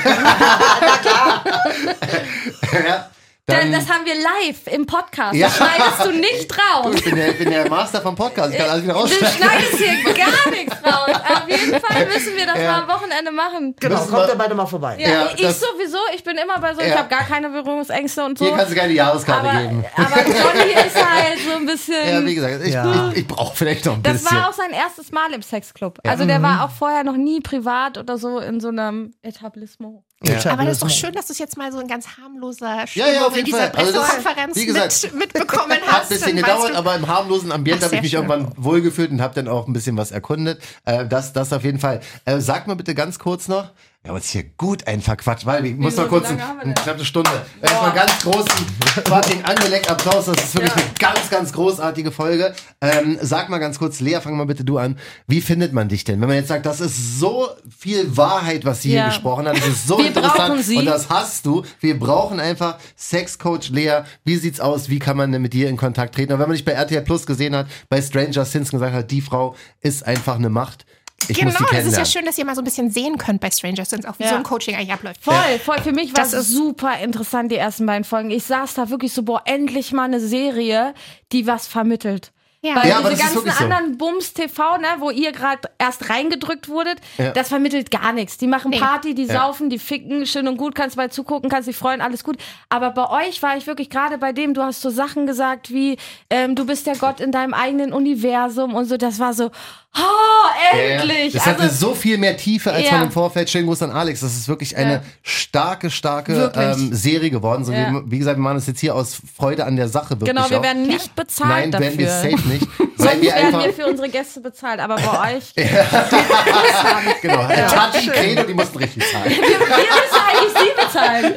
ja, 2.72 2.72
Da, 2.72 3.10
dann 3.46 3.70
das 3.70 3.88
haben 3.88 4.04
wir 4.04 4.14
live 4.14 4.66
im 4.74 4.86
Podcast. 4.86 5.34
Ja. 5.34 5.46
Das 5.46 5.56
schneidest 5.56 6.04
du 6.04 6.10
nicht 6.10 6.52
raus. 6.74 6.94
ich 6.96 7.04
bin 7.04 7.14
der, 7.14 7.28
ich 7.30 7.38
bin 7.38 7.50
der 7.50 7.68
Master 7.70 8.00
vom 8.02 8.16
Podcast, 8.16 8.52
ich 8.52 8.58
kann 8.58 8.70
alles 8.70 8.82
wieder 8.82 8.94
Du 8.94 8.98
rausschneiden. 9.00 9.36
schneidest 9.36 9.76
hier 9.76 10.14
gar 10.14 10.50
nichts 10.50 10.76
raus. 10.84 11.10
Auf 11.16 11.48
jeden 11.48 11.80
Fall 11.80 12.06
müssen 12.06 12.36
wir 12.36 12.46
das 12.46 12.58
Ja. 12.58 12.72
mal 12.72 12.82
am 12.82 12.88
Wochenende 12.88 13.30
machen. 13.30 13.76
Genau, 13.78 13.94
Müssen 14.00 14.10
kommt 14.10 14.26
wir- 14.26 14.32
ihr 14.34 14.38
beide 14.38 14.54
mal 14.56 14.66
vorbei. 14.66 14.96
Ja, 14.98 15.08
Ja, 15.08 15.30
ich 15.34 15.40
das- 15.42 15.60
sowieso, 15.60 15.98
ich 16.14 16.24
bin 16.24 16.36
immer 16.36 16.58
bei 16.60 16.74
so, 16.74 16.80
ich 16.80 16.96
habe 16.96 17.08
gar 17.08 17.22
keine 17.24 17.48
Berührungsängste 17.50 18.24
und 18.24 18.36
so. 18.36 18.46
Hier 18.46 18.56
kannst 18.56 18.72
du 18.72 18.76
keine 18.76 18.92
Jahreskarte 18.92 19.48
aber, 19.48 19.60
geben. 19.60 19.84
aber 19.96 20.16
Johnny 20.26 20.72
ist 20.72 20.96
halt 20.96 21.38
so 21.48 21.56
ein 21.56 21.66
bisschen. 21.66 22.08
Ja, 22.08 22.24
wie 22.24 22.34
gesagt, 22.34 22.64
ich, 22.64 22.74
Ja. 22.74 23.10
ich, 23.12 23.18
ich 23.18 23.26
brauche 23.28 23.54
vielleicht 23.56 23.84
noch 23.84 23.94
ein 23.94 24.02
das 24.02 24.22
bisschen. 24.24 24.36
war 24.38 24.48
auch 24.48 24.54
sein 24.54 24.70
erstes 24.72 25.12
Mal 25.12 25.32
im 25.32 25.42
Sexclub. 25.42 25.98
Also 26.04 26.24
der 26.24 26.42
war 26.42 26.64
auch 26.64 26.70
vorher 26.70 27.04
noch 27.04 27.16
nie 27.16 27.40
privat 27.40 27.96
oder 27.96 28.18
so 28.18 28.40
in 28.40 28.58
so 28.60 28.68
einem 28.68 29.12
Etablissement. 29.22 30.00
Ja. 30.24 30.50
Aber 30.52 30.64
das 30.64 30.74
ist 30.74 30.82
doch 30.82 30.88
schön, 30.90 31.12
dass 31.12 31.26
du 31.26 31.34
es 31.34 31.38
jetzt 31.38 31.58
mal 31.58 31.70
so 31.70 31.78
ein 31.78 31.88
ganz 31.88 32.06
harmloser 32.16 32.84
Ja, 32.94 33.06
ja, 33.08 33.26
auf 33.26 33.26
Stimmung 33.26 33.30
in 33.32 33.34
jeden 33.36 33.44
dieser 33.46 33.58
Fall. 33.58 33.72
Also 33.76 33.92
das- 33.92 34.08
Pressekonferenz 34.08 34.56
wie 34.56 34.66
gesagt, 34.66 35.02
mit, 35.12 35.14
mitbekommen 35.14 35.72
Hat 35.86 35.92
hast. 36.02 36.10
ein 36.12 36.18
bisschen 36.18 36.36
gedauert, 36.36 36.74
aber 36.74 36.94
im 36.96 37.06
harmlosen 37.06 37.52
Ambiente 37.52 37.84
habe 37.84 37.96
ich 37.96 38.02
mich 38.02 38.10
schön. 38.12 38.22
irgendwann 38.22 38.50
wohlgefühlt 38.56 39.10
und 39.10 39.20
habe 39.20 39.34
dann 39.34 39.46
auch 39.46 39.66
ein 39.66 39.74
bisschen 39.74 39.96
was 39.98 40.12
erkundet. 40.12 40.62
Äh, 40.86 41.06
das, 41.06 41.34
das 41.34 41.52
auf 41.52 41.64
jeden 41.64 41.78
Fall. 41.80 42.00
Äh, 42.24 42.40
sag 42.40 42.66
mal 42.66 42.76
bitte 42.76 42.94
ganz 42.94 43.18
kurz 43.18 43.46
noch. 43.48 43.72
Wir 44.06 44.10
haben 44.10 44.18
uns 44.18 44.30
hier 44.30 44.44
gut 44.56 44.86
einen 44.86 45.02
verquatscht, 45.02 45.46
weil 45.46 45.66
ich 45.66 45.76
muss 45.76 45.96
mal 45.96 46.06
kurz 46.06 46.28
eine 46.28 46.74
knappe 46.74 47.04
Stunde. 47.04 47.28
Erstmal 47.60 47.92
ganz 47.92 48.12
großen 48.22 48.66
fucking 49.04 49.42
angeleckt 49.44 49.90
Applaus. 49.90 50.26
Das 50.26 50.36
ist 50.44 50.54
wirklich 50.54 50.72
eine 50.74 50.84
ganz, 50.96 51.28
ganz 51.28 51.52
großartige 51.52 52.12
Folge. 52.12 52.54
Ähm, 52.80 53.18
sag 53.20 53.48
mal 53.48 53.58
ganz 53.58 53.80
kurz, 53.80 53.98
Lea, 53.98 54.20
fang 54.22 54.36
mal 54.36 54.46
bitte 54.46 54.62
du 54.62 54.78
an. 54.78 54.96
Wie 55.26 55.40
findet 55.40 55.72
man 55.72 55.88
dich 55.88 56.04
denn? 56.04 56.20
Wenn 56.20 56.28
man 56.28 56.36
jetzt 56.36 56.46
sagt, 56.46 56.66
das 56.66 56.80
ist 56.80 57.18
so 57.18 57.48
viel 57.76 58.16
Wahrheit, 58.16 58.64
was 58.64 58.82
sie 58.82 58.90
hier 58.90 58.98
Ja. 58.98 59.08
gesprochen 59.08 59.48
hat, 59.48 59.56
das 59.56 59.66
ist 59.66 59.88
so 59.88 59.98
Wir 59.98 60.06
interessant 60.06 60.68
und 60.68 60.86
das 60.86 61.08
hast 61.08 61.44
du. 61.44 61.64
Wir 61.80 61.98
brauchen 61.98 62.38
einfach 62.38 62.78
Sexcoach 62.96 63.70
Lea. 63.70 64.02
Wie 64.24 64.36
sieht's 64.36 64.60
aus? 64.60 64.88
Wie 64.88 65.00
kann 65.00 65.16
man 65.16 65.32
denn 65.32 65.42
mit 65.42 65.52
dir 65.52 65.68
in 65.68 65.76
Kontakt 65.76 66.14
treten? 66.14 66.32
Und 66.32 66.38
wenn 66.38 66.46
man 66.46 66.54
dich 66.56 66.64
bei 66.64 66.72
RTL 66.72 67.02
Plus 67.02 67.26
gesehen 67.26 67.56
hat, 67.56 67.66
bei 67.88 68.00
Stranger 68.00 68.44
Things 68.48 68.70
gesagt 68.70 68.94
hat, 68.94 69.10
die 69.10 69.20
Frau 69.20 69.56
ist 69.80 70.06
einfach 70.06 70.36
eine 70.36 70.48
Macht. 70.48 70.86
Ich 71.28 71.38
Genau, 71.38 71.50
muss 71.58 71.70
die 71.70 71.76
das 71.76 71.86
ist 71.86 71.96
ja 71.96 72.04
schön, 72.04 72.24
dass 72.24 72.36
ihr 72.38 72.44
mal 72.44 72.54
so 72.54 72.60
ein 72.60 72.64
bisschen 72.64 72.90
sehen 72.90 73.18
könnt 73.18 73.40
bei 73.40 73.50
Stranger 73.50 73.84
Things, 73.84 74.04
auch 74.06 74.18
wie 74.18 74.24
Ja. 74.24 74.30
so 74.30 74.34
ein 74.36 74.42
Coaching 74.42 74.74
eigentlich 74.76 74.92
abläuft. 74.92 75.22
Voll, 75.22 75.34
voll. 75.64 75.78
Für 75.82 75.92
mich 75.92 76.14
war 76.16 76.22
Das 76.24 76.32
es 76.32 76.48
ist- 76.48 76.52
super 76.52 76.98
interessant, 77.00 77.50
die 77.52 77.56
ersten 77.56 77.86
beiden 77.86 78.04
Folgen. 78.04 78.30
Ich 78.30 78.44
saß 78.44 78.74
da 78.74 78.90
wirklich 78.90 79.12
so, 79.12 79.22
boah, 79.22 79.42
endlich 79.44 79.92
mal 79.92 80.04
eine 80.04 80.20
Serie, 80.20 80.94
die 81.32 81.46
was 81.46 81.66
vermittelt. 81.66 82.32
Ja. 82.62 82.74
Weil 82.74 82.88
Ja, 82.88 82.98
diese 83.00 83.16
ganzen 83.22 83.34
wirklich 83.36 83.54
so. 83.54 83.64
anderen 83.64 83.96
Bums 83.96 84.32
TV, 84.32 84.78
ne, 84.78 84.86
wo 84.98 85.10
ihr 85.10 85.30
gerade 85.30 85.68
erst 85.78 86.08
reingedrückt 86.10 86.68
wurdet, 86.68 86.98
Ja. 87.16 87.30
das 87.30 87.48
vermittelt 87.48 87.92
gar 87.92 88.12
nichts. 88.12 88.38
Die 88.38 88.48
machen 88.48 88.70
Nee. 88.70 88.80
Party, 88.80 89.14
die 89.14 89.24
Ja. 89.26 89.34
saufen, 89.34 89.70
die 89.70 89.78
ficken, 89.78 90.26
schön 90.26 90.48
und 90.48 90.56
gut, 90.56 90.74
kannst 90.74 90.96
bei 90.96 91.06
zugucken, 91.06 91.48
kannst 91.48 91.68
dich 91.68 91.76
freuen, 91.76 92.00
alles 92.00 92.24
gut. 92.24 92.38
Aber 92.68 92.90
bei 92.90 93.08
euch 93.28 93.40
war 93.42 93.56
ich 93.56 93.68
wirklich 93.68 93.88
gerade 93.88 94.18
bei 94.18 94.32
dem, 94.32 94.52
du 94.52 94.62
hast 94.62 94.80
so 94.80 94.90
Sachen 94.90 95.26
gesagt 95.26 95.70
wie, 95.72 95.96
ähm, 96.28 96.56
du 96.56 96.66
bist 96.66 96.88
der 96.88 96.96
Gott 96.96 97.20
in 97.20 97.30
deinem 97.30 97.54
eigenen 97.54 97.92
Universum 97.92 98.74
und 98.74 98.86
so, 98.86 98.96
das 98.96 99.20
war 99.20 99.32
so, 99.32 99.50
oh, 99.98 100.72
Ja, 100.72 100.78
ja. 100.78 100.84
endlich. 101.00 101.32
Das 101.32 101.46
hatte 101.46 101.62
also, 101.62 101.88
so 101.88 101.94
viel 101.94 102.18
mehr 102.18 102.36
Tiefe 102.36 102.72
als 102.72 102.86
Ja. 102.86 102.92
man 102.92 103.02
im 103.04 103.10
Vorfeld. 103.12 103.48
Schönen 103.50 103.66
Gruß 103.66 103.82
an 103.82 103.90
Alex. 103.90 104.20
Das 104.20 104.34
ist 104.36 104.48
wirklich 104.48 104.76
eine 104.76 104.92
Ja. 104.94 105.02
starke, 105.22 105.90
starke 105.90 106.52
ähm, 106.54 106.92
Serie 106.94 107.30
geworden. 107.30 107.64
So 107.64 107.72
Ja. 107.72 107.90
wie, 107.92 108.10
wie 108.12 108.18
gesagt, 108.18 108.36
wir 108.38 108.42
machen 108.42 108.56
das 108.56 108.66
jetzt 108.66 108.80
hier 108.80 108.94
aus 108.94 109.16
Freude 109.36 109.64
an 109.64 109.76
der 109.76 109.88
Sache 109.88 110.10
wirklich 110.20 110.34
genau, 110.34 110.48
wir 110.50 110.58
auch. 110.58 110.62
werden 110.62 110.86
nicht 110.86 111.14
bezahlt 111.14 111.50
Nein, 111.50 111.70
dafür. 111.70 111.86
werden 111.86 111.98
wir 111.98 112.08
safe 112.08 112.48
nicht. 112.48 112.66
Sonst 112.98 113.20
wir 113.20 113.32
werden 113.34 113.60
wir 113.60 113.72
für 113.74 113.86
unsere 113.86 114.08
Gäste 114.08 114.40
bezahlt, 114.40 114.80
aber 114.80 114.96
bei 114.96 115.36
euch, 115.36 115.54
genau, 117.22 117.46
Tachi, 117.68 118.08
Credo, 118.08 118.42
die 118.44 118.54
mussten 118.54 118.78
richtig 118.78 119.04
zahlen. 119.10 119.30
wir 119.30 119.38
müssen 119.38 120.20
eigentlich 120.26 120.52
sie 120.54 120.84
bezahlen. 120.86 121.34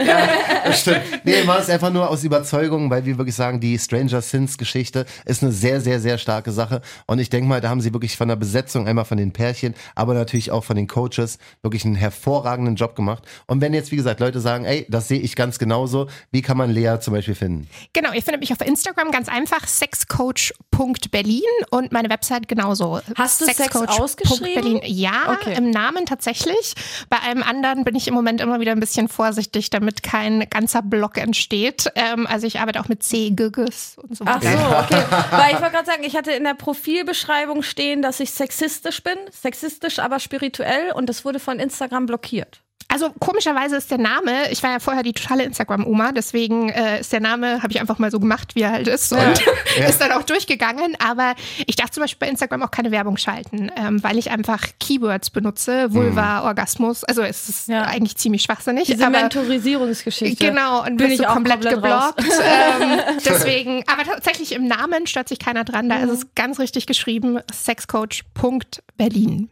Das 0.65 0.79
stimmt. 0.81 1.01
Nee, 1.23 1.33
wir 1.37 1.45
machen 1.45 1.61
es 1.63 1.69
einfach 1.69 1.91
nur 1.91 2.09
aus 2.09 2.23
Überzeugung, 2.23 2.89
weil 2.89 3.05
wir 3.05 3.17
wirklich 3.17 3.35
sagen, 3.35 3.59
die 3.59 3.77
Stranger 3.77 4.21
Things 4.21 4.57
Geschichte 4.57 5.05
ist 5.25 5.43
eine 5.43 5.51
sehr, 5.51 5.81
sehr, 5.81 5.99
sehr 5.99 6.17
starke 6.17 6.51
Sache. 6.51 6.81
Und 7.07 7.19
ich 7.19 7.29
denke 7.29 7.47
mal, 7.47 7.61
da 7.61 7.69
haben 7.69 7.81
sie 7.81 7.93
wirklich 7.93 8.15
von 8.17 8.27
der 8.27 8.35
Besetzung, 8.49 8.87
einmal 8.87 9.05
von 9.05 9.17
den 9.19 9.31
Pärchen, 9.31 9.75
aber 9.93 10.15
natürlich 10.15 10.49
auch 10.49 10.63
von 10.63 10.75
den 10.75 10.87
Coaches, 10.87 11.37
wirklich 11.61 11.85
einen 11.85 11.93
hervorragenden 11.93 12.73
Job 12.75 12.95
gemacht. 12.95 13.23
Und 13.45 13.61
wenn 13.61 13.75
jetzt, 13.75 13.91
wie 13.91 13.95
gesagt, 13.95 14.19
Leute 14.19 14.39
sagen, 14.39 14.65
ey, 14.65 14.87
das 14.89 15.07
sehe 15.07 15.19
ich 15.19 15.35
ganz 15.35 15.59
genauso, 15.59 16.07
wie 16.31 16.41
kann 16.41 16.57
man 16.57 16.71
Lea 16.71 16.97
zum 16.99 17.13
Beispiel 17.13 17.35
finden? 17.35 17.67
Genau, 17.93 18.11
ihr 18.11 18.23
findet 18.23 18.41
mich 18.41 18.51
auf 18.51 18.61
Instagram 18.65 19.11
ganz 19.11 19.29
einfach, 19.29 19.67
sexcoach.berlin 19.67 21.41
und 21.69 21.91
meine 21.91 22.09
Website 22.09 22.47
genauso. 22.47 22.99
Hast 23.15 23.41
du 23.41 23.45
Sex 23.45 23.57
Sexcoach.berlin. 23.57 24.01
ausgeschrieben? 24.03 24.81
Ja, 24.85 25.37
Okay. 25.39 25.53
im 25.57 25.69
Namen 25.69 26.05
tatsächlich. 26.07 26.73
Bei 27.09 27.19
einem 27.19 27.43
anderen 27.43 27.83
bin 27.83 27.93
ich 27.95 28.07
im 28.07 28.13
Moment 28.15 28.41
immer 28.41 28.59
wieder 28.59 28.71
ein 28.71 28.79
bisschen 28.79 29.07
vorsichtig, 29.09 29.69
damit 29.69 30.01
kein 30.03 30.49
ganzer 30.49 30.81
Block 30.81 31.17
entsteht. 31.17 31.91
Ähm, 31.95 32.25
also 32.27 32.47
ich 32.47 32.59
arbeite 32.59 32.79
auch 32.81 32.87
mit 32.87 33.03
C, 33.03 33.29
Gügges 33.31 33.97
und 34.01 34.17
so 34.17 34.25
Ach 34.27 34.41
so, 34.41 34.47
weiter. 34.47 34.87
okay. 34.89 35.03
Weil 35.31 35.53
ich 35.53 35.61
wollte 35.61 35.73
gerade 35.75 35.85
sagen, 35.85 36.03
ich 36.03 36.15
hatte 36.15 36.31
in 36.31 36.43
der 36.43 36.55
Profilbeschreibung 36.55 37.61
stehen, 37.63 38.01
dass 38.01 38.19
ich 38.19 38.28
sexistisch 38.31 39.03
bin. 39.03 39.17
Sexistisch, 39.31 39.99
aber 39.99 40.19
spirituell. 40.19 40.91
Und 40.91 41.07
das 41.07 41.25
wurde 41.25 41.39
von 41.39 41.59
Instagram 41.59 42.05
blockiert. 42.05 42.61
Also 42.87 43.11
komischerweise 43.19 43.75
ist 43.75 43.91
der 43.91 43.99
Name, 43.99 44.49
ich 44.51 44.63
war 44.63 44.71
ja 44.71 44.79
vorher 44.79 45.03
die 45.03 45.13
totale 45.13 45.43
Instagram-Oma, 45.43 46.11
deswegen 46.11 46.69
äh, 46.69 47.01
ist 47.01 47.13
der 47.13 47.19
Name, 47.19 47.61
habe 47.61 47.71
ich 47.71 47.79
einfach 47.79 47.99
mal 47.99 48.09
so 48.09 48.19
gemacht, 48.19 48.55
wie 48.55 48.61
er 48.61 48.71
halt 48.71 48.87
ist 48.87 49.11
und 49.13 49.19
ist 49.87 50.01
dann 50.01 50.11
auch 50.11 50.23
durchgegangen. 50.23 50.95
Aber 50.99 51.35
ich 51.67 51.75
darf 51.75 51.91
zum 51.91 52.01
Beispiel 52.01 52.25
bei 52.25 52.31
Instagram 52.31 52.63
auch 52.63 52.71
keine 52.71 52.89
Werbung 52.89 53.17
schalten, 53.17 53.71
ähm, 53.75 54.03
weil 54.03 54.17
ich 54.17 54.31
einfach 54.31 54.65
Keywords 54.79 55.29
benutze, 55.29 55.93
Vulva, 55.93 56.41
Orgasmus. 56.45 57.03
Also 57.03 57.21
es 57.21 57.47
ist 57.47 57.67
Ja. 57.67 57.83
eigentlich 57.83 58.17
ziemlich 58.17 58.41
schwachsinnig. 58.41 58.85
Diese 58.87 59.05
aber 59.05 59.19
Mentorisierungsgeschichte. 59.19 60.47
Genau, 60.47 60.83
und 60.83 60.97
Bin 60.97 61.11
ich 61.11 61.27
auch 61.27 61.33
komplett 61.33 61.61
komplett 61.61 61.75
geblockt. 61.75 62.23
ähm, 62.81 62.99
deswegen, 63.25 63.83
aber 63.87 64.03
tatsächlich 64.03 64.51
im 64.53 64.65
Namen 64.65 65.05
stört 65.05 65.29
sich 65.29 65.37
keiner 65.37 65.63
dran. 65.63 65.89
Da 65.89 65.97
Mhm. 65.99 66.05
ist 66.05 66.09
es 66.23 66.27
ganz 66.33 66.57
richtig 66.57 66.87
geschrieben: 66.87 67.39
sexcoach.berlin. 67.53 69.49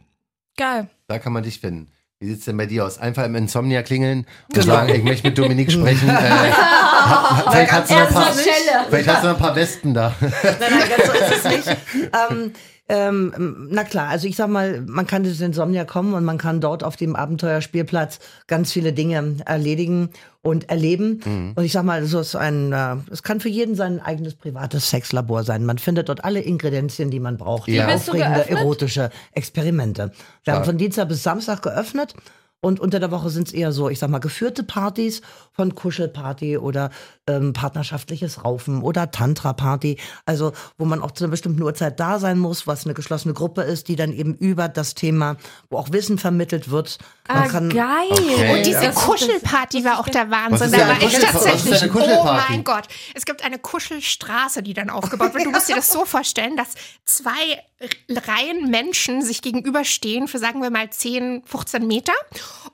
Geil. 0.56 0.88
Da 1.06 1.18
kann 1.20 1.32
man 1.32 1.44
dich 1.44 1.60
finden. 1.60 1.88
Wie 2.20 2.26
sieht's 2.26 2.46
denn 2.46 2.56
bei 2.56 2.66
dir 2.66 2.84
aus? 2.84 2.98
Einfach 2.98 3.24
im 3.26 3.36
Insomnia 3.36 3.82
klingeln 3.82 4.26
und 4.52 4.62
sagen, 4.64 4.92
ich 4.92 5.04
möchte 5.04 5.28
mit 5.28 5.38
Dominik 5.38 5.70
sprechen. 5.70 6.08
Äh, 6.08 6.12
hab- 6.12 7.52
vielleicht, 7.52 7.70
hast 7.72 7.90
du 7.90 7.94
noch 7.94 8.08
ein 8.08 8.12
paar, 8.12 8.32
vielleicht 8.90 9.08
hast 9.08 9.22
du 9.22 9.28
noch 9.28 9.34
ein 9.34 9.40
paar 9.40 9.54
Westen 9.54 9.94
da. 9.94 10.12
Nein, 10.20 10.32
nein, 10.42 10.88
ganz 10.96 11.06
so 11.06 11.12
ist 11.12 11.44
es 11.44 11.66
nicht. 11.66 11.76
Ähm, 12.30 12.52
ähm, 12.90 13.68
na 13.70 13.84
klar, 13.84 14.08
also 14.08 14.26
ich 14.26 14.36
sag 14.36 14.48
mal, 14.48 14.80
man 14.80 15.06
kann 15.06 15.24
ins 15.24 15.40
Insomnia 15.40 15.84
kommen 15.84 16.14
und 16.14 16.24
man 16.24 16.38
kann 16.38 16.60
dort 16.62 16.82
auf 16.82 16.96
dem 16.96 17.16
Abenteuerspielplatz 17.16 18.18
ganz 18.46 18.72
viele 18.72 18.94
Dinge 18.94 19.36
erledigen 19.44 20.08
und 20.40 20.70
erleben. 20.70 21.20
Mhm. 21.24 21.52
Und 21.54 21.64
ich 21.64 21.72
sag 21.72 21.84
mal, 21.84 22.04
so 22.06 22.20
ist 22.20 22.34
ein, 22.34 22.72
äh, 22.72 22.96
es 23.10 23.22
kann 23.22 23.40
für 23.40 23.50
jeden 23.50 23.74
sein 23.74 24.00
eigenes 24.00 24.34
privates 24.34 24.88
Sexlabor 24.88 25.44
sein. 25.44 25.66
Man 25.66 25.76
findet 25.76 26.08
dort 26.08 26.24
alle 26.24 26.40
Ingredienzien, 26.40 27.10
die 27.10 27.20
man 27.20 27.36
braucht. 27.36 27.68
Ja. 27.68 27.88
Aufregende, 27.88 28.48
erotische 28.48 29.10
Experimente. 29.32 30.10
Wir 30.44 30.54
haben 30.54 30.64
von 30.64 30.78
Dienstag 30.78 31.08
bis 31.08 31.22
Samstag 31.22 31.62
geöffnet. 31.62 32.14
Und 32.60 32.80
unter 32.80 32.98
der 32.98 33.12
Woche 33.12 33.30
sind 33.30 33.46
es 33.46 33.54
eher 33.54 33.70
so, 33.70 33.88
ich 33.88 34.00
sag 34.00 34.10
mal, 34.10 34.18
geführte 34.18 34.64
Partys 34.64 35.22
von 35.52 35.76
Kuschelparty 35.76 36.58
oder 36.58 36.90
ähm, 37.28 37.52
partnerschaftliches 37.52 38.44
Raufen 38.44 38.82
oder 38.82 39.10
Tantra-Party. 39.10 39.98
Also, 40.26 40.52
wo 40.78 40.84
man 40.84 41.02
auch 41.02 41.12
zu 41.12 41.24
einer 41.24 41.30
bestimmten 41.30 41.62
Uhrzeit 41.62 42.00
da 42.00 42.18
sein 42.18 42.38
muss, 42.38 42.66
was 42.66 42.84
eine 42.84 42.94
geschlossene 42.94 43.34
Gruppe 43.34 43.62
ist, 43.62 43.88
die 43.88 43.96
dann 43.96 44.12
eben 44.12 44.34
über 44.34 44.68
das 44.68 44.94
Thema, 44.94 45.36
wo 45.70 45.76
auch 45.78 45.92
Wissen 45.92 46.18
vermittelt 46.18 46.70
wird. 46.70 46.98
Man 47.28 47.36
Ah, 47.36 47.46
kann- 47.48 47.68
geil. 47.70 47.86
Okay. 48.10 48.52
Und 48.56 48.66
diese 48.66 48.80
das- 48.80 48.94
Kuschelparty 48.94 49.84
war 49.84 50.00
auch 50.00 50.08
der 50.08 50.30
Was 50.30 50.50
Wahnsinn. 50.50 50.72
ist 50.72 50.80
Da 50.80 50.88
war 50.88 50.96
ich 50.96 51.02
Kuschel- 51.04 51.22
was 51.22 51.34
ist 51.34 51.42
tatsächlich. 51.44 51.82
eine 51.82 52.20
Oh 52.20 52.24
mein 52.48 52.64
Gott. 52.64 52.84
Es 53.14 53.24
gibt 53.26 53.44
eine 53.44 53.58
Kuschelstraße, 53.58 54.62
die 54.62 54.72
dann 54.74 54.88
aufgebaut 54.90 55.34
wird. 55.34 55.44
Du 55.44 55.50
musst 55.50 55.68
dir 55.68 55.76
das 55.76 55.92
so 55.92 56.04
vorstellen, 56.06 56.56
dass 56.56 56.68
zwei 57.04 57.30
Reihen 58.10 58.70
Menschen 58.70 59.22
sich 59.22 59.40
gegenüberstehen 59.42 60.26
für, 60.26 60.38
sagen 60.38 60.62
wir 60.62 60.70
mal, 60.70 60.90
10, 60.90 61.42
15 61.44 61.86
Meter. 61.86 62.12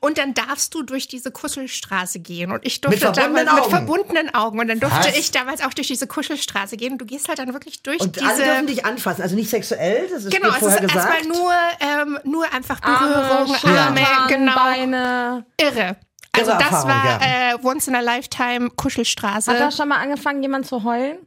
Und 0.00 0.16
dann 0.18 0.32
darfst 0.34 0.72
du 0.74 0.82
durch 0.82 1.08
diese 1.08 1.30
Kuschelstraße 1.30 2.20
gehen. 2.20 2.50
Und 2.52 2.64
ich 2.64 2.80
durfte 2.80 2.94
Mit 3.08 3.16
verbundenen 3.16 3.46
damals 3.46 3.50
Augen. 3.64 3.72
mit 3.72 3.78
verbundenen 3.86 4.34
Augen. 4.34 4.43
Und 4.52 4.68
dann 4.68 4.80
durfte 4.80 5.08
Was? 5.08 5.18
ich 5.18 5.30
damals 5.30 5.62
auch 5.62 5.72
durch 5.74 5.88
diese 5.88 6.06
Kuschelstraße 6.06 6.76
gehen. 6.76 6.98
Du 6.98 7.04
gehst 7.06 7.28
halt 7.28 7.38
dann 7.38 7.52
wirklich 7.52 7.82
durch 7.82 8.00
Und 8.00 8.16
diese. 8.16 8.26
alle 8.26 8.44
dürfen 8.44 8.66
dich 8.66 8.84
anfassen, 8.84 9.22
also 9.22 9.34
nicht 9.34 9.50
sexuell, 9.50 10.08
das 10.10 10.24
ist 10.24 10.30
Genau, 10.34 10.48
es 10.50 10.56
vorher 10.58 10.82
ist 10.82 10.92
gesagt. 10.92 11.14
erstmal 11.24 11.36
nur, 11.38 11.52
ähm, 11.80 12.18
nur 12.24 12.52
einfach 12.52 12.80
Arme, 12.82 13.06
Berührung, 13.08 13.54
Arme, 13.54 13.58
Schultern, 13.58 14.28
genau. 14.28 14.54
Beine. 14.54 15.46
Irre. 15.60 15.96
Also 16.32 16.50
Irre 16.50 16.58
das 16.58 16.70
Erfahrung, 16.72 16.88
war 16.90 17.20
ja. 17.22 17.52
äh, 17.52 17.56
Once 17.62 17.88
in 17.88 17.94
a 17.94 18.00
Lifetime 18.00 18.70
Kuschelstraße. 18.70 19.50
Hat 19.52 19.60
da 19.60 19.70
schon 19.70 19.88
mal 19.88 19.98
angefangen, 19.98 20.42
jemand 20.42 20.66
zu 20.66 20.84
heulen? 20.84 21.18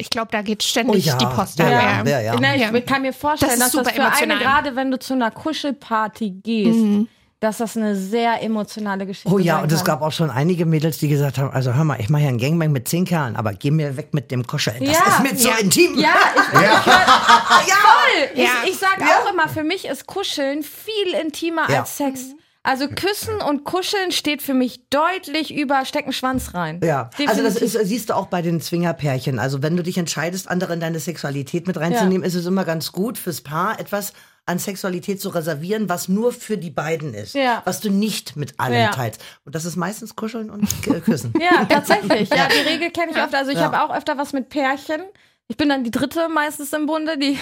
ich 0.00 0.10
glaube, 0.10 0.28
da 0.30 0.42
geht 0.42 0.62
oh 0.62 0.64
ständig 0.64 1.06
ja, 1.06 1.16
die 1.16 1.26
Post 1.26 1.58
ja, 1.58 1.68
ja, 1.70 2.04
ja, 2.04 2.20
ja. 2.20 2.36
Na, 2.40 2.54
ich 2.54 2.60
Ja. 2.62 2.80
kann 2.82 3.02
mir 3.02 3.12
vorstellen, 3.12 3.50
Das 3.58 3.58
dass 3.58 3.72
das 3.72 3.84
super 3.84 3.90
für 3.90 4.00
eine, 4.22 4.34
emotional. 4.34 4.38
gerade 4.38 4.76
wenn 4.76 4.92
du 4.92 4.98
zu 5.00 5.12
einer 5.14 5.32
Kuschelparty 5.32 6.30
gehst, 6.40 7.08
dass 7.40 7.58
das 7.58 7.76
eine 7.76 7.94
sehr 7.94 8.42
emotionale 8.42 9.06
Geschichte 9.06 9.30
Oh 9.32 9.38
ja, 9.38 9.54
sein 9.54 9.62
und 9.64 9.72
es 9.72 9.84
gab 9.84 10.02
auch 10.02 10.10
schon 10.12 10.30
einige 10.30 10.66
Mädels, 10.66 10.98
die 10.98 11.08
gesagt 11.08 11.38
haben, 11.38 11.52
also 11.52 11.72
hör 11.74 11.84
mal, 11.84 12.00
ich 12.00 12.08
mache 12.08 12.22
ja 12.22 12.28
einen 12.28 12.38
Gangbang 12.38 12.72
mit 12.72 12.88
zehn 12.88 13.04
Kerlen, 13.04 13.36
aber 13.36 13.52
geh 13.52 13.70
mir 13.70 13.96
weg 13.96 14.12
mit 14.12 14.30
dem 14.30 14.46
Kuscheln. 14.46 14.76
Das 14.84 14.96
Ja, 14.98 15.04
ist 15.06 15.32
mir 15.32 15.38
so 15.38 15.48
ja. 15.48 15.54
intim. 15.56 15.98
Ja, 15.98 16.14
ich, 16.34 16.60
ja. 16.60 16.80
voll. 16.82 18.28
Ja. 18.42 18.48
Ich, 18.64 18.70
ich 18.72 18.78
sag 18.78 19.00
auch 19.00 19.32
immer, 19.32 19.48
für 19.48 19.62
mich 19.64 19.84
ist 19.86 20.06
Kuscheln 20.06 20.62
viel 20.62 21.14
intimer 21.20 21.70
Ja. 21.70 21.80
als 21.80 21.96
Sex. 21.96 22.20
Also 22.64 22.88
Küssen 22.88 23.36
und 23.40 23.64
Kuscheln 23.64 24.10
steht 24.12 24.42
für 24.42 24.52
mich 24.52 24.80
deutlich 24.90 25.54
über 25.54 25.84
Stecken 25.86 26.12
Schwanz 26.12 26.52
rein. 26.54 26.80
Ja, 26.84 27.08
also 27.26 27.42
das 27.42 27.54
Definitiv. 27.54 27.62
ist, 27.80 27.88
siehst 27.88 28.10
du 28.10 28.14
auch 28.14 28.26
bei 28.26 28.42
den 28.42 28.60
Zwingerpärchen. 28.60 29.38
Also 29.38 29.62
wenn 29.62 29.74
du 29.76 29.82
dich 29.82 29.96
entscheidest, 29.96 30.50
andere 30.50 30.74
in 30.74 30.80
deine 30.80 30.98
Sexualität 30.98 31.66
mit 31.66 31.78
reinzunehmen, 31.78 32.24
ist 32.24 32.34
es 32.34 32.44
immer 32.44 32.64
ganz 32.66 32.92
gut 32.92 33.16
fürs 33.16 33.40
Paar 33.40 33.80
etwas 33.80 34.12
an 34.48 34.58
Sexualität 34.58 35.20
zu 35.20 35.28
reservieren, 35.28 35.88
was 35.88 36.08
nur 36.08 36.32
für 36.32 36.56
die 36.58 36.70
beiden 36.70 37.14
ist, 37.14 37.34
Ja. 37.34 37.62
was 37.64 37.80
du 37.80 37.90
nicht 37.90 38.34
mit 38.36 38.58
allen 38.58 38.74
Ja. 38.80 38.90
teilst. 38.90 39.22
Und 39.44 39.54
das 39.54 39.64
ist 39.64 39.76
meistens 39.76 40.16
Kuscheln 40.16 40.50
und 40.50 40.64
äh, 40.88 41.00
Küssen. 41.00 41.32
Ja, 41.40 41.64
tatsächlich. 41.66 42.30
Ja, 42.34 42.48
die 42.48 42.68
Regel 42.68 42.90
kenne 42.90 43.12
ich 43.12 43.18
oft. 43.22 43.34
Also 43.34 43.50
ich 43.50 43.58
Ja. 43.58 43.64
habe 43.72 43.82
auch 43.82 43.94
öfter 43.96 44.16
was 44.18 44.32
mit 44.32 44.48
Pärchen. 44.48 45.02
Ich 45.48 45.56
bin 45.56 45.68
dann 45.68 45.84
die 45.84 45.90
dritte 45.90 46.28
meistens 46.28 46.72
im 46.72 46.86
Bunde, 46.86 47.16
die. 47.18 47.38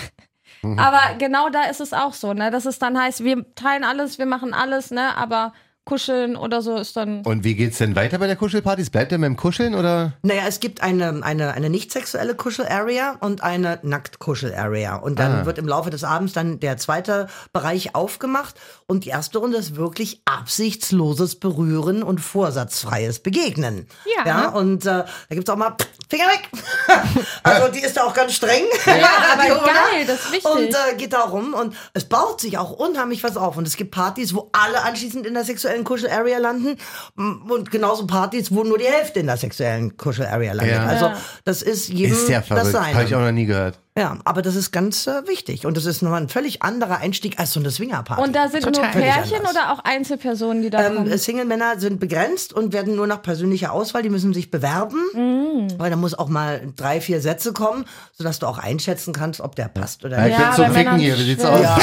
Aber 0.62 1.00
genau 1.18 1.48
da 1.50 1.64
ist 1.64 1.80
es 1.80 1.92
auch 1.92 2.12
so, 2.12 2.32
ne? 2.32 2.50
Dass 2.50 2.64
es 2.66 2.78
dann 2.78 2.98
heißt, 3.00 3.22
wir 3.24 3.44
teilen 3.54 3.84
alles, 3.84 4.18
wir 4.18 4.26
machen 4.26 4.52
alles, 4.54 4.90
ne? 4.90 5.16
Aber 5.16 5.52
kuscheln 5.86 6.36
oder 6.36 6.60
so 6.60 6.76
ist 6.76 6.96
dann. 6.96 7.22
Und 7.22 7.44
wie 7.44 7.54
geht's 7.54 7.78
denn 7.78 7.96
weiter 7.96 8.18
bei 8.18 8.26
der 8.26 8.36
Kuschelparty? 8.36 8.84
Bleibt 8.90 9.12
ihr 9.12 9.18
mit 9.18 9.28
dem 9.28 9.36
Kuscheln 9.36 9.74
oder? 9.74 10.12
Naja, 10.22 10.42
es 10.46 10.60
gibt 10.60 10.82
eine, 10.82 11.22
eine, 11.24 11.54
eine 11.54 11.70
nicht 11.70 11.90
sexuelle 11.92 12.34
Kuschel-Area 12.34 13.16
und 13.20 13.42
eine 13.42 13.78
Nackt-Kuschel-Area. 13.82 14.96
Und 14.96 15.18
dann 15.18 15.32
Ah. 15.32 15.46
wird 15.46 15.58
im 15.58 15.66
Laufe 15.68 15.88
des 15.90 16.04
Abends 16.04 16.32
dann 16.34 16.60
der 16.60 16.76
zweite 16.76 17.28
Bereich 17.52 17.94
aufgemacht. 17.94 18.56
Und 18.86 19.04
die 19.04 19.10
erste 19.10 19.38
Runde 19.38 19.56
ist 19.56 19.76
wirklich 19.76 20.20
absichtsloses 20.24 21.36
Berühren 21.36 22.02
und 22.02 22.20
vorsatzfreies 22.20 23.20
Begegnen. 23.20 23.86
Ja. 24.18 24.26
ja 24.26 24.48
und 24.48 24.84
äh, 24.84 25.04
da 25.04 25.06
gibt's 25.30 25.48
auch 25.48 25.56
mal 25.56 25.76
Finger 26.08 26.26
weg. 26.26 26.48
also 27.42 27.72
die 27.72 27.80
ist 27.80 27.96
da 27.96 28.04
auch 28.04 28.14
ganz 28.14 28.34
streng. 28.34 28.62
Ja, 28.86 28.92
aber 29.32 29.42
geil, 29.42 30.06
das 30.06 30.20
ist 30.20 30.32
wichtig. 30.32 30.50
Und 30.50 30.68
äh, 30.68 30.94
geht 30.96 31.12
da 31.12 31.22
rum 31.22 31.52
und 31.52 31.74
es 31.94 32.04
baut 32.04 32.40
sich 32.40 32.58
auch 32.58 32.70
unheimlich 32.70 33.24
was 33.24 33.36
auf. 33.36 33.56
Und 33.56 33.66
es 33.66 33.76
gibt 33.76 33.90
Partys, 33.90 34.32
wo 34.32 34.48
alle 34.52 34.82
anschließend 34.82 35.26
in 35.26 35.34
der 35.34 35.44
sexuellen 35.44 35.82
Kuschel-Area 35.82 36.38
landen 36.38 36.76
und 37.16 37.70
genauso 37.72 38.06
Partys, 38.06 38.54
wo 38.54 38.62
nur 38.62 38.78
die 38.78 38.86
Hälfte 38.86 39.18
in 39.18 39.26
der 39.26 39.36
sexuellen 39.36 39.96
Kuschel-Area 39.96 40.52
landet. 40.52 40.76
Ja. 40.76 40.86
Also 40.86 41.12
das 41.44 41.62
ist 41.62 41.88
jedem 41.88 42.12
Ist 42.12 42.28
ja 42.28 42.38
das 42.38 42.48
verrückt. 42.48 42.72
Seine. 42.72 42.94
Habe 42.94 43.04
ich 43.04 43.14
auch 43.14 43.20
noch 43.20 43.32
nie 43.32 43.46
gehört. 43.46 43.78
Ja, 43.98 44.18
aber 44.24 44.42
das 44.42 44.56
ist 44.56 44.72
ganz 44.72 45.06
äh, 45.06 45.26
wichtig 45.26 45.64
und 45.64 45.74
das 45.76 45.86
ist 45.86 46.02
nochmal 46.02 46.20
ein 46.20 46.28
völlig 46.28 46.62
anderer 46.62 46.98
Einstieg 46.98 47.38
als 47.38 47.52
so 47.54 47.60
eine 47.60 47.70
Swingerparty. 47.70 48.22
Und 48.22 48.36
da 48.36 48.48
sind 48.48 48.62
Total. 48.64 48.92
nur 48.94 49.02
Pärchen 49.02 49.40
oder 49.40 49.72
auch 49.72 49.78
Einzelpersonen, 49.84 50.62
die 50.62 50.68
da 50.68 50.84
ähm, 50.86 50.96
kommen? 50.96 51.16
Single-Männer 51.18 51.78
sind 51.80 51.98
begrenzt 51.98 52.52
und 52.52 52.74
werden 52.74 52.94
nur 52.94 53.06
nach 53.06 53.22
persönlicher 53.22 53.72
Auswahl, 53.72 54.02
die 54.02 54.10
müssen 54.10 54.34
sich 54.34 54.50
bewerben, 54.50 54.96
Mm. 55.14 55.68
weil 55.78 55.88
da 55.90 55.96
muss 55.96 56.12
auch 56.12 56.28
mal 56.28 56.60
drei, 56.76 57.00
vier 57.00 57.22
Sätze 57.22 57.54
kommen, 57.54 57.86
sodass 58.12 58.38
du 58.38 58.46
auch 58.46 58.58
einschätzen 58.58 59.14
kannst, 59.14 59.40
ob 59.40 59.56
der 59.56 59.68
passt 59.68 60.04
oder 60.04 60.18
Ja, 60.18 60.26
ich 60.26 60.30
nicht. 60.30 60.40
Ja, 60.40 60.46
bin 60.56 60.64
zum 60.66 60.74
Ficken 60.74 60.96
hier. 60.98 61.16
Wie 61.18 61.22
sieht's 61.22 61.44
aus? 61.44 61.60
Ja, 61.62 61.78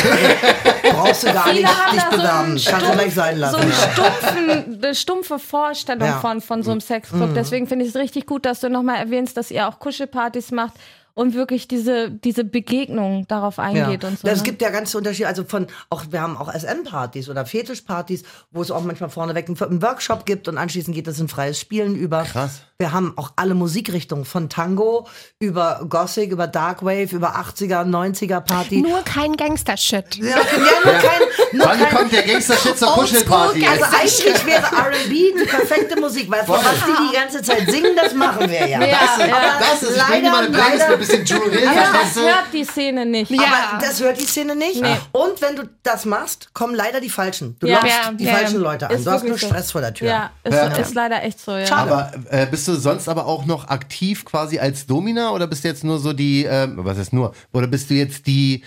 brauchst 0.91 1.23
du 1.23 1.33
gar 1.33 1.43
Viele 1.45 1.61
nicht 1.61 1.69
dich 1.93 2.01
so 2.01 2.09
bewerben. 2.11 2.37
einen 2.45 2.47
Kannst 2.51 2.67
du 2.67 2.71
stumpf- 2.75 2.91
gleich 2.93 3.13
sein 3.15 3.37
lassen. 3.39 3.55
so 3.55 3.61
eine, 3.61 3.73
stumpfen, 3.73 4.79
eine 4.83 4.95
stumpfe 4.95 5.39
Vorstellung 5.39 6.07
Ja. 6.07 6.15
Mhm. 6.17 6.21
von, 6.21 6.41
von 6.41 6.63
so 6.63 6.71
einem 6.71 6.81
Sexclub. 6.81 7.33
Deswegen 7.33 7.67
finde 7.67 7.85
ich 7.85 7.89
es 7.89 7.95
richtig 7.99 8.25
gut, 8.27 8.45
dass 8.45 8.59
du 8.59 8.69
nochmal 8.69 8.97
erwähnst, 8.97 9.35
dass 9.37 9.49
ihr 9.51 9.67
auch 9.67 9.79
Kuschelpartys 9.79 10.51
macht 10.51 10.73
und 11.15 11.35
wirklich 11.35 11.67
diese, 11.67 12.09
diese 12.09 12.43
Begegnung 12.43 13.27
darauf 13.27 13.59
eingeht 13.59 14.03
und 14.03 14.19
so. 14.19 14.27
Es 14.27 14.39
ne? 14.39 14.43
gibt 14.43 14.61
ja 14.61 14.69
ganz 14.69 14.95
Unterschiede, 14.95 15.27
also 15.27 15.43
von, 15.43 15.67
auch, 15.89 16.05
wir 16.09 16.21
haben 16.21 16.37
auch 16.37 16.51
SM-Partys 16.51 17.29
oder 17.29 17.45
Fetischpartys, 17.45 18.23
wo 18.51 18.61
es 18.61 18.71
auch 18.71 18.83
manchmal 18.83 19.09
vorneweg 19.09 19.47
einen, 19.47 19.61
einen 19.61 19.81
Workshop 19.81 20.25
gibt 20.25 20.47
und 20.47 20.57
anschließend 20.57 20.95
geht 20.95 21.07
es 21.07 21.19
in 21.19 21.27
freies 21.27 21.59
Spielen 21.59 21.95
über. 21.95 22.23
Krass. 22.23 22.61
Wir 22.79 22.91
haben 22.91 23.13
auch 23.15 23.31
alle 23.35 23.53
Musikrichtungen, 23.53 24.25
von 24.25 24.49
Tango 24.49 25.07
über 25.39 25.85
Gothic, 25.87 26.31
über 26.31 26.47
Darkwave, 26.47 27.15
über 27.15 27.35
80er, 27.35 27.85
90er 27.85 28.41
Party. 28.41 28.81
Nur 28.81 29.03
kein 29.03 29.37
Gangster-Shit. 29.37 30.17
ja, 30.17 30.25
ja, 30.25 30.35
nur 30.83 30.93
kein, 30.93 31.21
nur 31.53 31.67
Wann 31.67 31.79
kein 31.79 31.95
kommt 31.95 32.11
der 32.11 32.23
Gangster-Shit 32.23 32.77
zur 32.77 32.89
Kuschelparty? 32.89 33.65
Also 33.65 33.85
eigentlich 33.85 34.45
wäre 34.45 34.63
R&B 34.63 35.33
die 35.39 35.45
perfekte 35.45 35.99
Musik, 35.99 36.29
weil 36.31 36.43
von 36.43 36.55
was 36.55 36.73
die 36.85 37.09
die 37.09 37.15
ganze 37.15 37.41
Zeit 37.41 37.69
singen, 37.69 37.95
das 37.95 38.13
machen 38.13 38.49
wir 38.49 38.67
ja. 38.67 38.81
Ja, 38.81 38.87
Das 38.87 39.17
ist, 39.17 39.29
ja. 39.29 39.59
das 39.59 39.83
ist, 39.83 39.97
ich 39.97 40.03
bring 40.03 40.23
dir 40.23 40.31
mal 40.31 40.45
eine 40.45 40.57
Playlist 40.57 40.89
mit 40.89 41.02
bisschen 41.07 41.25
Jewelry, 41.25 41.65
Aber 41.67 41.97
das 41.99 42.15
hört 42.15 42.45
die 42.53 42.63
Szene 42.63 43.05
nicht. 43.05 43.31
Ja. 43.31 43.41
Aber 43.43 43.81
das 43.85 43.99
hört 44.01 44.19
die 44.19 44.25
Szene 44.25 44.55
nicht. 44.55 44.81
Und 45.11 45.41
wenn 45.41 45.55
du 45.55 45.63
das 45.83 46.05
machst, 46.05 46.53
kommen 46.53 46.75
leider 46.75 46.99
die 47.01 47.09
Falschen. 47.09 47.55
Du 47.59 47.67
Ja. 47.67 47.75
lockst 47.81 47.89
Ja, 48.05 48.11
die 48.13 48.23
ja, 48.25 48.33
falschen 48.33 48.55
ja. 48.55 48.61
Leute 48.61 48.89
an. 48.89 48.95
Ist 48.95 49.05
du 49.05 49.11
hast 49.11 49.21
nur 49.23 49.31
wirklich 49.31 49.41
so. 49.41 49.47
Stress 49.47 49.71
vor 49.71 49.81
der 49.81 49.93
Tür. 49.93 50.07
Ja, 50.07 50.31
ist, 50.43 50.53
Ja. 50.53 50.67
ist 50.75 50.93
leider 50.93 51.23
echt 51.23 51.39
so, 51.39 51.51
ja. 51.55 51.65
Schade. 51.65 51.91
Aber 51.91 52.11
äh, 52.29 52.45
bist 52.45 52.67
du 52.67 52.75
sonst 52.75 53.07
aber 53.09 53.25
auch 53.25 53.45
noch 53.45 53.67
aktiv 53.69 54.25
quasi 54.25 54.59
als 54.59 54.85
Domina 54.85 55.31
oder 55.31 55.47
bist 55.47 55.63
du 55.63 55.67
jetzt 55.67 55.83
nur 55.83 55.99
so 55.99 56.13
die, 56.13 56.43
ähm, 56.45 56.75
was 56.77 56.97
ist 56.97 57.13
nur, 57.13 57.33
oder 57.51 57.67
bist 57.67 57.89
du 57.89 57.93
jetzt 57.93 58.27
die, 58.27 58.63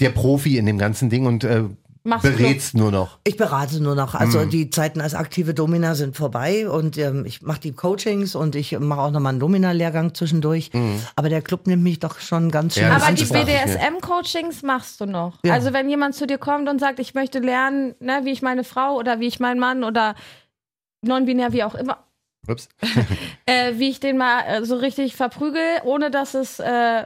der 0.00 0.10
Profi 0.10 0.56
in 0.58 0.66
dem 0.66 0.78
ganzen 0.78 1.10
Ding 1.10 1.26
und 1.26 1.44
äh, 1.44 1.64
Machst 2.04 2.24
berätst 2.24 2.74
nur 2.74 2.90
noch? 2.90 3.18
Ich 3.24 3.36
berate 3.36 3.80
nur 3.80 3.94
noch. 3.94 4.14
Also 4.14 4.44
die 4.44 4.70
Zeiten 4.70 5.00
als 5.00 5.14
aktive 5.14 5.54
Domina 5.54 5.94
sind 5.94 6.16
vorbei 6.16 6.68
und 6.68 6.98
ähm, 6.98 7.24
ich 7.24 7.42
mache 7.42 7.60
die 7.60 7.72
Coachings 7.72 8.34
und 8.34 8.56
ich 8.56 8.78
mache 8.78 9.00
auch 9.00 9.10
nochmal 9.10 9.30
einen 9.30 9.40
Domina-Lehrgang 9.40 10.14
zwischendurch. 10.14 10.70
Aber 11.14 11.28
der 11.28 11.42
Club 11.42 11.66
nimmt 11.66 11.82
mich 11.82 12.00
doch 12.00 12.18
schon 12.18 12.50
ganz 12.50 12.74
schön 12.74 12.84
Ja, 12.84 12.96
Aber 12.96 13.12
die? 13.12 13.24
BDSM-Coachings 13.24 14.62
machst 14.62 15.00
du 15.00 15.06
noch. 15.06 15.38
Ja. 15.44 15.54
Also 15.54 15.72
wenn 15.72 15.88
jemand 15.88 16.14
zu 16.14 16.26
dir 16.26 16.38
kommt 16.38 16.68
und 16.68 16.80
sagt, 16.80 16.98
ich 16.98 17.14
möchte 17.14 17.38
lernen, 17.38 17.94
ne, 18.00 18.22
wie 18.24 18.30
ich 18.30 18.42
meine 18.42 18.64
Frau 18.64 18.96
oder 18.96 19.20
wie 19.20 19.28
ich 19.28 19.38
meinen 19.38 19.60
Mann 19.60 19.84
oder 19.84 20.14
non-binär, 21.02 21.52
wie 21.52 21.62
auch 21.64 21.74
immer, 21.74 21.98
Ups. 22.48 22.68
äh, 23.46 23.74
wie 23.76 23.90
ich 23.90 24.00
den 24.00 24.16
mal 24.16 24.42
äh, 24.46 24.64
so 24.64 24.76
richtig 24.76 25.14
verprügel, 25.14 25.62
ohne 25.84 26.10
dass 26.10 26.34
es 26.34 26.58
äh, 26.58 27.04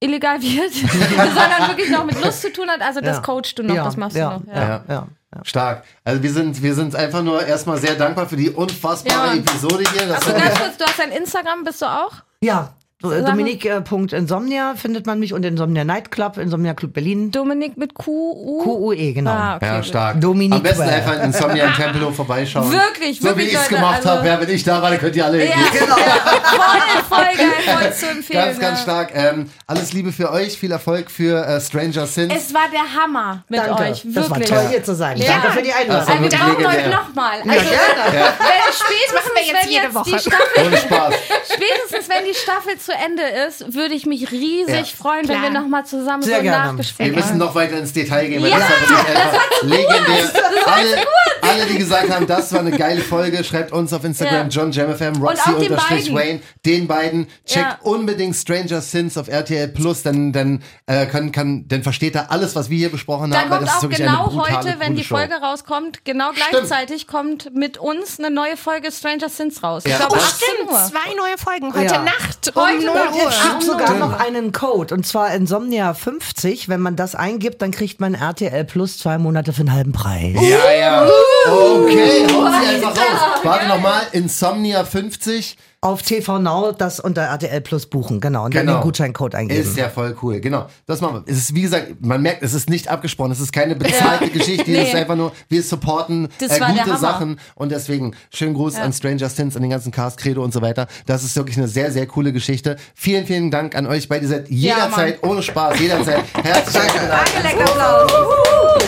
illegal 0.00 0.40
wird, 0.42 0.72
sondern 0.74 1.68
wirklich 1.68 1.90
noch 1.90 2.04
mit 2.04 2.22
Lust 2.22 2.42
zu 2.42 2.52
tun 2.52 2.68
hat. 2.68 2.80
Also 2.80 3.00
das 3.00 3.16
Ja. 3.16 3.22
coachst 3.22 3.58
du 3.58 3.62
noch, 3.62 3.74
ja, 3.74 3.84
das 3.84 3.96
machst 3.96 4.16
ja, 4.16 4.30
du 4.38 4.44
noch. 4.46 4.54
Ja, 4.54 4.60
Ja. 4.62 4.84
ja, 4.88 5.06
ja. 5.34 5.44
Stark. 5.44 5.84
Also 6.04 6.22
wir 6.22 6.32
sind, 6.32 6.62
wir 6.62 6.74
sind 6.74 6.96
einfach 6.96 7.22
nur 7.22 7.44
erstmal 7.44 7.76
sehr 7.78 7.94
dankbar 7.96 8.26
für 8.28 8.36
die 8.36 8.50
unfassbare 8.50 9.28
Ja. 9.28 9.34
Episode 9.34 9.84
hier. 9.92 10.06
Das 10.06 10.26
Also 10.26 10.32
ganz 10.38 10.58
kurz, 10.58 10.76
du 10.78 10.84
hast 10.84 10.98
dein 10.98 11.10
Instagram, 11.12 11.64
bist 11.64 11.82
du 11.82 11.86
auch? 11.86 12.12
ja 12.40 12.72
So, 13.00 13.12
äh, 13.12 13.22
Dominique.insomnia 13.22 14.74
findet 14.74 15.06
man 15.06 15.20
mich 15.20 15.32
und 15.32 15.44
Insomnia 15.44 15.84
Nightclub, 15.84 16.36
Insomnia 16.36 16.74
Club 16.74 16.94
Berlin. 16.94 17.30
Dominik 17.30 17.76
mit 17.76 17.94
Q-U? 17.94 18.60
QUE, 18.64 19.12
genau. 19.12 19.30
Ah, 19.30 19.54
okay, 19.54 19.66
Ja, 19.66 19.82
stark. 19.84 20.20
Dominique 20.20 20.56
Am 20.56 20.62
besten 20.64 20.82
einfach 20.82 21.14
in 21.14 21.20
Insomnia 21.26 21.66
in 21.68 21.74
Tempelhof 21.74 22.16
vorbeischauen. 22.16 22.72
Wirklich, 22.72 23.20
So 23.20 23.26
wie 23.26 23.28
wirklich, 23.36 23.52
ich 23.52 23.54
es 23.54 23.68
gemacht 23.68 23.98
also- 23.98 24.10
habe. 24.10 24.26
Ja, 24.26 24.40
wenn 24.40 24.50
ich 24.50 24.64
da 24.64 24.82
war, 24.82 24.90
dann 24.90 24.98
könnt 24.98 25.14
ihr 25.14 25.24
alle 25.24 25.44
Ja, 25.46 25.54
hingehen. 25.54 25.78
genau. 25.78 25.94
voll, 26.58 26.80
voll 27.08 27.36
geil, 27.36 27.78
voll 27.78 27.92
zu 27.92 28.06
empfehlen. 28.08 28.44
Ganz, 28.46 28.58
ganz 28.58 28.82
stark. 28.82 29.10
Ähm, 29.14 29.48
alles 29.68 29.92
Liebe 29.92 30.10
für 30.10 30.32
euch, 30.32 30.58
viel 30.58 30.72
Erfolg 30.72 31.08
für 31.08 31.46
äh, 31.46 31.60
Stranger 31.60 32.04
Sins. 32.04 32.34
Es 32.36 32.52
war 32.52 32.62
der 32.72 33.00
Hammer 33.00 33.44
mit 33.48 33.60
Danke. 33.60 33.80
euch, 33.92 34.02
Das 34.06 34.28
war 34.28 34.38
wirklich. 34.38 34.48
toll, 34.50 34.66
hier 34.70 34.82
zu 34.82 34.96
sein. 34.96 35.16
Ja. 35.18 35.34
Danke 35.40 35.52
für 35.56 35.62
die 35.62 35.72
Einladung. 35.72 36.00
Also 36.08 36.14
wir 36.14 36.32
wirklich 36.32 36.40
brauchen 36.40 36.66
euch 36.66 36.86
nochmal. 36.92 37.38
Also, 37.42 37.52
Ja, 37.52 38.10
gerne. 38.10 38.28
spätestens, 38.72 39.14
machen 39.14 39.30
wir 39.36 39.42
jetzt 39.44 39.62
wenn 39.62 39.70
jede 39.70 39.84
jetzt 39.84 39.94
Woche. 39.94 40.10
die 40.10 40.18
Staffel, 40.18 40.66
Ohne 40.66 40.76
Spaß. 40.78 41.14
spätestens 41.54 42.08
wenn 42.08 42.24
die 42.24 42.34
Staffel 42.34 42.76
zu 42.88 42.94
Ende 42.94 43.22
ist, 43.46 43.74
würde 43.74 43.94
ich 43.94 44.06
mich 44.06 44.30
riesig 44.30 44.68
Ja. 44.74 44.84
freuen, 44.96 45.28
wenn 45.28 45.38
Klar. 45.38 45.52
wir 45.52 45.60
nochmal 45.60 45.84
zusammen 45.84 46.22
Sehr 46.22 46.36
so 46.38 46.42
gerne. 46.42 46.72
nachgespielt 46.72 47.10
Wir 47.10 47.16
müssen 47.16 47.38
noch 47.38 47.54
weiter 47.54 47.78
ins 47.78 47.92
Detail 47.92 48.28
gehen, 48.28 48.42
weil 48.42 48.50
Ja, 48.50 48.58
das 48.58 48.68
war 48.70 48.98
wirklich 49.04 49.16
einfach 49.16 49.62
legendär. 49.62 50.42
Alle, 50.66 51.06
alle, 51.42 51.66
die 51.66 51.78
gesagt 51.78 52.10
haben, 52.10 52.26
das 52.26 52.52
war 52.52 52.60
eine 52.60 52.70
geile 52.70 53.00
Folge, 53.00 53.42
schreibt 53.44 53.72
uns 53.72 53.92
auf 53.92 54.04
Instagram 54.04 54.48
Ja. 54.48 54.62
John 54.62 54.72
JamFM, 54.72 55.22
Und 55.22 55.28
auch 55.38 55.44
den 55.44 55.52
Roxy 55.52 55.52
unterstrich 55.72 56.12
beiden. 56.12 56.14
Wayne, 56.14 56.40
den 56.66 56.86
beiden. 56.86 57.26
Checkt 57.46 57.66
Ja. 57.66 57.78
unbedingt 57.82 58.34
Stranger 58.36 58.80
Sins 58.80 59.16
auf 59.18 59.28
RTL 59.28 59.68
Plus, 59.68 60.02
dann, 60.02 60.32
dann, 60.32 60.62
äh, 60.86 61.06
kann, 61.06 61.32
kann, 61.32 61.66
dann 61.68 61.82
versteht 61.82 62.14
er 62.14 62.30
alles, 62.30 62.54
was 62.56 62.70
wir 62.70 62.78
hier 62.78 62.90
besprochen 62.90 63.30
Da 63.30 63.40
haben. 63.40 63.50
weil 63.50 63.58
kommt 63.58 63.70
auch 63.70 63.88
genau 63.88 64.26
brutale, 64.28 64.56
heute, 64.66 64.76
wenn 64.80 64.94
die 64.96 65.04
Show. 65.04 65.16
Folge 65.16 65.34
rauskommt, 65.36 66.04
genau 66.04 66.32
Stimmt. 66.32 66.50
gleichzeitig 66.50 67.06
kommt 67.06 67.54
mit 67.54 67.78
uns 67.78 68.18
eine 68.18 68.30
neue 68.30 68.56
Folge 68.56 68.90
Stranger 68.92 69.28
Things 69.34 69.62
raus. 69.62 69.84
Ja. 69.86 69.92
Ich 69.92 69.96
glaube, 69.98 70.14
Oh, 70.16 70.20
18 70.20 70.48
Stimmt, 70.54 70.70
zwei 70.70 71.14
neue 71.16 71.36
Folgen 71.38 71.74
heute 71.74 71.94
Ja. 71.94 72.02
Nacht 72.02 72.52
Heute 72.54 72.77
0 72.84 72.94
Nacht. 72.94 73.14
Uhr. 73.14 73.28
Es 73.28 73.34
Ah, 73.40 73.48
gibt 73.50 73.62
sogar 73.64 73.90
null. 73.90 73.98
noch 74.00 74.18
einen 74.20 74.52
Code 74.52 74.94
und 74.94 75.06
zwar 75.06 75.32
Insomnia 75.32 75.94
50. 75.94 76.68
Wenn 76.68 76.80
man 76.80 76.96
das 76.96 77.14
eingibt, 77.14 77.60
dann 77.62 77.70
kriegt 77.70 78.00
man 78.00 78.14
RTL 78.14 78.64
Plus 78.64 78.98
zwei 78.98 79.18
Monate 79.18 79.52
für 79.52 79.60
einen 79.60 79.72
halben 79.72 79.92
Preis. 79.92 80.36
Ja, 80.40 80.72
ja. 80.72 81.06
Okay, 81.46 82.26
hauen 82.32 82.52
Sie 82.60 82.74
einfach 82.76 82.90
raus. 82.96 83.40
Warte 83.42 83.68
nochmal, 83.68 84.02
Insomnia 84.12 84.84
50. 84.84 85.56
Auf 85.80 86.02
TV 86.02 86.40
Now 86.40 86.72
das 86.72 86.98
unter 86.98 87.22
RTL 87.22 87.60
Plus 87.60 87.86
buchen, 87.86 88.20
genau. 88.20 88.46
Und 88.46 88.54
dann 88.56 88.66
Genau. 88.66 88.78
den 88.78 88.82
Gutscheincode 88.82 89.36
eingeben. 89.36 89.62
Ist 89.62 89.76
ja 89.76 89.88
voll 89.88 90.16
cool, 90.22 90.40
genau. 90.40 90.66
Das 90.86 91.00
machen 91.00 91.22
wir. 91.24 91.32
Es 91.32 91.38
ist, 91.38 91.54
wie 91.54 91.62
gesagt, 91.62 92.04
man 92.04 92.20
merkt, 92.20 92.42
es 92.42 92.52
ist 92.52 92.68
nicht 92.68 92.88
abgesprochen. 92.88 93.30
Es 93.30 93.38
ist 93.38 93.52
keine 93.52 93.76
bezahlte 93.76 94.28
Geschichte. 94.30 94.72
Es 94.76 94.88
ist 94.88 94.94
Nee. 94.94 95.00
einfach 95.00 95.14
nur, 95.14 95.30
wir 95.48 95.62
supporten 95.62 96.28
äh, 96.40 96.58
gute. 96.82 96.96
Sachen. 96.98 97.38
Und 97.54 97.70
deswegen, 97.70 98.16
schönen 98.34 98.54
Gruß 98.54 98.74
an 98.74 98.92
Stranger 98.92 99.28
Things, 99.28 99.54
an 99.54 99.62
den 99.62 99.70
ganzen 99.70 99.92
Cast, 99.92 100.18
Credo 100.18 100.42
und 100.42 100.52
so 100.52 100.62
weiter. 100.62 100.88
Das 101.06 101.22
ist 101.22 101.36
wirklich 101.36 101.56
eine 101.56 101.68
sehr, 101.68 101.92
sehr 101.92 102.08
coole 102.08 102.32
Geschichte. 102.32 102.76
Vielen, 102.96 103.24
vielen 103.26 103.52
Dank 103.52 103.76
an 103.76 103.86
euch 103.86 104.08
beide. 104.08 104.24
Ihr 104.24 104.28
seid 104.30 104.48
jederzeit, 104.50 105.22
ohne 105.22 105.44
Spaß, 105.44 105.78
jederzeit. 105.78 106.24
Herzlichen 106.42 107.08
Dank. 107.08 107.36
Angeleckt 107.36 107.70
Applaus. 107.70 108.12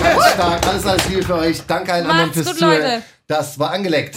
Ganz 0.03 0.25
stark. 0.35 0.67
Alles, 0.67 0.87
alles 0.87 1.09
Liebe 1.09 1.23
für 1.23 1.35
euch. 1.37 1.63
Danke 1.69 1.93
allen 1.93 2.07
anderen 2.07 2.27
Macht's 2.31 2.35
fürs 2.37 2.49
gut, 2.49 2.59
Zuhören. 2.59 2.83
Leute. 2.83 3.03
Das 3.29 3.59
war 3.61 3.71
angeleckt. 3.71 4.17